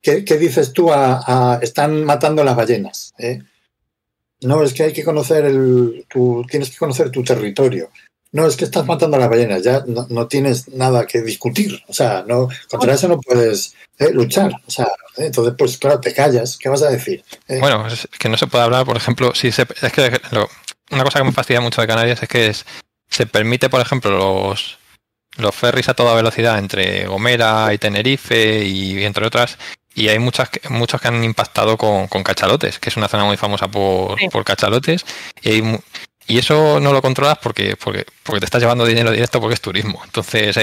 ¿qué, 0.00 0.22
dices 0.38 0.72
tú 0.72 0.92
a, 0.92 1.58
están 1.62 2.04
matando 2.04 2.44
las 2.44 2.56
ballenas? 2.56 3.14
¿eh? 3.18 3.42
No, 4.42 4.62
es 4.62 4.74
que 4.74 4.84
hay 4.84 4.92
que 4.92 5.04
conocer 5.04 5.44
el, 5.44 6.04
tu, 6.08 6.44
tienes 6.48 6.70
que 6.70 6.76
conocer 6.76 7.10
tu 7.10 7.22
territorio. 7.22 7.90
No, 8.32 8.46
es 8.46 8.56
que 8.56 8.64
estás 8.64 8.86
matando 8.86 9.18
a 9.18 9.20
las 9.20 9.28
ballenas, 9.28 9.62
ya 9.62 9.84
no, 9.86 10.26
tienes 10.26 10.68
nada 10.68 11.06
que 11.06 11.20
discutir. 11.20 11.82
O 11.86 11.92
sea, 11.92 12.24
no, 12.26 12.48
contra 12.70 12.94
eso 12.94 13.06
no 13.06 13.20
puedes 13.20 13.74
eh, 13.98 14.10
luchar. 14.10 14.52
O 14.66 14.70
sea, 14.70 14.86
eh, 15.18 15.26
entonces, 15.26 15.54
pues 15.56 15.76
claro, 15.76 16.00
te 16.00 16.14
callas. 16.14 16.56
¿Qué 16.56 16.70
vas 16.70 16.82
a 16.82 16.90
decir? 16.90 17.22
Eh, 17.46 17.58
bueno, 17.60 17.86
es 17.86 18.08
que 18.18 18.30
no 18.30 18.38
se 18.38 18.46
puede 18.46 18.64
hablar, 18.64 18.86
por 18.86 18.96
ejemplo, 18.96 19.34
si 19.34 19.52
se, 19.52 19.66
es 19.82 19.92
que 19.92 20.18
una 20.90 21.04
cosa 21.04 21.18
que 21.18 21.26
me 21.26 21.32
fastidia 21.32 21.60
mucho 21.60 21.82
de 21.82 21.86
Canarias 21.86 22.22
es 22.22 22.28
que 22.28 22.52
se 23.10 23.26
permite, 23.26 23.68
por 23.68 23.82
ejemplo, 23.82 24.10
los, 24.10 24.78
los 25.36 25.54
ferries 25.54 25.88
a 25.88 25.94
toda 25.94 26.14
velocidad 26.14 26.58
entre 26.58 27.06
Gomera 27.06 27.72
y 27.72 27.78
Tenerife 27.78 28.64
y 28.64 29.04
entre 29.04 29.26
otras, 29.26 29.58
y 29.94 30.08
hay 30.08 30.18
muchas 30.18 30.50
muchos 30.70 31.00
que 31.00 31.08
han 31.08 31.22
impactado 31.24 31.76
con, 31.76 32.06
cachalotes, 32.06 32.78
que 32.78 32.88
es 32.90 32.96
una 32.96 33.08
zona 33.08 33.24
muy 33.24 33.36
famosa 33.36 33.68
por, 33.68 34.18
por 34.30 34.44
cachalotes, 34.44 35.04
y 35.42 35.50
hay, 35.50 35.78
y 36.26 36.38
eso 36.38 36.80
no 36.80 36.92
lo 36.92 37.02
controlas 37.02 37.38
porque, 37.38 37.76
porque, 37.76 38.06
porque 38.22 38.40
te 38.40 38.44
estás 38.46 38.62
llevando 38.62 38.86
dinero 38.86 39.10
directo 39.10 39.40
porque 39.40 39.54
es 39.54 39.60
turismo. 39.60 40.00
Entonces, 40.04 40.56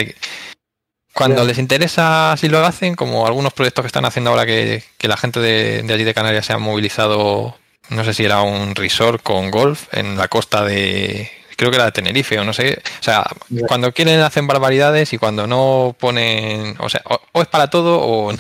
cuando 1.14 1.44
les 1.44 1.58
interesa, 1.58 2.36
si 2.38 2.48
lo 2.48 2.66
hacen, 2.66 2.96
como 2.96 3.28
algunos 3.28 3.54
proyectos 3.54 3.84
que 3.84 3.88
están 3.88 4.06
haciendo 4.06 4.32
ahora 4.32 4.46
que, 4.46 4.84
la 5.02 5.18
gente 5.18 5.40
de, 5.40 5.86
allí 5.94 6.04
de 6.04 6.14
Canarias 6.14 6.46
se 6.46 6.54
ha 6.54 6.58
movilizado, 6.58 7.58
no 7.90 8.04
sé 8.04 8.14
si 8.14 8.26
era 8.26 8.42
un 8.42 8.76
resort 8.76 9.22
con 9.22 9.52
golf 9.52 9.94
en 9.94 10.18
la 10.18 10.28
costa 10.28 10.64
de, 10.64 11.30
creo 11.60 11.72
que 11.72 11.76
era 11.76 11.86
de 11.86 11.92
Tenerife 11.92 12.40
o 12.40 12.46
no 12.46 12.54
sé. 12.54 12.82
O 13.02 13.04
sea, 13.04 13.26
cuando 13.68 13.92
quieren 13.92 14.22
hacen 14.22 14.48
barbaridades 14.48 15.12
y 15.12 15.18
cuando 15.18 15.46
no 15.46 15.94
ponen, 16.00 16.78
o 16.80 16.88
sea, 16.88 17.02
o, 17.34 17.42
es 17.42 17.48
para 17.50 17.70
todo 17.70 18.00
o 18.00 18.32
no. 18.32 18.40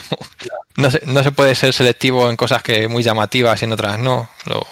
No 0.77 0.89
se, 0.89 1.01
no 1.05 1.21
se 1.21 1.33
puede 1.33 1.55
ser 1.55 1.73
selectivo 1.73 2.29
en 2.29 2.37
cosas 2.37 2.63
que 2.63 2.87
muy 2.87 3.03
llamativas 3.03 3.61
y 3.61 3.65
en 3.65 3.73
otras 3.73 3.99
no. 3.99 4.29
Lo, 4.45 4.65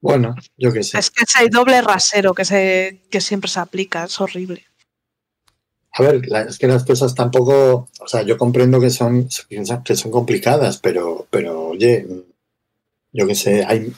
bueno, 0.00 0.34
yo 0.58 0.72
qué 0.72 0.82
sé. 0.82 0.98
Es 0.98 1.12
que 1.12 1.24
hay 1.36 1.48
doble 1.48 1.80
rasero 1.80 2.34
que, 2.34 2.44
se, 2.44 3.02
que 3.10 3.20
siempre 3.20 3.48
se 3.48 3.60
aplica, 3.60 4.04
es 4.04 4.20
horrible. 4.20 4.64
A 5.92 6.02
ver, 6.02 6.20
es 6.48 6.58
que 6.58 6.66
las 6.66 6.84
cosas 6.84 7.14
tampoco, 7.14 7.88
o 8.00 8.08
sea, 8.08 8.22
yo 8.22 8.36
comprendo 8.36 8.80
que 8.80 8.90
son, 8.90 9.28
que 9.48 9.96
son 9.96 10.10
complicadas, 10.10 10.78
pero, 10.78 11.28
pero 11.30 11.68
oye, 11.68 12.06
yo 13.12 13.26
qué 13.28 13.34
sé, 13.36 13.64
hay, 13.64 13.92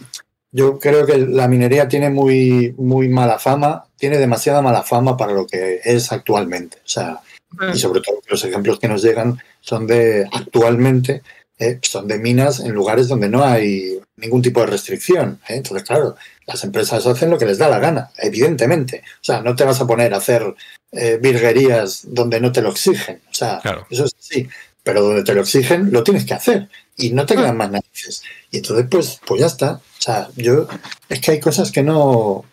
yo 0.57 0.79
creo 0.79 1.05
que 1.05 1.19
la 1.19 1.49
minería 1.49 1.87
tiene 1.87 2.09
muy, 2.09 2.75
muy 2.79 3.09
mala 3.09 3.39
fama, 3.39 3.85
tiene 3.99 4.17
demasiada 4.17 4.63
mala 4.63 4.83
fama 4.83 5.17
para 5.17 5.33
lo 5.33 5.47
que 5.47 5.81
es 5.85 6.11
actualmente. 6.13 6.79
O 6.79 6.89
sea, 6.89 7.21
y 7.61 7.73
mm. 7.73 7.77
sobre 7.77 8.01
todo 8.01 8.21
los 8.27 8.43
ejemplos 8.45 8.79
que 8.79 8.89
nos 8.89 9.03
llegan 9.03 9.39
son 9.61 9.87
de 9.87 10.27
actualmente 10.33 11.23
¿eh? 11.59 11.79
son 11.83 12.09
de 12.09 12.19
minas 12.19 12.61
en 12.61 12.73
lugares 12.73 13.09
donde 13.09 13.29
no 13.29 13.45
hay 13.45 14.01
ningún 14.17 14.43
tipo 14.43 14.61
de 14.61 14.67
restricción. 14.67 15.41
¿eh? 15.49 15.57
Entonces, 15.57 15.87
claro, 15.87 16.17
las 16.47 16.65
empresas 16.65 17.07
hacen 17.07 17.31
lo 17.31 17.39
que 17.39 17.47
les 17.47 17.59
da 17.59 17.69
la 17.69 17.79
gana, 17.79 18.11
evidentemente. 18.17 19.03
O 19.21 19.25
sea, 19.25 19.41
no 19.43 19.55
te 19.55 19.65
vas 19.65 19.81
a 19.81 19.87
poner 19.87 20.15
a 20.15 20.19
hacer 20.19 20.55
eh, 20.93 21.19
virguerías 21.21 22.03
donde 22.07 22.41
no 22.41 22.51
te 22.51 22.63
lo 22.63 22.71
exigen. 22.71 23.21
O 23.31 23.35
sea, 23.35 23.61
eso 23.91 24.05
es 24.05 24.15
sí. 24.19 24.49
Pero 24.83 25.03
donde 25.03 25.25
te 25.25 25.35
lo 25.35 25.41
exigen, 25.41 25.93
lo 25.93 26.03
tienes 26.03 26.25
que 26.25 26.35
hacer. 26.35 26.69
Y 26.97 27.11
no 27.11 27.27
te 27.27 27.35
quedan 27.35 27.51
ah. 27.51 27.55
más 27.55 27.71
narices. 27.71 28.23
Y 28.51 28.59
entonces, 28.59 28.87
pues, 28.89 29.21
pues 29.27 29.41
ya 29.41 29.47
está. 29.47 29.81
O 30.07 30.13
sea, 30.13 30.29
yo. 30.37 30.69
Es 31.09 31.21
que 31.21 31.33
hay 31.33 31.41
cosas 31.41 31.73
que 31.73 31.83
no. 31.83 32.45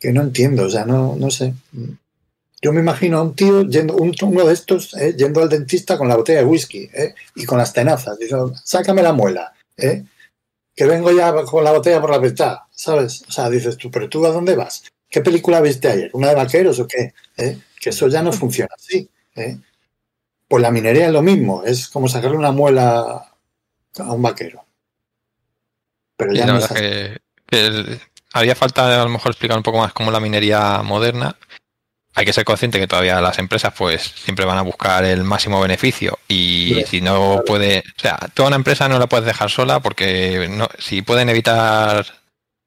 que 0.00 0.12
no 0.12 0.22
entiendo. 0.22 0.64
O 0.64 0.70
sea, 0.70 0.86
no, 0.86 1.14
no 1.16 1.30
sé. 1.30 1.52
Yo 2.62 2.72
me 2.72 2.80
imagino 2.80 3.18
a 3.18 3.22
un 3.22 3.36
tío 3.36 3.62
yendo, 3.64 3.94
uno 3.94 4.46
de 4.46 4.54
estos, 4.54 4.94
eh, 4.94 5.14
yendo 5.14 5.42
al 5.42 5.50
dentista 5.50 5.98
con 5.98 6.08
la 6.08 6.16
botella 6.16 6.38
de 6.38 6.46
whisky 6.46 6.88
eh, 6.94 7.14
y 7.34 7.44
con 7.44 7.58
las 7.58 7.74
tenazas, 7.74 8.18
diciendo, 8.18 8.54
sácame 8.64 9.02
la 9.02 9.12
muela, 9.12 9.52
eh, 9.76 10.02
que 10.74 10.86
vengo 10.86 11.12
ya 11.12 11.34
con 11.44 11.62
la 11.62 11.72
botella 11.72 12.00
por 12.00 12.08
la 12.08 12.20
mitad, 12.20 12.56
¿sabes? 12.70 13.22
O 13.28 13.32
sea, 13.32 13.50
dices 13.50 13.76
tú, 13.76 13.90
pero 13.90 14.08
tú 14.08 14.24
a 14.24 14.30
dónde 14.30 14.56
vas? 14.56 14.84
¿Qué 15.10 15.20
película 15.20 15.60
viste 15.60 15.88
ayer? 15.88 16.08
¿Una 16.14 16.30
de 16.30 16.36
vaqueros 16.36 16.80
o 16.80 16.88
qué? 16.88 17.12
Que 17.36 17.90
eso 17.90 18.08
ya 18.08 18.22
no 18.22 18.32
funciona 18.32 18.70
así. 18.74 19.10
Pues 20.48 20.62
la 20.62 20.70
minería 20.70 21.08
es 21.08 21.12
lo 21.12 21.20
mismo, 21.20 21.64
es 21.64 21.88
como 21.88 22.08
sacarle 22.08 22.38
una 22.38 22.50
muela 22.52 23.30
a 23.98 24.12
un 24.14 24.22
vaquero. 24.22 24.64
Pero 26.16 26.32
ya 26.32 26.46
no 26.46 26.58
es 26.58 26.68
que, 26.68 27.20
haría 28.32 28.54
falta 28.54 29.00
a 29.00 29.04
lo 29.04 29.10
mejor 29.10 29.30
explicar 29.30 29.56
un 29.56 29.62
poco 29.62 29.78
más 29.78 29.92
cómo 29.92 30.10
la 30.10 30.20
minería 30.20 30.82
moderna. 30.82 31.36
Hay 32.16 32.24
que 32.24 32.32
ser 32.32 32.44
consciente 32.44 32.78
que 32.78 32.86
todavía 32.86 33.20
las 33.20 33.38
empresas 33.38 33.72
pues 33.76 34.02
siempre 34.02 34.44
van 34.44 34.58
a 34.58 34.62
buscar 34.62 35.04
el 35.04 35.24
máximo 35.24 35.60
beneficio. 35.60 36.18
Y 36.28 36.84
si 36.86 37.00
no 37.00 37.42
puede, 37.44 37.80
o 37.80 38.00
sea, 38.00 38.18
toda 38.34 38.48
una 38.48 38.56
empresa 38.56 38.88
no 38.88 38.98
la 38.98 39.08
puedes 39.08 39.26
dejar 39.26 39.50
sola 39.50 39.80
porque 39.80 40.48
no, 40.48 40.68
si 40.78 41.02
pueden 41.02 41.28
evitar 41.28 42.06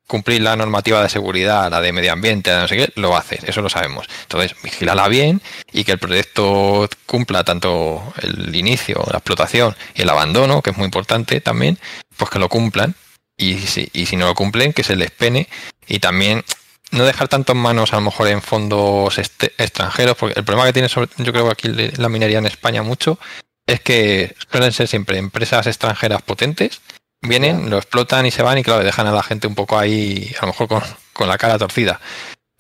cumplir 0.06 0.42
la 0.42 0.56
normativa 0.56 1.02
de 1.02 1.10
seguridad, 1.10 1.70
la 1.70 1.82
de 1.82 1.92
medio 1.92 2.14
ambiente, 2.14 2.52
no 2.52 2.68
sé 2.68 2.78
qué, 2.78 2.92
lo 2.96 3.16
hacen, 3.16 3.40
eso 3.46 3.62
lo 3.62 3.70
sabemos. 3.70 4.08
Entonces, 4.24 4.56
vigílala 4.64 5.08
bien 5.10 5.42
y 5.72 5.84
que 5.84 5.94
el 5.94 6.00
proyecto 6.00 6.90
cumpla 7.06 7.44
tanto 7.44 8.14
el 8.22 8.56
inicio, 8.56 9.04
la 9.12 9.18
explotación 9.18 9.76
y 9.96 10.02
el 10.04 10.10
abandono, 10.10 10.62
que 10.62 10.72
es 10.72 10.78
muy 10.78 10.86
importante 10.86 11.42
también, 11.42 11.78
pues 12.16 12.30
que 12.30 12.40
lo 12.40 12.48
cumplan 12.50 12.96
y 13.38 13.60
si, 13.60 13.90
y 13.94 14.08
si 14.08 14.16
no 14.16 14.26
lo 14.26 14.36
cumplen, 14.36 14.74
que 14.74 14.84
se 14.84 14.96
les 14.96 15.12
pene 15.12 15.48
y 15.88 16.00
también 16.00 16.44
no 16.92 17.06
dejar 17.06 17.28
tanto 17.28 17.52
en 17.52 17.60
manos 17.60 17.94
a 17.94 17.98
lo 17.98 18.04
mejor 18.04 18.28
en 18.28 18.42
fondos 18.42 19.18
extranjeros, 19.18 20.16
porque 20.18 20.40
el 20.40 20.46
problema 20.46 20.66
que 20.68 20.74
tiene 20.74 20.88
yo 20.90 21.32
creo 21.32 21.46
que 21.46 21.52
aquí 21.52 21.68
la 21.98 22.10
minería 22.10 22.40
en 22.40 22.46
España 22.46 22.82
mucho 22.82 23.20
es 23.66 23.82
que 23.82 24.36
suelen 24.50 24.72
ser 24.72 24.88
siempre 24.88 25.18
empresas 25.18 25.68
extranjeras 25.68 26.22
potentes, 26.22 26.82
vienen, 27.22 27.70
lo 27.70 27.78
explotan 27.78 28.26
y 28.26 28.32
se 28.32 28.42
van 28.42 28.58
y 28.58 28.64
claro, 28.64 28.84
dejan 28.84 29.08
a 29.08 29.12
la 29.12 29.24
gente 29.24 29.48
un 29.48 29.56
poco 29.56 29.78
ahí, 29.78 30.34
a 30.40 30.46
lo 30.46 30.54
mejor 30.54 30.68
con, 31.14 31.28
la 31.28 31.38
cara 31.38 31.58
torcida. 31.58 32.00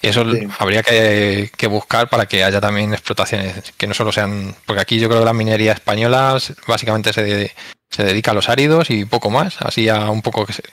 Y 0.01 0.07
eso 0.07 0.23
habría 0.59 0.83
que, 0.83 1.67
buscar 1.69 2.09
para 2.09 2.27
que 2.27 2.43
haya 2.43 2.61
también 2.61 2.93
explotaciones 2.93 3.73
que 3.77 3.87
no 3.87 3.93
solo 3.93 4.11
sean, 4.11 4.55
porque 4.65 4.81
aquí 4.81 4.99
yo 4.99 5.09
creo 5.09 5.21
que 5.21 5.25
la 5.25 5.33
minería 5.33 5.73
española 5.73 6.37
básicamente 6.67 7.13
se, 7.13 7.51
se 7.89 8.03
dedica 8.03 8.31
a 8.31 8.35
los 8.35 8.49
áridos 8.49 8.91
y 8.91 9.05
poco 9.05 9.31
más, 9.31 9.59
así 9.61 9.89
a 9.89 10.11
un 10.11 10.21
poco 10.21 10.45
que 10.45 10.53
se, 10.53 10.63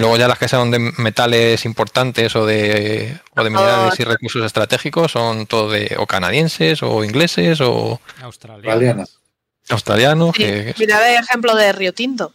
Luego 0.00 0.16
ya 0.16 0.28
las 0.28 0.38
que 0.38 0.48
son 0.48 0.70
de 0.70 0.78
metales 0.78 1.64
importantes 1.64 2.34
o 2.34 2.46
de, 2.46 3.18
o 3.36 3.44
de 3.44 3.50
minerales 3.50 4.00
y 4.00 4.04
recursos 4.04 4.44
estratégicos 4.44 5.12
son 5.12 5.46
todo 5.46 5.70
de 5.70 5.96
o 5.98 6.06
canadienses 6.06 6.82
o 6.82 7.04
ingleses 7.04 7.60
o 7.60 8.00
australianos. 8.22 9.20
Australianos. 9.68 10.34
Mira 10.78 11.16
el 11.16 11.22
ejemplo 11.22 11.54
de 11.54 11.72
Río 11.72 11.92
Tinto. 11.92 12.32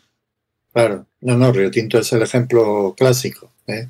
Claro, 0.73 1.07
no, 1.21 1.37
no, 1.37 1.51
Río 1.51 1.71
Tinto 1.71 1.97
es 1.97 2.11
el 2.13 2.21
ejemplo 2.21 2.93
clásico. 2.95 3.51
¿eh? 3.67 3.87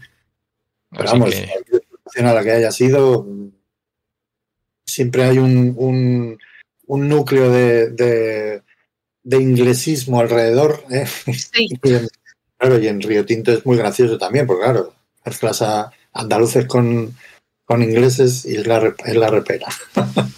Pero 0.92 1.04
vamos, 1.12 1.36
a 2.24 2.34
la 2.34 2.44
que 2.44 2.52
haya 2.52 2.72
sido, 2.72 3.28
siempre 4.86 5.24
hay 5.24 5.38
un, 5.38 5.76
un, 6.88 7.10
núcleo 7.10 7.52
de, 7.52 7.90
de, 9.24 9.38
inglesismo 9.38 10.20
alrededor. 10.20 10.84
¿eh? 10.92 11.06
Sí. 11.08 11.70
Claro, 12.58 12.80
y 12.80 12.88
en 12.88 13.02
Río 13.02 13.26
Tinto 13.26 13.52
es 13.52 13.66
muy 13.66 13.76
gracioso 13.76 14.18
también, 14.18 14.48
porque 14.48 14.64
claro, 14.64 14.94
mezclas 15.26 15.62
a 15.62 15.92
andaluces 16.14 16.66
con, 16.68 17.14
con 17.66 17.84
ingleses 17.84 18.46
y 18.46 18.56
es 18.56 18.66
la, 18.66 18.96
es 19.06 19.16
la 19.16 19.28
repera. 19.28 19.68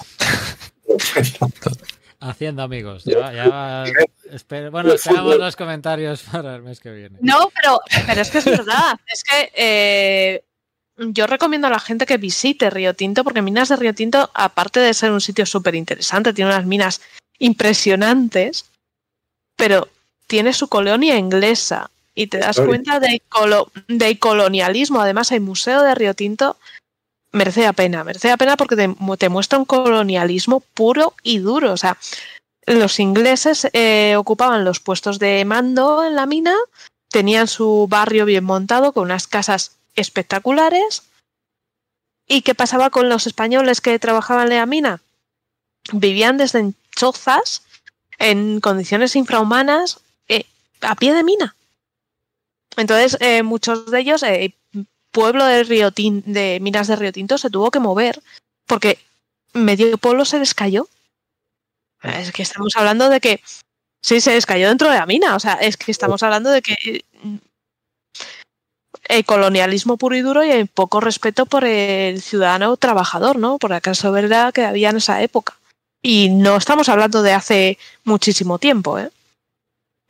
Haciendo 2.20 2.64
amigos. 2.64 3.04
Ya, 3.06 3.86
bueno, 4.72 4.94
esperamos 4.94 5.38
los 5.38 5.56
comentarios 5.56 6.24
para 6.24 6.56
el 6.56 6.64
mes 6.64 6.80
que 6.80 6.91
viene. 6.91 7.18
No, 7.22 7.49
pero, 7.54 7.80
pero 8.08 8.22
es 8.22 8.32
que 8.32 8.40
es 8.40 8.45
verdad. 8.45 8.99
es 9.06 9.24
que 9.24 9.52
eh, 9.56 10.44
yo 10.98 11.28
recomiendo 11.28 11.68
a 11.68 11.72
la 11.72 11.80
gente 11.80 12.06
que 12.06 12.18
visite 12.18 12.69
Río 12.69 12.94
Tinto, 12.94 13.24
porque 13.24 13.41
Minas 13.41 13.69
de 13.69 13.76
Río 13.76 13.94
Tinto, 13.94 14.30
aparte 14.34 14.80
de 14.80 14.94
ser 14.94 15.11
un 15.11 15.22
sitio 15.22 15.45
súper 15.45 15.76
interesante, 15.76 16.34
tiene 16.34 16.52
unas 16.52 16.65
minas 16.65 17.02
impresionantes, 17.40 18.65
pero 19.56 19.88
tiene 20.28 20.53
su 20.53 20.68
colonia 20.68 21.18
inglesa 21.18 21.90
y 22.15 22.28
te 22.28 22.40
das 22.40 22.60
cuenta 22.60 22.99
de, 22.99 23.22
de 23.88 24.19
colonialismo. 24.19 25.02
Además, 25.02 25.32
hay 25.32 25.40
Museo 25.40 25.84
de 25.84 25.95
Río 25.95 26.14
Tinto 26.14 26.57
merece 27.32 27.61
la 27.61 27.74
pena, 27.74 28.03
merece 28.03 28.30
la 28.30 28.38
pena 28.38 28.57
porque 28.57 28.76
te, 28.76 29.30
muestra 29.30 29.60
un 29.60 29.65
colonialismo 29.65 30.61
puro 30.74 31.14
y 31.24 31.40
duro. 31.40 31.72
O 31.72 31.78
sea, 31.78 31.98
los 32.65 32.99
ingleses 32.99 33.68
eh, 33.74 34.15
ocupaban 34.18 34.65
los 34.65 34.80
puestos 34.80 35.19
de 35.19 35.45
mando 35.45 36.03
en 36.03 36.15
la 36.15 36.26
mina, 36.26 36.56
tenían 37.10 37.48
su 37.48 37.88
barrio 37.90 38.26
bien 38.26 38.44
montado 38.44 38.91
con 38.91 39.03
unas 39.06 39.28
casas 39.28 39.72
espectaculares. 39.98 41.03
¿Y 42.28 42.41
qué 42.41 42.56
pasaba 42.56 42.90
con 42.90 43.10
los 43.10 43.28
españoles 43.28 43.82
que 43.82 43.99
trabajaban 43.99 44.52
en 44.52 44.57
la 44.57 44.65
mina? 44.65 45.02
Vivían 45.91 46.38
desde 46.38 46.60
en 46.60 46.76
chozas, 46.95 47.64
en 48.18 48.60
condiciones 48.60 49.15
infrahumanas, 49.15 49.99
eh, 50.28 50.45
a 50.82 50.95
pie 50.95 51.14
de 51.14 51.24
mina. 51.24 51.56
Entonces, 52.76 53.18
eh, 53.22 53.44
muchos 53.44 53.90
de 53.91 53.99
ellos, 53.99 54.24
pueblo 55.11 55.45
de, 55.45 55.64
Río 55.64 55.91
de 55.91 56.60
Minas 56.61 56.88
de 56.88 56.95
Río 56.95 57.11
Tinto 57.11 57.38
se 57.38 57.49
tuvo 57.49 57.72
que 57.72 57.80
mover 57.80 58.22
porque 58.68 58.99
medio 59.53 59.98
pueblo 59.98 60.26
se 60.26 60.40
descayó. 60.40 60.88
Es 62.03 62.32
que 62.32 62.44
estamos 62.44 62.76
hablando 62.76 63.10
de 63.10 63.19
que 63.19 63.41
sí 64.02 64.22
se 64.22 64.32
descayó 64.32 64.68
dentro 64.68 64.90
de 64.91 64.98
la 64.98 65.06
mina. 65.06 65.36
O 65.36 65.40
sea, 65.40 65.53
es 65.53 65.78
que 65.78 65.91
estamos 65.91 66.22
hablando 66.22 66.52
de 66.52 66.61
que 66.61 67.03
el 69.08 69.26
colonialismo 69.26 69.98
puro 69.98 70.16
y 70.16 70.22
duro 70.22 70.44
y 70.44 70.52
el 70.52 70.68
poco 70.68 71.00
respeto 71.00 71.46
por 71.46 71.64
el 71.64 72.22
ciudadano 72.22 72.76
trabajador, 72.78 73.38
¿no? 73.38 73.58
Por 73.58 73.70
la 73.70 73.82
clase 73.82 74.10
verdad 74.10 74.54
que 74.54 74.66
había 74.66 74.90
en 74.90 74.98
esa 74.98 75.22
época. 75.22 75.56
Y 76.02 76.30
no 76.30 76.58
estamos 76.58 76.90
hablando 76.90 77.22
de 77.22 77.34
hace 77.34 77.78
muchísimo 78.04 78.60
tiempo, 78.60 79.00
¿eh? 79.00 79.10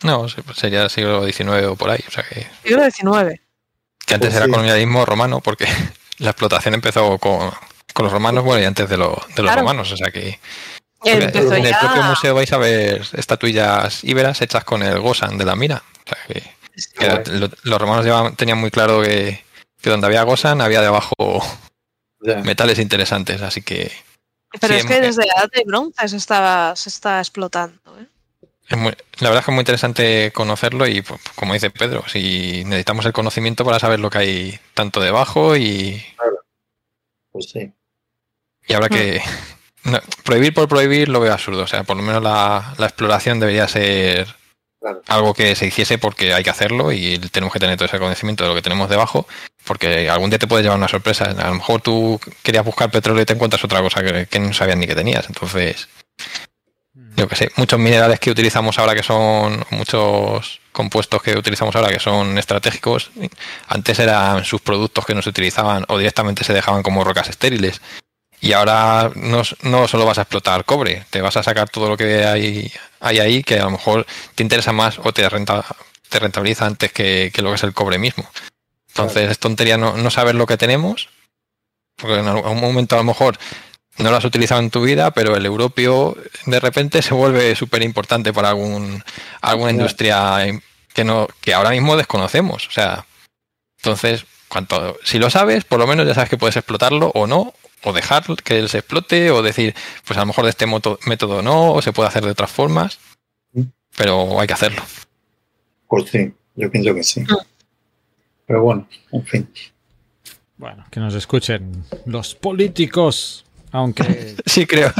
No, 0.03 0.27
sería 0.53 0.83
el 0.83 0.89
siglo 0.89 1.25
XIX 1.25 1.65
o 1.67 1.75
por 1.75 1.89
ahí. 1.89 2.03
O 2.07 2.11
sea 2.11 2.23
que... 2.23 2.47
Siglo 2.63 2.83
XIX. 2.83 3.41
Que 4.05 4.13
antes 4.13 4.29
pues 4.29 4.35
era 4.35 4.47
colonialismo 4.47 5.05
romano, 5.05 5.41
porque 5.41 5.67
la 6.19 6.31
explotación 6.31 6.73
empezó 6.73 7.17
con, 7.17 7.51
los 7.99 8.11
romanos, 8.11 8.43
bueno, 8.43 8.61
y 8.61 8.65
antes 8.65 8.89
de, 8.89 8.95
de 8.95 9.43
los 9.43 9.55
romanos, 9.55 9.91
o 9.91 9.97
sea 9.97 10.11
que... 10.11 10.39
en 11.03 11.21
el 11.23 11.31
propio 11.31 12.03
museo 12.03 12.35
vais 12.35 12.51
a 12.53 12.57
ver 12.57 13.01
estatuillas 13.13 14.03
íberas 14.03 14.41
hechas 14.41 14.63
con 14.63 14.83
el 14.83 14.99
Gosan 14.99 15.37
de 15.37 15.45
la 15.45 15.55
mina. 15.55 15.81
O 16.05 16.09
sea 16.09 16.17
que, 16.27 16.43
los 17.63 17.81
romanos 17.81 18.35
tenían 18.37 18.57
muy 18.57 18.71
claro 18.71 19.01
que, 19.01 19.43
donde 19.83 20.07
había 20.07 20.23
Gosan 20.23 20.61
había 20.61 20.81
debajo 20.81 21.15
metales 22.43 22.79
interesantes, 22.79 23.41
así 23.41 23.61
que... 23.61 23.91
Pero 24.59 24.73
es 24.73 24.85
que 24.85 25.01
desde 25.01 25.25
la 25.25 25.33
edad 25.41 25.49
de 25.53 25.63
bronce 25.65 26.07
se 26.07 26.17
está, 26.17 26.73
se 26.75 26.89
está 26.89 27.19
explotando. 27.19 27.79
¿eh? 27.99 28.07
la 28.69 28.77
verdad 29.29 29.39
es 29.39 29.45
que 29.45 29.51
es 29.51 29.55
muy 29.55 29.61
interesante 29.61 30.31
conocerlo 30.33 30.87
y, 30.87 31.01
pues, 31.01 31.21
como 31.35 31.53
dice 31.53 31.69
Pedro, 31.69 32.03
si 32.07 32.63
necesitamos 32.65 33.05
el 33.05 33.13
conocimiento 33.13 33.63
para 33.63 33.79
saber 33.79 33.99
lo 33.99 34.09
que 34.09 34.17
hay 34.17 34.59
tanto 34.73 34.99
debajo 34.99 35.55
y. 35.55 36.03
Pues 37.31 37.51
sí. 37.51 37.73
Y 38.67 38.73
habrá 38.73 38.89
que. 38.89 39.21
prohibir 40.23 40.53
por 40.53 40.67
prohibir 40.67 41.07
lo 41.07 41.19
veo 41.21 41.31
absurdo. 41.31 41.63
O 41.63 41.67
sea, 41.67 41.83
por 41.83 41.95
lo 41.95 42.03
menos 42.03 42.21
la, 42.21 42.75
exploración 42.79 43.39
debería 43.39 43.67
ser 43.67 44.35
algo 45.07 45.33
que 45.33 45.55
se 45.55 45.67
hiciese 45.67 45.97
porque 45.97 46.33
hay 46.33 46.43
que 46.43 46.49
hacerlo 46.49 46.91
y 46.91 47.19
tenemos 47.31 47.53
que 47.53 47.59
tener 47.59 47.77
todo 47.77 47.85
ese 47.85 47.99
conocimiento 47.99 48.43
de 48.43 48.49
lo 48.49 48.55
que 48.55 48.61
tenemos 48.61 48.89
debajo, 48.89 49.27
porque 49.65 50.09
algún 50.09 50.29
día 50.29 50.39
te 50.39 50.47
puede 50.47 50.63
llevar 50.63 50.77
una 50.77 50.87
sorpresa. 50.87 51.25
A 51.25 51.47
lo 51.47 51.55
mejor 51.55 51.81
tú 51.81 52.19
querías 52.43 52.65
buscar 52.65 52.91
petróleo 52.91 53.23
y 53.23 53.25
te 53.25 53.33
encuentras 53.33 53.63
otra 53.63 53.81
cosa 53.81 54.03
que, 54.03 54.27
que 54.27 54.39
no 54.39 54.53
sabías 54.53 54.77
ni 54.77 54.87
que 54.87 54.95
tenías. 54.95 55.27
Entonces, 55.27 55.87
yo 57.15 57.27
que 57.27 57.35
sé, 57.35 57.51
muchos 57.55 57.79
minerales 57.79 58.19
que 58.19 58.29
utilizamos 58.29 58.77
ahora 58.77 58.93
que 58.93 59.03
son, 59.03 59.65
muchos 59.71 60.61
compuestos 60.71 61.21
que 61.23 61.35
utilizamos 61.35 61.75
ahora 61.75 61.89
que 61.89 61.99
son 61.99 62.37
estratégicos, 62.37 63.09
antes 63.67 63.97
eran 63.97 64.45
sus 64.45 64.61
productos 64.61 65.05
que 65.05 65.15
no 65.15 65.23
se 65.23 65.29
utilizaban 65.29 65.83
o 65.87 65.97
directamente 65.97 66.43
se 66.43 66.53
dejaban 66.53 66.83
como 66.83 67.03
rocas 67.03 67.29
estériles. 67.29 67.81
Y 68.39 68.53
ahora 68.53 69.09
no, 69.15 69.41
no 69.63 69.87
solo 69.87 70.05
vas 70.05 70.19
a 70.19 70.21
explotar 70.21 70.63
cobre, 70.63 71.05
te 71.09 71.21
vas 71.21 71.35
a 71.37 71.43
sacar 71.43 71.69
todo 71.69 71.89
lo 71.89 71.97
que 71.97 72.23
hay, 72.23 72.71
hay 72.99 73.19
ahí 73.19 73.43
que 73.43 73.59
a 73.59 73.65
lo 73.65 73.71
mejor 73.71 74.05
te 74.35 74.43
interesa 74.43 74.71
más 74.73 74.99
o 74.99 75.11
te, 75.13 75.27
renta, 75.29 75.65
te 76.09 76.19
rentabiliza 76.19 76.65
antes 76.65 76.91
que, 76.91 77.31
lo 77.37 77.49
que 77.49 77.55
es 77.55 77.63
el 77.63 77.73
cobre 77.73 77.97
mismo. 77.97 78.29
Entonces 78.89 79.29
es 79.29 79.39
tontería 79.39 79.77
no, 79.77 79.95
no 79.97 80.09
saber 80.09 80.35
lo 80.35 80.47
que 80.47 80.57
tenemos, 80.57 81.09
porque 81.95 82.19
en 82.19 82.27
algún 82.27 82.59
momento 82.59 82.95
a 82.95 82.99
lo 82.99 83.03
mejor 83.03 83.37
no 83.97 84.11
lo 84.11 84.17
has 84.17 84.25
utilizado 84.25 84.61
en 84.61 84.69
tu 84.69 84.81
vida, 84.81 85.11
pero 85.11 85.35
el 85.35 85.45
europeo 85.45 86.15
de 86.45 86.59
repente 86.59 87.01
se 87.01 87.13
vuelve 87.13 87.55
súper 87.55 87.81
importante 87.81 88.31
para 88.31 88.49
algún, 88.49 89.03
alguna 89.41 89.71
industria 89.71 90.37
que, 90.93 91.03
no, 91.03 91.27
que 91.41 91.53
ahora 91.53 91.71
mismo 91.71 91.97
desconocemos. 91.97 92.67
O 92.67 92.71
sea, 92.71 93.05
entonces, 93.77 94.25
cuanto, 94.47 94.97
si 95.03 95.19
lo 95.19 95.29
sabes, 95.29 95.65
por 95.65 95.79
lo 95.79 95.87
menos 95.87 96.05
ya 96.05 96.13
sabes 96.13 96.29
que 96.29 96.37
puedes 96.37 96.57
explotarlo 96.57 97.11
o 97.15 97.25
no, 97.25 97.53
o 97.83 97.93
dejar 97.93 98.23
que 98.43 98.59
él 98.59 98.69
se 98.69 98.79
explote, 98.79 99.31
o 99.31 99.41
decir, 99.41 99.75
pues 100.05 100.17
a 100.17 100.21
lo 100.21 100.27
mejor 100.27 100.45
de 100.45 100.51
este 100.51 100.65
método 100.65 101.41
no, 101.41 101.73
o 101.73 101.81
se 101.81 101.93
puede 101.93 102.09
hacer 102.09 102.23
de 102.23 102.31
otras 102.31 102.51
formas, 102.51 102.99
pero 103.95 104.39
hay 104.39 104.47
que 104.47 104.53
hacerlo. 104.53 104.81
Pues 105.87 106.09
sí, 106.09 106.33
yo 106.55 106.69
pienso 106.71 106.93
que 106.93 107.03
sí. 107.03 107.23
Pero 108.45 108.63
bueno, 108.63 108.87
en 109.11 109.25
fin. 109.25 109.49
Bueno, 110.57 110.85
que 110.89 110.99
nos 110.99 111.13
escuchen 111.13 111.83
los 112.05 112.35
políticos. 112.35 113.45
Aunque. 113.71 114.35
Sí, 114.45 114.65
creo. 114.65 114.91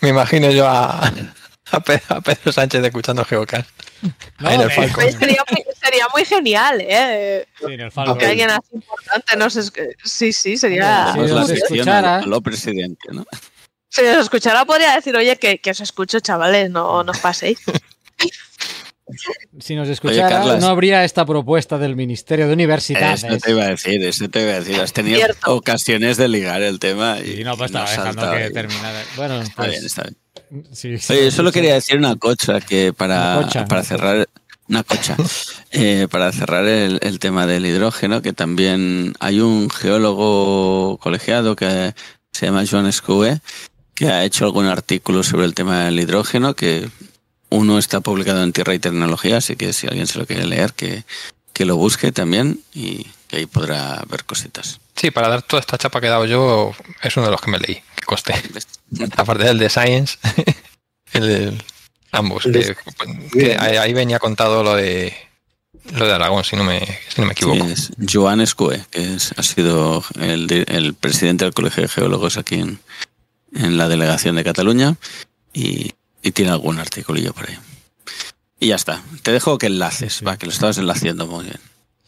Me, 0.00 0.08
imagino 0.08 0.50
yo 0.50 0.68
a, 0.68 1.06
a, 1.70 1.80
Pedro, 1.80 2.52
Sánchez 2.52 2.84
escuchando 2.84 3.24
Geocast. 3.24 3.68
sería, 5.18 5.42
muy, 6.12 6.24
genial, 6.24 6.80
¿eh? 6.80 7.46
Sí, 7.58 7.72
en 7.72 7.80
el 7.80 7.90
Que 8.18 8.26
alguien 8.26 8.50
así 8.50 8.68
importante 8.72 9.36
nos 9.36 9.72
Sí, 10.04 10.32
sí, 10.32 10.56
sería. 10.56 11.12
Si 11.12 11.20
la 11.20 11.42
escuchara, 11.42 12.22
lo 12.22 12.40
presidente, 12.40 13.08
¿no? 13.12 13.26
Si 13.88 14.02
nos 14.02 14.18
escuchara, 14.18 14.64
podría 14.64 14.94
decir, 14.94 15.16
oye, 15.16 15.36
que, 15.36 15.58
que 15.58 15.70
os 15.70 15.80
escucho, 15.80 16.18
chavales, 16.20 16.68
no, 16.70 17.04
no 17.04 17.12
os 17.12 17.18
paséis. 17.18 17.58
Si 19.60 19.76
nos 19.76 19.88
escuchara, 19.88 20.56
no 20.58 20.66
habría 20.66 21.04
esta 21.04 21.26
propuesta 21.26 21.76
del 21.78 21.94
Ministerio 21.94 22.46
de 22.46 22.54
Universidades. 22.54 23.22
Eso 23.22 23.36
te 23.36 23.50
iba 23.50 23.64
a 23.64 23.68
decir, 23.68 24.02
eso 24.02 24.28
te 24.28 24.42
iba 24.42 24.52
a 24.52 24.60
decir. 24.60 24.80
Has 24.80 24.92
tenido 24.92 25.20
ocasiones 25.46 26.16
de 26.16 26.28
ligar 26.28 26.62
el 26.62 26.78
tema 26.78 27.18
y, 27.20 27.44
no, 27.44 27.56
pues 27.56 27.70
estaba 27.70 27.90
dejando 27.90 28.30
que 28.32 28.50
terminara. 28.50 29.02
Bueno, 29.16 29.42
está 29.42 29.56
pues, 29.56 29.70
bien, 29.70 29.84
está 29.84 30.02
bien. 30.04 30.16
Sí, 30.72 31.12
Oye, 31.12 31.24
yo 31.24 31.30
solo 31.30 31.52
quería 31.52 31.74
decir 31.74 31.98
una 31.98 32.16
cosa 32.16 32.60
que 32.60 32.92
para, 32.92 33.46
para 33.68 33.82
cerrar 33.82 34.26
una 34.68 34.82
cocha 34.82 35.16
eh, 35.70 36.08
para 36.10 36.32
cerrar 36.32 36.66
el, 36.66 36.98
el, 37.02 37.18
tema 37.18 37.46
del 37.46 37.66
hidrógeno 37.66 38.22
que 38.22 38.32
también 38.32 39.14
hay 39.20 39.40
un 39.40 39.68
geólogo 39.68 40.98
colegiado 40.98 41.54
que 41.54 41.94
se 42.32 42.46
llama 42.46 42.64
John 42.68 42.90
Scue 42.92 43.40
que 43.94 44.08
ha 44.08 44.24
hecho 44.24 44.44
algún 44.44 44.66
artículo 44.66 45.22
sobre 45.22 45.46
el 45.46 45.54
tema 45.54 45.84
del 45.84 46.00
hidrógeno 46.00 46.54
que 46.54 46.88
uno 47.50 47.78
está 47.78 48.00
publicado 48.00 48.42
en 48.42 48.52
Tierra 48.52 48.74
y 48.74 48.80
Tecnología, 48.80 49.36
así 49.36 49.56
que 49.56 49.72
si 49.72 49.86
alguien 49.86 50.06
se 50.06 50.18
lo 50.18 50.26
quiere 50.26 50.44
leer, 50.46 50.72
que, 50.72 51.04
que 51.52 51.64
lo 51.64 51.76
busque 51.76 52.10
también 52.10 52.60
y 52.74 53.06
que 53.28 53.36
ahí 53.36 53.46
podrá 53.46 54.02
ver 54.08 54.24
cositas. 54.24 54.80
Sí, 54.96 55.10
para 55.10 55.28
dar 55.28 55.42
toda 55.42 55.60
esta 55.60 55.78
chapa 55.78 56.00
que 56.00 56.08
he 56.08 56.10
dado 56.10 56.26
yo, 56.26 56.72
es 57.02 57.16
uno 57.16 57.26
de 57.26 57.32
los 57.32 57.40
que 57.40 57.50
me 57.50 57.58
leí, 57.58 57.82
que 57.94 58.04
coste. 58.04 58.34
Aparte 59.16 59.44
del 59.44 59.58
de 59.58 59.70
Science, 59.70 60.18
el 61.12 61.62
ambos. 62.14 62.44
Que, 63.32 63.56
ahí 63.58 63.92
venía 63.92 64.18
contado 64.18 64.62
lo 64.62 64.74
de 64.74 65.14
lo 65.92 66.06
de 66.06 66.12
Aragón, 66.12 66.44
si 66.44 66.56
no 66.56 66.64
me, 66.64 66.80
si 66.80 67.20
no 67.20 67.26
me 67.26 67.32
equivoco. 67.32 67.66
es 67.66 67.90
Joan 68.10 68.40
Escue, 68.40 68.84
que 68.90 69.18
ha 69.36 69.42
sido 69.42 70.02
el, 70.18 70.64
el, 70.68 70.94
presidente 70.94 71.44
del 71.44 71.52
Colegio 71.52 71.82
de 71.82 71.88
Geólogos 71.88 72.38
aquí 72.38 72.54
en, 72.54 72.78
en 73.54 73.76
la 73.76 73.88
delegación 73.88 74.36
de 74.36 74.44
Cataluña 74.44 74.96
y 75.52 75.92
y 76.24 76.32
tiene 76.32 76.50
algún 76.50 76.80
articulillo 76.80 77.34
por 77.34 77.48
ahí. 77.48 77.58
Y 78.58 78.68
ya 78.68 78.76
está. 78.76 79.02
Te 79.22 79.30
dejo 79.30 79.58
que 79.58 79.66
enlaces, 79.66 80.22
va, 80.26 80.38
que 80.38 80.46
lo 80.46 80.52
estabas 80.52 80.78
enlaciando 80.78 81.26
muy 81.26 81.44
bien. 81.44 81.60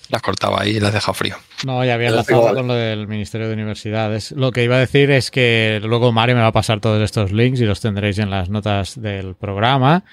Las 0.08 0.22
cortaba 0.22 0.62
ahí 0.62 0.76
y 0.76 0.80
las 0.80 0.92
dejado 0.92 1.14
frío. 1.14 1.36
No, 1.64 1.84
ya 1.84 1.94
había 1.94 2.08
enlazado 2.08 2.54
con 2.54 2.68
lo 2.68 2.74
del 2.74 3.08
Ministerio 3.08 3.48
de 3.48 3.54
Universidades. 3.54 4.32
Lo 4.32 4.52
que 4.52 4.62
iba 4.62 4.76
a 4.76 4.80
decir 4.80 5.10
es 5.10 5.30
que 5.30 5.80
luego 5.82 6.12
Mario 6.12 6.36
me 6.36 6.42
va 6.42 6.48
a 6.48 6.52
pasar 6.52 6.80
todos 6.80 7.02
estos 7.02 7.32
links 7.32 7.60
y 7.60 7.64
los 7.64 7.80
tendréis 7.80 8.18
en 8.18 8.30
las 8.30 8.48
notas 8.48 9.00
del 9.00 9.34
programa. 9.34 10.04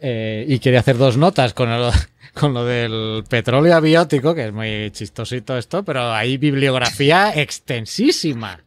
Eh, 0.00 0.44
y 0.48 0.58
quería 0.58 0.80
hacer 0.80 0.96
dos 0.96 1.16
notas 1.16 1.54
con, 1.54 1.68
con 2.34 2.54
lo 2.54 2.64
del 2.64 3.24
petróleo 3.28 3.74
abiótico, 3.74 4.34
que 4.34 4.46
es 4.46 4.52
muy 4.52 4.90
chistosito 4.90 5.56
esto, 5.56 5.84
pero 5.84 6.12
hay 6.12 6.36
bibliografía 6.36 7.32
extensísima 7.34 8.64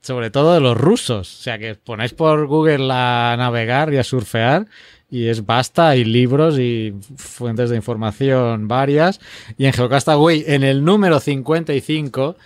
sobre 0.00 0.30
todo 0.30 0.54
de 0.54 0.60
los 0.60 0.76
rusos. 0.76 1.40
O 1.40 1.42
sea, 1.42 1.58
que 1.58 1.74
ponéis 1.74 2.14
por 2.14 2.46
Google 2.46 2.88
a 2.90 3.34
navegar 3.36 3.92
y 3.92 3.98
a 3.98 4.04
surfear 4.04 4.66
y 5.10 5.26
es 5.26 5.44
basta, 5.44 5.88
hay 5.88 6.04
libros 6.04 6.58
y 6.58 6.94
fuentes 7.16 7.70
de 7.70 7.76
información 7.76 8.68
varias. 8.68 9.20
Y 9.58 9.66
en 9.66 9.72
Geocastaway, 9.72 10.44
en 10.46 10.62
el 10.62 10.84
número 10.84 11.18
55, 11.18 12.36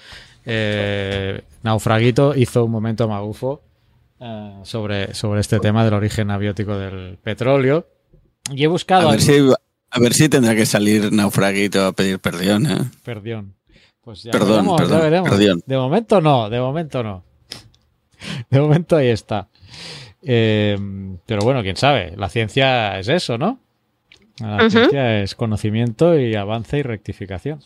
eh, 0.46 1.42
Naufraguito 1.62 2.34
hizo 2.34 2.64
un 2.64 2.70
momento 2.70 3.06
magufo 3.06 3.62
eh, 4.18 4.60
sobre, 4.62 5.12
sobre 5.14 5.40
este 5.40 5.60
tema 5.60 5.84
del 5.84 5.94
origen 5.94 6.30
abiótico 6.30 6.78
del 6.78 7.18
petróleo. 7.22 7.86
Y 8.50 8.64
he 8.64 8.66
buscado... 8.66 9.08
A 9.08 9.12
ver, 9.12 9.20
si, 9.20 9.38
a 9.90 10.00
ver 10.00 10.14
si 10.14 10.28
tendrá 10.30 10.54
que 10.54 10.64
salir 10.64 11.12
Naufraguito 11.12 11.84
a 11.84 11.92
pedir 11.92 12.18
perdón. 12.18 12.66
¿eh? 12.66 12.90
Perdón. 13.04 13.54
Pues 14.00 14.22
ya 14.22 14.32
perdón, 14.32 14.50
veremos, 14.50 14.80
perdón, 14.80 14.98
ya 14.98 15.04
veremos. 15.04 15.30
perdón. 15.30 15.62
De 15.66 15.76
momento 15.76 16.20
no, 16.20 16.50
de 16.50 16.60
momento 16.60 17.02
no. 17.02 17.24
De 18.50 18.60
momento 18.60 18.96
ahí 18.96 19.08
está. 19.08 19.48
Eh, 20.26 20.76
pero 21.26 21.42
bueno, 21.42 21.62
quién 21.62 21.76
sabe. 21.76 22.14
La 22.16 22.28
ciencia 22.28 22.98
es 22.98 23.08
eso, 23.08 23.36
¿no? 23.38 23.58
La 24.40 24.68
ciencia 24.70 25.22
es 25.22 25.34
conocimiento 25.34 26.18
y 26.18 26.34
avance 26.34 26.78
y 26.78 26.82
rectificación. 26.82 27.60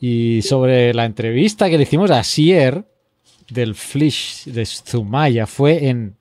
Y 0.00 0.42
sobre 0.42 0.92
la 0.94 1.04
entrevista 1.06 1.68
que 1.70 1.76
le 1.76 1.84
hicimos 1.84 2.10
a 2.10 2.22
Sier 2.22 2.84
del 3.50 3.74
Flish 3.74 4.44
de 4.46 4.66
Zumaya 4.66 5.46
fue 5.46 5.88
en 5.88 6.14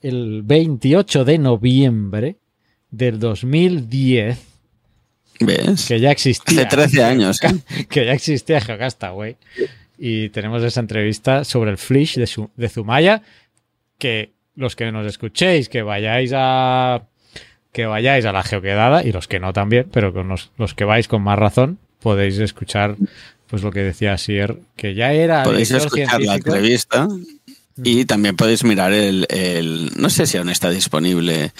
el 0.00 0.42
28 0.44 1.24
de 1.24 1.38
noviembre 1.38 2.36
del 2.90 3.18
2010, 3.18 4.38
¿Ves? 5.40 5.86
que 5.88 5.98
ya 6.00 6.10
existía. 6.12 6.60
Hace 6.62 6.68
13 6.76 7.04
años. 7.04 7.40
¿eh? 7.42 7.86
que 7.88 8.06
ya 8.06 8.12
existía 8.12 8.60
Geocastaway. 8.60 9.36
Y 9.98 10.28
tenemos 10.30 10.62
esa 10.62 10.80
entrevista 10.80 11.44
sobre 11.44 11.70
el 11.70 11.78
Flish 11.78 12.16
de, 12.16 12.26
Su- 12.26 12.50
de 12.56 12.68
Zumaya. 12.68 13.22
Que 13.98 14.32
los 14.56 14.76
que 14.76 14.90
nos 14.92 15.06
escuchéis, 15.06 15.68
que 15.68 15.82
vayáis 15.82 16.32
a. 16.34 17.02
Que 17.72 17.86
vayáis 17.86 18.24
a 18.26 18.32
la 18.32 18.42
geoquedada, 18.42 19.02
y 19.02 19.12
los 19.12 19.28
que 19.28 19.40
no 19.40 19.52
también, 19.54 19.88
pero 19.90 20.12
con 20.12 20.28
los, 20.28 20.50
los 20.58 20.74
que 20.74 20.84
vais 20.84 21.08
con 21.08 21.22
más 21.22 21.38
razón, 21.38 21.78
podéis 22.00 22.38
escuchar 22.38 22.96
pues 23.46 23.62
lo 23.62 23.70
que 23.70 23.80
decía 23.80 24.16
Sier, 24.18 24.56
que 24.76 24.94
ya 24.94 25.12
era. 25.12 25.42
Podéis 25.42 25.70
escuchar 25.70 26.20
la 26.20 26.34
entrevista 26.34 27.08
y 27.82 28.04
también 28.04 28.36
podéis 28.36 28.62
mirar 28.64 28.92
el, 28.92 29.26
el- 29.30 29.90
No 29.96 30.10
sé 30.10 30.26
si 30.26 30.36
aún 30.36 30.50
está 30.50 30.68
disponible 30.70 31.52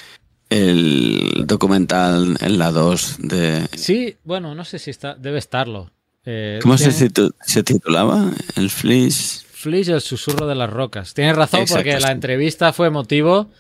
el 0.51 1.45
documental 1.47 2.37
en 2.41 2.59
la 2.59 2.71
2 2.71 3.17
de... 3.21 3.67
Sí, 3.75 4.17
bueno, 4.25 4.55
no 4.55 4.65
sé 4.65 4.79
si 4.79 4.91
está. 4.91 5.15
Debe 5.15 5.39
estarlo. 5.39 5.91
Eh, 6.27 6.59
¿Cómo 6.63 6.77
se, 6.79 6.93
se 6.93 7.63
titulaba? 7.63 8.31
El 8.57 8.69
Flish... 8.71 9.47
Flish, 9.63 9.89
el 9.91 10.01
susurro 10.01 10.47
de 10.47 10.55
las 10.55 10.69
rocas. 10.71 11.15
Tienes 11.15 11.37
razón 11.37 11.61
Exacto, 11.61 11.85
porque 11.85 12.01
la 12.01 12.11
entrevista 12.13 12.73
fue 12.73 12.91
motivo 12.91 13.51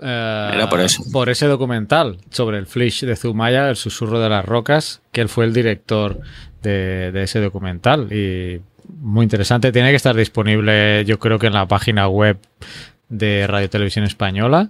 eh, 0.00 0.50
Era 0.54 0.68
por 0.68 0.80
eso. 0.80 1.02
por 1.12 1.28
ese 1.30 1.46
documental 1.46 2.18
sobre 2.30 2.58
el 2.58 2.66
Flish 2.66 3.04
de 3.04 3.16
Zumaya, 3.16 3.68
el 3.70 3.76
susurro 3.76 4.20
de 4.20 4.28
las 4.28 4.44
rocas, 4.44 5.00
que 5.12 5.22
él 5.22 5.28
fue 5.28 5.46
el 5.46 5.52
director 5.54 6.20
de, 6.62 7.10
de 7.12 7.22
ese 7.22 7.40
documental. 7.40 8.12
Y 8.12 8.60
muy 9.00 9.24
interesante. 9.24 9.72
Tiene 9.72 9.90
que 9.90 9.96
estar 9.96 10.14
disponible, 10.14 11.04
yo 11.06 11.18
creo 11.18 11.38
que 11.38 11.46
en 11.48 11.54
la 11.54 11.66
página 11.66 12.08
web 12.08 12.38
de 13.08 13.46
Radio 13.46 13.70
Televisión 13.70 14.04
Española. 14.04 14.68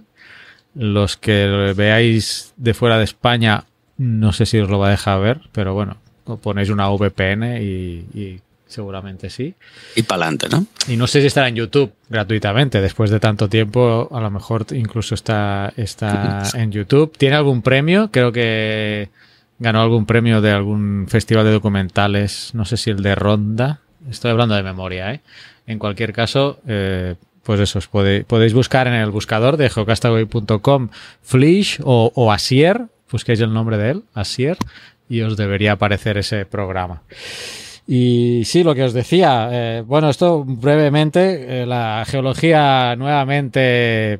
Los 0.75 1.17
que 1.17 1.73
veáis 1.75 2.53
de 2.55 2.73
fuera 2.75 2.97
de 2.99 3.03
España, 3.03 3.65
no 3.97 4.31
sé 4.31 4.45
si 4.45 4.59
os 4.59 4.69
lo 4.69 4.77
va 4.79 4.87
a 4.87 4.91
dejar 4.91 5.19
ver, 5.19 5.41
pero 5.51 5.73
bueno, 5.73 5.97
ponéis 6.41 6.69
una 6.69 6.87
VPN 6.89 7.59
y- 7.63 8.05
y 8.13 8.39
seguramente 8.67 9.29
sí. 9.29 9.53
Y 9.95 10.03
pa'lante, 10.03 10.47
¿no? 10.49 10.65
Y 10.87 10.97
no 10.97 11.07
sé 11.07 11.21
si 11.21 11.27
estará 11.27 11.47
en 11.47 11.55
YouTube 11.55 11.91
gratuitamente. 12.09 12.81
Después 12.81 13.09
de 13.09 13.19
tanto 13.19 13.47
tiempo, 13.49 14.09
a 14.11 14.21
lo 14.21 14.29
mejor 14.31 14.65
incluso 14.71 15.15
está, 15.15 15.73
está 15.77 16.43
en 16.55 16.71
YouTube. 16.71 17.15
¿Tiene 17.17 17.35
algún 17.35 17.61
premio? 17.61 18.09
Creo 18.11 18.31
que 18.31 19.09
ganó 19.59 19.81
algún 19.81 20.05
premio 20.05 20.41
de 20.41 20.51
algún 20.51 21.05
festival 21.09 21.45
de 21.45 21.51
documentales. 21.51 22.51
No 22.53 22.65
sé 22.65 22.77
si 22.77 22.89
el 22.91 23.01
de 23.01 23.15
Ronda. 23.15 23.79
Estoy 24.09 24.31
hablando 24.31 24.55
de 24.55 24.63
memoria, 24.63 25.13
¿eh? 25.13 25.21
En 25.65 25.79
cualquier 25.79 26.13
caso, 26.13 26.59
eh, 26.67 27.15
pues 27.43 27.59
eso, 27.59 27.79
os 27.79 27.89
pode- 27.89 28.23
podéis 28.25 28.53
buscar 28.53 28.87
en 28.87 28.93
el 28.93 29.09
buscador 29.09 29.57
de 29.57 29.69
geocastaway.com 29.69 30.89
Flish 31.23 31.79
o, 31.83 32.11
o 32.15 32.31
Asier. 32.31 32.83
Busquéis 33.11 33.39
el 33.41 33.53
nombre 33.53 33.77
de 33.77 33.91
él, 33.91 34.03
Asier, 34.13 34.57
y 35.09 35.21
os 35.21 35.35
debería 35.37 35.73
aparecer 35.73 36.17
ese 36.17 36.45
programa. 36.45 37.01
Y 37.87 38.43
sí, 38.45 38.63
lo 38.63 38.75
que 38.75 38.83
os 38.83 38.93
decía, 38.93 39.49
eh, 39.51 39.81
bueno, 39.85 40.09
esto 40.09 40.43
brevemente, 40.45 41.61
eh, 41.61 41.65
la 41.65 42.03
geología 42.05 42.95
nuevamente 42.97 44.19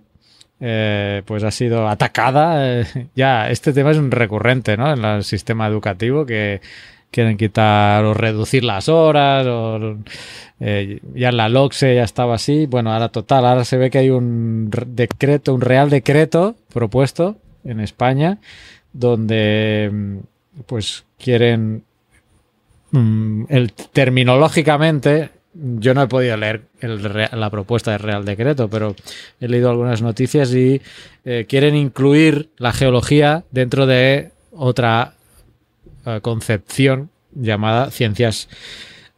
eh, 0.61 1.21
pues 1.25 1.43
ha 1.43 1.51
sido 1.51 1.87
atacada. 1.87 2.85
ya, 3.15 3.49
este 3.49 3.73
tema 3.73 3.91
es 3.91 3.97
un 3.97 4.09
recurrente 4.11 4.77
¿no? 4.77 4.93
en 4.93 5.03
el 5.03 5.23
sistema 5.25 5.67
educativo 5.67 6.25
que 6.25 6.61
quieren 7.11 7.35
quitar 7.37 8.05
o 8.05 8.13
reducir 8.13 8.63
las 8.63 8.87
horas 8.89 9.45
o 9.47 9.97
ya 10.59 11.29
en 11.29 11.37
la 11.37 11.49
LOCSE 11.49 11.95
ya 11.95 12.03
estaba 12.03 12.35
así. 12.35 12.65
Bueno, 12.67 12.91
ahora 12.93 13.09
total, 13.09 13.45
ahora 13.45 13.65
se 13.65 13.77
ve 13.77 13.89
que 13.89 13.97
hay 13.99 14.09
un 14.09 14.69
re- 14.71 14.85
decreto, 14.87 15.53
un 15.53 15.61
real 15.61 15.89
decreto 15.89 16.55
propuesto 16.73 17.35
en 17.65 17.79
España 17.81 18.37
donde 18.93 19.89
mm, 19.91 20.17
pues 20.65 21.05
quieren 21.19 21.83
mm, 22.97 23.45
el 23.49 23.73
terminológicamente 23.73 25.29
yo 25.59 25.93
no 25.93 26.03
he 26.03 26.07
podido 26.07 26.37
leer 26.37 26.67
la 26.81 27.49
propuesta 27.49 27.91
del 27.91 28.01
Real 28.01 28.25
Decreto, 28.25 28.69
pero 28.69 28.95
he 29.39 29.47
leído 29.47 29.69
algunas 29.69 30.01
noticias 30.01 30.53
y 30.53 30.81
eh, 31.25 31.45
quieren 31.47 31.75
incluir 31.75 32.51
la 32.57 32.73
geología 32.73 33.43
dentro 33.51 33.85
de 33.85 34.31
otra 34.51 35.15
eh, 36.05 36.19
concepción 36.21 37.09
llamada 37.33 37.89
ciencias, 37.91 38.49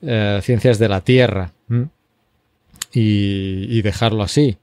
eh, 0.01 0.39
ciencias 0.41 0.80
de 0.80 0.89
la 0.89 1.01
Tierra 1.01 1.53
y, 2.93 3.81
dejarlo 3.81 4.23
así. 4.23 4.57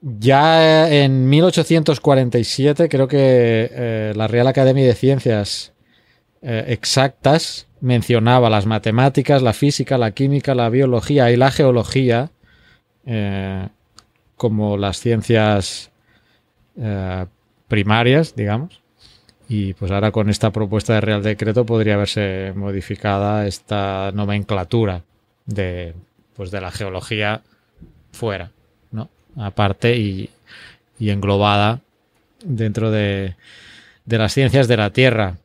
Ya 0.00 0.90
en 0.90 1.28
1847 1.28 2.88
creo 2.88 3.08
que 3.08 4.12
la 4.14 4.28
Real 4.28 4.46
Academia 4.46 4.86
de 4.86 4.94
Ciencias 4.94 5.72
Exactas 6.42 7.65
mencionaba 7.80 8.50
las 8.50 8.66
matemáticas, 8.66 9.42
la 9.42 9.52
física, 9.52 9.98
la 9.98 10.12
química, 10.12 10.54
la 10.54 10.68
biología 10.68 11.30
y 11.30 11.36
la 11.36 11.50
geología 11.50 12.30
eh, 13.04 13.68
como 14.36 14.76
las 14.76 14.98
ciencias 14.98 15.90
eh, 16.76 17.26
primarias, 17.68 18.34
digamos. 18.34 18.82
Y 19.48 19.74
pues 19.74 19.92
ahora 19.92 20.10
con 20.10 20.28
esta 20.28 20.50
propuesta 20.50 20.94
de 20.94 21.00
Real 21.00 21.22
Decreto 21.22 21.64
podría 21.64 21.96
verse 21.96 22.52
modificada 22.56 23.46
esta 23.46 24.10
nomenclatura 24.12 25.02
de, 25.46 25.94
pues 26.34 26.50
de 26.50 26.60
la 26.60 26.72
geología 26.72 27.42
fuera, 28.12 28.50
¿no? 28.90 29.08
Aparte 29.36 29.96
y, 29.96 30.30
englobada 30.98 31.80
dentro 32.44 32.90
de, 32.90 33.36
de 34.04 34.18
las 34.18 34.32
ciencias 34.32 34.66
de 34.66 34.76
la 34.76 34.90
Tierra. 34.90 35.36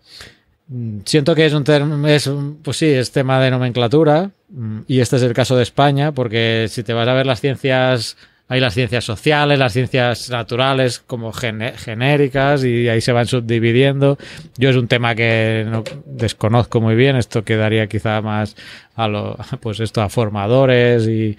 Mm, 0.71 0.99
Siento 1.03 1.35
que 1.35 1.45
es 1.45 1.53
un, 1.53 1.65
es 2.07 2.31
pues 2.63 2.77
sí, 2.77 2.85
es 2.85 3.11
tema 3.11 3.41
de 3.41 3.51
nomenclatura 3.51 4.31
mm, 4.49 4.79
y 4.87 5.01
este 5.01 5.17
es 5.17 5.23
el 5.23 5.33
caso 5.33 5.57
de 5.57 5.63
España 5.63 6.13
porque 6.13 6.67
si 6.69 6.81
te 6.83 6.93
vas 6.93 7.07
a 7.09 7.13
ver 7.13 7.25
las 7.25 7.41
ciencias, 7.41 8.15
hay 8.47 8.61
las 8.61 8.73
ciencias 8.73 9.03
sociales, 9.03 9.59
las 9.59 9.73
ciencias 9.73 10.29
naturales 10.29 11.03
como 11.05 11.33
genéricas 11.33 12.63
y 12.63 12.87
ahí 12.87 13.01
se 13.01 13.11
van 13.11 13.27
subdividiendo. 13.27 14.17
Yo 14.57 14.69
es 14.69 14.77
un 14.77 14.87
tema 14.87 15.13
que 15.13 15.65
no 15.69 15.83
desconozco 16.05 16.79
muy 16.79 16.95
bien, 16.95 17.17
esto 17.17 17.43
quedaría 17.43 17.87
quizá 17.87 18.21
más 18.21 18.55
a 18.95 19.09
lo, 19.09 19.37
pues 19.59 19.81
esto 19.81 20.01
a 20.01 20.07
formadores 20.07 21.05
y, 21.05 21.37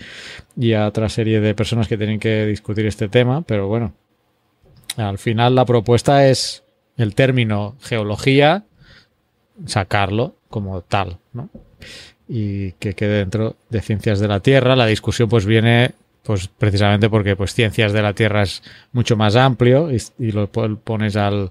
y 0.58 0.74
a 0.74 0.86
otra 0.86 1.08
serie 1.08 1.40
de 1.40 1.54
personas 1.54 1.88
que 1.88 1.96
tienen 1.96 2.20
que 2.20 2.44
discutir 2.44 2.84
este 2.84 3.08
tema, 3.08 3.40
pero 3.40 3.66
bueno, 3.66 3.94
al 4.98 5.16
final 5.16 5.54
la 5.54 5.64
propuesta 5.64 6.28
es 6.28 6.64
el 6.98 7.14
término 7.14 7.76
geología 7.80 8.66
sacarlo 9.66 10.34
como 10.48 10.80
tal. 10.82 11.18
Y 12.28 12.72
que 12.72 12.94
quede 12.94 13.18
dentro 13.18 13.56
de 13.68 13.80
ciencias 13.80 14.20
de 14.20 14.28
la 14.28 14.40
Tierra. 14.40 14.76
La 14.76 14.86
discusión 14.86 15.28
pues 15.28 15.44
viene 15.46 15.92
pues 16.22 16.46
precisamente 16.48 17.10
porque 17.10 17.34
pues 17.34 17.52
ciencias 17.52 17.92
de 17.92 18.00
la 18.02 18.12
Tierra 18.12 18.42
es 18.42 18.62
mucho 18.92 19.16
más 19.16 19.34
amplio 19.34 19.90
y, 20.18 20.30
lo 20.32 20.46
pon- 20.46 20.76
pones 20.76 21.16
al, 21.16 21.50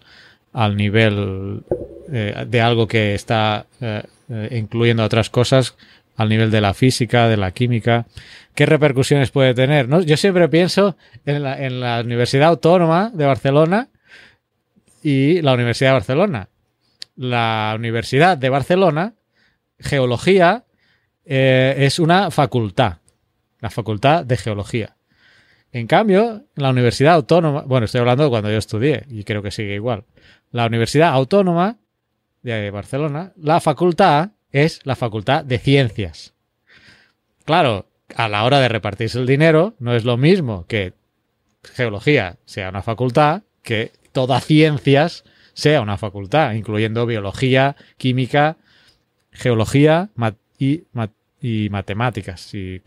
al 0.54 0.78
nivel 0.78 1.64
eh, 2.12 2.46
de 2.48 2.62
algo 2.62 2.88
que 2.88 3.14
está 3.14 3.66
eh, 3.82 4.04
eh, 4.30 4.58
incluyendo 4.60 5.04
otras 5.04 5.30
cosas 5.30 5.76
al 6.16 6.30
nivel 6.30 6.52
de 6.52 6.62
la 6.62 6.74
física, 6.74 7.28
de 7.28 7.36
la 7.38 7.52
química. 7.52 8.06
¿Qué 8.56 8.66
repercusiones 8.66 9.30
puede 9.32 9.54
tener? 9.54 9.90
¿no? 9.90 10.02
Yo 10.02 10.16
siempre 10.18 10.48
pienso 10.48 10.96
en 11.26 11.44
la, 11.44 11.62
en 11.66 11.80
la 11.82 12.00
Universidad 12.02 12.50
Autónoma 12.50 13.12
de 13.14 13.26
Barcelona 13.26 13.90
y 15.04 15.42
la 15.42 15.54
Universidad 15.54 15.90
de 15.90 15.94
Barcelona 15.94 16.48
la 17.16 17.74
Universidad 17.78 18.38
de 18.38 18.50
Barcelona, 18.50 19.16
Geología, 19.80 20.66
eh, 21.26 21.76
es 21.80 22.00
una 22.00 22.32
facultad, 22.32 22.98
la 23.60 23.70
Facultad 23.70 24.26
de 24.26 24.38
Geología. 24.38 24.96
En 25.72 25.88
cambio, 25.88 26.46
la 26.56 26.70
Universidad 26.70 27.14
Autónoma, 27.14 27.62
bueno, 27.62 27.86
estoy 27.86 28.00
hablando 28.00 28.24
de 28.24 28.30
cuando 28.30 28.52
yo 28.52 28.58
estudié 28.58 29.06
y 29.08 29.24
creo 29.24 29.42
que 29.42 29.52
sigue 29.52 29.76
igual. 29.76 30.04
La 30.52 30.66
Universidad 30.66 31.14
Autónoma 31.14 31.78
de 32.42 32.72
Barcelona, 32.72 33.32
la 33.38 33.62
facultad 33.62 34.32
es 34.52 34.82
la 34.84 34.96
Facultad 34.96 35.46
de 35.46 35.60
Ciencias. 35.60 36.34
Claro, 37.46 37.88
a 38.16 38.28
la 38.28 38.44
hora 38.44 38.60
de 38.60 38.68
repartirse 38.68 39.20
el 39.20 39.28
dinero, 39.28 39.76
no 39.80 39.96
es 39.96 40.04
lo 40.04 40.18
mismo 40.18 40.66
que 40.68 40.94
geología 41.64 42.38
sea 42.46 42.70
una 42.70 42.82
facultad 42.82 43.44
que 43.64 43.92
todas 44.12 44.46
ciencias 44.46 45.24
sea 45.54 45.82
una 45.82 45.98
facultad, 45.98 46.54
incluyendo 46.54 47.06
biología, 47.06 47.76
química, 47.98 48.58
geología 49.32 50.10
y, 50.58 50.84
y 51.42 51.70
matemáticas. 51.70 52.54
Y, 52.54 52.82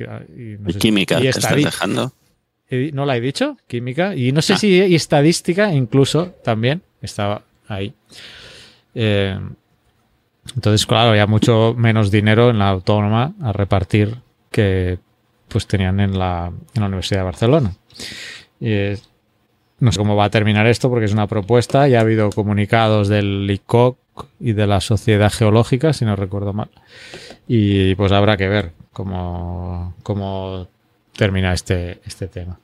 química, 0.79 1.21
y 1.21 1.29
estás 1.29 1.57
dejando. 1.57 2.13
¿No 2.93 3.05
la 3.05 3.17
he 3.17 3.21
dicho? 3.21 3.57
Química. 3.67 4.15
Y 4.15 4.33
no 4.33 4.43
sé 4.43 4.55
ah. 4.55 4.59
si 4.59 4.69
y 4.69 4.95
estadística 4.95 5.73
incluso 5.73 6.35
también 6.43 6.83
estaba 7.01 7.43
ahí. 7.69 7.95
Eh, 8.95 9.39
entonces, 10.55 10.87
claro, 10.87 11.11
había 11.11 11.27
mucho 11.27 11.75
menos 11.77 12.11
dinero 12.11 12.51
en 12.51 12.59
la 12.59 12.69
autónoma 12.69 13.35
a 13.41 13.53
repartir 13.53 14.17
que 14.51 14.99
pues 15.49 15.67
tenían 15.67 16.01
en 16.01 16.19
la, 16.19 16.53
en 16.75 16.81
la 16.81 16.87
Universidad 16.87 17.21
de 17.21 17.25
Barcelona. 17.25 17.73
Y, 18.61 18.93
no 19.85 19.93
sé 19.93 19.99
cómo 19.99 20.17
va 20.17 20.25
a 20.25 20.31
terminar 20.31 20.67
esto 20.67 20.89
porque 20.89 21.05
es 21.05 21.13
una 21.13 21.27
propuesta. 21.27 21.87
Ya 21.87 21.99
ha 21.99 22.01
habido 22.01 22.31
comunicados 22.31 23.09
del 23.09 23.49
ICOC 23.51 23.99
y 24.41 24.53
de 24.53 24.67
la 24.67 24.81
Sociedad 24.81 25.31
Geológica, 25.31 25.93
si 25.93 26.07
no 26.07 26.17
recuerdo 26.17 26.55
mal. 26.55 26.71
Y 27.47 27.95
pues 27.95 28.11
habrá 28.11 28.39
que 28.39 28.49
ver 28.49 28.73
cómo, 28.93 29.95
cómo 30.03 30.69
termina 31.15 31.53
este, 31.53 32.01
este 32.07 32.29
tema. 32.29 32.59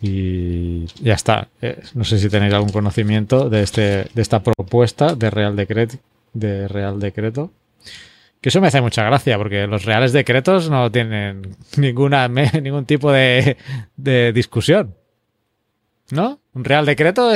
Y 0.00 0.86
ya 1.00 1.14
está. 1.14 1.46
Eh, 1.60 1.80
no 1.94 2.02
sé 2.02 2.18
si 2.18 2.28
tenéis 2.28 2.52
algún 2.54 2.72
conocimiento 2.72 3.48
de, 3.48 3.62
este, 3.62 4.08
de 4.12 4.22
esta 4.22 4.42
propuesta 4.42 5.14
de 5.14 5.30
Real 5.30 5.54
Decreto. 5.54 5.96
De 6.32 6.66
Real 6.66 6.98
Decreto. 6.98 7.52
Que 8.40 8.48
eso 8.48 8.60
me 8.60 8.66
hace 8.66 8.80
mucha 8.80 9.04
gracia, 9.04 9.38
porque 9.38 9.68
los 9.68 9.84
reales 9.84 10.12
decretos 10.12 10.68
no 10.68 10.90
tienen 10.90 11.56
ninguna, 11.76 12.26
ningún 12.60 12.84
tipo 12.84 13.12
de, 13.12 13.56
de 13.96 14.32
discusión. 14.32 14.96
¿No? 16.12 16.42
Un 16.52 16.62
real 16.62 16.84
decreto, 16.84 17.32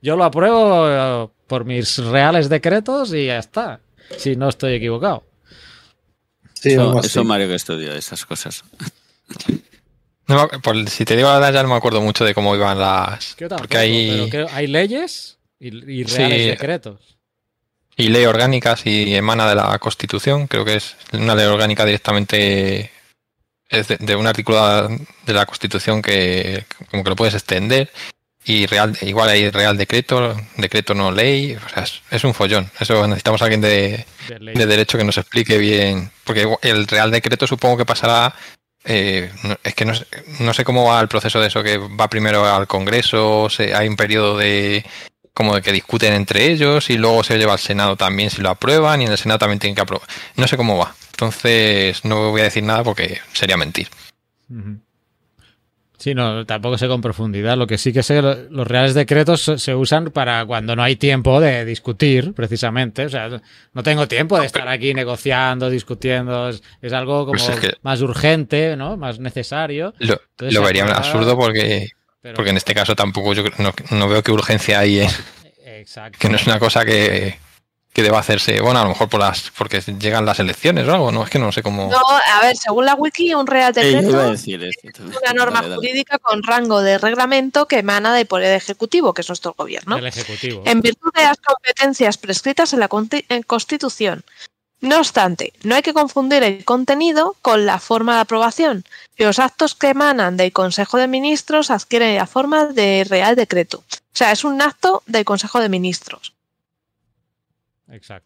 yo 0.00 0.16
lo 0.16 0.24
apruebo 0.24 0.88
eh, 0.88 1.28
por 1.46 1.66
mis 1.66 1.98
reales 1.98 2.48
decretos 2.48 3.12
y 3.12 3.26
ya 3.26 3.36
está. 3.38 3.80
Si 4.16 4.34
no 4.34 4.48
estoy 4.48 4.72
equivocado. 4.72 5.24
Sí, 6.54 6.72
eso, 6.72 7.22
Mario 7.22 7.48
que 7.48 7.54
estudió 7.56 7.92
esas 7.92 8.24
cosas. 8.24 8.64
si 10.88 11.04
te 11.04 11.16
digo 11.16 11.28
la 11.28 11.34
verdad, 11.34 11.52
ya 11.52 11.62
no 11.64 11.68
me 11.68 11.74
acuerdo 11.74 12.00
mucho 12.00 12.24
de 12.24 12.32
cómo 12.32 12.56
iban 12.56 12.78
las. 12.78 13.36
porque 13.58 13.76
hay... 13.76 14.30
hay 14.52 14.68
leyes 14.68 15.36
y, 15.60 16.04
reales 16.04 16.46
decretos. 16.46 17.18
Y 17.94 18.08
ley 18.08 18.24
orgánicas 18.24 18.86
y 18.86 19.14
emana 19.14 19.46
de 19.46 19.56
la 19.56 19.78
Constitución. 19.78 20.46
Creo 20.46 20.64
que 20.64 20.76
es 20.76 20.96
una 21.12 21.34
ley 21.34 21.44
orgánica 21.44 21.84
directamente. 21.84 22.90
Es 23.68 23.88
de 23.88 24.16
un 24.16 24.26
artículo 24.26 24.88
de 24.88 25.32
la 25.34 25.44
Constitución 25.44 26.00
que 26.00 26.64
como 26.90 27.04
que 27.04 27.10
lo 27.10 27.16
puedes 27.16 27.34
extender 27.34 27.90
y 28.44 28.66
real, 28.66 28.96
igual 29.02 29.30
hay 29.30 29.50
real 29.50 29.76
decreto, 29.76 30.36
decreto 30.56 30.94
no 30.94 31.10
ley, 31.10 31.56
o 31.56 31.68
sea, 31.68 31.84
es, 32.10 32.24
un 32.24 32.34
follón. 32.34 32.70
Eso 32.78 33.06
necesitamos 33.06 33.40
a 33.40 33.46
alguien 33.46 33.62
de, 33.62 34.04
de, 34.28 34.66
derecho 34.66 34.98
que 34.98 35.04
nos 35.04 35.16
explique 35.16 35.56
bien, 35.56 36.10
porque 36.24 36.46
el 36.62 36.86
real 36.86 37.10
decreto 37.10 37.46
supongo 37.46 37.78
que 37.78 37.86
pasará, 37.86 38.34
eh, 38.84 39.32
es 39.62 39.74
que 39.74 39.86
no, 39.86 39.94
no, 40.40 40.52
sé 40.52 40.62
cómo 40.62 40.84
va 40.84 41.00
el 41.00 41.08
proceso 41.08 41.40
de 41.40 41.46
eso, 41.46 41.62
que 41.62 41.78
va 41.78 42.08
primero 42.08 42.44
al 42.44 42.66
Congreso, 42.66 43.48
hay 43.74 43.88
un 43.88 43.96
periodo 43.96 44.36
de 44.36 44.84
como 45.32 45.56
de 45.56 45.62
que 45.62 45.72
discuten 45.72 46.12
entre 46.12 46.46
ellos 46.46 46.90
y 46.90 46.96
luego 46.96 47.24
se 47.24 47.36
lleva 47.36 47.54
al 47.54 47.58
Senado 47.58 47.96
también 47.96 48.30
si 48.30 48.40
lo 48.40 48.50
aprueban 48.50 49.02
y 49.02 49.06
en 49.06 49.12
el 49.12 49.18
Senado 49.18 49.40
también 49.40 49.58
tienen 49.58 49.74
que 49.74 49.80
aprobar. 49.80 50.08
No 50.36 50.46
sé 50.46 50.56
cómo 50.56 50.78
va. 50.78 50.94
Entonces 51.10 52.04
no 52.04 52.30
voy 52.30 52.42
a 52.42 52.44
decir 52.44 52.62
nada 52.62 52.84
porque 52.84 53.20
sería 53.32 53.56
mentir. 53.56 53.88
Sí, 55.96 56.12
no, 56.14 56.44
tampoco 56.44 56.76
sé 56.76 56.88
con 56.88 57.00
profundidad. 57.00 57.56
Lo 57.56 57.66
que 57.66 57.78
sí 57.78 57.92
que 57.92 58.02
sé, 58.02 58.20
los 58.20 58.66
reales 58.66 58.94
decretos 58.94 59.52
se 59.56 59.74
usan 59.74 60.06
para 60.06 60.44
cuando 60.44 60.74
no 60.74 60.82
hay 60.82 60.96
tiempo 60.96 61.40
de 61.40 61.64
discutir, 61.64 62.34
precisamente. 62.34 63.06
O 63.06 63.08
sea, 63.08 63.40
no 63.72 63.82
tengo 63.82 64.08
tiempo 64.08 64.38
de 64.38 64.46
estar 64.46 64.66
aquí 64.68 64.92
negociando, 64.92 65.70
discutiendo. 65.70 66.48
Es, 66.48 66.92
algo 66.92 67.26
como 67.26 67.38
pues 67.38 67.76
más 67.82 68.00
urgente, 68.00 68.76
¿no? 68.76 68.96
Más 68.96 69.20
necesario. 69.20 69.94
Lo, 69.98 70.62
vería 70.62 70.84
absurdo 70.84 71.36
porque, 71.36 71.90
porque 72.34 72.50
en 72.50 72.56
este 72.56 72.74
caso 72.74 72.96
tampoco 72.96 73.32
yo 73.32 73.44
no, 73.58 73.72
no 73.90 74.08
veo 74.08 74.22
qué 74.22 74.32
urgencia 74.32 74.80
hay. 74.80 75.00
¿eh? 75.00 75.08
Exacto. 75.64 76.18
Que 76.20 76.28
no 76.28 76.36
es 76.36 76.46
una 76.46 76.58
cosa 76.58 76.84
que, 76.84 77.38
que 77.94 78.02
deba 78.02 78.18
hacerse, 78.18 78.60
bueno, 78.60 78.80
a 78.80 78.82
lo 78.82 78.88
mejor 78.88 79.08
por 79.08 79.20
las, 79.20 79.52
porque 79.56 79.80
llegan 79.80 80.26
las 80.26 80.40
elecciones 80.40 80.86
o 80.88 80.92
algo, 80.92 81.12
no 81.12 81.22
es 81.22 81.30
que 81.30 81.38
no 81.38 81.52
sé 81.52 81.62
cómo. 81.62 81.88
No, 81.88 82.00
a 82.00 82.40
ver, 82.42 82.56
según 82.56 82.86
la 82.86 82.96
wiki, 82.96 83.32
un 83.34 83.46
real 83.46 83.72
decreto 83.72 84.32
es 84.32 84.46
una 84.46 85.32
norma 85.32 85.62
jurídica 85.62 86.18
con 86.18 86.42
rango 86.42 86.80
de 86.80 86.98
reglamento 86.98 87.66
que 87.66 87.78
emana 87.78 88.12
del 88.12 88.26
poder 88.26 88.56
ejecutivo, 88.56 89.14
que 89.14 89.20
es 89.22 89.28
nuestro 89.28 89.54
gobierno. 89.56 89.96
En 90.64 90.80
virtud 90.80 91.12
de 91.14 91.22
las 91.22 91.38
competencias 91.38 92.18
prescritas 92.18 92.72
en 92.72 92.80
la 92.80 92.88
Constitución. 93.46 94.24
No 94.80 94.98
obstante, 94.98 95.52
no 95.62 95.76
hay 95.76 95.82
que 95.82 95.94
confundir 95.94 96.42
el 96.42 96.64
contenido 96.64 97.36
con 97.42 97.64
la 97.64 97.78
forma 97.78 98.16
de 98.16 98.20
aprobación. 98.22 98.84
Los 99.16 99.38
actos 99.38 99.76
que 99.76 99.90
emanan 99.90 100.36
del 100.36 100.52
Consejo 100.52 100.98
de 100.98 101.06
Ministros 101.06 101.70
adquieren 101.70 102.16
la 102.16 102.26
forma 102.26 102.66
de 102.66 103.06
real 103.08 103.36
decreto. 103.36 103.84
O 103.88 104.16
sea, 104.16 104.32
es 104.32 104.42
un 104.42 104.60
acto 104.60 105.04
del 105.06 105.24
Consejo 105.24 105.60
de 105.60 105.68
Ministros. 105.68 106.33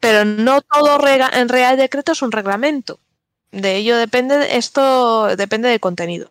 Pero 0.01 0.25
no 0.25 0.61
todo 0.63 0.99
en 1.33 1.49
Real 1.49 1.77
Decreto 1.77 2.13
es 2.13 2.23
un 2.23 2.33
reglamento. 2.33 2.99
De 3.51 3.77
ello 3.77 3.97
depende, 3.97 4.57
esto 4.57 5.35
depende 5.37 5.69
del 5.69 5.81
contenido. 5.81 6.31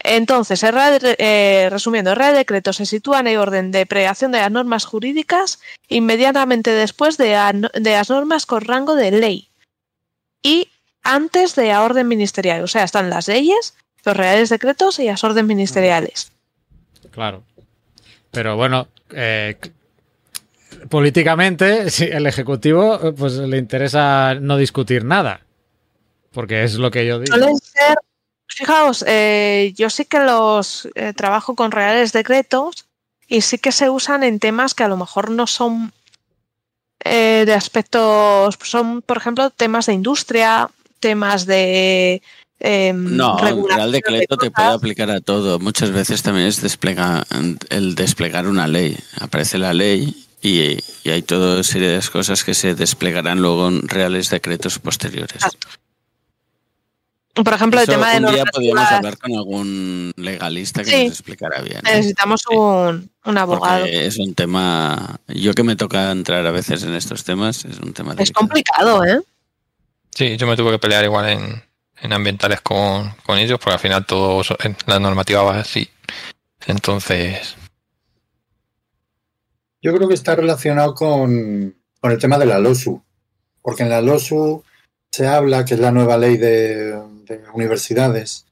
Entonces, 0.00 0.62
eh, 0.62 1.68
resumiendo, 1.70 2.10
el 2.10 2.16
Real 2.16 2.34
Decreto 2.34 2.72
se 2.72 2.86
sitúa 2.86 3.20
en 3.20 3.26
el 3.26 3.38
orden 3.38 3.72
de 3.72 3.84
pregación 3.84 4.30
de 4.30 4.38
las 4.38 4.50
normas 4.50 4.84
jurídicas 4.84 5.60
inmediatamente 5.88 6.70
después 6.70 7.16
de, 7.16 7.32
las 7.32 8.10
normas 8.10 8.46
con 8.46 8.62
rango 8.62 8.94
de 8.94 9.10
ley 9.10 9.48
y 10.42 10.68
antes 11.02 11.56
de 11.56 11.68
la 11.68 11.82
orden 11.82 12.06
ministerial. 12.06 12.62
O 12.62 12.68
sea, 12.68 12.84
están 12.84 13.10
las 13.10 13.26
leyes, 13.26 13.76
los 14.04 14.16
reales 14.16 14.50
decretos 14.50 14.98
y 15.00 15.06
las 15.06 15.24
órdenes 15.24 15.48
ministeriales. 15.48 16.30
Claro. 17.10 17.42
Pero 18.30 18.56
bueno, 18.56 18.86
eh, 19.10 19.56
políticamente, 20.88 21.90
si 21.90 22.04
el 22.04 22.26
Ejecutivo 22.26 23.14
pues 23.14 23.34
le 23.34 23.58
interesa 23.58 24.34
no 24.34 24.56
discutir 24.56 25.04
nada. 25.04 25.40
Porque 26.32 26.64
es 26.64 26.74
lo 26.74 26.90
que 26.90 27.06
yo 27.06 27.18
digo. 27.18 27.36
fijaos, 28.46 29.04
eh, 29.06 29.72
yo 29.76 29.90
sí 29.90 30.04
que 30.04 30.20
los 30.20 30.88
eh, 30.94 31.12
trabajo 31.12 31.54
con 31.54 31.70
reales 31.70 32.12
decretos 32.12 32.86
y 33.26 33.40
sí 33.42 33.58
que 33.58 33.72
se 33.72 33.90
usan 33.90 34.22
en 34.22 34.38
temas 34.38 34.74
que 34.74 34.84
a 34.84 34.88
lo 34.88 34.96
mejor 34.96 35.30
no 35.30 35.46
son 35.46 35.92
eh, 37.04 37.44
de 37.46 37.54
aspectos, 37.54 38.58
son 38.62 39.02
por 39.02 39.18
ejemplo 39.18 39.50
temas 39.50 39.86
de 39.86 39.94
industria, 39.94 40.68
temas 41.00 41.46
de 41.46 42.22
em, 42.58 43.16
no, 43.16 43.38
el 43.46 43.64
Real 43.68 43.92
Decreto 43.92 44.36
te 44.36 44.50
puede 44.50 44.68
aplicar 44.68 45.10
a 45.10 45.20
todo. 45.20 45.58
Muchas 45.58 45.90
veces 45.90 46.22
también 46.22 46.46
es 46.46 46.60
desplega, 46.60 47.24
el 47.70 47.94
desplegar 47.94 48.46
una 48.46 48.66
ley. 48.66 48.96
Aparece 49.20 49.58
la 49.58 49.72
ley 49.72 50.27
y, 50.42 50.78
hay 51.08 51.22
toda 51.22 51.62
serie 51.62 51.88
de 51.88 52.08
cosas 52.08 52.44
que 52.44 52.54
se 52.54 52.74
desplegarán 52.74 53.40
luego 53.40 53.68
en 53.68 53.86
reales 53.88 54.30
decretos 54.30 54.78
posteriores. 54.78 55.42
Por 57.34 57.54
ejemplo, 57.54 57.80
el 57.80 57.86
tema 57.86 58.10
de 58.10 58.26
un 58.26 58.34
día 58.34 58.44
podríamos 58.44 58.90
hablar 58.90 59.16
con 59.16 59.32
algún 59.32 60.12
legalista 60.16 60.82
que 60.82 61.04
nos 61.04 61.12
explicara 61.12 61.60
bien. 61.62 61.78
¿eh? 61.78 61.96
Necesitamos 61.96 62.44
un, 62.50 63.38
abogado. 63.38 63.84
es 63.84 64.18
un 64.18 64.34
tema. 64.34 65.20
Yo 65.28 65.54
que 65.54 65.62
me 65.62 65.76
toca 65.76 66.10
entrar 66.10 66.44
a 66.46 66.50
veces 66.50 66.82
en 66.82 66.94
estos 66.94 67.24
temas, 67.24 67.64
es 67.64 67.78
un 67.78 67.92
tema. 67.92 68.14
Es 68.18 68.32
complicado, 68.32 69.04
¿eh? 69.04 69.20
Sí, 70.14 70.36
yo 70.36 70.46
me 70.48 70.56
tuve 70.56 70.72
que 70.72 70.78
pelear 70.80 71.04
igual 71.04 71.28
en, 71.28 71.62
en 72.00 72.12
ambientales 72.12 72.60
con, 72.60 73.14
con, 73.24 73.38
ellos, 73.38 73.58
porque 73.60 73.74
al 73.74 73.80
final 73.80 74.04
todo 74.04 74.42
la 74.86 74.98
normativa 74.98 75.42
va 75.42 75.60
así. 75.60 75.88
Entonces, 76.66 77.54
yo 79.80 79.94
creo 79.94 80.08
que 80.08 80.14
está 80.14 80.34
relacionado 80.34 80.94
con, 80.94 81.74
el 82.02 82.18
tema 82.18 82.38
de 82.38 82.46
la 82.46 82.58
LOSU, 82.58 83.02
porque 83.62 83.82
en 83.82 83.90
la 83.90 84.00
LOSU 84.00 84.62
se 85.10 85.26
habla, 85.26 85.64
que 85.64 85.74
es 85.74 85.80
la 85.80 85.92
nueva 85.92 86.16
ley 86.16 86.36
de, 86.36 86.98
universidades, 87.54 88.46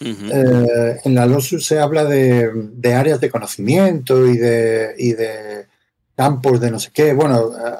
eh, 0.00 1.00
en 1.04 1.14
la 1.14 1.26
LOSU 1.26 1.60
se 1.60 1.78
habla 1.78 2.04
de, 2.04 2.94
áreas 2.94 3.20
de 3.20 3.30
conocimiento 3.30 4.26
y 4.26 4.36
de, 4.36 4.94
y 4.98 5.12
de 5.12 5.66
campos 6.16 6.60
de 6.60 6.70
no 6.70 6.78
sé 6.78 6.90
qué. 6.92 7.12
Bueno, 7.12 7.50
eh, 7.52 7.74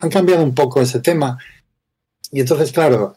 han 0.00 0.10
cambiado 0.10 0.42
un 0.42 0.54
poco 0.54 0.80
ese 0.80 1.00
tema. 1.00 1.38
Y 2.30 2.40
entonces, 2.40 2.72
claro, 2.72 3.16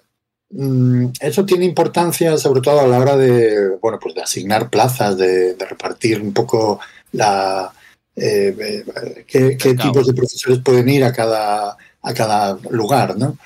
mm, 0.51 1.07
eso 1.19 1.45
tiene 1.45 1.65
importancia 1.65 2.37
sobre 2.37 2.61
todo 2.61 2.81
a 2.81 2.87
la 2.87 2.99
hora 2.99 3.17
de, 3.17 3.77
bueno, 3.81 3.99
pues 4.01 4.15
de 4.15 4.21
asignar 4.21 4.69
plazas, 4.69 5.17
de 5.17 5.55
repartir 5.59 6.21
un 6.21 6.33
poco 6.33 6.79
la, 7.11 7.73
eh, 8.15 8.85
qué, 9.27 9.55
tipos 9.55 10.07
de 10.07 10.13
profesores 10.13 10.59
pueden 10.59 10.89
ir 10.89 11.03
a 11.03 11.13
cada, 11.13 11.77
a 12.01 12.13
cada 12.13 12.57
lugar, 12.69 13.17
¿no? 13.17 13.37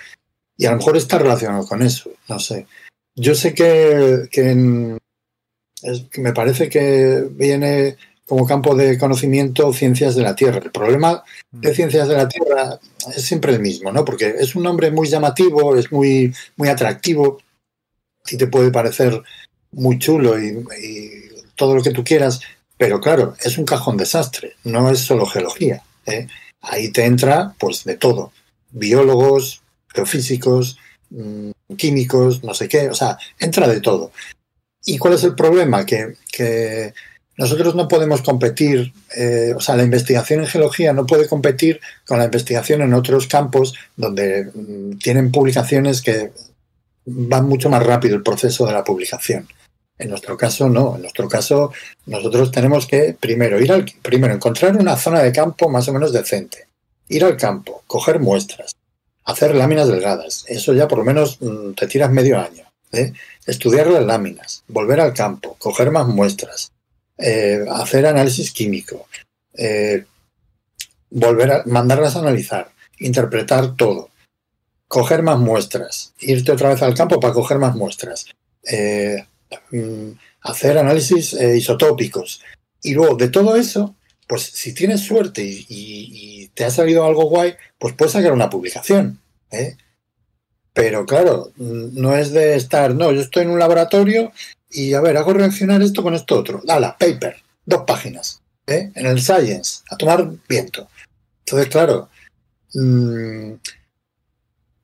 Y 0.58 0.66
a 0.66 0.72
lo 0.72 0.78
mejor 0.78 0.98
está 0.98 1.18
relacionado 1.18 1.66
con 1.66 1.82
eso, 1.82 2.12
no 2.28 2.40
sé. 2.40 2.68
Yo 3.16 3.34
sé 3.36 3.54
que, 3.54 4.28
que, 4.32 4.54
me 6.18 6.34
parece 6.34 6.70
que 6.70 7.28
viene 7.32 7.98
como 8.26 8.46
campo 8.46 8.76
de 8.76 8.98
conocimiento 8.98 9.74
ciencias 9.74 10.16
de 10.16 10.22
la 10.22 10.36
Tierra. 10.36 10.60
El 10.64 10.72
problema 10.72 11.24
de 11.52 11.72
mm. 11.72 11.74
ciencias 11.74 12.08
de 12.08 12.16
la 12.16 12.28
Tierra 12.28 12.80
es 13.16 13.24
siempre 13.24 13.54
el 13.54 13.60
mismo, 13.60 13.92
¿no? 13.92 14.06
Porque 14.06 14.36
es 14.38 14.56
un 14.56 14.64
nombre 14.64 14.92
muy 14.92 15.08
llamativo, 15.08 15.76
es 15.76 15.92
muy, 15.92 16.34
muy 16.58 16.70
atractivo 16.70 17.40
y 18.30 18.38
te 18.38 18.48
puede 18.48 18.72
parecer 18.72 19.20
muy 19.72 19.98
chulo 20.00 20.40
y, 20.40 20.64
todo 21.56 21.76
lo 21.76 21.84
que 21.84 21.92
tú 21.92 22.06
quieras, 22.06 22.40
pero 22.80 23.02
claro, 23.02 23.36
es 23.44 23.58
un 23.58 23.66
cajón 23.66 23.98
desastre, 23.98 24.56
no 24.64 24.90
es 24.90 25.00
solo 25.00 25.26
geología. 25.26 25.84
¿eh? 26.06 26.28
Ahí 26.62 26.94
te 26.94 27.04
entra 27.04 27.54
pues 27.60 27.84
de 27.84 27.98
todo, 27.98 28.32
biólogos, 28.72 29.62
geofísicos, 29.94 30.78
mm, 31.10 31.52
químicos, 31.76 32.42
no 32.42 32.54
sé 32.54 32.70
qué, 32.70 32.88
o 32.88 32.94
sea, 32.94 33.18
entra 33.38 33.68
de 33.68 33.82
todo. 33.82 34.14
¿Y 34.86 34.98
cuál 34.98 35.16
es 35.16 35.26
el 35.26 35.36
problema? 35.36 35.86
Que, 35.86 36.94
nosotros 37.36 37.76
no 37.76 37.88
podemos 37.88 38.22
competir, 38.22 38.94
eh, 39.16 39.54
o 39.56 39.62
sea, 39.62 39.78
la 39.78 39.84
investigación 39.84 40.42
en 40.42 40.48
geología 40.48 40.92
no 40.92 41.06
puede 41.06 41.28
competir 41.28 41.80
con 42.06 42.20
la 42.20 42.26
investigación 42.26 42.82
en 42.82 42.94
otros 42.94 43.28
campos 43.28 43.74
donde 43.96 44.52
mm, 44.54 44.98
tienen 45.00 45.32
publicaciones 45.32 46.02
que 46.02 46.32
van 47.06 47.46
mucho 47.46 47.70
más 47.70 47.86
rápido 47.86 48.16
el 48.16 48.24
proceso 48.24 48.66
de 48.66 48.74
la 48.74 48.84
publicación. 48.86 49.48
En 50.00 50.10
nuestro 50.10 50.38
caso, 50.38 50.70
no. 50.70 50.96
En 50.96 51.02
nuestro 51.02 51.28
caso, 51.28 51.72
nosotros 52.06 52.52
tenemos 52.52 52.88
que 52.88 53.16
primero 53.20 53.60
ir 53.60 53.72
al, 53.72 53.86
primero 54.02 54.34
encontrar 54.34 54.76
una 54.78 54.96
zona 54.96 55.22
de 55.22 55.34
campo 55.34 55.70
más 55.70 55.88
o 55.90 55.94
menos 55.94 56.14
decente, 56.14 56.68
ir 57.10 57.26
al 57.26 57.36
campo, 57.36 57.84
coger 57.86 58.20
muestras, 58.20 58.76
hacer 59.26 59.54
láminas 59.54 59.90
delgadas. 59.90 60.46
Eso 60.48 60.74
ya 60.74 60.88
por 60.88 61.00
lo 61.00 61.04
menos 61.04 61.42
mm, 61.42 61.74
te 61.74 61.86
tiras 61.88 62.12
medio 62.12 62.40
año. 62.40 62.64
¿eh? 62.94 63.12
Estudiar 63.46 63.88
las 63.88 64.06
láminas, 64.06 64.64
volver 64.68 65.02
al 65.02 65.14
campo, 65.14 65.56
coger 65.60 65.92
más 65.92 66.08
muestras, 66.08 66.72
eh, 67.18 67.66
hacer 67.70 68.06
análisis 68.06 68.52
químico, 68.52 69.08
eh, 69.54 70.06
volver 71.10 71.52
a 71.52 71.64
mandarlas 71.66 72.16
a 72.16 72.20
analizar, 72.20 72.72
interpretar 73.00 73.76
todo, 73.76 74.10
coger 74.88 75.24
más 75.24 75.40
muestras, 75.40 76.14
irte 76.20 76.54
otra 76.54 76.70
vez 76.70 76.82
al 76.82 76.96
campo 76.96 77.20
para 77.20 77.34
coger 77.34 77.58
más 77.60 77.76
muestras, 77.76 78.28
hacer 80.42 80.78
análisis 80.78 81.34
isotópicos. 81.34 82.42
Y 82.82 82.94
luego 82.94 83.16
de 83.16 83.30
todo 83.30 83.56
eso, 83.56 83.96
pues 84.28 84.44
si 84.44 84.74
tienes 84.74 85.02
suerte 85.02 85.42
y, 85.44 86.50
te 86.54 86.66
ha 86.66 86.72
salido 86.72 87.06
algo 87.06 87.30
guay, 87.30 87.56
pues 87.78 87.94
puedes 87.94 88.14
sacar 88.14 88.34
una 88.34 88.50
publicación. 88.50 89.20
Pero 90.74 91.06
claro, 91.06 91.52
mm, 91.58 92.00
no 92.00 92.16
es 92.16 92.32
de 92.32 92.56
estar, 92.56 92.96
no, 92.96 93.12
yo 93.12 93.22
estoy 93.22 93.44
en 93.44 93.52
un 93.52 93.60
laboratorio 93.60 94.32
y 94.70 94.94
a 94.94 95.02
ver, 95.02 95.18
hago 95.18 95.34
reaccionar 95.34 95.82
esto 95.82 96.04
con 96.04 96.14
esto 96.16 96.38
otro. 96.38 96.62
Dala, 96.64 96.98
paper, 96.98 97.38
dos 97.66 97.84
páginas, 97.86 98.42
¿eh? 98.68 98.92
en 98.96 99.06
el 99.06 99.22
Science, 99.22 99.82
a 99.90 99.98
tomar 99.98 100.30
viento. 100.48 100.88
Entonces, 101.46 101.70
claro, 101.70 102.10
mmm, 102.74 103.54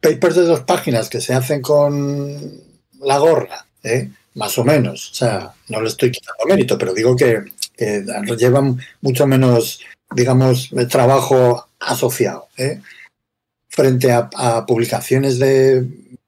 papers 0.01 0.35
de 0.35 0.41
dos 0.43 0.61
páginas 0.61 1.09
que 1.09 1.21
se 1.21 1.33
hacen 1.33 1.61
con 1.61 2.61
la 2.99 3.17
gorra, 3.17 3.65
¿eh? 3.83 4.09
Más 4.35 4.57
o 4.57 4.63
menos. 4.63 5.11
O 5.11 5.15
sea, 5.15 5.53
no 5.69 5.81
le 5.81 5.87
estoy 5.87 6.11
quitando 6.11 6.45
mérito, 6.45 6.77
pero 6.77 6.93
digo 6.93 7.15
que, 7.15 7.43
llevan 8.37 8.79
mucho 9.01 9.27
menos, 9.27 9.81
digamos, 10.15 10.69
trabajo 10.89 11.67
asociado. 11.79 12.47
¿eh? 12.57 12.81
Frente 13.69 14.11
a 14.11 14.65
publicaciones 14.65 15.39
de 15.39 15.85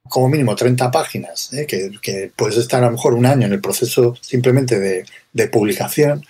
como 0.09 0.29
mínimo 0.29 0.55
30 0.55 0.91
páginas, 0.91 1.53
¿eh? 1.53 1.65
que, 1.65 2.31
puedes 2.35 2.57
estar 2.57 2.84
a 2.84 2.88
lo 2.88 2.93
mejor 2.93 3.13
un 3.13 3.25
año 3.25 3.45
en 3.47 3.53
el 3.53 3.61
proceso 3.61 4.15
simplemente 4.21 4.79
de, 4.79 5.47
publicación, 5.49 6.25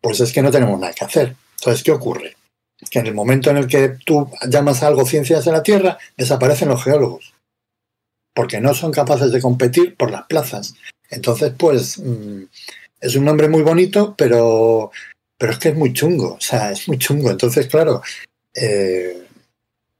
pues 0.00 0.20
es 0.20 0.32
que 0.32 0.42
no 0.42 0.50
tenemos 0.50 0.78
nada 0.80 0.92
que 0.92 1.04
hacer. 1.04 1.36
Entonces, 1.58 1.82
¿qué 1.82 1.92
ocurre? 1.92 2.36
Que 2.90 3.00
en 3.00 3.06
el 3.06 3.14
momento 3.14 3.50
en 3.50 3.58
el 3.58 3.66
que 3.66 3.96
tú 4.04 4.30
llamas 4.48 4.82
a 4.82 4.86
algo 4.86 5.04
ciencias 5.04 5.44
de 5.44 5.52
la 5.52 5.62
Tierra, 5.62 5.98
desaparecen 6.16 6.68
los 6.68 6.82
geólogos, 6.82 7.34
porque 8.34 8.60
no 8.60 8.72
son 8.72 8.92
capaces 8.92 9.30
de 9.30 9.42
competir 9.42 9.96
por 9.96 10.10
las 10.10 10.24
plazas. 10.24 10.74
Entonces, 11.10 11.52
pues, 11.56 11.98
mm, 11.98 12.44
es 13.00 13.14
un 13.16 13.24
nombre 13.24 13.48
muy 13.48 13.62
bonito, 13.62 14.14
pero, 14.16 14.90
pero 15.38 15.52
es 15.52 15.58
que 15.58 15.70
es 15.70 15.76
muy 15.76 15.92
chungo, 15.92 16.34
o 16.34 16.40
sea, 16.40 16.72
es 16.72 16.86
muy 16.88 16.98
chungo. 16.98 17.30
Entonces, 17.30 17.66
claro, 17.66 18.02
eh, 18.54 19.22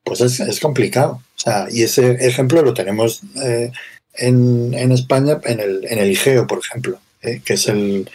pues 0.04 0.20
es 0.20 0.60
complicado. 0.60 1.22
O 1.40 1.42
sea, 1.42 1.68
y 1.70 1.82
ese 1.82 2.12
ejemplo 2.26 2.60
lo 2.60 2.74
tenemos 2.74 3.22
eh, 3.42 3.72
en, 4.12 4.92
España, 4.92 5.40
en 5.44 5.58
el, 5.60 5.86
en 5.88 5.98
el 5.98 6.10
IGEO, 6.10 6.46
por 6.46 6.58
ejemplo, 6.58 7.00
eh, 7.22 7.40
que 7.42 7.54
es 7.54 7.66
el, 7.66 8.10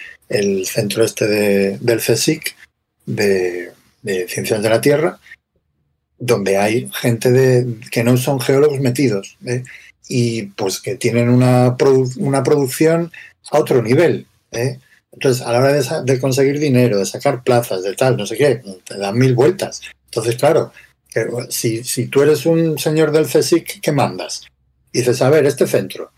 centro 0.67 1.03
este 1.03 1.27
del 1.79 1.99
CSIC 1.99 2.55
de, 3.07 3.71
Ciencias 4.27 4.61
de 4.61 4.69
la 4.69 4.79
Tierra, 4.79 5.19
donde 6.19 6.57
hay 6.57 6.87
gente 6.93 7.31
de, 7.31 7.79
que 7.89 8.03
no 8.03 8.15
son 8.17 8.39
geólogos 8.39 8.79
metidos 8.79 9.37
¿eh? 9.45 9.63
Y 10.07 10.43
pues 10.43 10.79
que 10.79 10.95
tienen 10.95 11.29
una, 11.29 11.75
una 12.17 12.43
producción 12.43 13.11
a 13.51 13.59
otro 13.59 13.81
nivel. 13.81 14.27
Entonces, 15.11 15.45
a 15.45 15.51
la 15.51 15.59
hora 15.59 15.73
de, 15.73 15.83
de, 16.03 16.19
conseguir 16.19 16.59
dinero, 16.59 16.97
de 16.97 17.05
sacar 17.05 17.43
plazas, 17.43 17.83
de 17.83 17.93
tal, 17.95 18.17
no 18.17 18.25
sé 18.25 18.37
qué, 18.37 18.61
te 18.83 18.97
dan 18.97 19.17
mil 19.17 19.33
vueltas. 19.33 19.81
Entonces, 20.05 20.35
claro, 20.35 20.71
si, 21.49 21.83
si 21.83 22.07
tú 22.07 22.21
eres 22.21 22.45
un 22.45 22.77
señor 22.77 23.11
del 23.11 23.27
CSIC, 23.27 23.81
¿qué 23.81 23.91
mandas? 23.91 24.43
dices, 24.91 25.21
a 25.21 25.29
ver, 25.29 25.45
este 25.45 25.67
centro, 25.67 26.11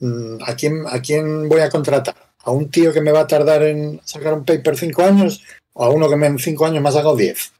mm, 0.00 0.42
¿a 0.46 0.54
quién, 0.54 0.84
¿a 0.86 1.00
quién 1.00 1.48
voy 1.48 1.60
a 1.60 1.70
contratar? 1.70 2.14
¿A 2.44 2.50
un 2.50 2.70
tío 2.70 2.92
que 2.92 3.00
me 3.00 3.12
va 3.12 3.20
a 3.20 3.26
tardar 3.26 3.62
en 3.62 4.00
sacar 4.04 4.34
un 4.34 4.44
paper 4.44 4.76
cinco 4.76 5.02
años 5.02 5.42
o 5.72 5.84
a 5.84 5.90
uno 5.90 6.08
que 6.08 6.14
en 6.14 6.38
cinco 6.38 6.66
años 6.66 6.82
me 6.82 6.88
ha 6.88 7.14
diez? 7.16 7.52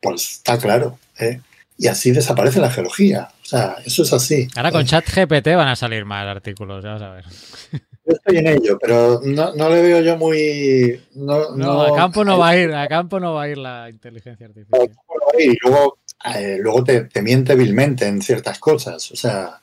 Pues 0.00 0.32
está 0.32 0.58
claro. 0.58 0.98
¿eh? 1.18 1.40
Y 1.78 1.86
así 1.86 2.10
desaparece 2.10 2.60
la 2.60 2.70
geología. 2.70 3.30
Sea, 3.50 3.76
eso 3.84 4.04
es 4.04 4.12
así. 4.12 4.46
Ahora 4.54 4.70
con 4.70 4.84
chat 4.84 5.04
GPT 5.04 5.56
van 5.56 5.66
a 5.66 5.74
salir 5.74 6.04
más 6.04 6.24
artículos, 6.24 6.84
ya 6.84 6.92
vas 6.92 7.02
a 7.02 7.10
ver. 7.10 7.24
Yo 7.72 8.14
estoy 8.14 8.36
en 8.38 8.46
ello, 8.46 8.78
pero 8.80 9.20
no, 9.24 9.54
no 9.54 9.68
le 9.68 9.82
veo 9.82 10.00
yo 10.02 10.16
muy. 10.16 11.00
No, 11.14 11.56
no, 11.56 11.82
a 11.82 11.96
campo 11.96 12.24
no 12.24 12.38
va 12.38 12.50
a 12.50 12.56
ir, 12.56 12.72
a 12.72 12.86
campo 12.86 13.18
no 13.18 13.34
va 13.34 13.42
a 13.42 13.48
ir 13.48 13.58
la 13.58 13.90
inteligencia 13.90 14.46
artificial. 14.46 14.90
Y 15.36 15.56
luego 15.62 15.98
eh, 16.24 16.58
luego 16.60 16.84
te, 16.84 17.08
miente 17.22 17.54
vilmente 17.54 18.06
en 18.06 18.22
ciertas 18.22 18.58
cosas. 18.58 19.10
O 19.10 19.16
sea, 19.16 19.60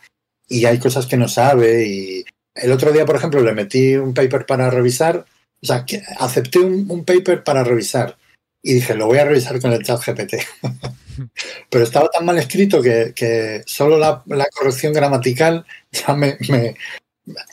y 0.48 0.66
hay 0.66 0.80
cosas 0.80 1.06
que 1.06 1.18
no 1.18 1.28
sabe. 1.28 1.86
Y 1.86 2.26
el 2.56 2.72
otro 2.72 2.92
día, 2.92 3.06
por 3.06 3.16
ejemplo, 3.16 3.42
le 3.42 3.54
metí 3.54 3.96
un 3.96 4.14
paper 4.14 4.46
para 4.46 4.70
revisar. 4.70 5.26
O 5.62 5.66
sea, 5.66 5.86
que 5.86 6.02
acepté 6.20 6.60
un, 6.60 7.06
paper 7.06 7.44
para 7.44 7.64
revisar. 7.64 8.18
Y 8.62 8.74
dije, 8.76 8.96
lo 8.96 9.08
voy 9.08 9.20
a 9.20 9.26
revisar 9.26 9.60
con 9.62 9.72
el 9.72 9.84
chat 9.84 10.02
GPT. 10.04 10.36
Pero 11.70 11.84
estaba 11.84 12.10
tan 12.10 12.26
mal 12.26 12.38
escrito 12.38 12.82
que, 12.82 13.64
solo 13.66 13.98
la, 13.98 14.24
corrección 14.52 14.94
gramatical 14.94 15.66
ya 15.92 16.14
me. 16.16 16.38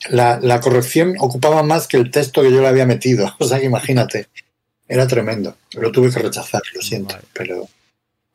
la, 0.08 0.38
la, 0.40 0.60
corrección 0.60 1.14
ocupaba 1.18 1.62
más 1.62 1.86
que 1.86 1.96
el 1.96 2.10
texto 2.10 2.42
que 2.42 2.50
yo 2.50 2.60
le 2.60 2.68
había 2.68 2.86
metido. 2.86 3.34
O 3.38 3.46
sea 3.46 3.58
que 3.58 3.66
imagínate. 3.66 4.28
Era 4.86 5.06
tremendo. 5.06 5.56
Lo 5.72 5.90
tuve 5.90 6.10
que 6.10 6.20
rechazar, 6.20 6.62
lo 6.74 6.82
siento. 6.82 7.16
Pero. 7.32 7.68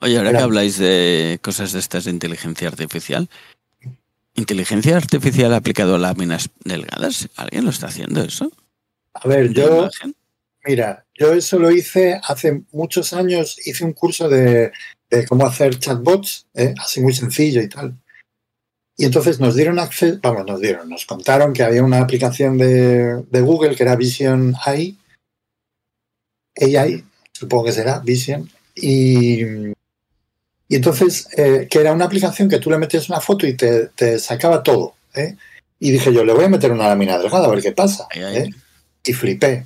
Oye, 0.02 0.18
ahora 0.18 0.32
que 0.32 0.38
habláis 0.38 0.78
de 0.78 1.40
cosas 1.42 1.74
de 1.74 1.80
estas 1.80 2.06
de 2.06 2.12
inteligencia 2.12 2.68
artificial, 2.70 3.30
¿inteligencia 4.34 4.96
artificial 4.96 5.54
aplicado 5.54 5.96
a 5.96 6.00
láminas 6.00 6.50
delgadas? 6.64 7.30
¿Alguien 7.36 7.66
lo 7.66 7.70
está 7.70 7.88
haciendo 7.88 8.24
eso? 8.24 8.52
A 9.14 9.28
ver, 9.28 9.54
yo. 9.54 9.90
Mira, 10.66 11.06
yo 11.20 11.34
eso 11.34 11.60
lo 11.60 11.70
hice 11.70 12.20
hace 12.24 12.64
muchos 12.72 13.14
años, 13.14 13.58
hice 13.66 13.84
un 13.84 13.94
curso 13.94 14.30
de, 14.30 14.72
cómo 15.28 15.46
hacer 15.46 15.78
chatbots, 15.78 16.48
¿eh? 16.54 16.74
así 16.80 17.02
muy 17.02 17.14
sencillo 17.14 17.62
y 17.62 17.68
tal. 17.68 17.96
Y 18.96 19.06
entonces 19.06 19.40
nos 19.40 19.56
dieron 19.56 19.80
acceso, 19.80 20.20
vamos, 20.22 20.46
nos 20.46 20.62
dieron, 20.62 20.90
nos 20.90 21.06
contaron 21.06 21.54
que 21.54 21.64
había 21.64 21.84
una 21.84 22.00
aplicación 22.00 22.58
de, 22.58 23.24
de 23.30 23.42
Google 23.42 23.76
que 23.76 23.84
era 23.84 23.96
Vision 23.96 24.56
AI, 24.66 24.98
AI, 26.56 27.04
supongo 27.34 27.66
que 27.66 27.72
será 27.72 28.00
Vision, 28.00 28.50
y, 28.76 29.44
y 30.70 30.76
entonces, 30.76 31.28
eh, 31.36 31.68
que 31.70 31.80
era 31.80 31.92
una 31.92 32.06
aplicación 32.06 32.48
que 32.48 32.60
tú 32.60 32.70
le 32.70 32.78
metías 32.78 33.10
una 33.10 33.20
foto 33.20 33.48
y 33.48 33.56
te, 33.56 34.20
sacaba 34.20 34.62
todo. 34.62 34.96
¿eh? 35.16 35.36
Y 35.80 35.92
dije 35.92 36.14
yo, 36.14 36.24
le 36.24 36.32
voy 36.32 36.46
a 36.46 36.50
meter 36.50 36.72
una 36.72 36.88
lámina 36.88 37.18
delgada 37.18 37.48
a 37.48 37.50
ver 37.50 37.64
qué 37.64 37.72
pasa. 37.72 38.08
¿eh? 38.14 38.50
Y 39.04 39.14
flipé, 39.14 39.66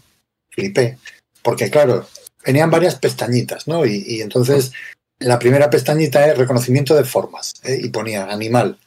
flipé. 0.49 0.97
Porque 1.43 1.69
claro, 1.69 2.07
venían 2.45 2.71
varias 2.71 2.95
pestañitas, 2.95 3.67
¿no? 3.67 3.85
Y, 3.85 4.21
entonces 4.21 4.71
la 5.19 5.39
primera 5.39 5.69
pestañita 5.69 6.25
es 6.25 6.37
reconocimiento 6.37 6.95
de 6.95 7.03
formas. 7.03 7.53
Y 7.65 7.89
ponía 7.89 8.25
animal. 8.25 8.77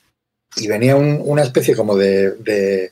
Y 0.56 0.66
venía 0.66 0.96
una 0.96 1.42
especie 1.42 1.76
como 1.76 1.96
de, 1.96 2.90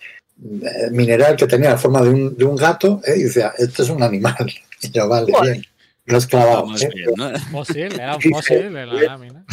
mineral 0.91 1.36
que 1.36 1.47
tenía 1.47 1.70
la 1.70 1.78
forma 1.78 2.03
de 2.03 2.11
un, 2.11 2.36
de 2.36 2.45
un 2.45 2.57
gato. 2.57 3.01
Y 3.07 3.24
decía, 3.24 3.53
esto 3.59 3.82
es 3.82 3.91
un 3.91 4.03
animal. 4.03 4.36
Y 4.82 4.91
yo, 4.91 5.09
vale, 5.09 5.32
bien. 5.41 5.65
Los 6.05 6.27
clavados. 6.27 6.82
¿eh? 6.82 6.91
Fósil, 7.51 7.95
era 7.95 8.16
un 8.16 8.23
fósil 8.23 8.57
en 8.57 8.74
la 8.74 8.85
lámina. 8.85 9.47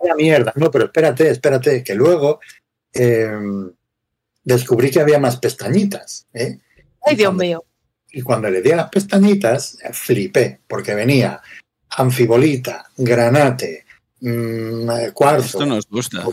Era 0.00 0.14
mierda, 0.14 0.52
no, 0.54 0.70
pero 0.70 0.84
espérate, 0.84 1.28
espérate, 1.28 1.82
que 1.82 1.94
luego 1.94 2.38
em, 2.92 3.72
descubrí 4.44 4.90
que 4.90 5.00
había 5.00 5.18
más 5.18 5.38
pestañitas. 5.38 6.26
¿eh? 6.32 6.58
Ay, 7.02 7.16
Dios 7.16 7.34
mío. 7.34 7.64
Y 8.18 8.22
cuando 8.22 8.50
le 8.50 8.60
di 8.60 8.72
a 8.72 8.76
las 8.76 8.88
pestañitas, 8.88 9.78
flipé, 9.92 10.58
porque 10.66 10.92
venía 10.92 11.40
anfibolita, 11.90 12.90
granate, 12.96 13.84
mmm, 14.18 15.10
cuarzo. 15.14 15.46
Esto 15.46 15.66
nos 15.66 15.88
gusta. 15.88 16.26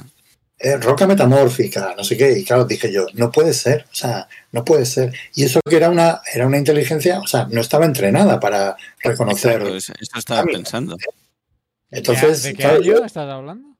Eh, 0.57 0.77
roca 0.77 1.05
metamórfica, 1.05 1.93
no 1.95 2.03
sé 2.03 2.17
qué. 2.17 2.39
Y 2.39 2.43
claro, 2.43 2.65
dije 2.65 2.91
yo, 2.91 3.05
no 3.13 3.31
puede 3.31 3.53
ser, 3.53 3.85
o 3.91 3.93
sea, 3.93 4.27
no 4.51 4.65
puede 4.65 4.87
ser. 4.87 5.13
Y 5.35 5.43
eso 5.43 5.59
que 5.63 5.75
era 5.75 5.91
una, 5.91 6.21
era 6.33 6.47
una 6.47 6.57
inteligencia, 6.57 7.19
o 7.19 7.27
sea, 7.27 7.47
no 7.51 7.61
estaba 7.61 7.85
entrenada 7.85 8.39
para 8.39 8.75
reconocer. 9.03 9.61
eso 9.61 9.93
estaba 10.15 10.43
pensando. 10.43 10.97
Entonces, 11.91 12.41
¿De 12.41 12.55
qué 12.55 12.65
año 12.65 13.05
estás 13.05 13.29
hablando? 13.29 13.77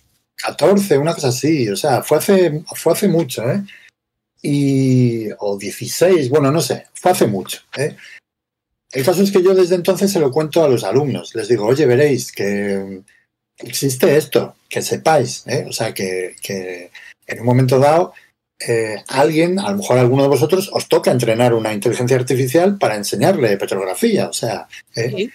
2014, 0.43 0.97
una 0.97 1.13
cosa 1.13 1.29
así. 1.29 1.69
O 1.69 1.75
sea, 1.75 2.03
fue 2.03 2.17
hace, 2.17 2.63
fue 2.75 2.93
hace 2.93 3.07
mucho, 3.07 3.49
¿eh? 3.49 3.63
Y, 4.41 5.29
o 5.39 5.57
16, 5.57 6.29
bueno, 6.29 6.51
no 6.51 6.61
sé, 6.61 6.87
fue 6.93 7.11
hace 7.11 7.27
mucho. 7.27 7.61
¿eh? 7.77 7.95
El 8.91 9.05
caso 9.05 9.23
es 9.23 9.31
que 9.31 9.41
yo 9.41 9.55
desde 9.55 9.75
entonces 9.75 10.11
se 10.11 10.19
lo 10.19 10.31
cuento 10.31 10.63
a 10.63 10.67
los 10.67 10.83
alumnos. 10.83 11.33
Les 11.33 11.47
digo, 11.47 11.65
oye, 11.65 11.85
veréis 11.85 12.31
que 12.31 13.01
existe 13.57 14.17
esto, 14.17 14.55
que 14.69 14.81
sepáis. 14.81 15.47
¿eh? 15.47 15.65
O 15.67 15.71
sea, 15.71 15.93
que, 15.93 16.35
que 16.41 16.91
en 17.25 17.39
un 17.39 17.45
momento 17.45 17.79
dado 17.79 18.13
eh, 18.67 19.01
alguien, 19.07 19.59
a 19.59 19.71
lo 19.71 19.77
mejor 19.77 19.97
alguno 19.97 20.23
de 20.23 20.29
vosotros, 20.29 20.69
os 20.73 20.87
toca 20.87 21.11
entrenar 21.11 21.53
una 21.53 21.73
inteligencia 21.73 22.17
artificial 22.17 22.77
para 22.77 22.95
enseñarle 22.95 23.57
petrografía. 23.57 24.27
O 24.27 24.33
sea, 24.33 24.67
¿eh? 24.95 25.29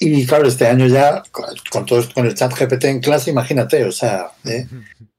Y 0.00 0.26
claro, 0.26 0.48
este 0.48 0.66
año 0.66 0.86
ya, 0.86 1.22
con, 1.30 1.84
todo 1.84 2.02
con 2.14 2.26
el 2.26 2.34
chat 2.34 2.52
GPT 2.58 2.84
en 2.84 3.00
clase, 3.00 3.30
imagínate, 3.30 3.84
o 3.84 3.92
sea, 3.92 4.32
¿eh? 4.44 4.66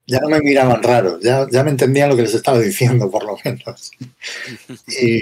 ya 0.07 0.19
no 0.19 0.27
me 0.27 0.41
miraban 0.41 0.81
raro, 0.81 1.19
ya, 1.21 1.47
ya 1.51 1.63
me 1.63 1.69
entendían 1.69 2.09
lo 2.09 2.15
que 2.15 2.23
les 2.23 2.33
estaba 2.33 2.59
diciendo, 2.59 3.09
por 3.09 3.23
lo 3.23 3.37
menos. 3.45 3.91
Y, 4.99 5.21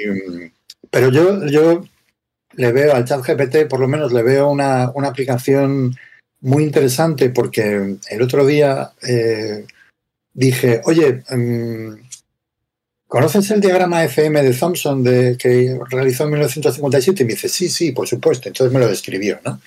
pero 0.89 1.11
yo, 1.11 1.45
yo 1.45 1.83
le 2.53 2.71
veo 2.71 2.95
al 2.95 3.05
chat 3.05 3.21
GPT, 3.21 3.67
por 3.69 3.81
lo 3.81 3.87
menos 3.87 4.13
le 4.13 4.23
veo 4.23 4.49
una, 4.49 4.91
una 4.95 5.09
aplicación 5.09 5.93
muy 6.41 6.63
interesante 6.63 7.29
porque 7.29 7.97
el 8.09 8.21
otro 8.21 8.45
día 8.45 8.91
eh, 9.05 9.65
dije, 10.33 10.81
oye, 10.85 11.23
um, 11.31 11.97
¿conoces 13.09 13.49
el 13.49 13.59
diagrama 13.59 14.03
FM 14.05 14.41
de 14.43 14.53
Thompson 14.53 15.03
que 15.03 15.77
realizó 15.89 16.23
en 16.23 16.29
1957? 16.29 17.23
Y 17.23 17.25
me 17.25 17.33
dice, 17.33 17.49
sí, 17.49 17.67
sí, 17.67 17.91
por 17.91 18.07
supuesto. 18.07 18.47
Entonces 18.47 18.71
me 18.71 18.79
lo 18.79 18.87
describió, 18.87 19.39
¿no? 19.43 19.59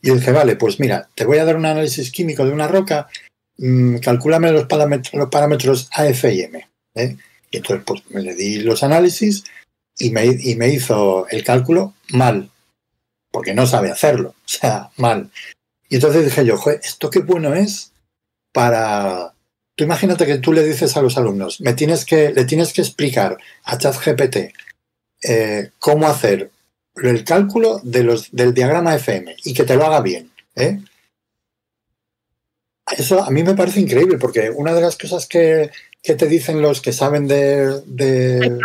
Y 0.00 0.12
dije, 0.12 0.30
vale, 0.30 0.54
pues 0.54 0.78
mira, 0.78 1.08
te 1.14 1.24
voy 1.24 1.38
a 1.38 1.44
dar 1.44 1.56
un 1.56 1.66
análisis 1.66 2.12
químico 2.12 2.44
de 2.44 2.52
una 2.52 2.68
roca, 2.68 3.08
um, 3.58 3.98
calcúlame 3.98 4.52
los 4.52 4.66
parámetros, 4.66 5.14
los 5.14 5.28
parámetros 5.28 5.88
A, 5.92 6.06
F 6.06 6.32
y 6.32 6.42
M. 6.42 6.68
¿eh? 6.94 7.16
Y 7.50 7.56
entonces 7.56 7.84
pues 7.84 8.02
me 8.10 8.22
le 8.22 8.34
di 8.34 8.60
los 8.60 8.84
análisis 8.84 9.42
y 9.98 10.10
me, 10.10 10.26
y 10.26 10.54
me 10.54 10.68
hizo 10.68 11.26
el 11.28 11.42
cálculo 11.42 11.94
mal, 12.10 12.50
porque 13.32 13.52
no 13.52 13.66
sabe 13.66 13.90
hacerlo, 13.90 14.30
o 14.44 14.48
sea, 14.48 14.90
mal. 14.96 15.30
Y 15.88 15.96
entonces 15.96 16.24
dije 16.24 16.46
yo, 16.46 16.56
joder, 16.56 16.80
esto 16.84 17.10
qué 17.10 17.18
bueno 17.18 17.52
es 17.52 17.90
para 18.52 19.34
Tú 19.76 19.84
imagínate 19.84 20.24
que 20.24 20.38
tú 20.38 20.54
le 20.54 20.64
dices 20.64 20.96
a 20.96 21.02
los 21.02 21.18
alumnos, 21.18 21.60
me 21.60 21.74
tienes 21.74 22.06
que, 22.06 22.32
le 22.32 22.46
tienes 22.46 22.72
que 22.72 22.80
explicar 22.80 23.36
a 23.64 23.76
ChatGPT 23.76 24.36
eh, 25.22 25.70
cómo 25.78 26.08
hacer 26.08 26.50
el 26.96 27.24
cálculo 27.24 27.80
de 27.82 28.02
los, 28.02 28.32
del 28.32 28.54
diagrama 28.54 28.94
FM 28.94 29.36
y 29.44 29.52
que 29.52 29.64
te 29.64 29.76
lo 29.76 29.84
haga 29.84 30.00
bien. 30.00 30.30
¿eh? 30.54 30.80
Eso 32.96 33.22
a 33.22 33.30
mí 33.30 33.42
me 33.42 33.54
parece 33.54 33.80
increíble 33.80 34.16
porque 34.16 34.48
una 34.48 34.72
de 34.72 34.80
las 34.80 34.96
cosas 34.96 35.26
que, 35.26 35.70
que 36.02 36.14
te 36.14 36.26
dicen 36.26 36.62
los 36.62 36.80
que 36.80 36.92
saben 36.92 37.28
de, 37.28 37.82
de, 37.84 38.58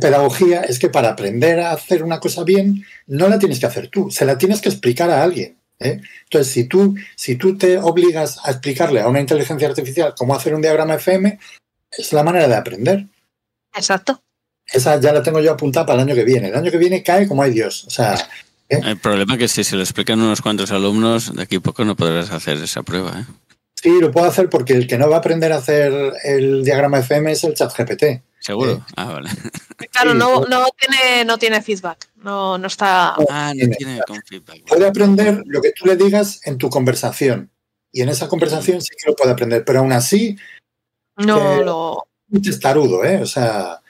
pedagogía 0.00 0.60
es 0.60 0.78
que 0.78 0.90
para 0.90 1.10
aprender 1.10 1.58
a 1.58 1.72
hacer 1.72 2.04
una 2.04 2.20
cosa 2.20 2.44
bien 2.44 2.84
no 3.08 3.28
la 3.28 3.40
tienes 3.40 3.58
que 3.58 3.66
hacer 3.66 3.88
tú, 3.88 4.12
se 4.12 4.26
la 4.26 4.38
tienes 4.38 4.60
que 4.60 4.68
explicar 4.68 5.10
a 5.10 5.24
alguien. 5.24 5.56
¿Eh? 5.78 6.00
Entonces, 6.24 6.52
si 6.52 6.64
tú, 6.64 6.94
si 7.16 7.36
tú 7.36 7.56
te 7.56 7.78
obligas 7.78 8.38
a 8.44 8.50
explicarle 8.50 9.00
a 9.00 9.08
una 9.08 9.20
inteligencia 9.20 9.68
artificial 9.68 10.14
cómo 10.16 10.34
hacer 10.34 10.54
un 10.54 10.62
diagrama 10.62 10.94
FM, 10.94 11.38
es 11.90 12.12
la 12.12 12.22
manera 12.22 12.48
de 12.48 12.54
aprender. 12.54 13.06
Exacto. 13.74 14.22
Esa 14.66 14.98
ya 14.98 15.12
la 15.12 15.22
tengo 15.22 15.40
yo 15.40 15.52
apuntada 15.52 15.86
para 15.86 16.02
el 16.02 16.08
año 16.08 16.14
que 16.14 16.24
viene. 16.24 16.48
El 16.48 16.54
año 16.54 16.70
que 16.70 16.78
viene 16.78 17.02
cae 17.02 17.28
como 17.28 17.42
hay 17.42 17.52
Dios. 17.52 17.84
O 17.86 17.90
sea, 17.90 18.14
¿eh? 18.68 18.80
El 18.82 18.98
problema 18.98 19.34
es 19.34 19.38
que 19.38 19.48
si 19.48 19.64
se 19.64 19.76
lo 19.76 19.82
explican 19.82 20.20
unos 20.20 20.40
cuantos 20.40 20.70
alumnos, 20.70 21.34
de 21.34 21.42
aquí 21.42 21.56
a 21.56 21.60
poco 21.60 21.84
no 21.84 21.96
podrás 21.96 22.30
hacer 22.30 22.56
esa 22.58 22.82
prueba. 22.82 23.20
¿eh? 23.20 23.24
Sí, 23.74 24.00
lo 24.00 24.10
puedo 24.10 24.26
hacer 24.26 24.48
porque 24.48 24.72
el 24.72 24.86
que 24.86 24.96
no 24.96 25.08
va 25.10 25.16
a 25.16 25.18
aprender 25.18 25.52
a 25.52 25.56
hacer 25.56 26.14
el 26.24 26.64
diagrama 26.64 27.00
FM 27.00 27.32
es 27.32 27.44
el 27.44 27.54
chat 27.54 27.72
GPT. 27.76 28.22
¿Seguro? 28.44 28.84
Ah, 28.96 29.12
vale. 29.12 29.30
Claro, 29.90 30.14
no, 30.14 30.44
no, 30.46 30.66
tiene, 30.76 31.24
no 31.24 31.38
tiene 31.38 31.62
feedback. 31.62 32.08
No, 32.16 32.58
no 32.58 32.66
está. 32.66 33.14
Ah, 33.28 33.52
no 33.54 33.76
tiene 33.76 34.00
con 34.06 34.20
feedback. 34.22 34.66
Puede 34.66 34.86
aprender 34.86 35.42
lo 35.46 35.60
que 35.60 35.72
tú 35.72 35.86
le 35.86 35.96
digas 35.96 36.40
en 36.44 36.58
tu 36.58 36.68
conversación. 36.68 37.50
Y 37.92 38.02
en 38.02 38.08
esa 38.08 38.28
conversación 38.28 38.80
sí 38.80 38.90
que 38.96 39.10
lo 39.10 39.16
puede 39.16 39.32
aprender. 39.32 39.64
Pero 39.64 39.80
aún 39.80 39.92
así. 39.92 40.36
No 41.16 41.60
eh, 41.60 41.64
lo. 41.64 42.06
Un 42.30 42.42
testarudo, 42.42 43.04
¿eh? 43.04 43.22
O 43.22 43.26
sea. 43.26 43.80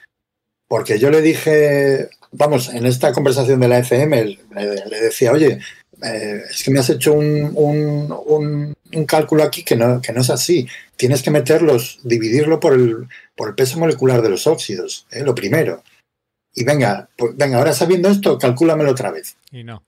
Porque 0.67 0.99
yo 0.99 1.09
le 1.09 1.21
dije. 1.21 2.09
Vamos, 2.31 2.69
en 2.69 2.85
esta 2.85 3.13
conversación 3.13 3.59
de 3.59 3.67
la 3.67 3.79
FM 3.79 4.37
le 4.55 4.99
decía, 5.01 5.31
oye, 5.31 5.59
eh, 6.03 6.43
es 6.49 6.63
que 6.63 6.71
me 6.71 6.79
has 6.79 6.89
hecho 6.89 7.13
un, 7.13 7.51
un, 7.55 8.75
un, 8.91 9.05
cálculo 9.05 9.43
aquí 9.43 9.63
que 9.63 9.75
no, 9.75 10.01
que 10.01 10.13
no 10.13 10.21
es 10.21 10.29
así. 10.29 10.67
Tienes 10.95 11.21
que 11.21 11.31
meterlos, 11.31 11.99
dividirlo 12.03 12.59
por 12.59 12.73
el, 12.73 13.07
por 13.35 13.49
el 13.49 13.55
peso 13.55 13.79
molecular 13.79 14.21
de 14.21 14.29
los 14.29 14.47
óxidos, 14.47 15.07
¿eh? 15.11 15.23
lo 15.23 15.35
primero. 15.35 15.83
Y 16.53 16.63
venga, 16.63 17.09
pues 17.17 17.35
venga, 17.35 17.57
ahora 17.57 17.73
sabiendo 17.73 18.09
esto, 18.09 18.37
calcúlamelo 18.37 18.91
otra 18.91 19.11
vez. 19.11 19.35
Y 19.51 19.63
no. 19.63 19.83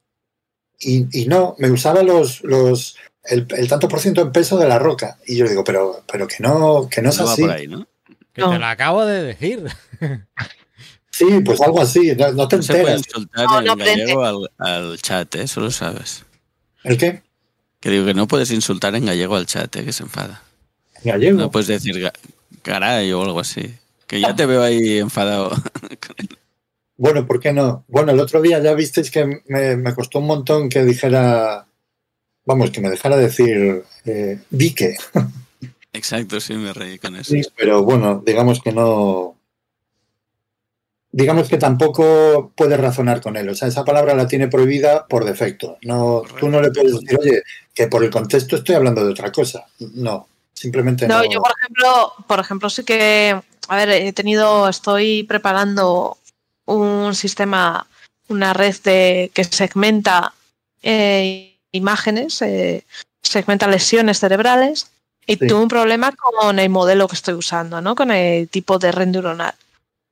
Y, 0.80 1.08
y 1.12 1.28
no, 1.28 1.56
me 1.58 1.72
usaba 1.72 2.04
los, 2.04 2.44
los, 2.44 2.98
el, 3.24 3.48
el, 3.50 3.68
tanto 3.68 3.88
por 3.88 4.00
ciento 4.00 4.22
en 4.22 4.32
peso 4.32 4.58
de 4.58 4.68
la 4.68 4.80
roca. 4.80 5.18
Y 5.26 5.38
yo 5.38 5.48
digo, 5.48 5.64
pero, 5.64 6.04
pero 6.12 6.28
que 6.28 6.38
no, 6.40 6.88
que 6.90 7.02
no 7.02 7.10
es 7.10 7.20
así. 7.20 7.44
Ahí, 7.44 7.68
¿no? 7.68 7.88
Que 8.34 8.42
no. 8.42 8.52
te 8.52 8.60
lo 8.60 8.66
acabo 8.66 9.06
de 9.06 9.24
decir. 9.24 9.66
Sí, 11.18 11.26
pues 11.44 11.60
algo 11.62 11.82
así, 11.82 12.16
no, 12.16 12.32
no 12.34 12.48
te 12.48 12.58
no 12.58 12.62
enteras. 12.62 12.68
Se 12.68 12.82
puede 12.82 12.98
insultar 12.98 13.46
no, 13.46 13.62
no 13.62 13.72
en 13.74 13.80
gallego 13.80 14.24
al, 14.24 14.52
al, 14.60 14.98
chat, 15.02 15.34
¿eh? 15.34 15.42
eso 15.42 15.62
lo 15.62 15.72
sabes. 15.72 16.24
¿El 16.84 16.96
qué? 16.96 17.24
Que 17.80 17.90
digo 17.90 18.06
que 18.06 18.14
no 18.14 18.28
puedes 18.28 18.52
insultar 18.52 18.94
en 18.94 19.08
gallego 19.08 19.36
al 19.36 19.48
chat, 19.48 19.76
¿eh? 19.78 19.84
que 19.84 19.94
se 19.94 20.04
enfada. 20.04 20.44
¿En 21.04 21.12
gallego? 21.14 21.40
No 21.40 21.50
puedes 21.50 21.68
decir 21.68 22.12
caray 22.62 23.12
o 23.14 23.24
algo 23.24 23.40
así. 23.40 23.74
Que 24.06 24.22
ya 24.22 24.36
te 24.36 24.46
veo 24.46 24.62
ahí 24.62 25.00
enfadado. 25.00 25.52
bueno, 26.98 27.26
¿por 27.26 27.40
qué 27.40 27.52
no? 27.52 27.84
Bueno, 27.88 28.12
el 28.12 28.20
otro 28.20 28.40
día 28.40 28.60
ya 28.60 28.76
visteis 28.76 29.10
que 29.10 29.42
me, 29.48 29.76
me 29.76 29.96
costó 29.96 30.20
un 30.20 30.28
montón 30.28 30.70
que 30.70 30.86
dijera, 30.86 31.66
vamos, 32.46 32.70
que 32.70 32.80
me 32.80 32.92
dejara 32.92 33.18
decir 33.18 33.84
eh, 34.06 34.40
dique. 34.52 34.98
Exacto, 35.94 36.40
sí, 36.40 36.54
me 36.54 36.74
reí 36.74 37.00
con 37.00 37.16
eso. 37.16 37.34
Sí, 37.34 37.42
pero 37.56 37.82
bueno, 37.82 38.22
digamos 38.24 38.62
que 38.62 38.72
no, 38.72 39.37
digamos 41.12 41.48
que 41.50 41.58
tampoco 41.58 42.52
puedes 42.56 42.80
razonar 42.80 43.22
con 43.22 43.38
él. 43.38 43.50
O 43.50 43.56
sea, 43.56 43.68
esa 43.68 43.86
palabra 43.86 44.16
la 44.16 44.28
tiene 44.28 44.48
prohibida 44.48 45.08
por 45.08 45.26
defecto. 45.26 45.78
No, 45.84 46.24
tú 46.40 46.50
no 46.50 46.62
le 46.62 46.72
puedes 46.72 47.00
decir, 47.00 47.18
oye, 47.20 47.44
que 47.74 47.88
por 47.88 48.04
el 48.04 48.10
contexto 48.10 48.56
estoy 48.56 48.76
hablando 48.76 49.04
de 49.04 49.12
otra 49.12 49.32
cosa. 49.32 49.66
No, 49.80 50.28
simplemente 50.54 51.08
no. 51.08 51.20
No, 51.20 51.30
yo 51.30 51.40
por 51.40 51.52
ejemplo, 51.58 52.14
por 52.28 52.40
ejemplo 52.40 52.70
sí 52.70 52.84
que, 52.84 53.40
a 53.68 53.76
ver, 53.76 53.90
he 53.90 54.14
tenido, 54.14 54.68
estoy 54.68 55.24
preparando 55.24 56.18
un 56.66 57.16
sistema, 57.16 57.88
una 58.28 58.54
red 58.54 58.76
de 58.84 59.32
que 59.34 59.44
segmenta 59.44 60.34
eh, 60.84 61.58
imágenes, 61.72 62.42
eh, 62.42 62.86
segmenta 63.22 63.68
lesiones 63.68 64.20
cerebrales. 64.20 64.92
Y 65.30 65.36
sí. 65.36 65.48
tuve 65.48 65.62
un 65.62 65.68
problema 65.68 66.14
con 66.14 66.58
el 66.58 66.70
modelo 66.70 67.06
que 67.10 67.16
estoy 67.16 67.34
usando, 67.34 67.82
¿no? 67.82 67.96
Con 67.96 68.12
el 68.12 68.48
tipo 68.48 68.80
de 68.80 68.94
red 68.94 69.08
neuronal. 69.08 69.54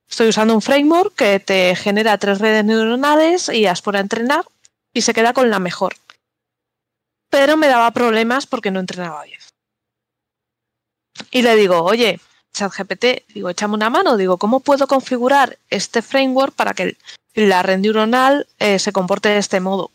Estoy 0.10 0.30
usando 0.30 0.54
un 0.54 0.62
framework 0.62 1.16
que 1.16 1.40
te 1.40 1.76
genera 1.76 2.18
tres 2.18 2.40
redes 2.40 2.64
neuronales 2.64 3.50
y 3.50 3.62
las 3.62 3.82
pone 3.82 3.98
a 3.98 4.02
entrenar 4.02 4.46
y 4.94 5.02
se 5.02 5.14
queda 5.14 5.34
con 5.34 5.50
la 5.50 5.60
mejor. 5.60 5.96
Pero 7.30 7.58
me 7.58 7.68
daba 7.68 7.92
problemas 7.92 8.48
porque 8.48 8.72
no 8.72 8.80
entrenaba 8.80 9.24
bien. 9.24 9.40
Y 11.32 11.42
le 11.42 11.56
digo, 11.56 11.82
oye, 11.84 12.20
ChatGPT, 12.54 13.28
digo, 13.34 13.50
échame 13.50 13.74
una 13.74 13.90
mano, 13.90 14.18
digo, 14.18 14.38
¿cómo 14.38 14.62
puedo 14.62 14.88
configurar 14.88 15.58
este 15.70 16.02
framework 16.02 16.54
para 16.54 16.74
que 16.74 16.98
la 17.34 17.64
red 17.64 17.80
neuronal 17.80 18.48
eh, 18.60 18.80
se 18.80 18.94
comporte 18.94 19.30
de 19.30 19.38
este 19.38 19.60
modo? 19.60 19.92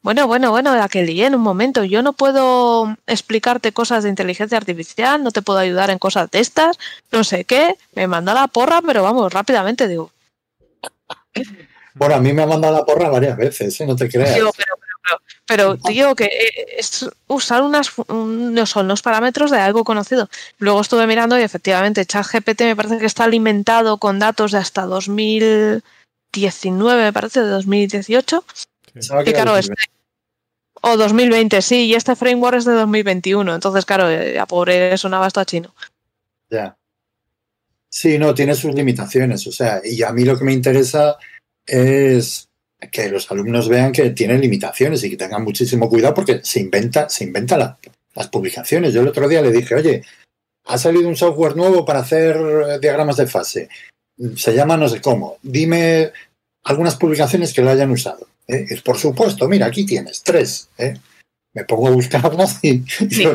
Bueno, 0.00 0.26
bueno, 0.26 0.50
bueno, 0.50 0.74
la 0.76 0.88
que 0.88 1.02
lié 1.02 1.26
en 1.26 1.34
un 1.34 1.40
momento. 1.40 1.84
Yo 1.84 2.02
no 2.02 2.12
puedo 2.12 2.96
explicarte 3.06 3.72
cosas 3.72 4.04
de 4.04 4.10
inteligencia 4.10 4.56
artificial, 4.56 5.22
no 5.22 5.32
te 5.32 5.42
puedo 5.42 5.58
ayudar 5.58 5.90
en 5.90 5.98
cosas 5.98 6.30
de 6.30 6.40
estas, 6.40 6.78
no 7.10 7.24
sé 7.24 7.44
qué. 7.44 7.76
Me 7.94 8.06
manda 8.06 8.32
la 8.32 8.46
porra, 8.46 8.80
pero 8.80 9.02
vamos, 9.02 9.32
rápidamente 9.32 9.88
digo. 9.88 10.12
Bueno, 11.94 12.14
a 12.14 12.20
mí 12.20 12.32
me 12.32 12.42
ha 12.42 12.46
mandado 12.46 12.76
la 12.76 12.84
porra 12.84 13.10
varias 13.10 13.36
veces, 13.36 13.80
¿eh? 13.80 13.86
no 13.86 13.96
te 13.96 14.08
creas. 14.08 14.36
Digo, 14.36 14.52
pero, 14.56 14.74
pero, 15.02 15.20
pero, 15.46 15.76
tío, 15.78 16.14
que 16.14 16.30
es 16.76 17.10
usar 17.26 17.62
unas, 17.62 17.90
son 18.66 18.88
los 18.88 19.02
parámetros 19.02 19.50
de 19.50 19.58
algo 19.58 19.82
conocido. 19.82 20.28
Luego 20.58 20.80
estuve 20.80 21.08
mirando 21.08 21.36
y 21.38 21.42
efectivamente 21.42 22.06
ChatGPT 22.06 22.60
me 22.62 22.76
parece 22.76 22.98
que 22.98 23.06
está 23.06 23.24
alimentado 23.24 23.98
con 23.98 24.20
datos 24.20 24.52
de 24.52 24.58
hasta 24.58 24.82
2019, 24.82 27.02
me 27.02 27.12
parece, 27.12 27.40
de 27.40 27.48
2018. 27.48 28.44
Y 28.94 29.32
claro, 29.32 29.56
este, 29.56 29.74
o 30.82 30.96
2020, 30.96 31.62
sí, 31.62 31.86
y 31.86 31.94
este 31.94 32.16
framework 32.16 32.56
es 32.56 32.64
de 32.64 32.72
2021. 32.72 33.54
Entonces, 33.54 33.84
claro, 33.84 34.10
eh, 34.10 34.38
a 34.38 34.46
pobre 34.46 34.96
sonaba 34.96 35.26
esto 35.26 35.40
a 35.40 35.44
chino. 35.44 35.74
Ya. 36.50 36.76
Sí, 37.90 38.18
no, 38.18 38.34
tiene 38.34 38.54
sus 38.54 38.74
limitaciones. 38.74 39.46
O 39.46 39.52
sea, 39.52 39.80
y 39.84 40.02
a 40.02 40.12
mí 40.12 40.24
lo 40.24 40.38
que 40.38 40.44
me 40.44 40.52
interesa 40.52 41.16
es 41.66 42.48
que 42.92 43.08
los 43.08 43.30
alumnos 43.30 43.68
vean 43.68 43.92
que 43.92 44.10
tienen 44.10 44.40
limitaciones 44.40 45.02
y 45.02 45.10
que 45.10 45.16
tengan 45.16 45.42
muchísimo 45.42 45.88
cuidado 45.88 46.14
porque 46.14 46.40
se 46.44 46.60
inventa, 46.60 47.08
se 47.08 47.24
inventa 47.24 47.78
las 48.14 48.28
publicaciones. 48.28 48.92
Yo 48.92 49.00
el 49.00 49.08
otro 49.08 49.28
día 49.28 49.42
le 49.42 49.50
dije, 49.50 49.74
oye, 49.74 50.02
ha 50.66 50.78
salido 50.78 51.08
un 51.08 51.16
software 51.16 51.56
nuevo 51.56 51.84
para 51.84 52.00
hacer 52.00 52.36
eh, 52.36 52.78
diagramas 52.80 53.16
de 53.16 53.26
fase. 53.26 53.68
Se 54.36 54.54
llama 54.54 54.76
no 54.76 54.88
sé 54.88 55.00
cómo. 55.00 55.38
Dime 55.42 56.12
algunas 56.68 56.96
publicaciones 56.96 57.54
que 57.54 57.62
lo 57.62 57.70
hayan 57.70 57.90
usado. 57.90 58.28
¿eh? 58.46 58.66
Es 58.68 58.82
por 58.82 58.98
supuesto, 58.98 59.48
mira, 59.48 59.66
aquí 59.66 59.86
tienes 59.86 60.22
tres. 60.22 60.68
¿eh? 60.76 60.94
Me 61.54 61.64
pongo 61.64 61.88
a 61.88 61.92
buscarlas 61.92 62.62
y, 62.62 62.84
se 62.86 63.34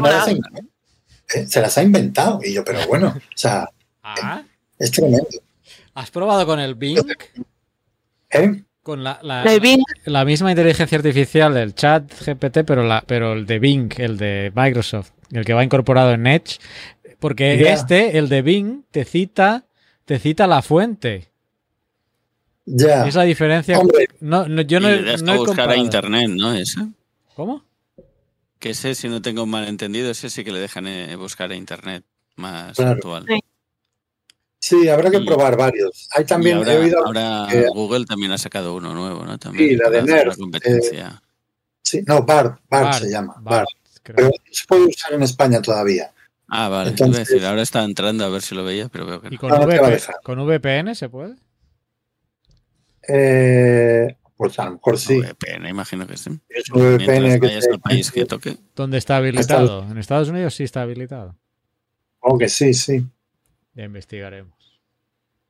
las 1.61 1.77
ha 1.77 1.83
inventado. 1.83 2.39
Y 2.43 2.53
yo, 2.53 2.63
pero 2.63 2.85
bueno, 2.87 3.07
o 3.07 3.37
sea, 3.37 3.67
ah. 4.03 4.43
es 4.77 4.91
tremendo. 4.91 5.27
¿Has 5.95 6.11
probado 6.11 6.45
con 6.45 6.59
el 6.59 6.75
Bing? 6.75 6.99
¿Eh? 8.29 8.63
Con 8.83 9.03
la, 9.03 9.19
la, 9.23 10.25
misma 10.25 10.51
inteligencia 10.51 10.97
artificial 10.97 11.55
del 11.55 11.73
chat 11.73 12.13
GPT, 12.13 12.59
pero, 12.67 12.83
la, 12.83 13.03
pero 13.07 13.33
el 13.33 13.47
de 13.47 13.57
Bing, 13.57 13.91
el 13.97 14.17
de 14.17 14.51
Microsoft, 14.53 15.09
el 15.31 15.43
que 15.43 15.53
va 15.53 15.63
incorporado 15.63 16.11
en 16.11 16.27
Edge. 16.27 16.59
Porque 17.19 17.71
este, 17.71 18.19
el 18.19 18.29
de 18.29 18.43
Bing, 18.43 18.83
te 18.91 19.05
cita, 19.05 19.65
te 20.05 20.19
cita 20.19 20.45
la 20.45 20.61
fuente. 20.61 21.32
Ya. 22.65 23.07
Es 23.07 23.15
la 23.15 23.23
diferencia. 23.23 23.79
no, 24.21 24.61
yo 24.61 24.79
no, 24.79 24.89
no 25.17 25.37
buscar 25.37 25.69
a 25.69 25.77
internet, 25.77 26.29
¿no? 26.29 26.53
¿Ese? 26.53 26.79
¿Cómo? 27.35 27.63
Que 28.59 28.69
ese, 28.69 28.95
si 28.95 29.09
no 29.09 29.21
tengo 29.21 29.43
un 29.43 29.49
malentendido, 29.49 30.09
ese 30.09 30.29
sí 30.29 30.43
que 30.43 30.51
le 30.51 30.59
dejan 30.59 30.87
eh, 30.87 31.15
buscar 31.15 31.51
a 31.51 31.55
internet 31.55 32.05
más 32.35 32.79
actual. 32.79 33.25
Sí, 34.59 34.87
habrá 34.87 35.11
que 35.11 35.19
probar 35.19 35.57
varios. 35.57 36.07
Hay 36.15 36.23
también, 36.23 36.63
ahora, 36.95 37.47
Google 37.73 38.05
también 38.05 38.31
ha 38.31 38.37
sacado 38.37 38.73
uno 38.75 38.93
nuevo, 38.93 39.25
¿no? 39.25 39.37
También 39.37 39.71
sí, 39.71 39.75
la 39.75 39.89
de 39.89 40.03
NERF. 40.03 40.37
Eh, 40.63 41.09
sí, 41.81 42.01
no, 42.07 42.23
BART, 42.23 42.61
BART, 42.69 43.03
se 43.03 43.09
llama. 43.09 43.35
BART. 43.41 43.67
Pero 44.03 44.31
se 44.49 44.65
puede 44.65 44.85
usar 44.85 45.13
en 45.13 45.23
España 45.23 45.61
todavía. 45.61 46.13
Ah, 46.47 46.69
vale. 46.69 46.91
Entonces, 46.91 47.27
decir, 47.27 47.45
ahora 47.45 47.61
está 47.61 47.83
entrando 47.83 48.23
a 48.23 48.29
ver 48.29 48.41
si 48.41 48.55
lo 48.55 48.63
veía, 48.63 48.87
pero 48.87 49.05
veo 49.05 49.19
que 49.19 49.29
no. 49.29 49.35
¿Y 49.35 49.37
con, 49.37 49.49
con 50.23 50.45
VPN 50.45 50.95
se 50.95 51.09
puede? 51.09 51.35
Eh, 53.07 54.15
pues 54.35 54.59
a 54.59 54.65
lo 54.65 54.71
mejor 54.71 54.97
sí. 54.97 55.19
VPN, 55.19 55.67
imagino 55.69 56.07
que 56.07 56.17
sí. 56.17 56.31
Es 56.49 56.69
un 56.69 56.97
VPN 56.97 57.39
que, 57.39 57.59
al 57.71 57.79
país 57.79 58.11
que 58.11 58.25
toque. 58.25 58.57
¿Dónde 58.75 58.97
está 58.97 59.17
habilitado? 59.17 59.83
En 59.89 59.97
Estados 59.97 60.29
Unidos 60.29 60.55
sí 60.55 60.63
está 60.63 60.81
habilitado. 60.81 61.35
Aunque 62.21 62.49
sí, 62.49 62.73
sí. 62.73 63.05
Ya 63.73 63.83
investigaremos. 63.85 64.81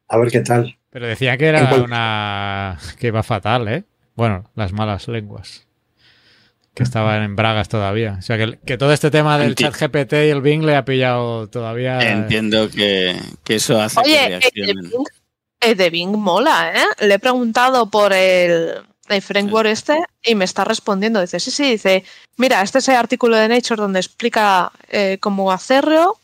A 0.08 0.18
ver 0.18 0.30
qué 0.32 0.42
tal. 0.42 0.78
Pero 0.90 1.08
decía 1.08 1.38
que 1.38 1.48
era 1.48 1.74
una. 1.76 2.78
que 3.00 3.08
iba 3.08 3.24
fatal, 3.24 3.68
¿eh? 3.68 3.84
Bueno, 4.16 4.50
las 4.56 4.74
malas 4.74 5.08
lenguas. 5.08 5.68
Que 6.74 6.84
estaban 6.84 7.22
en 7.24 7.36
Bragas 7.36 7.70
todavía. 7.70 8.18
O 8.20 8.22
sea, 8.22 8.38
que, 8.38 8.78
todo 8.78 8.94
este 8.94 9.12
tema 9.12 9.38
del 9.38 9.56
chat 9.56 9.76
GPT 9.76 10.14
y 10.14 10.30
el 10.30 10.42
Bing 10.42 10.64
le 10.64 10.76
ha 10.76 10.86
pillado 10.86 11.48
todavía. 11.48 12.00
Entiendo 12.00 12.70
que, 12.70 13.16
eso 13.48 13.80
hace 13.80 14.02
que 14.04 14.28
reaccionen. 14.28 14.86
El 14.86 14.92
Bing 15.92 16.18
mola, 16.18 16.74
¿eh? 16.76 17.06
Le 17.06 17.16
he 17.16 17.20
preguntado 17.20 17.90
por 17.90 18.14
el, 18.14 18.84
el 19.10 19.22
framework 19.22 19.68
este 19.68 19.98
y 20.24 20.36
me 20.36 20.46
está 20.46 20.64
respondiendo. 20.64 21.22
Dice, 21.22 21.40
sí, 21.40 21.52
sí, 21.52 21.72
dice, 21.72 22.04
mira, 22.38 22.62
este 22.62 22.80
es 22.80 22.88
el 22.88 22.96
artículo 22.96 23.38
de 23.38 23.48
Nature 23.48 23.82
donde 23.82 24.00
explica 24.00 24.72
eh, 24.90 25.18
cómo 25.20 25.52
hacerlo 25.52 26.20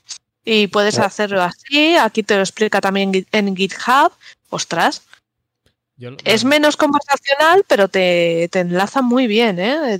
y 0.45 0.67
puedes 0.67 0.97
hacerlo 0.99 1.41
así, 1.41 1.95
aquí 1.95 2.23
te 2.23 2.35
lo 2.35 2.41
explica 2.41 2.81
también 2.81 3.25
en 3.31 3.55
GitHub. 3.55 4.11
Ostras. 4.49 5.03
es 6.23 6.43
menos 6.43 6.75
conversacional, 6.75 7.63
pero 7.67 7.87
te, 7.87 8.49
enlaza 8.53 9.01
muy 9.01 9.27
bien, 9.27 9.59
¿eh? 9.59 9.99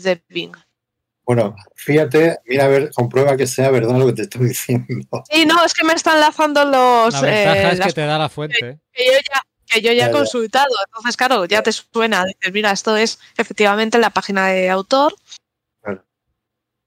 Bueno, 1.30 1.56
fíjate, 1.76 2.39
mira 2.47 2.65
a 2.65 2.68
ver, 2.69 2.89
comprueba 2.91 3.38
que 3.38 3.45
sea 3.45 3.69
verdad 3.69 3.95
lo 3.99 4.07
que 4.07 4.14
te 4.14 4.22
estoy 4.23 4.47
diciendo. 4.47 5.23
Sí, 5.30 5.45
no, 5.45 5.64
es 5.64 5.76
que 5.76 5.85
me 5.85 5.93
están 5.93 6.15
enlazando 6.15 6.65
los. 6.65 7.14
La 7.14 7.22
ventaja 7.22 7.69
eh, 7.69 7.73
es 7.73 7.80
que 7.81 7.93
te 7.93 8.06
da 8.07 8.18
la 8.18 8.30
fuente. 8.30 8.80
Que, 8.91 9.80
yo 9.80 9.91
ya, 9.93 10.07
he 10.07 10.11
consultado, 10.11 10.73
entonces, 10.88 11.15
claro, 11.15 11.45
ya 11.45 11.61
te 11.61 11.72
suena. 11.72 12.26
Dices, 12.26 12.51
mira, 12.51 12.72
esto 12.72 12.97
es 12.97 13.19
efectivamente 13.38 13.99
la 13.99 14.10
página 14.10 14.47
de 14.47 14.72
autor. 14.72 15.14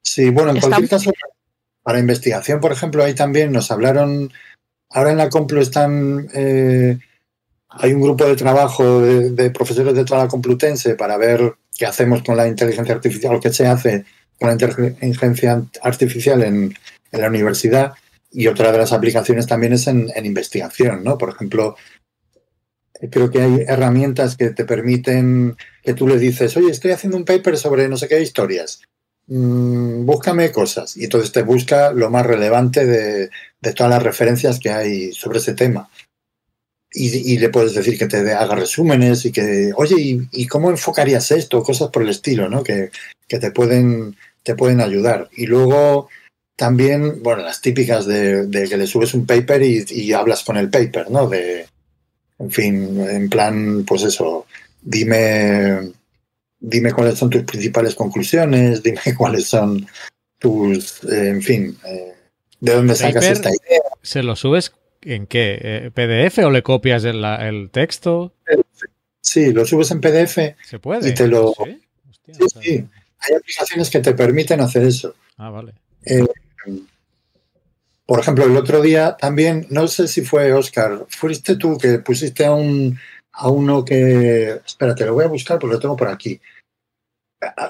Sí, 0.02 0.30
bueno, 0.30 0.50
en 0.50 0.60
cualquier 0.60 0.88
caso, 0.88 1.12
para 1.84 2.00
investigación, 2.00 2.60
por 2.60 2.72
ejemplo, 2.72 3.04
ahí 3.04 3.14
también 3.14 3.52
nos 3.52 3.70
hablaron, 3.70 4.32
ahora 4.90 5.12
en 5.12 5.18
la 5.18 5.28
Complu 5.28 5.60
están, 5.60 6.28
eh, 6.34 6.98
hay 7.68 7.92
un 7.92 8.02
grupo 8.02 8.24
de 8.24 8.34
trabajo 8.34 9.02
de, 9.02 9.50
profesores 9.52 9.94
de 9.94 10.04
toda 10.04 10.24
la 10.24 10.28
Complutense 10.28 10.96
para 10.96 11.16
ver 11.16 11.54
qué 11.78 11.86
hacemos 11.86 12.24
con 12.24 12.36
la 12.36 12.48
inteligencia 12.48 12.92
artificial, 12.92 13.36
o 13.36 13.40
qué 13.40 13.52
se 13.52 13.68
hace 13.68 14.04
con 14.42 14.48
la 14.48 14.54
inteligencia 14.54 15.62
artificial 15.82 16.42
en, 16.42 16.74
la 17.12 17.28
universidad. 17.28 17.92
Y 18.30 18.46
otra 18.46 18.72
de 18.72 18.78
las 18.78 18.92
aplicaciones 18.92 19.46
también 19.46 19.74
es 19.74 19.86
en, 19.86 20.10
investigación, 20.24 21.04
¿no? 21.04 21.18
Por 21.18 21.30
ejemplo, 21.30 21.76
creo 23.10 23.30
que 23.30 23.42
hay 23.42 23.64
herramientas 23.66 24.36
que 24.36 24.50
te 24.50 24.64
permiten 24.64 25.56
que 25.82 25.94
tú 25.94 26.08
le 26.08 26.18
dices, 26.18 26.56
oye, 26.56 26.70
estoy 26.70 26.92
haciendo 26.92 27.16
un 27.16 27.24
paper 27.24 27.58
sobre 27.58 27.88
no 27.88 27.96
sé 27.96 28.08
qué 28.08 28.20
historias. 28.20 28.80
Mm, 29.26 30.04
búscame 30.04 30.52
cosas. 30.52 30.96
Y 30.96 31.04
entonces 31.04 31.32
te 31.32 31.42
busca 31.42 31.92
lo 31.92 32.10
más 32.10 32.26
relevante 32.26 32.86
de, 32.86 33.30
todas 33.74 33.90
las 33.90 34.02
referencias 34.02 34.58
que 34.58 34.70
hay 34.70 35.12
sobre 35.12 35.38
ese 35.38 35.54
tema. 35.54 35.88
Y, 36.94 37.38
le 37.38 37.48
puedes 37.48 37.74
decir 37.74 37.98
que 37.98 38.06
te 38.06 38.18
haga 38.32 38.54
resúmenes 38.54 39.24
y 39.24 39.32
que, 39.32 39.72
oye, 39.76 40.26
¿y, 40.30 40.46
cómo 40.46 40.68
enfocarías 40.70 41.30
esto? 41.30 41.62
Cosas 41.62 41.88
por 41.88 42.02
el 42.02 42.10
estilo, 42.10 42.50
¿no? 42.50 42.62
Que, 42.62 42.90
te, 43.28 43.50
pueden, 43.50 44.14
te 44.42 44.54
pueden 44.54 44.80
ayudar. 44.80 45.28
Y 45.36 45.46
luego 45.46 46.08
también, 46.56 47.22
bueno, 47.22 47.42
las 47.42 47.60
típicas 47.60 48.06
de, 48.06 48.48
que 48.68 48.76
le 48.76 48.86
subes 48.86 49.14
un 49.14 49.26
paper 49.26 49.62
y, 49.62 49.84
y, 49.88 50.12
hablas 50.12 50.44
con 50.44 50.56
el 50.56 50.70
paper, 50.70 51.10
¿no? 51.10 51.28
De, 51.28 51.66
en 52.38 52.50
fin, 52.50 53.00
en 53.00 53.28
plan, 53.28 53.84
pues 53.86 54.02
eso, 54.02 54.46
dime 54.82 55.92
dime 56.62 56.92
cuáles 56.92 57.18
son 57.18 57.28
tus 57.28 57.42
principales 57.42 57.94
conclusiones, 57.94 58.82
dime 58.82 59.02
cuáles 59.16 59.46
son 59.46 59.86
tus, 60.38 61.04
eh, 61.04 61.28
en 61.28 61.42
fin, 61.42 61.76
eh, 61.84 62.14
de 62.60 62.72
dónde 62.72 62.94
sacas 62.94 63.24
esta 63.24 63.50
idea. 63.50 63.82
¿Se 64.02 64.22
lo 64.22 64.36
subes 64.36 64.72
en 65.02 65.26
qué? 65.26 65.58
Eh, 65.60 65.90
¿PDF 65.92 66.38
o 66.38 66.50
le 66.50 66.62
copias 66.62 67.04
el, 67.04 67.70
texto? 67.70 68.32
Sí, 69.20 69.52
lo 69.52 69.66
subes 69.66 69.90
en 69.90 70.00
PDF. 70.00 70.38
¿Se 70.64 70.78
puede? 70.80 71.10
Y 71.10 71.14
te 71.14 71.28
lo... 71.28 71.54
¿Sí? 71.64 71.82
sí, 72.60 72.84
Hay 73.22 73.36
aplicaciones 73.36 73.90
que 73.90 74.00
te 74.00 74.14
permiten 74.14 74.60
hacer 74.60 74.84
eso. 74.84 75.14
Ah, 75.36 75.50
vale. 75.50 75.74
por 78.06 78.20
ejemplo, 78.20 78.44
el 78.44 78.56
otro 78.56 78.80
día 78.82 79.16
también, 79.16 79.66
no 79.70 79.88
sé 79.88 80.08
si 80.08 80.22
fue 80.22 80.52
Oscar, 80.52 81.06
fuiste 81.08 81.56
tú 81.56 81.78
que 81.78 81.98
pusiste 82.00 82.44
a 82.44 82.52
un, 82.52 82.98
a 83.32 83.48
uno 83.48 83.84
que, 83.84 84.60
espérate, 84.66 85.06
lo 85.06 85.14
voy 85.14 85.24
a 85.24 85.28
buscar 85.28 85.58
porque 85.58 85.74
lo 85.74 85.80
tengo 85.80 85.96
por 85.96 86.08
aquí, 86.08 86.40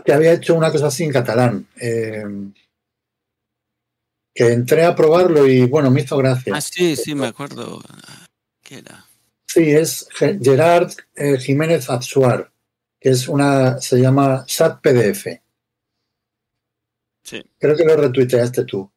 que 0.05 0.13
había 0.13 0.33
hecho 0.33 0.55
una 0.55 0.71
cosa 0.71 0.89
así 0.89 1.05
en 1.05 1.13
catalán. 1.13 1.67
Eh, 1.81 2.25
que 4.35 4.53
entré 4.53 4.85
a 4.85 4.95
probarlo 4.95 5.47
y 5.47 5.67
bueno, 5.67 5.91
me 5.91 6.01
hizo 6.01 6.17
gracia. 6.17 6.55
Ah, 6.57 6.61
sí, 6.61 6.97
sí, 6.97 7.15
me 7.15 7.27
acuerdo. 7.27 7.83
¿Qué 8.63 8.79
era? 8.79 9.05
Sí, 9.47 9.71
es 9.71 10.09
Gerard 10.17 10.93
eh, 11.15 11.37
Jiménez 11.39 11.91
Absuar, 11.91 12.51
que 13.03 13.11
es 13.11 13.29
una, 13.29 13.81
se 13.81 14.01
llama 14.01 14.45
SAT 14.47 14.81
PDF. 14.81 15.27
Sí. 17.25 17.43
Creo 17.59 17.77
que 17.77 17.85
lo 17.85 17.97
retuiteaste 17.97 18.65
tú. 18.65 18.89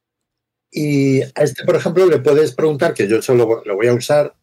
Y 0.72 1.22
a 1.22 1.32
este, 1.38 1.64
por 1.64 1.76
ejemplo, 1.76 2.06
le 2.06 2.20
puedes 2.20 2.52
preguntar, 2.52 2.94
que 2.94 3.08
yo 3.08 3.22
solo 3.22 3.64
lo 3.66 3.76
voy 3.76 3.88
a 3.88 3.94
usar, 3.94 4.36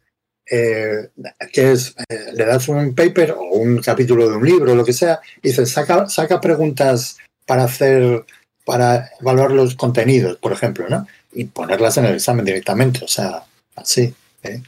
eh, 0.51 1.11
que 1.53 1.73
es, 1.73 1.95
eh, 2.09 2.33
le 2.33 2.45
das 2.45 2.69
un 2.69 2.95
paper 2.95 3.33
o 3.33 3.45
un 3.55 3.79
capítulo 3.79 4.29
de 4.29 4.37
un 4.37 4.45
libro, 4.45 4.73
o 4.73 4.75
lo 4.75 4.85
que 4.85 4.93
sea, 4.93 5.21
y 5.43 5.51
dices, 5.51 5.71
saca, 5.71 6.09
saca 6.09 6.41
preguntas 6.41 7.19
para 7.47 7.65
hacer, 7.65 8.25
para 8.65 9.11
evaluar 9.21 9.53
los 9.53 9.77
contenidos, 9.77 10.39
por 10.39 10.53
ejemplo, 10.53 10.89
¿no? 10.89 11.07
Y 11.33 11.45
ponerlas 11.45 11.99
en 11.99 12.07
el 12.07 12.15
examen 12.15 12.45
directamente, 12.45 13.05
o 13.05 13.09
sea, 13.09 13.45
así. 13.77 14.13
¿eh? 14.43 14.61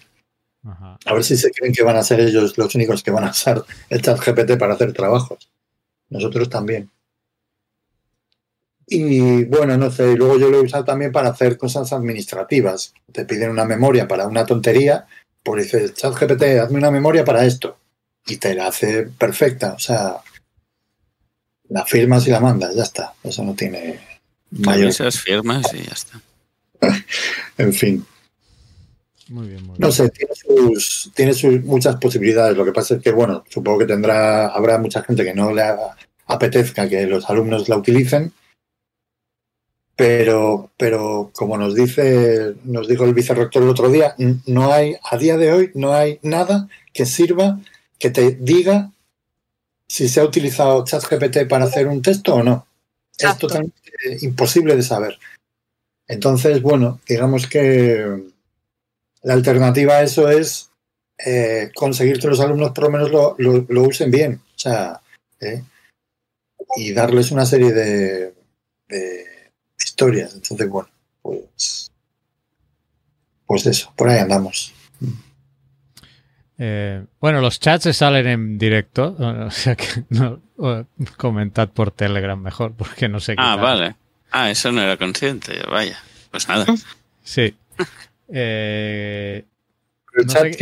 A 0.65 1.13
ver 1.13 1.25
si 1.25 1.37
se 1.37 1.51
creen 1.51 1.75
que 1.75 1.83
van 1.83 1.97
a 1.97 2.03
ser 2.03 2.21
ellos 2.21 2.57
los 2.57 2.75
únicos 2.75 3.03
que 3.03 3.11
van 3.11 3.25
a 3.25 3.31
usar 3.31 3.63
el 3.91 4.01
chat 4.01 4.19
GPT 4.19 4.59
para 4.59 4.75
hacer 4.75 4.93
trabajos. 4.93 5.51
Nosotros 6.09 6.49
también. 6.49 6.91
Y 8.87 9.45
bueno, 9.45 9.77
no 9.77 9.91
sé, 9.91 10.13
y 10.13 10.17
luego 10.17 10.39
yo 10.39 10.51
lo 10.51 10.59
he 10.59 10.63
usado 10.63 10.85
también 10.85 11.13
para 11.13 11.31
hacer 11.31 11.57
cosas 11.59 11.93
administrativas. 11.93 12.95
Te 13.13 13.25
piden 13.25 13.51
una 13.51 13.65
memoria 13.65 14.09
para 14.09 14.27
una 14.27 14.47
tontería, 14.47 15.07
pues 15.43 15.65
dices, 15.65 15.95
chat 15.95 16.15
GPT, 16.15 16.61
hazme 16.61 16.79
una 16.79 16.91
memoria 16.91 17.25
para 17.25 17.45
esto. 17.45 17.79
Y 18.27 18.37
te 18.39 18.55
la 18.55 18.69
hace 18.69 19.03
perfecta, 19.03 19.75
o 19.75 19.79
sea, 19.79 20.17
la 21.69 21.85
firmas 21.85 22.27
y 22.27 22.31
la 22.31 22.41
mandas, 22.41 22.75
ya 22.75 22.83
está. 22.83 23.15
Eso 23.23 23.43
no 23.43 23.55
tiene 23.55 24.01
mayor. 24.51 24.89
Esas 24.89 25.21
firmas 25.21 25.67
y 25.75 25.83
ya 25.83 25.93
está. 25.93 26.21
en 27.59 27.73
fin. 27.73 28.07
Muy 29.29 29.49
bien, 29.49 29.63
muy 29.63 29.77
bien. 29.77 29.81
No 29.81 29.91
sé, 29.91 30.11
tiene 31.15 31.35
sus, 31.35 31.65
muchas 31.65 31.97
posibilidades. 31.97 32.57
Lo 32.57 32.65
que 32.65 32.73
pasa 32.73 32.97
es 32.97 33.03
que, 33.03 33.13
bueno, 33.13 33.45
supongo 33.49 33.81
que 33.81 33.87
tendrá, 33.87 34.49
habrá 34.49 34.79
mucha 34.79 35.03
gente 35.03 35.25
que 35.25 35.35
no 35.35 35.53
le 35.53 35.63
apetezca 36.27 36.89
que 36.89 37.07
los 37.07 37.29
alumnos 37.31 37.69
la 37.69 37.77
utilicen. 37.77 38.33
Pero, 39.97 40.73
pero 40.77 41.31
como 41.33 41.57
nos 41.57 41.75
dice, 41.75 42.55
nos 42.65 42.89
dijo 42.89 43.05
el 43.05 43.15
vicerrector 43.15 43.63
el 43.63 43.69
otro 43.69 43.89
día, 43.91 44.17
no 44.47 44.73
hay, 44.73 44.97
a 45.09 45.17
día 45.17 45.37
de 45.37 45.53
hoy, 45.53 45.71
no 45.75 45.95
hay 45.95 46.19
nada 46.23 46.69
que 46.93 47.07
sirva 47.07 47.61
que 47.99 48.11
te 48.11 48.33
diga 48.33 48.91
si 49.87 50.09
se 50.09 50.21
ha 50.21 50.25
utilizado 50.25 50.85
ChatGPT 50.85 51.49
para 51.49 51.67
hacer 51.67 51.87
un 51.87 52.03
texto 52.03 52.35
o 52.35 52.43
no. 52.43 52.67
Es 53.17 53.39
totalmente 53.39 53.81
imposible 54.23 54.75
de 54.75 54.83
saber. 54.83 55.17
Entonces, 56.09 56.61
bueno, 56.61 57.01
digamos 57.07 57.47
que 57.47 58.34
la 59.25 59.35
alternativa 59.35 59.95
a 59.95 60.03
eso 60.03 60.29
es 60.29 60.71
eh, 61.19 61.71
conseguir 61.75 62.21
que 62.21 62.29
los 62.29 62.41
alumnos 62.41 62.73
por 62.73 62.85
lo 62.85 62.91
menos 62.91 63.11
lo, 63.11 63.83
usen 63.83 64.11
bien. 64.11 64.41
O 64.55 64.59
sea, 64.59 65.01
¿eh? 65.41 65.63
y 66.77 66.93
darles 66.93 67.31
una 67.31 67.47
serie 67.47 67.73
de, 67.73 68.35
historias. 69.79 70.35
Entonces, 70.35 70.69
bueno, 70.69 70.89
pues, 71.23 71.91
pues 73.47 73.67
eso, 73.67 73.93
por 73.97 74.09
ahí 74.09 74.19
andamos. 74.19 74.73
Eh, 76.59 77.05
bueno, 77.21 77.41
los 77.41 77.59
chats 77.59 77.85
se 77.85 77.93
salen 77.93 78.27
en 78.27 78.59
directo, 78.59 79.17
o 79.19 79.51
sea 79.51 79.75
que 79.75 80.05
no, 80.11 80.41
comentad 81.17 81.71
por 81.71 81.91
Telegram 81.91 82.41
mejor, 82.41 82.75
porque 82.75 83.09
no 83.09 83.21
sé 83.21 83.37
qué. 83.37 83.43
Ah, 83.43 83.57
vale. 83.57 83.97
Ah, 84.31 84.51
eso 84.51 84.71
no 84.71 84.83
era 84.83 84.97
consciente, 84.97 85.61
vaya. 85.69 85.99
Pues 86.31 86.47
nada. 86.49 86.67
Sí. 87.23 87.57
Eh, 88.29 89.45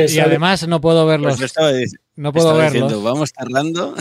y 0.09 0.19
además 0.19 0.67
no 0.67 0.81
puedo 0.81 1.07
verlos. 1.07 1.39
Pues 1.39 1.55
no 2.17 2.33
puedo 2.33 2.57
verlos. 2.57 3.03
vamos 3.03 3.33
tardando. 3.33 3.95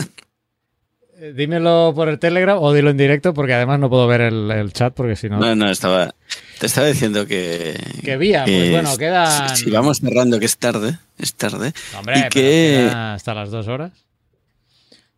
Eh, 1.22 1.34
dímelo 1.36 1.92
por 1.94 2.08
el 2.08 2.18
Telegram 2.18 2.58
o 2.60 2.72
dilo 2.72 2.90
en 2.90 2.96
directo 2.96 3.32
porque 3.32 3.54
además 3.54 3.78
no 3.78 3.88
puedo 3.88 4.08
ver 4.08 4.22
el, 4.22 4.72
chat 4.72 4.92
porque 4.92 5.14
si 5.14 5.28
no... 5.28 5.38
No, 5.38 5.54
no, 5.54 5.70
estaba... 5.70 6.12
Te 6.58 6.66
estaba 6.66 6.88
diciendo 6.88 7.28
que... 7.28 7.78
Que 8.02 8.16
vía, 8.16 8.42
pues 8.44 8.70
bueno, 8.72 8.96
quedan... 8.96 9.56
Si, 9.56 9.70
vamos 9.70 9.98
cerrando 10.00 10.40
que 10.40 10.46
es 10.46 10.58
tarde, 10.58 10.98
es 11.18 11.34
tarde. 11.34 11.72
hombre, 11.96 12.18
y 12.18 12.28
que... 12.28 12.90
hasta 12.92 13.34
las 13.34 13.52
dos 13.52 13.68
horas. 13.68 13.92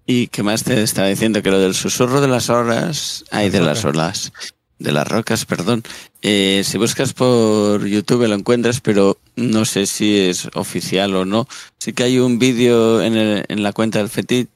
Y 0.05 0.27
que 0.27 0.43
más 0.43 0.65
te 0.65 0.83
estaba 0.83 1.09
diciendo 1.09 1.43
que 1.43 1.51
lo 1.51 1.59
del 1.59 1.75
susurro 1.75 2.21
de 2.21 2.29
las 2.29 2.51
horas... 2.51 3.25
Ay, 3.31 3.49
de 3.49 3.61
las 3.61 3.83
olas. 3.87 4.31
De 4.79 4.93
las 4.93 5.07
rocas, 5.07 5.45
perdón. 5.45 5.83
Eh, 6.21 6.63
si 6.65 6.79
buscas 6.79 7.13
por 7.13 7.87
YouTube 7.87 8.27
lo 8.27 8.35
encuentras, 8.35 8.81
pero 8.81 9.19
no 9.37 9.65
sé 9.65 9.87
si 9.87 10.19
es 10.19 10.49
oficial 10.55 11.15
o 11.15 11.25
no. 11.25 11.47
Sí 11.79 11.93
que 11.93 12.03
hay 12.03 12.19
un 12.19 12.39
vídeo 12.39 13.01
en, 13.01 13.45
en 13.49 13.63
la 13.63 13.73
cuenta 13.73 14.01
del 14.01 14.09
Fetit 14.09 14.49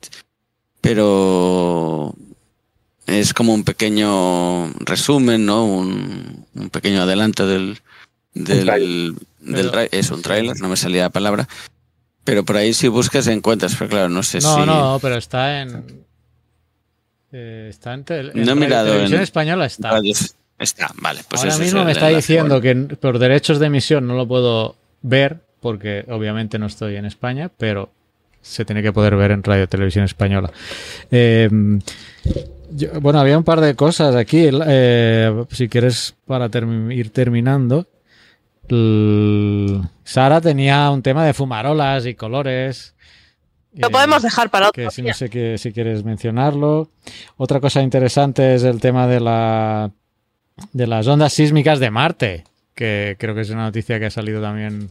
pero 0.80 2.14
es 3.06 3.34
como 3.34 3.54
un 3.54 3.64
pequeño 3.64 4.70
resumen, 4.80 5.44
¿no? 5.44 5.64
Un, 5.64 6.46
pequeño 6.72 7.02
adelanto 7.02 7.46
del, 7.46 7.80
del, 8.34 9.16
es 9.90 10.10
un 10.10 10.22
trailer, 10.22 10.58
no 10.60 10.68
me 10.68 10.76
salía 10.76 11.02
la 11.02 11.10
palabra. 11.10 11.48
Pero 12.24 12.44
por 12.44 12.56
ahí 12.56 12.74
si 12.74 12.88
buscas 12.88 13.26
encuentras, 13.26 13.74
pero 13.78 13.90
claro, 13.90 14.08
no 14.08 14.22
sé 14.22 14.40
si. 14.40 14.46
No, 14.46 14.66
no, 14.66 14.98
pero 15.00 15.16
está 15.16 15.62
en. 15.62 16.06
Eh, 17.32 17.66
está 17.70 17.94
en, 17.94 18.04
no 18.34 18.52
he 18.52 18.54
mirado 18.54 18.90
televisión 18.90 19.20
española 19.20 19.66
está. 19.66 20.00
Está, 20.58 20.90
vale. 21.00 21.20
Pues 21.28 21.44
Ahora 21.44 21.58
mismo 21.58 21.84
me 21.84 21.92
está 21.92 22.08
diciendo 22.08 22.60
que 22.60 22.74
por 22.74 23.18
derechos 23.18 23.60
de 23.60 23.66
emisión 23.66 24.06
no 24.06 24.14
lo 24.14 24.26
puedo 24.26 24.76
ver, 25.02 25.38
porque 25.60 26.04
obviamente 26.08 26.58
no 26.58 26.66
estoy 26.66 26.96
en 26.96 27.04
España, 27.04 27.50
pero 27.56 27.90
se 28.40 28.64
tiene 28.64 28.82
que 28.82 28.92
poder 28.92 29.14
ver 29.14 29.30
en 29.30 29.42
Radio 29.42 29.68
Televisión 29.68 30.04
Española. 30.04 30.50
Eh, 31.10 31.48
bueno, 33.00 33.20
había 33.20 33.38
un 33.38 33.44
par 33.44 33.60
de 33.60 33.74
cosas 33.74 34.14
aquí. 34.16 34.48
Eh, 34.50 35.44
si 35.50 35.68
quieres, 35.68 36.14
para 36.26 36.50
ir 36.90 37.10
terminando. 37.10 37.86
Sara 40.04 40.40
tenía 40.40 40.90
un 40.90 41.02
tema 41.02 41.24
de 41.24 41.34
fumarolas 41.34 42.04
y 42.06 42.14
colores. 42.14 42.94
Lo 43.78 43.90
podemos 43.90 44.22
dejar 44.22 44.50
para 44.50 44.68
otro. 44.68 44.84
Que 44.84 44.90
si 44.90 45.02
no 45.02 45.14
sé 45.14 45.30
que, 45.30 45.56
si 45.58 45.72
quieres 45.72 46.04
mencionarlo. 46.04 46.90
Otra 47.36 47.60
cosa 47.60 47.82
interesante 47.82 48.54
es 48.54 48.64
el 48.64 48.80
tema 48.80 49.06
de 49.06 49.20
la 49.20 49.90
de 50.72 50.86
las 50.86 51.06
ondas 51.06 51.32
sísmicas 51.32 51.78
de 51.78 51.90
Marte, 51.90 52.44
que 52.74 53.16
creo 53.18 53.34
que 53.34 53.42
es 53.42 53.50
una 53.50 53.64
noticia 53.64 53.98
que 53.98 54.06
ha 54.06 54.10
salido 54.10 54.42
también 54.42 54.90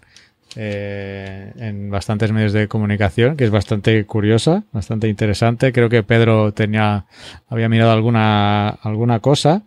eh, 0.59 1.53
en 1.57 1.91
bastantes 1.91 2.31
medios 2.31 2.51
de 2.51 2.67
comunicación, 2.67 3.37
que 3.37 3.43
es 3.43 3.51
bastante 3.51 4.03
curiosa, 4.07 4.63
bastante 4.71 5.07
interesante. 5.07 5.71
Creo 5.71 5.87
que 5.87 6.01
Pedro 6.01 6.51
tenía, 6.51 7.05
había 7.47 7.69
mirado 7.69 7.91
alguna, 7.91 8.69
alguna 8.69 9.19
cosa. 9.19 9.61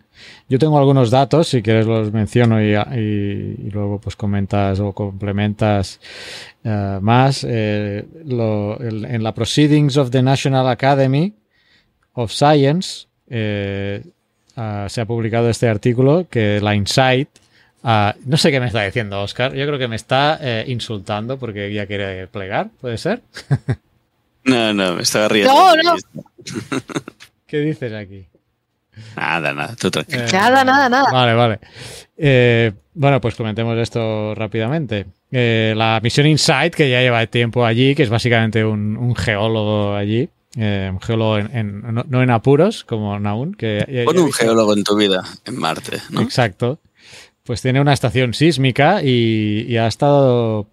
Yo 0.49 0.59
tengo 0.59 0.77
algunos 0.77 1.09
datos, 1.09 1.47
si 1.47 1.61
quieres 1.61 1.85
los 1.85 2.11
menciono 2.11 2.61
y, 2.61 3.69
luego 3.71 4.01
pues 4.01 4.17
comentas 4.17 4.81
o 4.81 4.91
complementas 4.91 6.01
eh, 6.65 6.99
más. 7.01 7.45
Eh, 7.47 8.05
en 8.25 9.23
la 9.23 9.33
Proceedings 9.33 9.95
of 9.95 10.11
the 10.11 10.21
National 10.21 10.67
Academy 10.67 11.33
of 12.15 12.33
Science 12.33 13.07
ah, 14.57 14.87
se 14.89 14.99
ha 14.99 15.05
publicado 15.05 15.49
este 15.49 15.69
artículo 15.69 16.27
que 16.29 16.59
la 16.59 16.75
Insight 16.75 17.29
Ah, 17.83 18.15
no 18.25 18.37
sé 18.37 18.51
qué 18.51 18.59
me 18.59 18.67
está 18.67 18.83
diciendo 18.83 19.21
Oscar. 19.21 19.53
Yo 19.53 19.65
creo 19.65 19.79
que 19.79 19.87
me 19.87 19.95
está 19.95 20.37
eh, 20.41 20.65
insultando 20.67 21.37
porque 21.37 21.73
ya 21.73 21.87
quiere 21.87 22.27
plegar, 22.27 22.69
¿puede 22.79 22.97
ser? 22.97 23.21
no, 24.43 24.73
no, 24.73 24.95
me 24.95 25.01
estaba 25.01 25.27
riendo. 25.27 25.51
No, 25.51 25.75
no. 25.75 25.95
¿Qué 27.47 27.59
dices 27.59 27.93
aquí? 27.93 28.27
Nada, 29.15 29.53
nada, 29.53 29.75
tú 29.75 29.89
tranquilo. 29.89 30.23
Eh, 30.23 30.31
nada, 30.31 30.63
nada, 30.63 30.89
nada. 30.89 31.11
Vale, 31.11 31.33
vale. 31.33 31.59
Eh, 32.17 32.71
bueno, 32.93 33.19
pues 33.19 33.35
comentemos 33.35 33.77
esto 33.79 34.35
rápidamente. 34.35 35.07
la 35.31 35.99
misión 36.03 36.27
Insight, 36.27 36.75
que 36.75 36.89
ya 36.89 37.01
lleva 37.01 37.25
tiempo 37.25 37.65
allí, 37.65 37.95
que 37.95 38.03
es 38.03 38.09
básicamente 38.09 38.63
un, 38.63 39.15
geólogo 39.15 39.95
allí, 39.95 40.29
un 40.55 41.01
geólogo 41.01 41.39
no, 41.39 42.21
en 42.21 42.29
apuros, 42.29 42.83
como 42.83 43.17
Naun. 43.17 43.55
Que 43.55 44.03
Pon 44.05 44.19
un 44.19 44.31
geólogo 44.31 44.73
en 44.73 44.83
tu 44.83 44.95
vida, 44.95 45.23
en 45.45 45.57
Marte, 45.57 45.99
¿no? 46.11 46.21
Exacto 46.21 46.79
pues 47.43 47.61
tiene 47.61 47.81
una 47.81 47.93
estación 47.93 48.33
sísmica 48.33 49.01
y, 49.03 49.77
ha 49.77 49.87
estado 49.87 50.67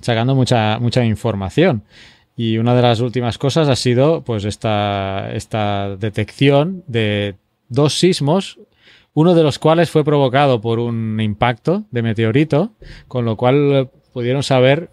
sacando 0.00 0.34
mucha, 0.34 0.78
mucha 0.78 1.04
información. 1.04 1.82
Y 2.36 2.58
una 2.58 2.74
de 2.74 2.82
las 2.82 3.00
últimas 3.00 3.38
cosas 3.38 3.68
ha 3.68 3.76
sido 3.76 4.22
pues 4.22 4.44
esta, 4.44 5.30
esta 5.32 5.96
detección 5.96 6.84
de 6.86 7.34
dos 7.68 7.98
sismos, 7.98 8.58
uno 9.12 9.34
de 9.34 9.42
los 9.42 9.58
cuales 9.58 9.90
fue 9.90 10.04
provocado 10.04 10.60
por 10.60 10.78
un 10.78 11.20
impacto 11.20 11.84
de 11.90 12.02
meteorito, 12.02 12.72
con 13.08 13.24
lo 13.24 13.36
cual 13.36 13.90
pudieron 14.12 14.42
saber 14.42 14.90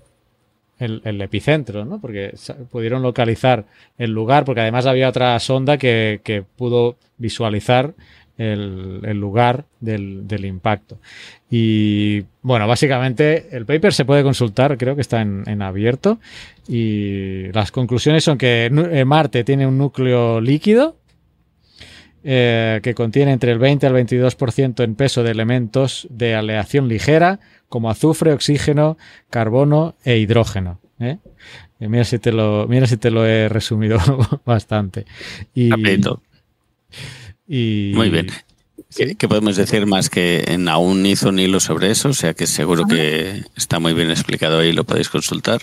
el, 0.79 1.21
epicentro, 1.21 1.85
¿no? 1.85 1.99
Porque 1.99 2.35
pudieron 2.69 3.01
localizar 3.01 3.65
el 3.97 4.11
lugar, 4.11 4.45
porque 4.45 4.61
además 4.61 4.85
había 4.85 5.09
otra 5.09 5.39
sonda 5.39 5.77
que, 5.77 6.21
que 6.23 6.43
pudo 6.43 6.97
visualizar 7.17 7.95
el, 8.37 9.17
lugar 9.17 9.65
del, 9.79 10.45
impacto. 10.45 10.99
Y 11.49 12.23
bueno, 12.41 12.67
básicamente 12.67 13.47
el 13.51 13.65
paper 13.65 13.93
se 13.93 14.05
puede 14.05 14.23
consultar, 14.23 14.77
creo 14.77 14.95
que 14.95 15.01
está 15.01 15.21
en, 15.21 15.61
abierto. 15.61 16.19
Y 16.67 17.51
las 17.51 17.71
conclusiones 17.71 18.23
son 18.23 18.37
que 18.37 18.65
eh, 18.65 19.05
Marte 19.05 19.43
tiene 19.43 19.65
un 19.65 19.77
núcleo 19.77 20.39
líquido 20.41 20.97
eh, 22.23 22.81
que 22.83 22.93
contiene 22.93 23.31
entre 23.31 23.51
el 23.51 23.59
20 23.59 23.87
al 23.87 23.93
22% 23.93 24.83
en 24.83 24.95
peso 24.95 25.23
de 25.23 25.31
elementos 25.31 26.07
de 26.09 26.35
aleación 26.35 26.87
ligera, 26.87 27.39
como 27.69 27.89
azufre, 27.89 28.33
oxígeno, 28.33 28.97
carbono 29.29 29.95
e 30.03 30.17
hidrógeno. 30.17 30.79
¿eh? 30.99 31.17
mira, 31.79 32.03
si 32.03 32.19
te 32.19 32.31
lo, 32.31 32.67
mira 32.67 32.87
si 32.87 32.97
te 32.97 33.11
lo 33.11 33.25
he 33.25 33.49
resumido 33.49 33.99
bastante. 34.45 35.05
Y, 35.53 35.69
muy 37.47 38.09
bien. 38.09 38.27
¿Qué, 38.95 39.27
podemos 39.27 39.55
decir 39.55 39.85
más 39.85 40.09
que 40.09 40.45
en 40.47 40.67
aún 40.67 41.05
hizo 41.05 41.29
un 41.29 41.39
hilo 41.39 41.59
sobre 41.59 41.91
eso? 41.91 42.09
O 42.09 42.13
sea 42.13 42.33
que 42.33 42.47
seguro 42.47 42.85
que 42.85 43.43
está 43.55 43.79
muy 43.79 43.93
bien 43.93 44.09
explicado 44.09 44.63
y 44.63 44.71
lo 44.71 44.85
podéis 44.85 45.09
consultar. 45.09 45.61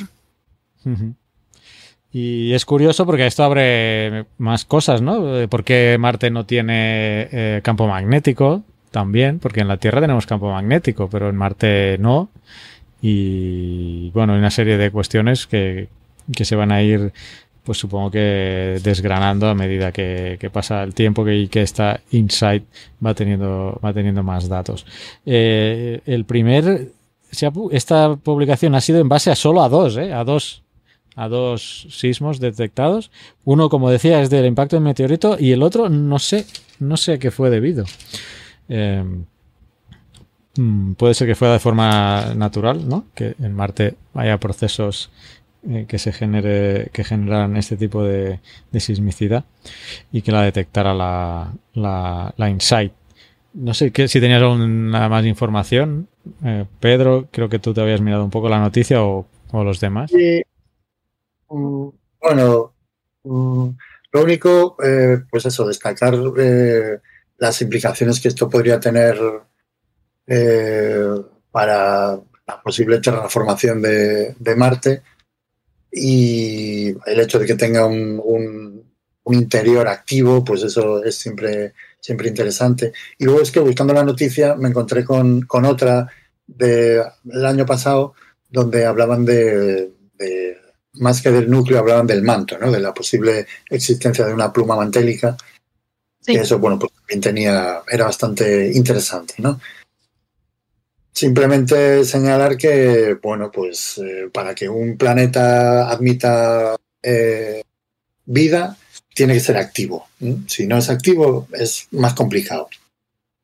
Y 2.13 2.53
es 2.53 2.65
curioso 2.65 3.07
porque 3.07 3.27
esto 3.27 3.43
abre 3.45 4.27
más 4.39 4.65
cosas, 4.65 5.03
¿no? 5.03 5.49
¿Por 5.49 5.65
qué 5.65 5.97
Marte 5.99 6.31
no 6.31 6.45
tiene 6.45 7.29
eh, 7.33 7.61
campo 7.63 7.89
magnético? 7.89 8.63
También, 8.91 9.41
porque 9.41 9.61
en 9.61 9.69
la 9.69 9.79
Tierra 9.79 10.01
tenemos 10.01 10.27
campo 10.27 10.51
magnético, 10.51 11.09
pero 11.09 11.29
en 11.29 11.37
Marte 11.37 11.97
no. 11.99 12.31
Y 13.03 14.11
bueno, 14.11 14.35
hay 14.35 14.39
una 14.39 14.51
serie 14.51 14.77
de 14.77 14.91
cuestiones 14.91 15.47
que, 15.47 15.89
que 16.33 16.45
se 16.45 16.57
van 16.57 16.73
a 16.73 16.83
ir 16.83 17.13
pues 17.65 17.79
supongo 17.79 18.11
que 18.11 18.79
desgranando 18.83 19.49
a 19.49 19.55
medida 19.55 19.91
que, 19.91 20.51
pasa 20.53 20.83
el 20.83 20.95
tiempo 20.95 21.25
que, 21.25 21.49
que 21.51 21.63
esta 21.63 22.01
Insight 22.11 22.65
va 23.05 23.15
teniendo, 23.15 23.81
va 23.83 23.93
teniendo 23.93 24.23
más 24.23 24.49
datos. 24.49 24.87
Eh, 25.25 26.01
el 26.05 26.27
primer, 26.27 26.93
esta 27.71 28.17
publicación 28.17 28.75
ha 28.75 28.81
sido 28.81 29.01
en 29.01 29.09
base 29.09 29.31
a 29.31 29.35
solo 29.35 29.63
a 29.63 29.69
dos, 29.69 29.97
eh, 29.97 30.13
a 30.13 30.25
dos 30.25 30.63
a 31.17 31.29
dos 31.29 31.87
sismos 31.91 32.41
detectados. 32.41 33.11
Uno, 33.45 33.69
como 33.69 33.91
decía, 33.91 34.21
es 34.21 34.31
del 34.31 34.47
impacto 34.47 34.77
del 34.77 34.85
meteorito 34.85 35.37
y 35.39 35.53
el 35.53 35.63
otro 35.63 35.89
no 35.89 36.19
sé, 36.19 36.45
no 36.81 36.97
sé 36.97 37.15
a 37.15 37.19
qué 37.19 37.31
fue 37.31 37.51
debido. 37.51 37.85
Eh, 38.69 39.05
mm, 40.57 40.95
puede 40.95 41.15
ser 41.15 41.29
que 41.29 41.35
fuera 41.35 41.55
de 41.55 41.61
forma 41.61 42.35
natural, 42.35 42.89
¿no? 42.89 43.07
Que 43.15 43.35
en 43.41 43.55
Marte 43.55 43.95
haya 44.15 44.39
procesos 44.39 45.11
eh, 45.67 45.87
que 45.89 45.99
se 45.99 46.13
genere, 46.13 46.91
que 46.93 47.05
generaran 47.05 47.57
este 47.57 47.79
tipo 47.79 48.05
de, 48.05 48.41
sismicidad 48.79 49.45
y 50.13 50.21
que 50.21 50.31
la 50.31 50.43
detectara 50.43 50.93
la, 50.93 51.55
la, 51.75 52.51
Insight. 52.51 52.93
No 53.55 53.73
sé 53.73 53.91
que, 53.91 54.07
si 54.07 54.21
tenías 54.21 54.43
alguna 54.43 55.09
más 55.09 55.25
información. 55.25 56.07
Eh, 56.45 56.67
Pedro, 56.81 57.29
creo 57.31 57.49
que 57.49 57.61
tú 57.61 57.73
te 57.73 57.81
habías 57.81 58.03
mirado 58.03 58.25
un 58.25 58.31
poco 58.31 58.51
la 58.51 58.61
noticia 58.61 59.03
o, 59.03 59.27
los 59.53 59.81
demás. 59.81 60.13
Mm, 61.49 61.89
bueno, 62.21 62.75
mm, 63.23 63.69
lo 64.13 64.23
único, 64.23 64.77
eh, 64.85 65.23
pues 65.31 65.47
eso, 65.47 65.67
destacar 65.67 66.15
las 67.39 67.63
implicaciones 67.63 68.21
que 68.21 68.29
esto 68.29 68.51
podría 68.51 68.79
tener 68.79 69.19
para 71.51 72.21
la 72.47 72.63
posible 72.63 73.01
terraformación 73.01 73.81
de, 73.81 74.35
de 74.39 74.57
Marte 74.57 75.03
y 75.97 76.89
el 77.07 77.21
hecho 77.21 77.39
de 77.39 77.47
que 77.47 77.55
tenga 77.55 77.87
un, 77.87 78.21
un, 78.25 78.85
interior 79.27 79.87
activo, 79.89 80.45
pues 80.45 80.63
eso 80.65 81.03
es 81.03 81.15
siempre, 81.15 81.73
siempre 82.01 82.29
interesante. 82.29 82.93
Y 83.17 83.25
luego 83.25 83.41
es 83.41 83.51
que 83.51 83.61
buscando 83.61 83.95
la 83.95 84.05
noticia 84.05 84.55
me 84.57 84.69
encontré 84.69 85.05
con, 85.05 85.43
con 85.43 85.65
otra 85.65 86.09
del 86.47 87.47
año 87.47 87.65
pasado 87.65 88.15
donde 88.51 88.85
hablaban 88.85 89.25
de, 89.25 89.93
más 90.95 91.23
que 91.23 91.31
del 91.31 91.49
núcleo, 91.49 91.79
hablaban 91.79 92.07
del 92.07 92.23
manto, 92.23 92.59
¿no? 92.59 92.71
de 92.71 92.81
la 92.81 92.93
posible 92.93 93.47
existencia 93.71 94.27
de 94.27 94.35
una 94.35 94.53
pluma 94.53 94.77
mantélica. 94.77 95.37
Y 96.27 96.37
eso, 96.37 96.59
bueno, 96.59 96.79
pues 96.79 96.93
también 96.93 97.21
tenía, 97.21 97.83
era 97.89 98.07
bastante 98.07 98.73
interesante, 98.73 99.35
¿no? 99.39 99.61
Simplemente 101.15 102.05
señalar 102.05 102.57
que, 102.57 103.17
bueno, 103.23 103.53
pues 103.53 103.99
eh, 103.99 104.29
para 104.33 104.53
que 104.53 104.69
un 104.69 104.97
planeta 104.99 105.89
admita 105.89 106.75
eh, 107.03 107.63
vida, 108.25 108.77
tiene 109.15 109.35
que 109.35 109.41
ser 109.41 109.57
activo. 109.57 110.09
Si 110.49 110.67
no 110.67 110.77
es 110.77 110.91
activo, 110.91 111.47
es 111.53 111.87
más 111.93 112.15
complicado. 112.15 112.69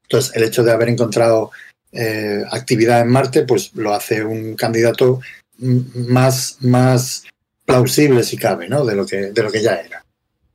Entonces, 0.02 0.34
el 0.34 0.42
hecho 0.42 0.64
de 0.64 0.72
haber 0.72 0.88
encontrado 0.88 1.52
eh, 1.92 2.42
actividad 2.50 3.02
en 3.02 3.08
Marte, 3.08 3.42
pues 3.44 3.72
lo 3.74 3.94
hace 3.94 4.24
un 4.24 4.56
candidato 4.56 5.20
más, 5.58 6.56
más 6.62 7.24
plausible, 7.64 8.24
si 8.24 8.36
cabe, 8.36 8.68
¿no? 8.68 8.84
De 8.84 8.96
lo 8.96 9.06
que, 9.06 9.30
de 9.30 9.42
lo 9.44 9.50
que 9.52 9.62
ya 9.62 9.76
era. 9.76 10.04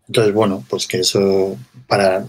Entonces, 0.09 0.33
bueno, 0.33 0.65
pues 0.69 0.85
que 0.85 0.99
eso 0.99 1.57
para 1.87 2.25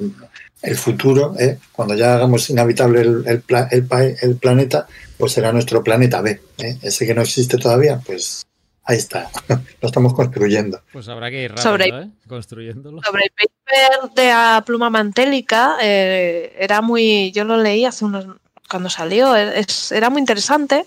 el 0.62 0.76
futuro, 0.76 1.34
¿eh? 1.38 1.58
cuando 1.72 1.94
ya 1.94 2.14
hagamos 2.14 2.48
inhabitable 2.50 3.00
el, 3.00 3.42
el, 3.70 4.36
planeta, 4.36 4.86
pues 5.18 5.32
será 5.32 5.52
nuestro 5.52 5.82
planeta 5.84 6.20
B. 6.20 6.40
¿eh? 6.58 6.78
Ese 6.82 7.06
que 7.06 7.14
no 7.14 7.22
existe 7.22 7.58
todavía, 7.58 8.00
pues 8.04 8.44
ahí 8.84 8.96
está. 8.96 9.30
Lo 9.80 9.88
estamos 9.88 10.14
construyendo. 10.14 10.80
Pues 10.92 11.08
habrá 11.08 11.30
que 11.30 11.44
ir 11.44 11.50
rápido, 11.50 11.62
sobre, 11.62 11.88
¿eh? 11.88 12.10
construyéndolo. 12.26 13.02
Sobre 13.02 13.24
el 13.24 13.30
paper 13.30 14.14
de 14.14 14.28
la 14.28 14.62
pluma 14.66 14.90
mantélica, 14.90 15.76
era 15.80 16.80
muy. 16.80 17.32
Yo 17.32 17.44
lo 17.44 17.56
leí 17.58 17.84
hace 17.84 18.04
unos. 18.04 18.26
cuando 18.68 18.90
salió, 18.90 19.34
era 19.36 20.10
muy 20.10 20.20
interesante 20.20 20.86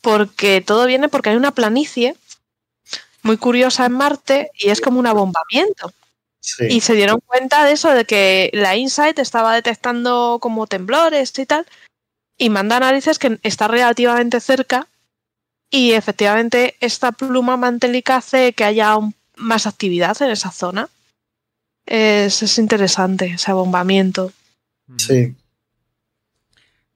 porque 0.00 0.60
todo 0.60 0.86
viene 0.86 1.08
porque 1.08 1.30
hay 1.30 1.36
una 1.36 1.52
planicie 1.52 2.16
muy 3.22 3.36
curiosa 3.36 3.86
en 3.86 3.92
Marte 3.92 4.50
y 4.58 4.70
es 4.70 4.80
como 4.80 4.98
un 4.98 5.06
abombamiento. 5.06 5.92
Y 6.68 6.80
se 6.80 6.94
dieron 6.94 7.20
cuenta 7.20 7.64
de 7.64 7.72
eso, 7.72 7.90
de 7.90 8.04
que 8.04 8.50
la 8.52 8.76
Insight 8.76 9.18
estaba 9.18 9.54
detectando 9.54 10.38
como 10.40 10.66
temblores 10.66 11.38
y 11.38 11.46
tal, 11.46 11.66
y 12.36 12.50
manda 12.50 12.76
análisis 12.76 13.18
que 13.18 13.38
está 13.42 13.68
relativamente 13.68 14.40
cerca, 14.40 14.88
y 15.70 15.92
efectivamente 15.92 16.76
esta 16.80 17.12
pluma 17.12 17.56
mantélica 17.56 18.16
hace 18.16 18.52
que 18.52 18.64
haya 18.64 18.96
más 19.36 19.66
actividad 19.66 20.20
en 20.20 20.30
esa 20.30 20.50
zona. 20.50 20.88
Es, 21.86 22.42
es 22.42 22.58
interesante 22.58 23.26
ese 23.26 23.50
abombamiento. 23.50 24.32
Sí. 24.98 25.34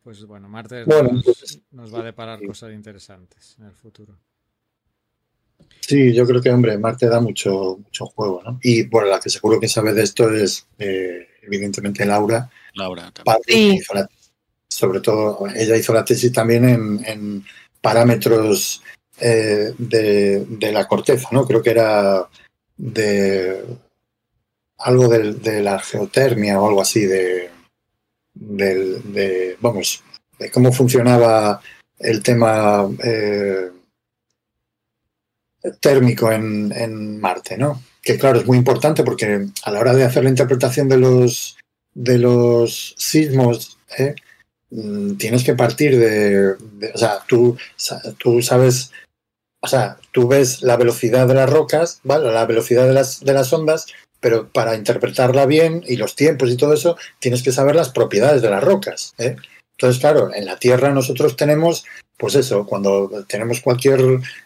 Pues 0.02 0.24
bueno, 0.24 0.48
Marte 0.48 0.84
pues 0.84 1.60
nos 1.72 1.92
va 1.92 2.00
a 2.00 2.04
deparar 2.04 2.44
cosas 2.46 2.72
interesantes 2.72 3.56
en 3.58 3.66
el 3.66 3.72
futuro. 3.72 4.16
Sí, 5.80 6.12
yo 6.12 6.26
creo 6.26 6.42
que, 6.42 6.50
hombre, 6.50 6.76
Marte 6.78 7.08
da 7.08 7.20
mucho, 7.20 7.78
mucho 7.78 8.06
juego, 8.06 8.42
¿no? 8.44 8.58
Y 8.62 8.84
bueno, 8.84 9.08
la 9.08 9.20
que 9.20 9.30
seguro 9.30 9.60
que 9.60 9.68
sabe 9.68 9.92
de 9.92 10.02
esto 10.02 10.28
es, 10.34 10.66
eh, 10.78 11.28
evidentemente, 11.42 12.04
Laura. 12.04 12.50
Laura 12.74 13.12
también. 13.12 13.80
sobre 14.68 15.00
todo, 15.00 15.46
ella 15.54 15.76
hizo 15.76 15.94
la 15.94 16.04
tesis 16.04 16.32
también 16.32 16.68
en, 17.04 17.44
parámetros 17.80 18.82
eh, 19.20 19.72
de, 19.78 20.72
la 20.72 20.88
corteza, 20.88 21.28
¿no? 21.30 21.46
Creo 21.46 21.62
que 21.62 21.70
era 21.70 22.26
de 22.76 23.64
algo 24.78 25.08
de, 25.08 25.62
la 25.62 25.78
geotermia 25.78 26.60
o 26.60 26.66
algo 26.66 26.82
así, 26.82 27.06
de, 27.06 27.48
de, 28.34 29.56
vamos, 29.60 30.02
de 30.36 30.50
cómo 30.50 30.72
funcionaba 30.72 31.60
el 31.98 32.22
tema 32.24 32.88
eh, 33.04 33.70
térmico 35.80 36.30
en, 36.30 37.20
Marte, 37.20 37.56
¿no? 37.56 37.82
Que 38.02 38.18
claro, 38.18 38.40
es 38.40 38.46
muy 38.46 38.58
importante 38.58 39.02
porque 39.02 39.46
a 39.64 39.70
la 39.70 39.80
hora 39.80 39.94
de 39.94 40.04
hacer 40.04 40.24
la 40.24 40.30
interpretación 40.30 40.88
de 40.88 40.98
los, 40.98 41.56
de 41.94 42.18
los 42.18 42.94
sismos, 42.96 43.78
¿eh? 43.98 44.14
mm, 44.70 45.16
tienes 45.16 45.44
que 45.44 45.54
partir 45.54 45.98
de, 45.98 46.52
o 46.94 46.98
sea, 46.98 47.18
tú, 47.26 47.56
tú 48.18 48.42
sabes, 48.42 48.92
o 49.62 49.68
sea, 49.68 49.98
tú 50.12 50.28
ves 50.28 50.62
la 50.62 50.76
velocidad 50.76 51.26
de 51.26 51.34
las 51.34 51.50
rocas, 51.50 52.00
¿vale? 52.04 52.32
La 52.32 52.46
velocidad 52.46 52.86
de 52.86 52.92
las, 52.92 53.24
de 53.24 53.32
las 53.32 53.52
ondas, 53.52 53.86
pero 54.20 54.48
para 54.48 54.74
interpretarla 54.74 55.46
bien 55.46 55.82
y 55.86 55.96
los 55.96 56.16
tiempos 56.16 56.50
y 56.50 56.56
todo 56.56 56.72
eso, 56.72 56.96
tienes 57.18 57.42
que 57.42 57.52
saber 57.52 57.76
las 57.76 57.90
propiedades 57.90 58.42
de 58.42 58.50
las 58.50 58.62
rocas. 58.62 59.14
¿eh? 59.18 59.36
Entonces, 59.78 60.00
claro, 60.00 60.34
en 60.34 60.46
la 60.46 60.58
Tierra 60.58 60.90
nosotros 60.92 61.36
tenemos, 61.36 61.84
pues 62.16 62.34
eso, 62.34 62.66
cuando 62.66 63.24
tenemos 63.28 63.60
cualquier 63.60 64.00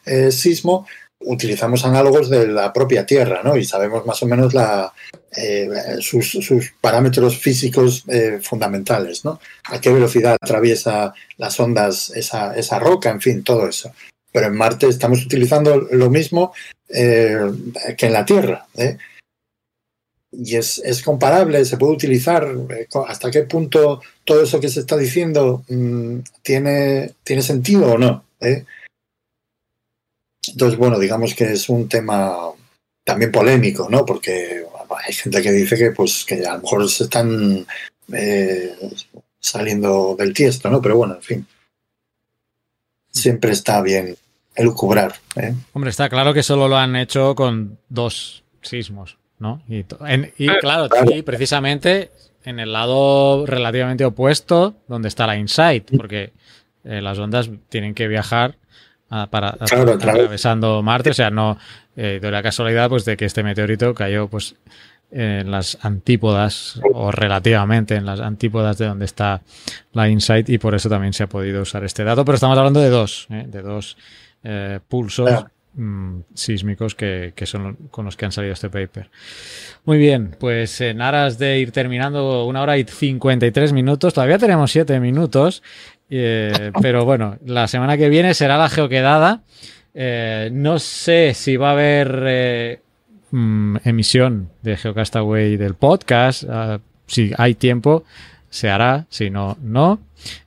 eh, 0.05 0.33
sismo, 0.33 0.87
utilizamos 1.21 1.85
análogos 1.85 2.31
de 2.31 2.47
la 2.49 2.73
propia 2.73 3.05
Tierra, 3.05 3.43
¿no? 3.45 3.57
Y 3.57 3.65
sabemos 3.65 4.07
más 4.07 4.23
o 4.23 4.27
menos 4.27 4.55
la, 4.55 4.93
eh, 5.37 5.69
sus, 6.01 6.73
parámetros 6.81 7.39
físicos 7.39 8.05
eh, 8.09 8.41
fundamentales, 8.43 9.25
¿no? 9.25 9.41
A 9.65 9.81
qué 9.81 9.93
velocidad 9.93 10.37
atraviesa 10.41 11.13
las 11.37 11.61
ondas 11.61 12.11
esa, 12.11 12.57
esa, 12.57 12.79
roca, 12.79 13.11
en 13.11 13.21
fin, 13.21 13.45
todo 13.45 13.69
eso. 13.69 13.93
Pero 14.33 14.47
en 14.47 14.57
Marte 14.57 14.89
estamos 14.89 15.25
utilizando 15.25 15.77
lo 15.77 16.11
mismo 16.11 16.53
eh, 16.89 17.39
que 17.97 18.07
en 18.07 18.13
la 18.13 18.25
Tierra. 18.25 18.67
Y 20.33 20.57
es, 20.57 20.79
es, 20.85 21.03
comparable, 21.03 21.65
se 21.65 21.77
puede 21.77 21.93
utilizar. 21.93 22.49
¿Hasta 23.07 23.31
qué 23.31 23.43
punto 23.43 24.01
todo 24.25 24.43
eso 24.43 24.61
que 24.61 24.69
se 24.69 24.81
está 24.81 24.97
diciendo 24.97 25.65
mm, 25.69 26.19
tiene, 26.43 27.13
tiene 27.25 27.43
sentido 27.43 27.93
o 27.93 27.99
no? 27.99 28.25
Entonces, 30.51 30.79
bueno, 30.79 30.99
digamos 30.99 31.35
que 31.35 31.53
es 31.53 31.69
un 31.69 31.89
tema 31.89 32.37
también 33.05 33.33
polémico, 33.33 33.89
¿no? 33.91 34.05
Porque 34.05 34.65
hay 35.07 35.13
gente 35.13 35.43
que 35.43 35.53
dice 35.53 35.77
que, 35.77 35.91
pues, 35.93 36.25
que 36.25 36.45
a 36.47 36.55
lo 36.55 36.63
mejor 36.63 36.89
se 36.89 37.05
están 37.05 37.67
eh, 38.13 38.75
saliendo 39.39 40.17
del 40.19 40.33
tiesto, 40.33 40.71
¿no? 40.71 40.81
Pero 40.81 40.97
bueno, 40.97 41.15
en 41.15 41.23
fin. 41.23 41.47
Siempre 43.13 43.53
está 43.53 43.83
bien 43.83 44.17
elucubrar. 44.55 45.15
¿eh? 45.37 45.55
Hombre, 45.73 45.91
está 45.91 46.09
claro 46.09 46.35
que 46.35 46.43
solo 46.43 46.69
lo 46.69 46.77
han 46.77 46.97
hecho 46.97 47.35
con 47.35 47.79
dos 47.89 48.45
sismos, 48.63 49.19
¿no? 49.39 49.63
Y, 49.69 49.85
claro, 50.61 50.89
precisamente 51.25 52.11
en 52.45 52.59
el 52.59 52.73
lado 52.73 53.47
relativamente 53.47 54.05
opuesto, 54.05 54.77
donde 54.89 55.09
está 55.09 55.27
la 55.27 55.37
Insight, 55.37 55.97
porque 55.97 56.33
eh, 56.85 57.01
las 57.01 57.19
ondas 57.19 57.51
tienen 57.69 57.95
que 57.95 58.09
viajar 58.09 58.57
para, 59.31 59.49
atravesando 59.49 60.83
Marte. 60.83 61.11
O 61.11 61.15
sea, 61.15 61.31
no 61.31 61.59
eh, 61.97 62.19
de 62.21 62.31
la 62.31 62.43
casualidad 62.43 62.89
pues 62.89 63.05
de 63.05 63.17
que 63.17 63.25
este 63.25 63.43
meteorito 63.43 63.93
cayó 63.95 64.29
pues 64.29 64.55
en 65.11 65.51
las 65.51 65.77
antípodas 65.83 66.81
o 66.95 67.11
relativamente 67.11 67.97
en 67.97 68.07
las 68.07 68.21
antípodas 68.21 68.79
de 68.79 68.87
donde 68.87 69.05
está 69.05 69.43
la 69.93 70.09
InSight 70.09 70.49
y 70.49 70.59
por 70.59 70.75
eso 70.75 70.89
también 70.89 71.13
se 71.13 71.25
ha 71.25 71.29
podido 71.29 71.63
usar 71.63 71.85
este 71.85 72.05
dato. 72.05 72.25
Pero 72.25 72.37
estamos 72.37 72.57
hablando 72.57 72.81
de 72.81 72.91
dos, 72.91 73.27
¿eh? 73.31 73.45
de 73.49 73.63
dos 73.63 73.97
eh, 74.45 74.79
pulsos 74.87 75.45
mm, 75.75 76.21
sísmicos 76.33 76.95
que, 76.95 77.33
son 77.45 77.75
con 77.91 78.05
los 78.05 78.17
que 78.17 78.25
han 78.25 78.33
salido 78.33 78.53
este 78.53 78.71
paper. 78.71 79.11
Muy 79.85 79.99
bien, 79.99 80.37
pues 80.39 80.81
en 80.81 81.03
aras 81.03 81.39
de 81.39 81.59
ir 81.59 81.73
terminando 81.73 82.45
una 82.47 82.63
hora 82.63 82.79
y 82.79 82.85
53 82.85 83.73
minutos, 83.73 84.15
todavía 84.15 84.39
tenemos 84.39 84.71
7 84.71 85.01
minutos, 85.01 85.63
pero 86.11 87.05
bueno, 87.05 87.39
la 87.45 87.69
semana 87.69 87.97
que 87.97 88.09
viene 88.09 88.35
será 88.35 88.59
la 88.59 88.69
geoquedada. 88.69 89.43
Eh, 89.95 90.51
no 90.53 90.79
sé 90.79 91.35
si 91.35 91.57
va 91.57 91.71
a 91.71 91.73
haber 91.73 92.23
eh, 92.27 92.81
mm, 93.31 93.77
emisión 93.85 94.51
de 94.63 94.77
Geocastaway 94.77 95.57
del 95.57 95.75
podcast. 95.75 96.45
Ah, 96.49 96.81
si 97.07 97.33
hay 97.37 97.55
tiempo, 97.55 98.05
se 98.51 98.71
hará. 98.71 99.07
Si 99.09 99.31
no, 99.31 99.57
no. 99.61 100.01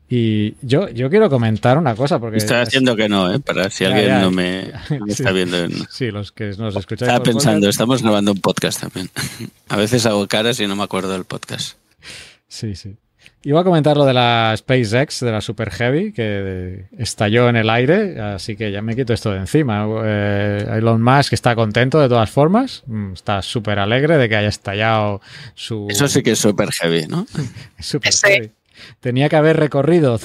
Y 0.09 0.55
yo, 0.61 0.89
yo 0.89 1.09
quiero 1.09 1.29
comentar 1.29 1.77
una 1.77 1.95
cosa 1.95 2.19
porque... 2.19 2.37
Estoy 2.37 2.57
haciendo 2.57 2.95
que 2.95 3.09
no, 3.09 3.33
¿eh? 3.33 3.39
Para 3.39 3.69
si 3.69 3.83
alguien 3.83 4.21
no 4.21 4.29
me, 4.29 4.71
está 5.07 5.31
viendo. 5.31 5.57
Sí, 5.89 6.11
los 6.11 6.31
que 6.31 6.51
nos 6.57 6.75
escuchan. 6.75 7.09
Estaba 7.09 7.23
pensando, 7.23 7.67
estamos 7.67 8.03
grabando 8.03 8.31
un 8.31 8.39
podcast 8.39 8.81
también. 8.81 9.09
A 9.69 9.75
veces 9.75 10.05
hago 10.05 10.27
caras 10.27 10.59
y 10.59 10.67
no 10.67 10.75
me 10.75 10.83
acuerdo 10.83 11.13
del 11.13 11.25
podcast. 11.25 11.77
Sí, 12.47 12.75
sí. 12.75 12.95
Iba 13.45 13.59
a 13.59 13.63
comentar 13.65 13.97
lo 13.97 14.05
de 14.05 14.13
la 14.13 14.53
SpaceX, 14.55 15.19
de 15.19 15.31
la 15.31 15.41
Super 15.41 15.69
Heavy, 15.69 16.13
que 16.13 16.85
estalló 16.97 17.49
en 17.49 17.57
el 17.57 17.69
aire, 17.69 18.17
así 18.21 18.55
que 18.55 18.71
ya 18.71 18.81
me 18.81 18.95
quito 18.95 19.11
esto 19.11 19.31
de 19.31 19.39
encima. 19.39 19.85
Eh, 20.05 20.65
Elon 20.77 21.01
Musk 21.01 21.33
está 21.33 21.53
contento 21.53 21.99
de 21.99 22.07
todas 22.07 22.29
formas, 22.29 22.83
mm, 22.87 23.13
está 23.13 23.41
súper 23.41 23.79
alegre 23.79 24.17
de 24.17 24.29
que 24.29 24.37
haya 24.37 24.47
estallado 24.47 25.19
su... 25.55 25.87
Eso 25.89 26.07
sí 26.07 26.23
que 26.23 26.31
es 26.31 26.39
Super 26.39 26.71
Heavy, 26.71 27.07
¿no? 27.07 27.27
super 27.81 28.13
Heavy. 28.13 28.51
Tenía 29.01 29.27
que 29.27 29.35
haber 29.35 29.57
recorrido, 29.57 30.19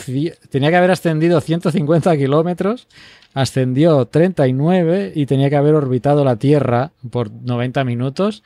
tenía 0.50 0.70
que 0.70 0.76
haber 0.76 0.92
ascendido 0.92 1.40
150 1.40 2.16
kilómetros, 2.16 2.86
ascendió 3.34 4.06
39 4.06 5.12
y 5.14 5.26
tenía 5.26 5.50
que 5.50 5.56
haber 5.56 5.74
orbitado 5.74 6.24
la 6.24 6.36
Tierra 6.36 6.92
por 7.10 7.32
90 7.32 7.82
minutos. 7.82 8.44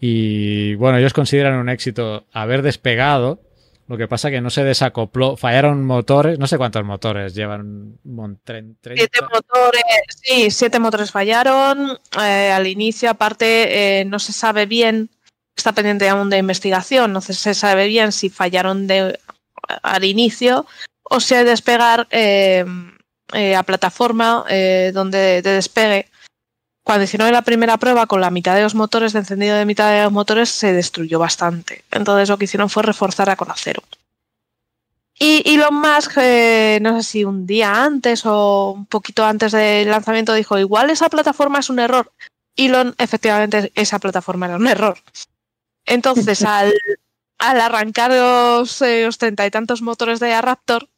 Y 0.00 0.76
bueno, 0.76 0.96
ellos 0.96 1.12
consideran 1.12 1.58
un 1.58 1.68
éxito 1.68 2.24
haber 2.32 2.62
despegado 2.62 3.40
lo 3.86 3.98
que 3.98 4.08
pasa 4.08 4.30
que 4.30 4.40
no 4.40 4.48
se 4.48 4.64
desacopló, 4.64 5.36
fallaron 5.36 5.84
motores, 5.84 6.38
no 6.38 6.46
sé 6.46 6.56
cuántos 6.56 6.84
motores 6.84 7.34
llevan. 7.34 7.98
Siete 8.02 9.20
motores, 9.22 9.82
sí, 10.22 10.50
siete 10.50 10.78
motores 10.78 11.10
fallaron. 11.10 11.98
Eh, 12.18 12.50
al 12.50 12.66
inicio, 12.66 13.10
aparte, 13.10 14.00
eh, 14.00 14.04
no 14.06 14.18
se 14.18 14.32
sabe 14.32 14.64
bien, 14.64 15.10
está 15.54 15.72
pendiente 15.72 16.08
aún 16.08 16.30
de 16.30 16.38
investigación, 16.38 17.12
no 17.12 17.20
se 17.20 17.54
sabe 17.54 17.86
bien 17.86 18.12
si 18.12 18.30
fallaron 18.30 18.86
de, 18.86 19.18
al 19.82 20.04
inicio 20.04 20.66
o 21.02 21.20
si 21.20 21.34
hay 21.34 21.44
despegar 21.44 22.08
eh, 22.10 22.64
a 23.56 23.62
plataforma 23.64 24.44
donde 24.92 25.42
de 25.42 25.50
despegue 25.50 26.06
cuando 26.84 27.04
hicieron 27.04 27.32
la 27.32 27.42
primera 27.42 27.78
prueba 27.78 28.06
con 28.06 28.20
la 28.20 28.30
mitad 28.30 28.54
de 28.54 28.62
los 28.62 28.74
motores, 28.74 29.14
de 29.14 29.20
encendido 29.20 29.56
de 29.56 29.64
mitad 29.64 29.90
de 29.90 30.04
los 30.04 30.12
motores, 30.12 30.50
se 30.50 30.74
destruyó 30.74 31.18
bastante. 31.18 31.82
Entonces 31.90 32.28
lo 32.28 32.36
que 32.36 32.44
hicieron 32.44 32.68
fue 32.68 32.82
reforzar 32.82 33.34
con 33.36 33.50
acero. 33.50 33.82
Y 35.18 35.42
Elon 35.46 35.74
Musk, 35.74 36.18
eh, 36.18 36.78
no 36.82 37.00
sé 37.00 37.08
si 37.08 37.24
un 37.24 37.46
día 37.46 37.84
antes 37.84 38.26
o 38.26 38.72
un 38.72 38.84
poquito 38.84 39.24
antes 39.24 39.52
del 39.52 39.88
lanzamiento, 39.88 40.34
dijo, 40.34 40.58
igual 40.58 40.90
esa 40.90 41.08
plataforma 41.08 41.60
es 41.60 41.70
un 41.70 41.78
error. 41.78 42.12
Elon, 42.56 42.94
efectivamente, 42.98 43.72
esa 43.74 43.98
plataforma 43.98 44.46
era 44.46 44.56
un 44.56 44.66
error. 44.66 44.98
Entonces, 45.86 46.42
al, 46.44 46.74
arrancar 47.38 48.10
los, 48.10 48.82
eh, 48.82 49.08
treinta 49.18 49.46
y 49.46 49.50
tantos 49.50 49.80
motores 49.80 50.20
de 50.20 50.38
Raptor, 50.38 50.88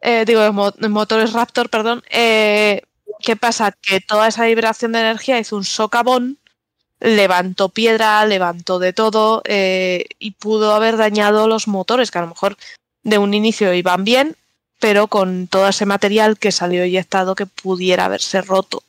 eh, 0.00 0.24
digo, 0.26 0.50
motores 0.52 1.32
Raptor, 1.32 1.68
perdón, 1.68 2.02
eh, 2.08 2.82
¿Qué 3.20 3.36
pasa? 3.36 3.72
Que 3.72 4.00
toda 4.00 4.28
esa 4.28 4.44
vibración 4.44 4.92
de 4.92 5.00
energía 5.00 5.38
hizo 5.38 5.56
un 5.56 5.64
socavón, 5.64 6.38
levantó 7.00 7.68
piedra, 7.68 8.24
levantó 8.26 8.78
de 8.78 8.92
todo 8.92 9.42
eh, 9.44 10.06
y 10.18 10.32
pudo 10.32 10.74
haber 10.74 10.96
dañado 10.96 11.48
los 11.48 11.68
motores, 11.68 12.10
que 12.10 12.18
a 12.18 12.22
lo 12.22 12.28
mejor 12.28 12.56
de 13.02 13.18
un 13.18 13.34
inicio 13.34 13.72
iban 13.74 14.04
bien, 14.04 14.36
pero 14.80 15.08
con 15.08 15.48
todo 15.48 15.68
ese 15.68 15.86
material 15.86 16.38
que 16.38 16.52
salió 16.52 16.82
eyectado 16.82 17.34
que 17.34 17.46
pudiera 17.46 18.04
haberse 18.04 18.42
roto. 18.42 18.82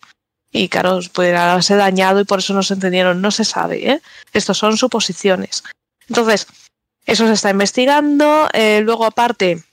Y 0.51 0.67
claro, 0.69 0.99
pudiera 1.13 1.51
haberse 1.51 1.75
dañado 1.75 2.19
y 2.19 2.25
por 2.25 2.39
eso 2.39 2.53
no 2.53 2.63
se 2.63 2.73
entendieron. 2.73 3.21
No 3.21 3.31
se 3.31 3.45
sabe, 3.45 3.91
¿eh? 3.91 4.01
Estos 4.33 4.57
son 4.57 4.77
suposiciones. 4.77 5.63
Entonces, 6.07 6.47
eso 7.05 7.27
se 7.27 7.33
está 7.33 7.51
investigando. 7.51 8.47
Eh, 8.53 8.81
luego, 8.83 9.05
aparte, 9.05 9.63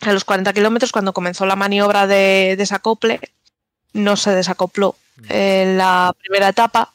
a 0.00 0.12
los 0.12 0.24
40 0.24 0.52
kilómetros, 0.52 0.92
cuando 0.92 1.12
comenzó 1.12 1.46
la 1.46 1.56
maniobra 1.56 2.06
de 2.06 2.54
desacople, 2.56 3.20
no 3.92 4.16
se 4.16 4.34
desacopló 4.34 4.96
en 5.28 5.78
la 5.78 6.14
primera 6.18 6.48
etapa. 6.48 6.92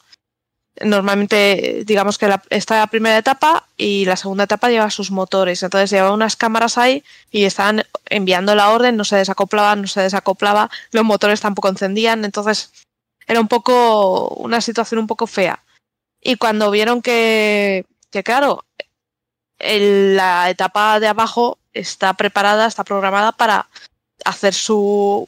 Normalmente, 0.84 1.84
digamos 1.86 2.18
que 2.18 2.28
la, 2.28 2.42
está 2.50 2.80
la 2.80 2.88
primera 2.88 3.18
etapa 3.18 3.68
y 3.78 4.06
la 4.06 4.16
segunda 4.16 4.46
etapa 4.46 4.70
lleva 4.70 4.90
sus 4.90 5.12
motores. 5.12 5.62
Entonces 5.64 5.90
lleva 5.90 6.14
unas 6.14 6.36
cámaras 6.36 6.78
ahí 6.78 7.04
y 7.30 7.46
estaban 7.46 7.84
enviando 8.06 8.56
la 8.56 8.70
orden, 8.70 8.98
no 8.98 9.04
se 9.04 9.18
desacoplaba, 9.18 9.76
no 9.76 9.88
se 9.88 10.02
desacoplaba, 10.02 10.70
los 10.92 11.04
motores 11.04 11.42
tampoco 11.42 11.70
encendían. 11.70 12.24
Entonces 12.24 12.72
era 13.28 13.42
un 13.42 13.48
poco 13.48 14.30
una 14.36 14.62
situación 14.62 15.00
un 15.00 15.08
poco 15.08 15.28
fea. 15.28 15.64
Y 16.22 16.36
cuando 16.36 16.72
vieron 16.72 17.02
que, 17.02 17.86
que 18.12 18.24
claro, 18.24 18.64
en 19.62 20.16
la 20.16 20.50
etapa 20.50 21.00
de 21.00 21.08
abajo 21.08 21.58
está 21.74 22.14
preparada, 22.14 22.68
está 22.68 22.84
programada 22.84 23.32
para 23.32 23.68
hacer 24.26 24.54
su 24.54 25.28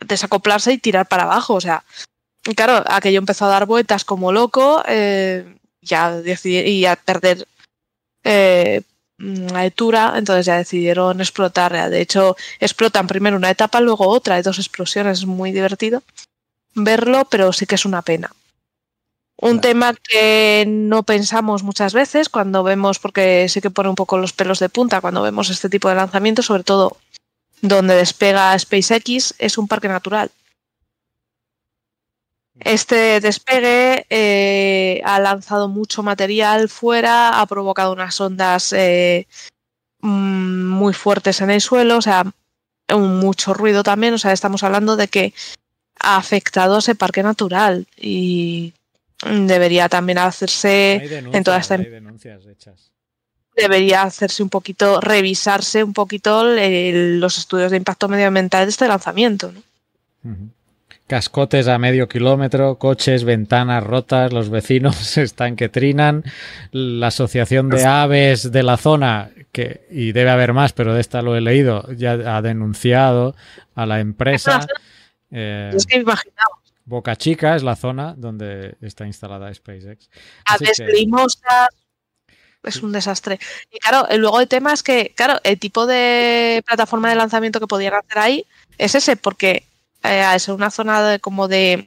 desacoplarse 0.00 0.72
y 0.72 0.78
tirar 0.78 1.06
para 1.06 1.24
abajo. 1.24 1.54
O 1.54 1.60
sea, 1.60 1.84
claro, 2.56 2.84
aquello 2.86 3.18
empezó 3.18 3.46
a 3.46 3.50
dar 3.50 3.66
vueltas 3.66 4.04
como 4.04 4.32
loco 4.32 4.82
eh, 4.86 5.56
ya 5.80 6.20
y 6.44 6.84
a 6.84 6.96
perder 6.96 7.46
eh, 8.24 8.82
altura, 9.54 10.14
entonces 10.16 10.46
ya 10.46 10.56
decidieron 10.58 11.20
explotar. 11.20 11.90
De 11.90 12.00
hecho, 12.00 12.36
explotan 12.60 13.06
primero 13.06 13.36
una 13.36 13.50
etapa, 13.50 13.80
luego 13.80 14.08
otra, 14.08 14.36
hay 14.36 14.42
dos 14.42 14.58
explosiones, 14.58 15.20
es 15.20 15.26
muy 15.26 15.52
divertido 15.52 16.02
verlo, 16.74 17.24
pero 17.30 17.52
sí 17.52 17.66
que 17.66 17.74
es 17.74 17.84
una 17.84 18.02
pena. 18.02 18.30
Un 19.40 19.60
tema 19.60 19.94
que 19.94 20.64
no 20.66 21.04
pensamos 21.04 21.62
muchas 21.62 21.94
veces 21.94 22.28
cuando 22.28 22.64
vemos, 22.64 22.98
porque 22.98 23.48
sí 23.48 23.60
que 23.60 23.70
pone 23.70 23.88
un 23.88 23.94
poco 23.94 24.18
los 24.18 24.32
pelos 24.32 24.58
de 24.58 24.68
punta 24.68 25.00
cuando 25.00 25.22
vemos 25.22 25.48
este 25.48 25.68
tipo 25.68 25.88
de 25.88 25.94
lanzamiento, 25.94 26.42
sobre 26.42 26.64
todo 26.64 26.96
donde 27.62 27.94
despega 27.94 28.58
SpaceX, 28.58 29.36
es 29.38 29.56
un 29.56 29.68
parque 29.68 29.86
natural. 29.86 30.32
Este 32.58 33.20
despegue 33.20 34.06
eh, 34.10 35.00
ha 35.04 35.20
lanzado 35.20 35.68
mucho 35.68 36.02
material 36.02 36.68
fuera, 36.68 37.40
ha 37.40 37.46
provocado 37.46 37.92
unas 37.92 38.20
ondas 38.20 38.72
eh, 38.72 39.28
mm, 40.00 40.66
muy 40.66 40.92
fuertes 40.94 41.40
en 41.40 41.50
el 41.50 41.60
suelo, 41.60 41.98
o 41.98 42.02
sea, 42.02 42.24
mucho 42.90 43.54
ruido 43.54 43.84
también, 43.84 44.14
o 44.14 44.18
sea, 44.18 44.32
estamos 44.32 44.64
hablando 44.64 44.96
de 44.96 45.06
que 45.06 45.32
ha 46.00 46.16
afectado 46.16 46.74
a 46.76 46.78
ese 46.80 46.96
parque 46.96 47.22
natural 47.22 47.86
y 47.96 48.74
debería 49.24 49.88
también 49.88 50.18
hacerse 50.18 51.18
en 51.32 51.44
toda 51.44 51.58
esta 51.58 51.78
debería 53.56 54.02
hacerse 54.02 54.42
un 54.42 54.48
poquito 54.48 55.00
revisarse 55.00 55.82
un 55.82 55.92
poquito 55.92 56.44
los 56.44 57.38
estudios 57.38 57.70
de 57.70 57.76
impacto 57.76 58.08
medioambiental 58.08 58.64
de 58.64 58.70
este 58.70 58.86
lanzamiento 58.86 59.52
cascotes 61.08 61.66
a 61.68 61.78
medio 61.78 62.06
kilómetro, 62.06 62.76
coches, 62.76 63.24
ventanas 63.24 63.82
rotas, 63.82 64.32
los 64.32 64.50
vecinos 64.50 65.16
están 65.16 65.56
que 65.56 65.68
trinan, 65.68 66.22
la 66.70 67.08
asociación 67.08 67.70
de 67.70 67.84
aves 67.84 68.52
de 68.52 68.62
la 68.62 68.76
zona, 68.76 69.30
que, 69.50 69.86
y 69.90 70.12
debe 70.12 70.30
haber 70.30 70.52
más, 70.52 70.72
pero 70.72 70.94
de 70.94 71.00
esta 71.00 71.22
lo 71.22 71.34
he 71.34 71.40
leído, 71.40 71.90
ya 71.92 72.12
ha 72.36 72.42
denunciado 72.42 73.34
a 73.74 73.86
la 73.86 73.98
empresa. 74.00 74.66
Eh, 75.30 75.72
es 75.74 75.86
que 75.86 75.98
imaginado. 75.98 76.57
Boca 76.88 77.16
Chica 77.16 77.54
es 77.54 77.62
la 77.62 77.76
zona 77.76 78.14
donde 78.16 78.76
está 78.80 79.06
instalada 79.06 79.52
SpaceX. 79.52 80.08
Aves 80.46 80.80
es 82.64 82.82
un 82.82 82.92
desastre. 82.92 83.38
Y 83.70 83.78
claro, 83.78 84.06
luego 84.16 84.40
el 84.40 84.48
tema 84.48 84.72
es 84.72 84.82
que, 84.82 85.12
claro, 85.14 85.38
el 85.44 85.58
tipo 85.58 85.86
de 85.86 86.62
plataforma 86.66 87.08
de 87.10 87.16
lanzamiento 87.16 87.60
que 87.60 87.66
podían 87.66 87.94
hacer 87.94 88.18
ahí 88.18 88.46
es 88.78 88.94
ese, 88.94 89.16
porque 89.16 89.64
eh, 90.02 90.22
al 90.22 90.40
ser 90.40 90.54
una 90.54 90.70
zona 90.70 91.02
de, 91.02 91.20
como 91.20 91.46
de, 91.46 91.86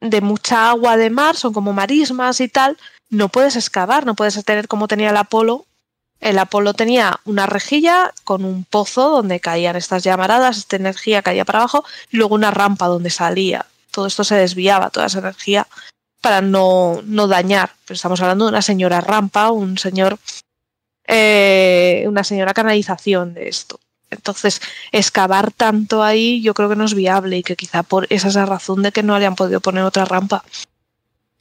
de 0.00 0.20
mucha 0.20 0.70
agua 0.70 0.96
de 0.96 1.10
mar, 1.10 1.36
son 1.36 1.52
como 1.52 1.72
marismas 1.72 2.40
y 2.40 2.48
tal, 2.48 2.76
no 3.10 3.28
puedes 3.28 3.56
excavar, 3.56 4.06
no 4.06 4.14
puedes 4.14 4.42
tener 4.44 4.68
como 4.68 4.88
tenía 4.88 5.10
el 5.10 5.16
Apolo, 5.16 5.66
El 6.20 6.38
Apolo 6.38 6.74
tenía 6.74 7.20
una 7.24 7.46
rejilla 7.46 8.12
con 8.24 8.44
un 8.44 8.64
pozo 8.64 9.10
donde 9.10 9.40
caían 9.40 9.76
estas 9.76 10.02
llamaradas, 10.02 10.58
esta 10.58 10.76
energía 10.76 11.22
caía 11.22 11.44
para 11.44 11.60
abajo, 11.60 11.84
y 12.10 12.16
luego 12.16 12.34
una 12.34 12.50
rampa 12.50 12.86
donde 12.86 13.10
salía. 13.10 13.66
Todo 13.90 14.06
esto 14.06 14.24
se 14.24 14.34
desviaba, 14.34 14.90
toda 14.90 15.06
esa 15.06 15.18
energía, 15.18 15.66
para 16.20 16.40
no, 16.40 17.02
no 17.04 17.28
dañar. 17.28 17.70
Pero 17.84 17.96
estamos 17.96 18.20
hablando 18.20 18.46
de 18.46 18.50
una 18.50 18.62
señora 18.62 19.00
rampa, 19.00 19.50
un 19.50 19.78
señor, 19.78 20.18
eh, 21.06 22.04
una 22.08 22.24
señora 22.24 22.54
canalización 22.54 23.34
de 23.34 23.48
esto. 23.48 23.78
Entonces, 24.10 24.60
excavar 24.92 25.52
tanto 25.52 26.02
ahí 26.02 26.40
yo 26.42 26.54
creo 26.54 26.68
que 26.68 26.76
no 26.76 26.84
es 26.84 26.94
viable 26.94 27.38
y 27.38 27.42
que 27.42 27.56
quizá 27.56 27.82
por 27.82 28.06
esa 28.10 28.28
es 28.28 28.34
la 28.36 28.46
razón 28.46 28.82
de 28.82 28.92
que 28.92 29.02
no 29.02 29.18
le 29.18 29.26
han 29.26 29.34
podido 29.34 29.60
poner 29.60 29.82
otra 29.82 30.04
rampa. 30.04 30.44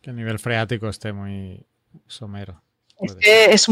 Que 0.02 0.10
el 0.10 0.16
nivel 0.16 0.40
freático 0.40 0.90
esté 0.90 1.14
muy 1.14 1.66
somero. 2.08 2.62
Es 3.00 3.16
que 3.16 3.54
es, 3.54 3.68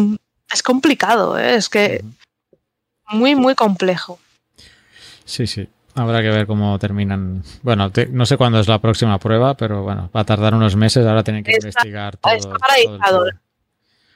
es 0.54 0.64
complicado, 0.64 1.38
¿eh? 1.38 1.56
es 1.56 1.70
que 1.70 2.04
muy, 3.10 3.36
muy 3.36 3.56
complejo. 3.56 4.20
Sí, 5.26 5.48
sí. 5.48 5.68
Habrá 5.96 6.22
que 6.22 6.30
ver 6.30 6.48
cómo 6.48 6.80
terminan. 6.80 7.44
Bueno, 7.62 7.92
no 8.12 8.26
sé 8.26 8.38
cuándo 8.38 8.60
es 8.60 8.68
la 8.68 8.80
próxima 8.80 9.20
prueba, 9.20 9.56
pero 9.56 9.84
bueno, 9.84 10.10
va 10.16 10.22
a 10.22 10.26
tardar 10.26 10.56
unos 10.56 10.76
meses. 10.76 11.06
Ahora 11.06 11.24
tienen 11.24 11.44
que 11.44 11.54
investigar 11.54 12.18
todo. 12.18 13.26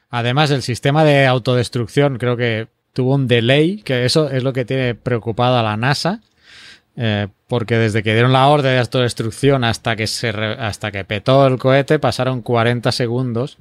Además, 0.09 0.49
el 0.51 0.63
sistema 0.63 1.03
de 1.03 1.27
autodestrucción 1.27 2.17
creo 2.17 2.35
que 2.35 2.67
tuvo 2.93 3.13
un 3.13 3.27
delay, 3.27 3.83
que 3.83 4.05
eso 4.05 4.29
es 4.29 4.43
lo 4.43 4.53
que 4.53 4.65
tiene 4.65 4.95
preocupado 4.95 5.57
a 5.57 5.63
la 5.63 5.77
NASA, 5.77 6.21
eh, 6.95 7.27
porque 7.47 7.77
desde 7.77 8.01
que 8.01 8.13
dieron 8.13 8.33
la 8.33 8.47
orden 8.47 8.71
de 8.71 8.79
autodestrucción 8.79 9.63
hasta 9.63 9.95
que, 9.95 10.07
se 10.07 10.29
hasta 10.29 10.91
que 10.91 11.05
petó 11.05 11.45
el 11.45 11.59
cohete 11.59 11.99
pasaron 11.99 12.41
40 12.41 12.91
segundos. 12.91 13.59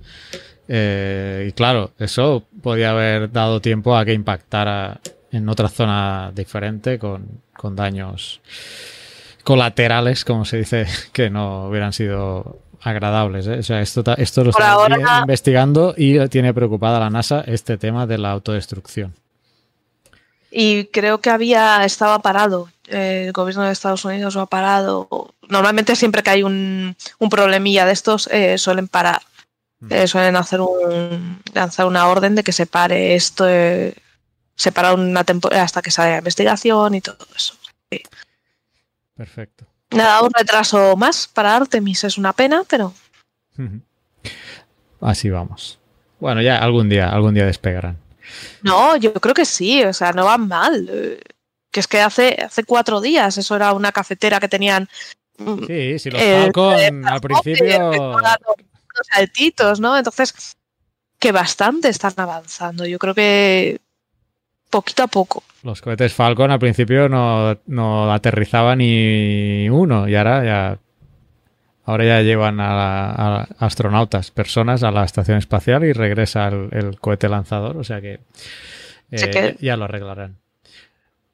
Eh, 0.68 1.46
y 1.48 1.52
claro, 1.52 1.92
eso 1.98 2.44
podía 2.62 2.90
haber 2.90 3.30
dado 3.30 3.60
tiempo 3.60 3.96
a 3.96 4.04
que 4.04 4.12
impactara 4.12 5.00
en 5.30 5.48
otra 5.48 5.68
zona 5.68 6.32
diferente 6.34 6.98
con, 6.98 7.42
con 7.56 7.76
daños 7.76 8.40
colaterales, 9.44 10.24
como 10.24 10.44
se 10.44 10.58
dice, 10.58 10.86
que 11.12 11.30
no 11.30 11.68
hubieran 11.68 11.92
sido 11.92 12.58
agradables. 12.82 13.46
¿eh? 13.46 13.58
O 13.58 13.62
sea, 13.62 13.80
esto, 13.80 14.02
esto 14.16 14.44
lo 14.44 14.50
está 14.50 15.20
investigando 15.20 15.94
y 15.96 16.28
tiene 16.28 16.52
preocupada 16.52 17.00
la 17.00 17.10
NASA 17.10 17.42
este 17.46 17.78
tema 17.78 18.06
de 18.06 18.18
la 18.18 18.30
autodestrucción 18.32 19.14
y 20.58 20.86
creo 20.86 21.20
que 21.20 21.28
había 21.28 21.84
estaba 21.84 22.20
parado. 22.20 22.70
el 22.88 23.32
gobierno 23.32 23.64
de 23.64 23.72
Estados 23.72 24.06
Unidos 24.06 24.34
lo 24.34 24.40
ha 24.40 24.46
parado. 24.46 25.34
Normalmente 25.48 25.96
siempre 25.96 26.22
que 26.22 26.30
hay 26.30 26.42
un, 26.42 26.96
un 27.18 27.28
problemilla 27.28 27.84
de 27.84 27.92
estos 27.92 28.26
eh, 28.28 28.56
suelen 28.56 28.88
parar. 28.88 29.20
Mm. 29.80 29.92
Eh, 29.92 30.08
suelen 30.08 30.36
hacer 30.36 30.60
un 30.60 31.42
lanzar 31.52 31.86
una 31.86 32.08
orden 32.08 32.34
de 32.34 32.42
que 32.42 32.52
se 32.52 32.66
pare 32.66 33.14
esto, 33.14 33.46
eh, 33.48 33.94
se 34.54 34.72
para 34.72 34.94
una 34.94 35.24
temporada 35.24 35.62
hasta 35.62 35.82
que 35.82 35.90
salga 35.90 36.12
la 36.12 36.18
investigación 36.18 36.94
y 36.94 37.00
todo 37.00 37.26
eso. 37.34 37.54
Perfecto. 39.14 39.66
Nada, 39.90 40.22
un 40.22 40.30
retraso 40.32 40.96
más 40.96 41.28
para 41.28 41.56
Artemis 41.56 42.04
es 42.04 42.18
una 42.18 42.32
pena, 42.32 42.64
pero. 42.68 42.92
Así 45.00 45.30
vamos. 45.30 45.78
Bueno, 46.18 46.42
ya 46.42 46.58
algún 46.58 46.88
día, 46.88 47.10
algún 47.10 47.34
día 47.34 47.46
despegarán. 47.46 47.98
No, 48.62 48.96
yo 48.96 49.14
creo 49.14 49.34
que 49.34 49.44
sí, 49.44 49.84
o 49.84 49.92
sea, 49.92 50.12
no 50.12 50.24
van 50.24 50.48
mal. 50.48 51.20
Que 51.70 51.80
es 51.80 51.86
que 51.86 52.00
hace, 52.00 52.36
hace 52.42 52.64
cuatro 52.64 53.00
días 53.00 53.36
eso 53.38 53.54
era 53.54 53.72
una 53.72 53.92
cafetera 53.92 54.40
que 54.40 54.48
tenían. 54.48 54.88
Mm, 55.38 55.66
sí, 55.66 55.98
sí, 55.98 56.10
los 56.10 56.22
Falcon 56.22 57.06
al 57.06 57.20
principio. 57.20 58.18
Saltitos, 59.04 59.80
¿no? 59.80 59.96
Entonces, 59.96 60.56
que 61.18 61.32
bastante 61.32 61.88
están 61.88 62.14
avanzando. 62.16 62.86
Yo 62.86 62.98
creo 62.98 63.14
que 63.14 63.80
poquito 64.70 65.02
a 65.02 65.06
poco. 65.06 65.42
Los 65.62 65.80
cohetes 65.80 66.12
Falcon 66.12 66.50
al 66.50 66.58
principio 66.58 67.08
no, 67.08 67.58
no 67.66 68.12
aterrizaba 68.12 68.76
ni 68.76 69.68
uno 69.68 70.08
y 70.08 70.14
ahora 70.14 70.44
ya 70.44 70.78
Ahora 71.86 72.04
ya 72.04 72.22
llevan 72.22 72.58
a, 72.58 73.42
astronautas, 73.60 74.32
personas 74.32 74.82
a 74.82 74.90
la 74.90 75.04
estación 75.04 75.38
espacial 75.38 75.84
y 75.84 75.92
regresa 75.92 76.48
el, 76.48 76.98
cohete 77.00 77.28
lanzador, 77.28 77.76
o 77.76 77.84
sea 77.84 78.00
que, 78.00 78.18
eh, 79.12 79.56
ya 79.60 79.76
lo 79.76 79.84
arreglarán. 79.84 80.36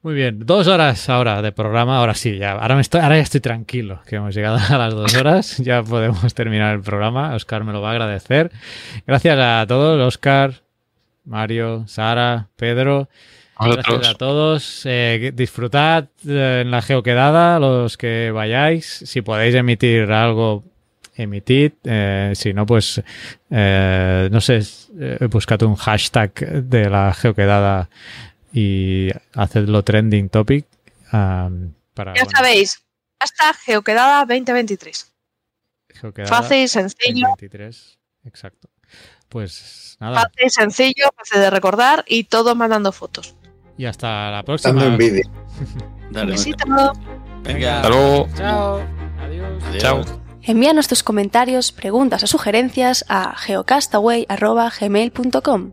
Muy 0.03 0.15
bien, 0.15 0.41
dos 0.45 0.67
horas 0.67 1.09
ahora 1.09 1.43
de 1.43 1.53
programa, 1.53 1.99
ahora 1.99 2.15
sí, 2.15 2.37
ya, 2.37 2.53
ahora, 2.53 2.75
me 2.75 2.81
estoy, 2.81 3.01
ahora 3.03 3.19
ya 3.19 3.23
estoy 3.23 3.41
tranquilo, 3.41 4.01
que 4.05 4.17
hemos 4.17 4.35
llegado 4.35 4.59
a 4.59 4.77
las 4.77 4.95
dos 4.95 5.15
horas, 5.15 5.59
ya 5.65 5.85
podemos 5.85 6.35
terminar 6.35 6.75
el 6.75 6.81
programa, 6.81 7.33
Oscar 7.37 7.63
me 7.63 7.73
lo 7.73 7.81
va 7.81 7.91
a 7.91 7.93
agradecer. 7.93 8.51
Gracias 9.07 9.39
a 9.39 9.65
todos, 9.69 10.01
Oscar, 10.01 10.55
Mario, 11.25 11.85
Sara, 11.87 12.49
Pedro. 12.57 13.09
Gracias 13.61 14.09
a 14.09 14.15
todos. 14.15 14.83
Eh, 14.87 15.31
disfrutad 15.35 16.09
eh, 16.27 16.63
en 16.65 16.73
la 16.73 16.83
geoquedada, 16.83 17.61
los 17.61 17.97
que 17.97 18.33
vayáis. 18.33 19.05
Si 19.05 19.23
podéis 19.23 19.55
emitir 19.55 20.11
algo, 20.11 20.65
emitid. 21.15 21.75
Eh, 21.85 22.33
si 22.35 22.53
no, 22.53 22.67
pues, 22.67 23.01
no 23.49 24.41
sé, 24.41 24.63
buscad 25.31 25.63
un 25.63 25.77
hashtag 25.77 26.33
de 26.65 26.91
la 26.91 27.15
geoquedada 27.15 27.89
y 28.53 29.11
hacedlo 29.35 29.83
trending 29.83 30.29
topic. 30.29 30.67
para, 31.11 32.15
ya 32.15 32.25
sabéis, 32.35 32.85
hasta 33.19 33.53
geoquedada 33.55 34.21
2023. 34.21 35.13
Fácil, 36.27 36.69
sencillo. 36.69 37.29
2023, 37.29 37.99
exacto. 38.25 38.69
Pues 39.29 39.97
nada. 40.01 40.23
Fácil, 40.23 40.51
sencillo, 40.51 41.11
fácil 41.17 41.41
de 41.41 41.51
recordar 41.51 42.05
y 42.07 42.25
todo 42.25 42.55
mandando 42.55 42.93
fotos. 42.93 43.35
Y 43.79 43.87
hasta 43.87 44.31
la 44.31 44.43
próxima. 44.43 44.75
Dando 44.75 44.93
envidia. 44.93 45.25
Dale, 46.11 46.33
Besito. 46.33 46.67
Venga. 47.43 47.77
Hasta 47.77 47.89
luego. 47.89 48.29
Chao. 48.37 48.83
Adiós. 49.21 49.63
Chao. 49.79 50.03
Envíanos 50.43 50.89
tus 50.89 51.03
comentarios, 51.03 51.73
preguntas 51.73 52.23
o 52.25 52.27
sugerencias 52.27 53.07
a 53.09 53.35
geocastaway.gmail.com. 53.37 55.73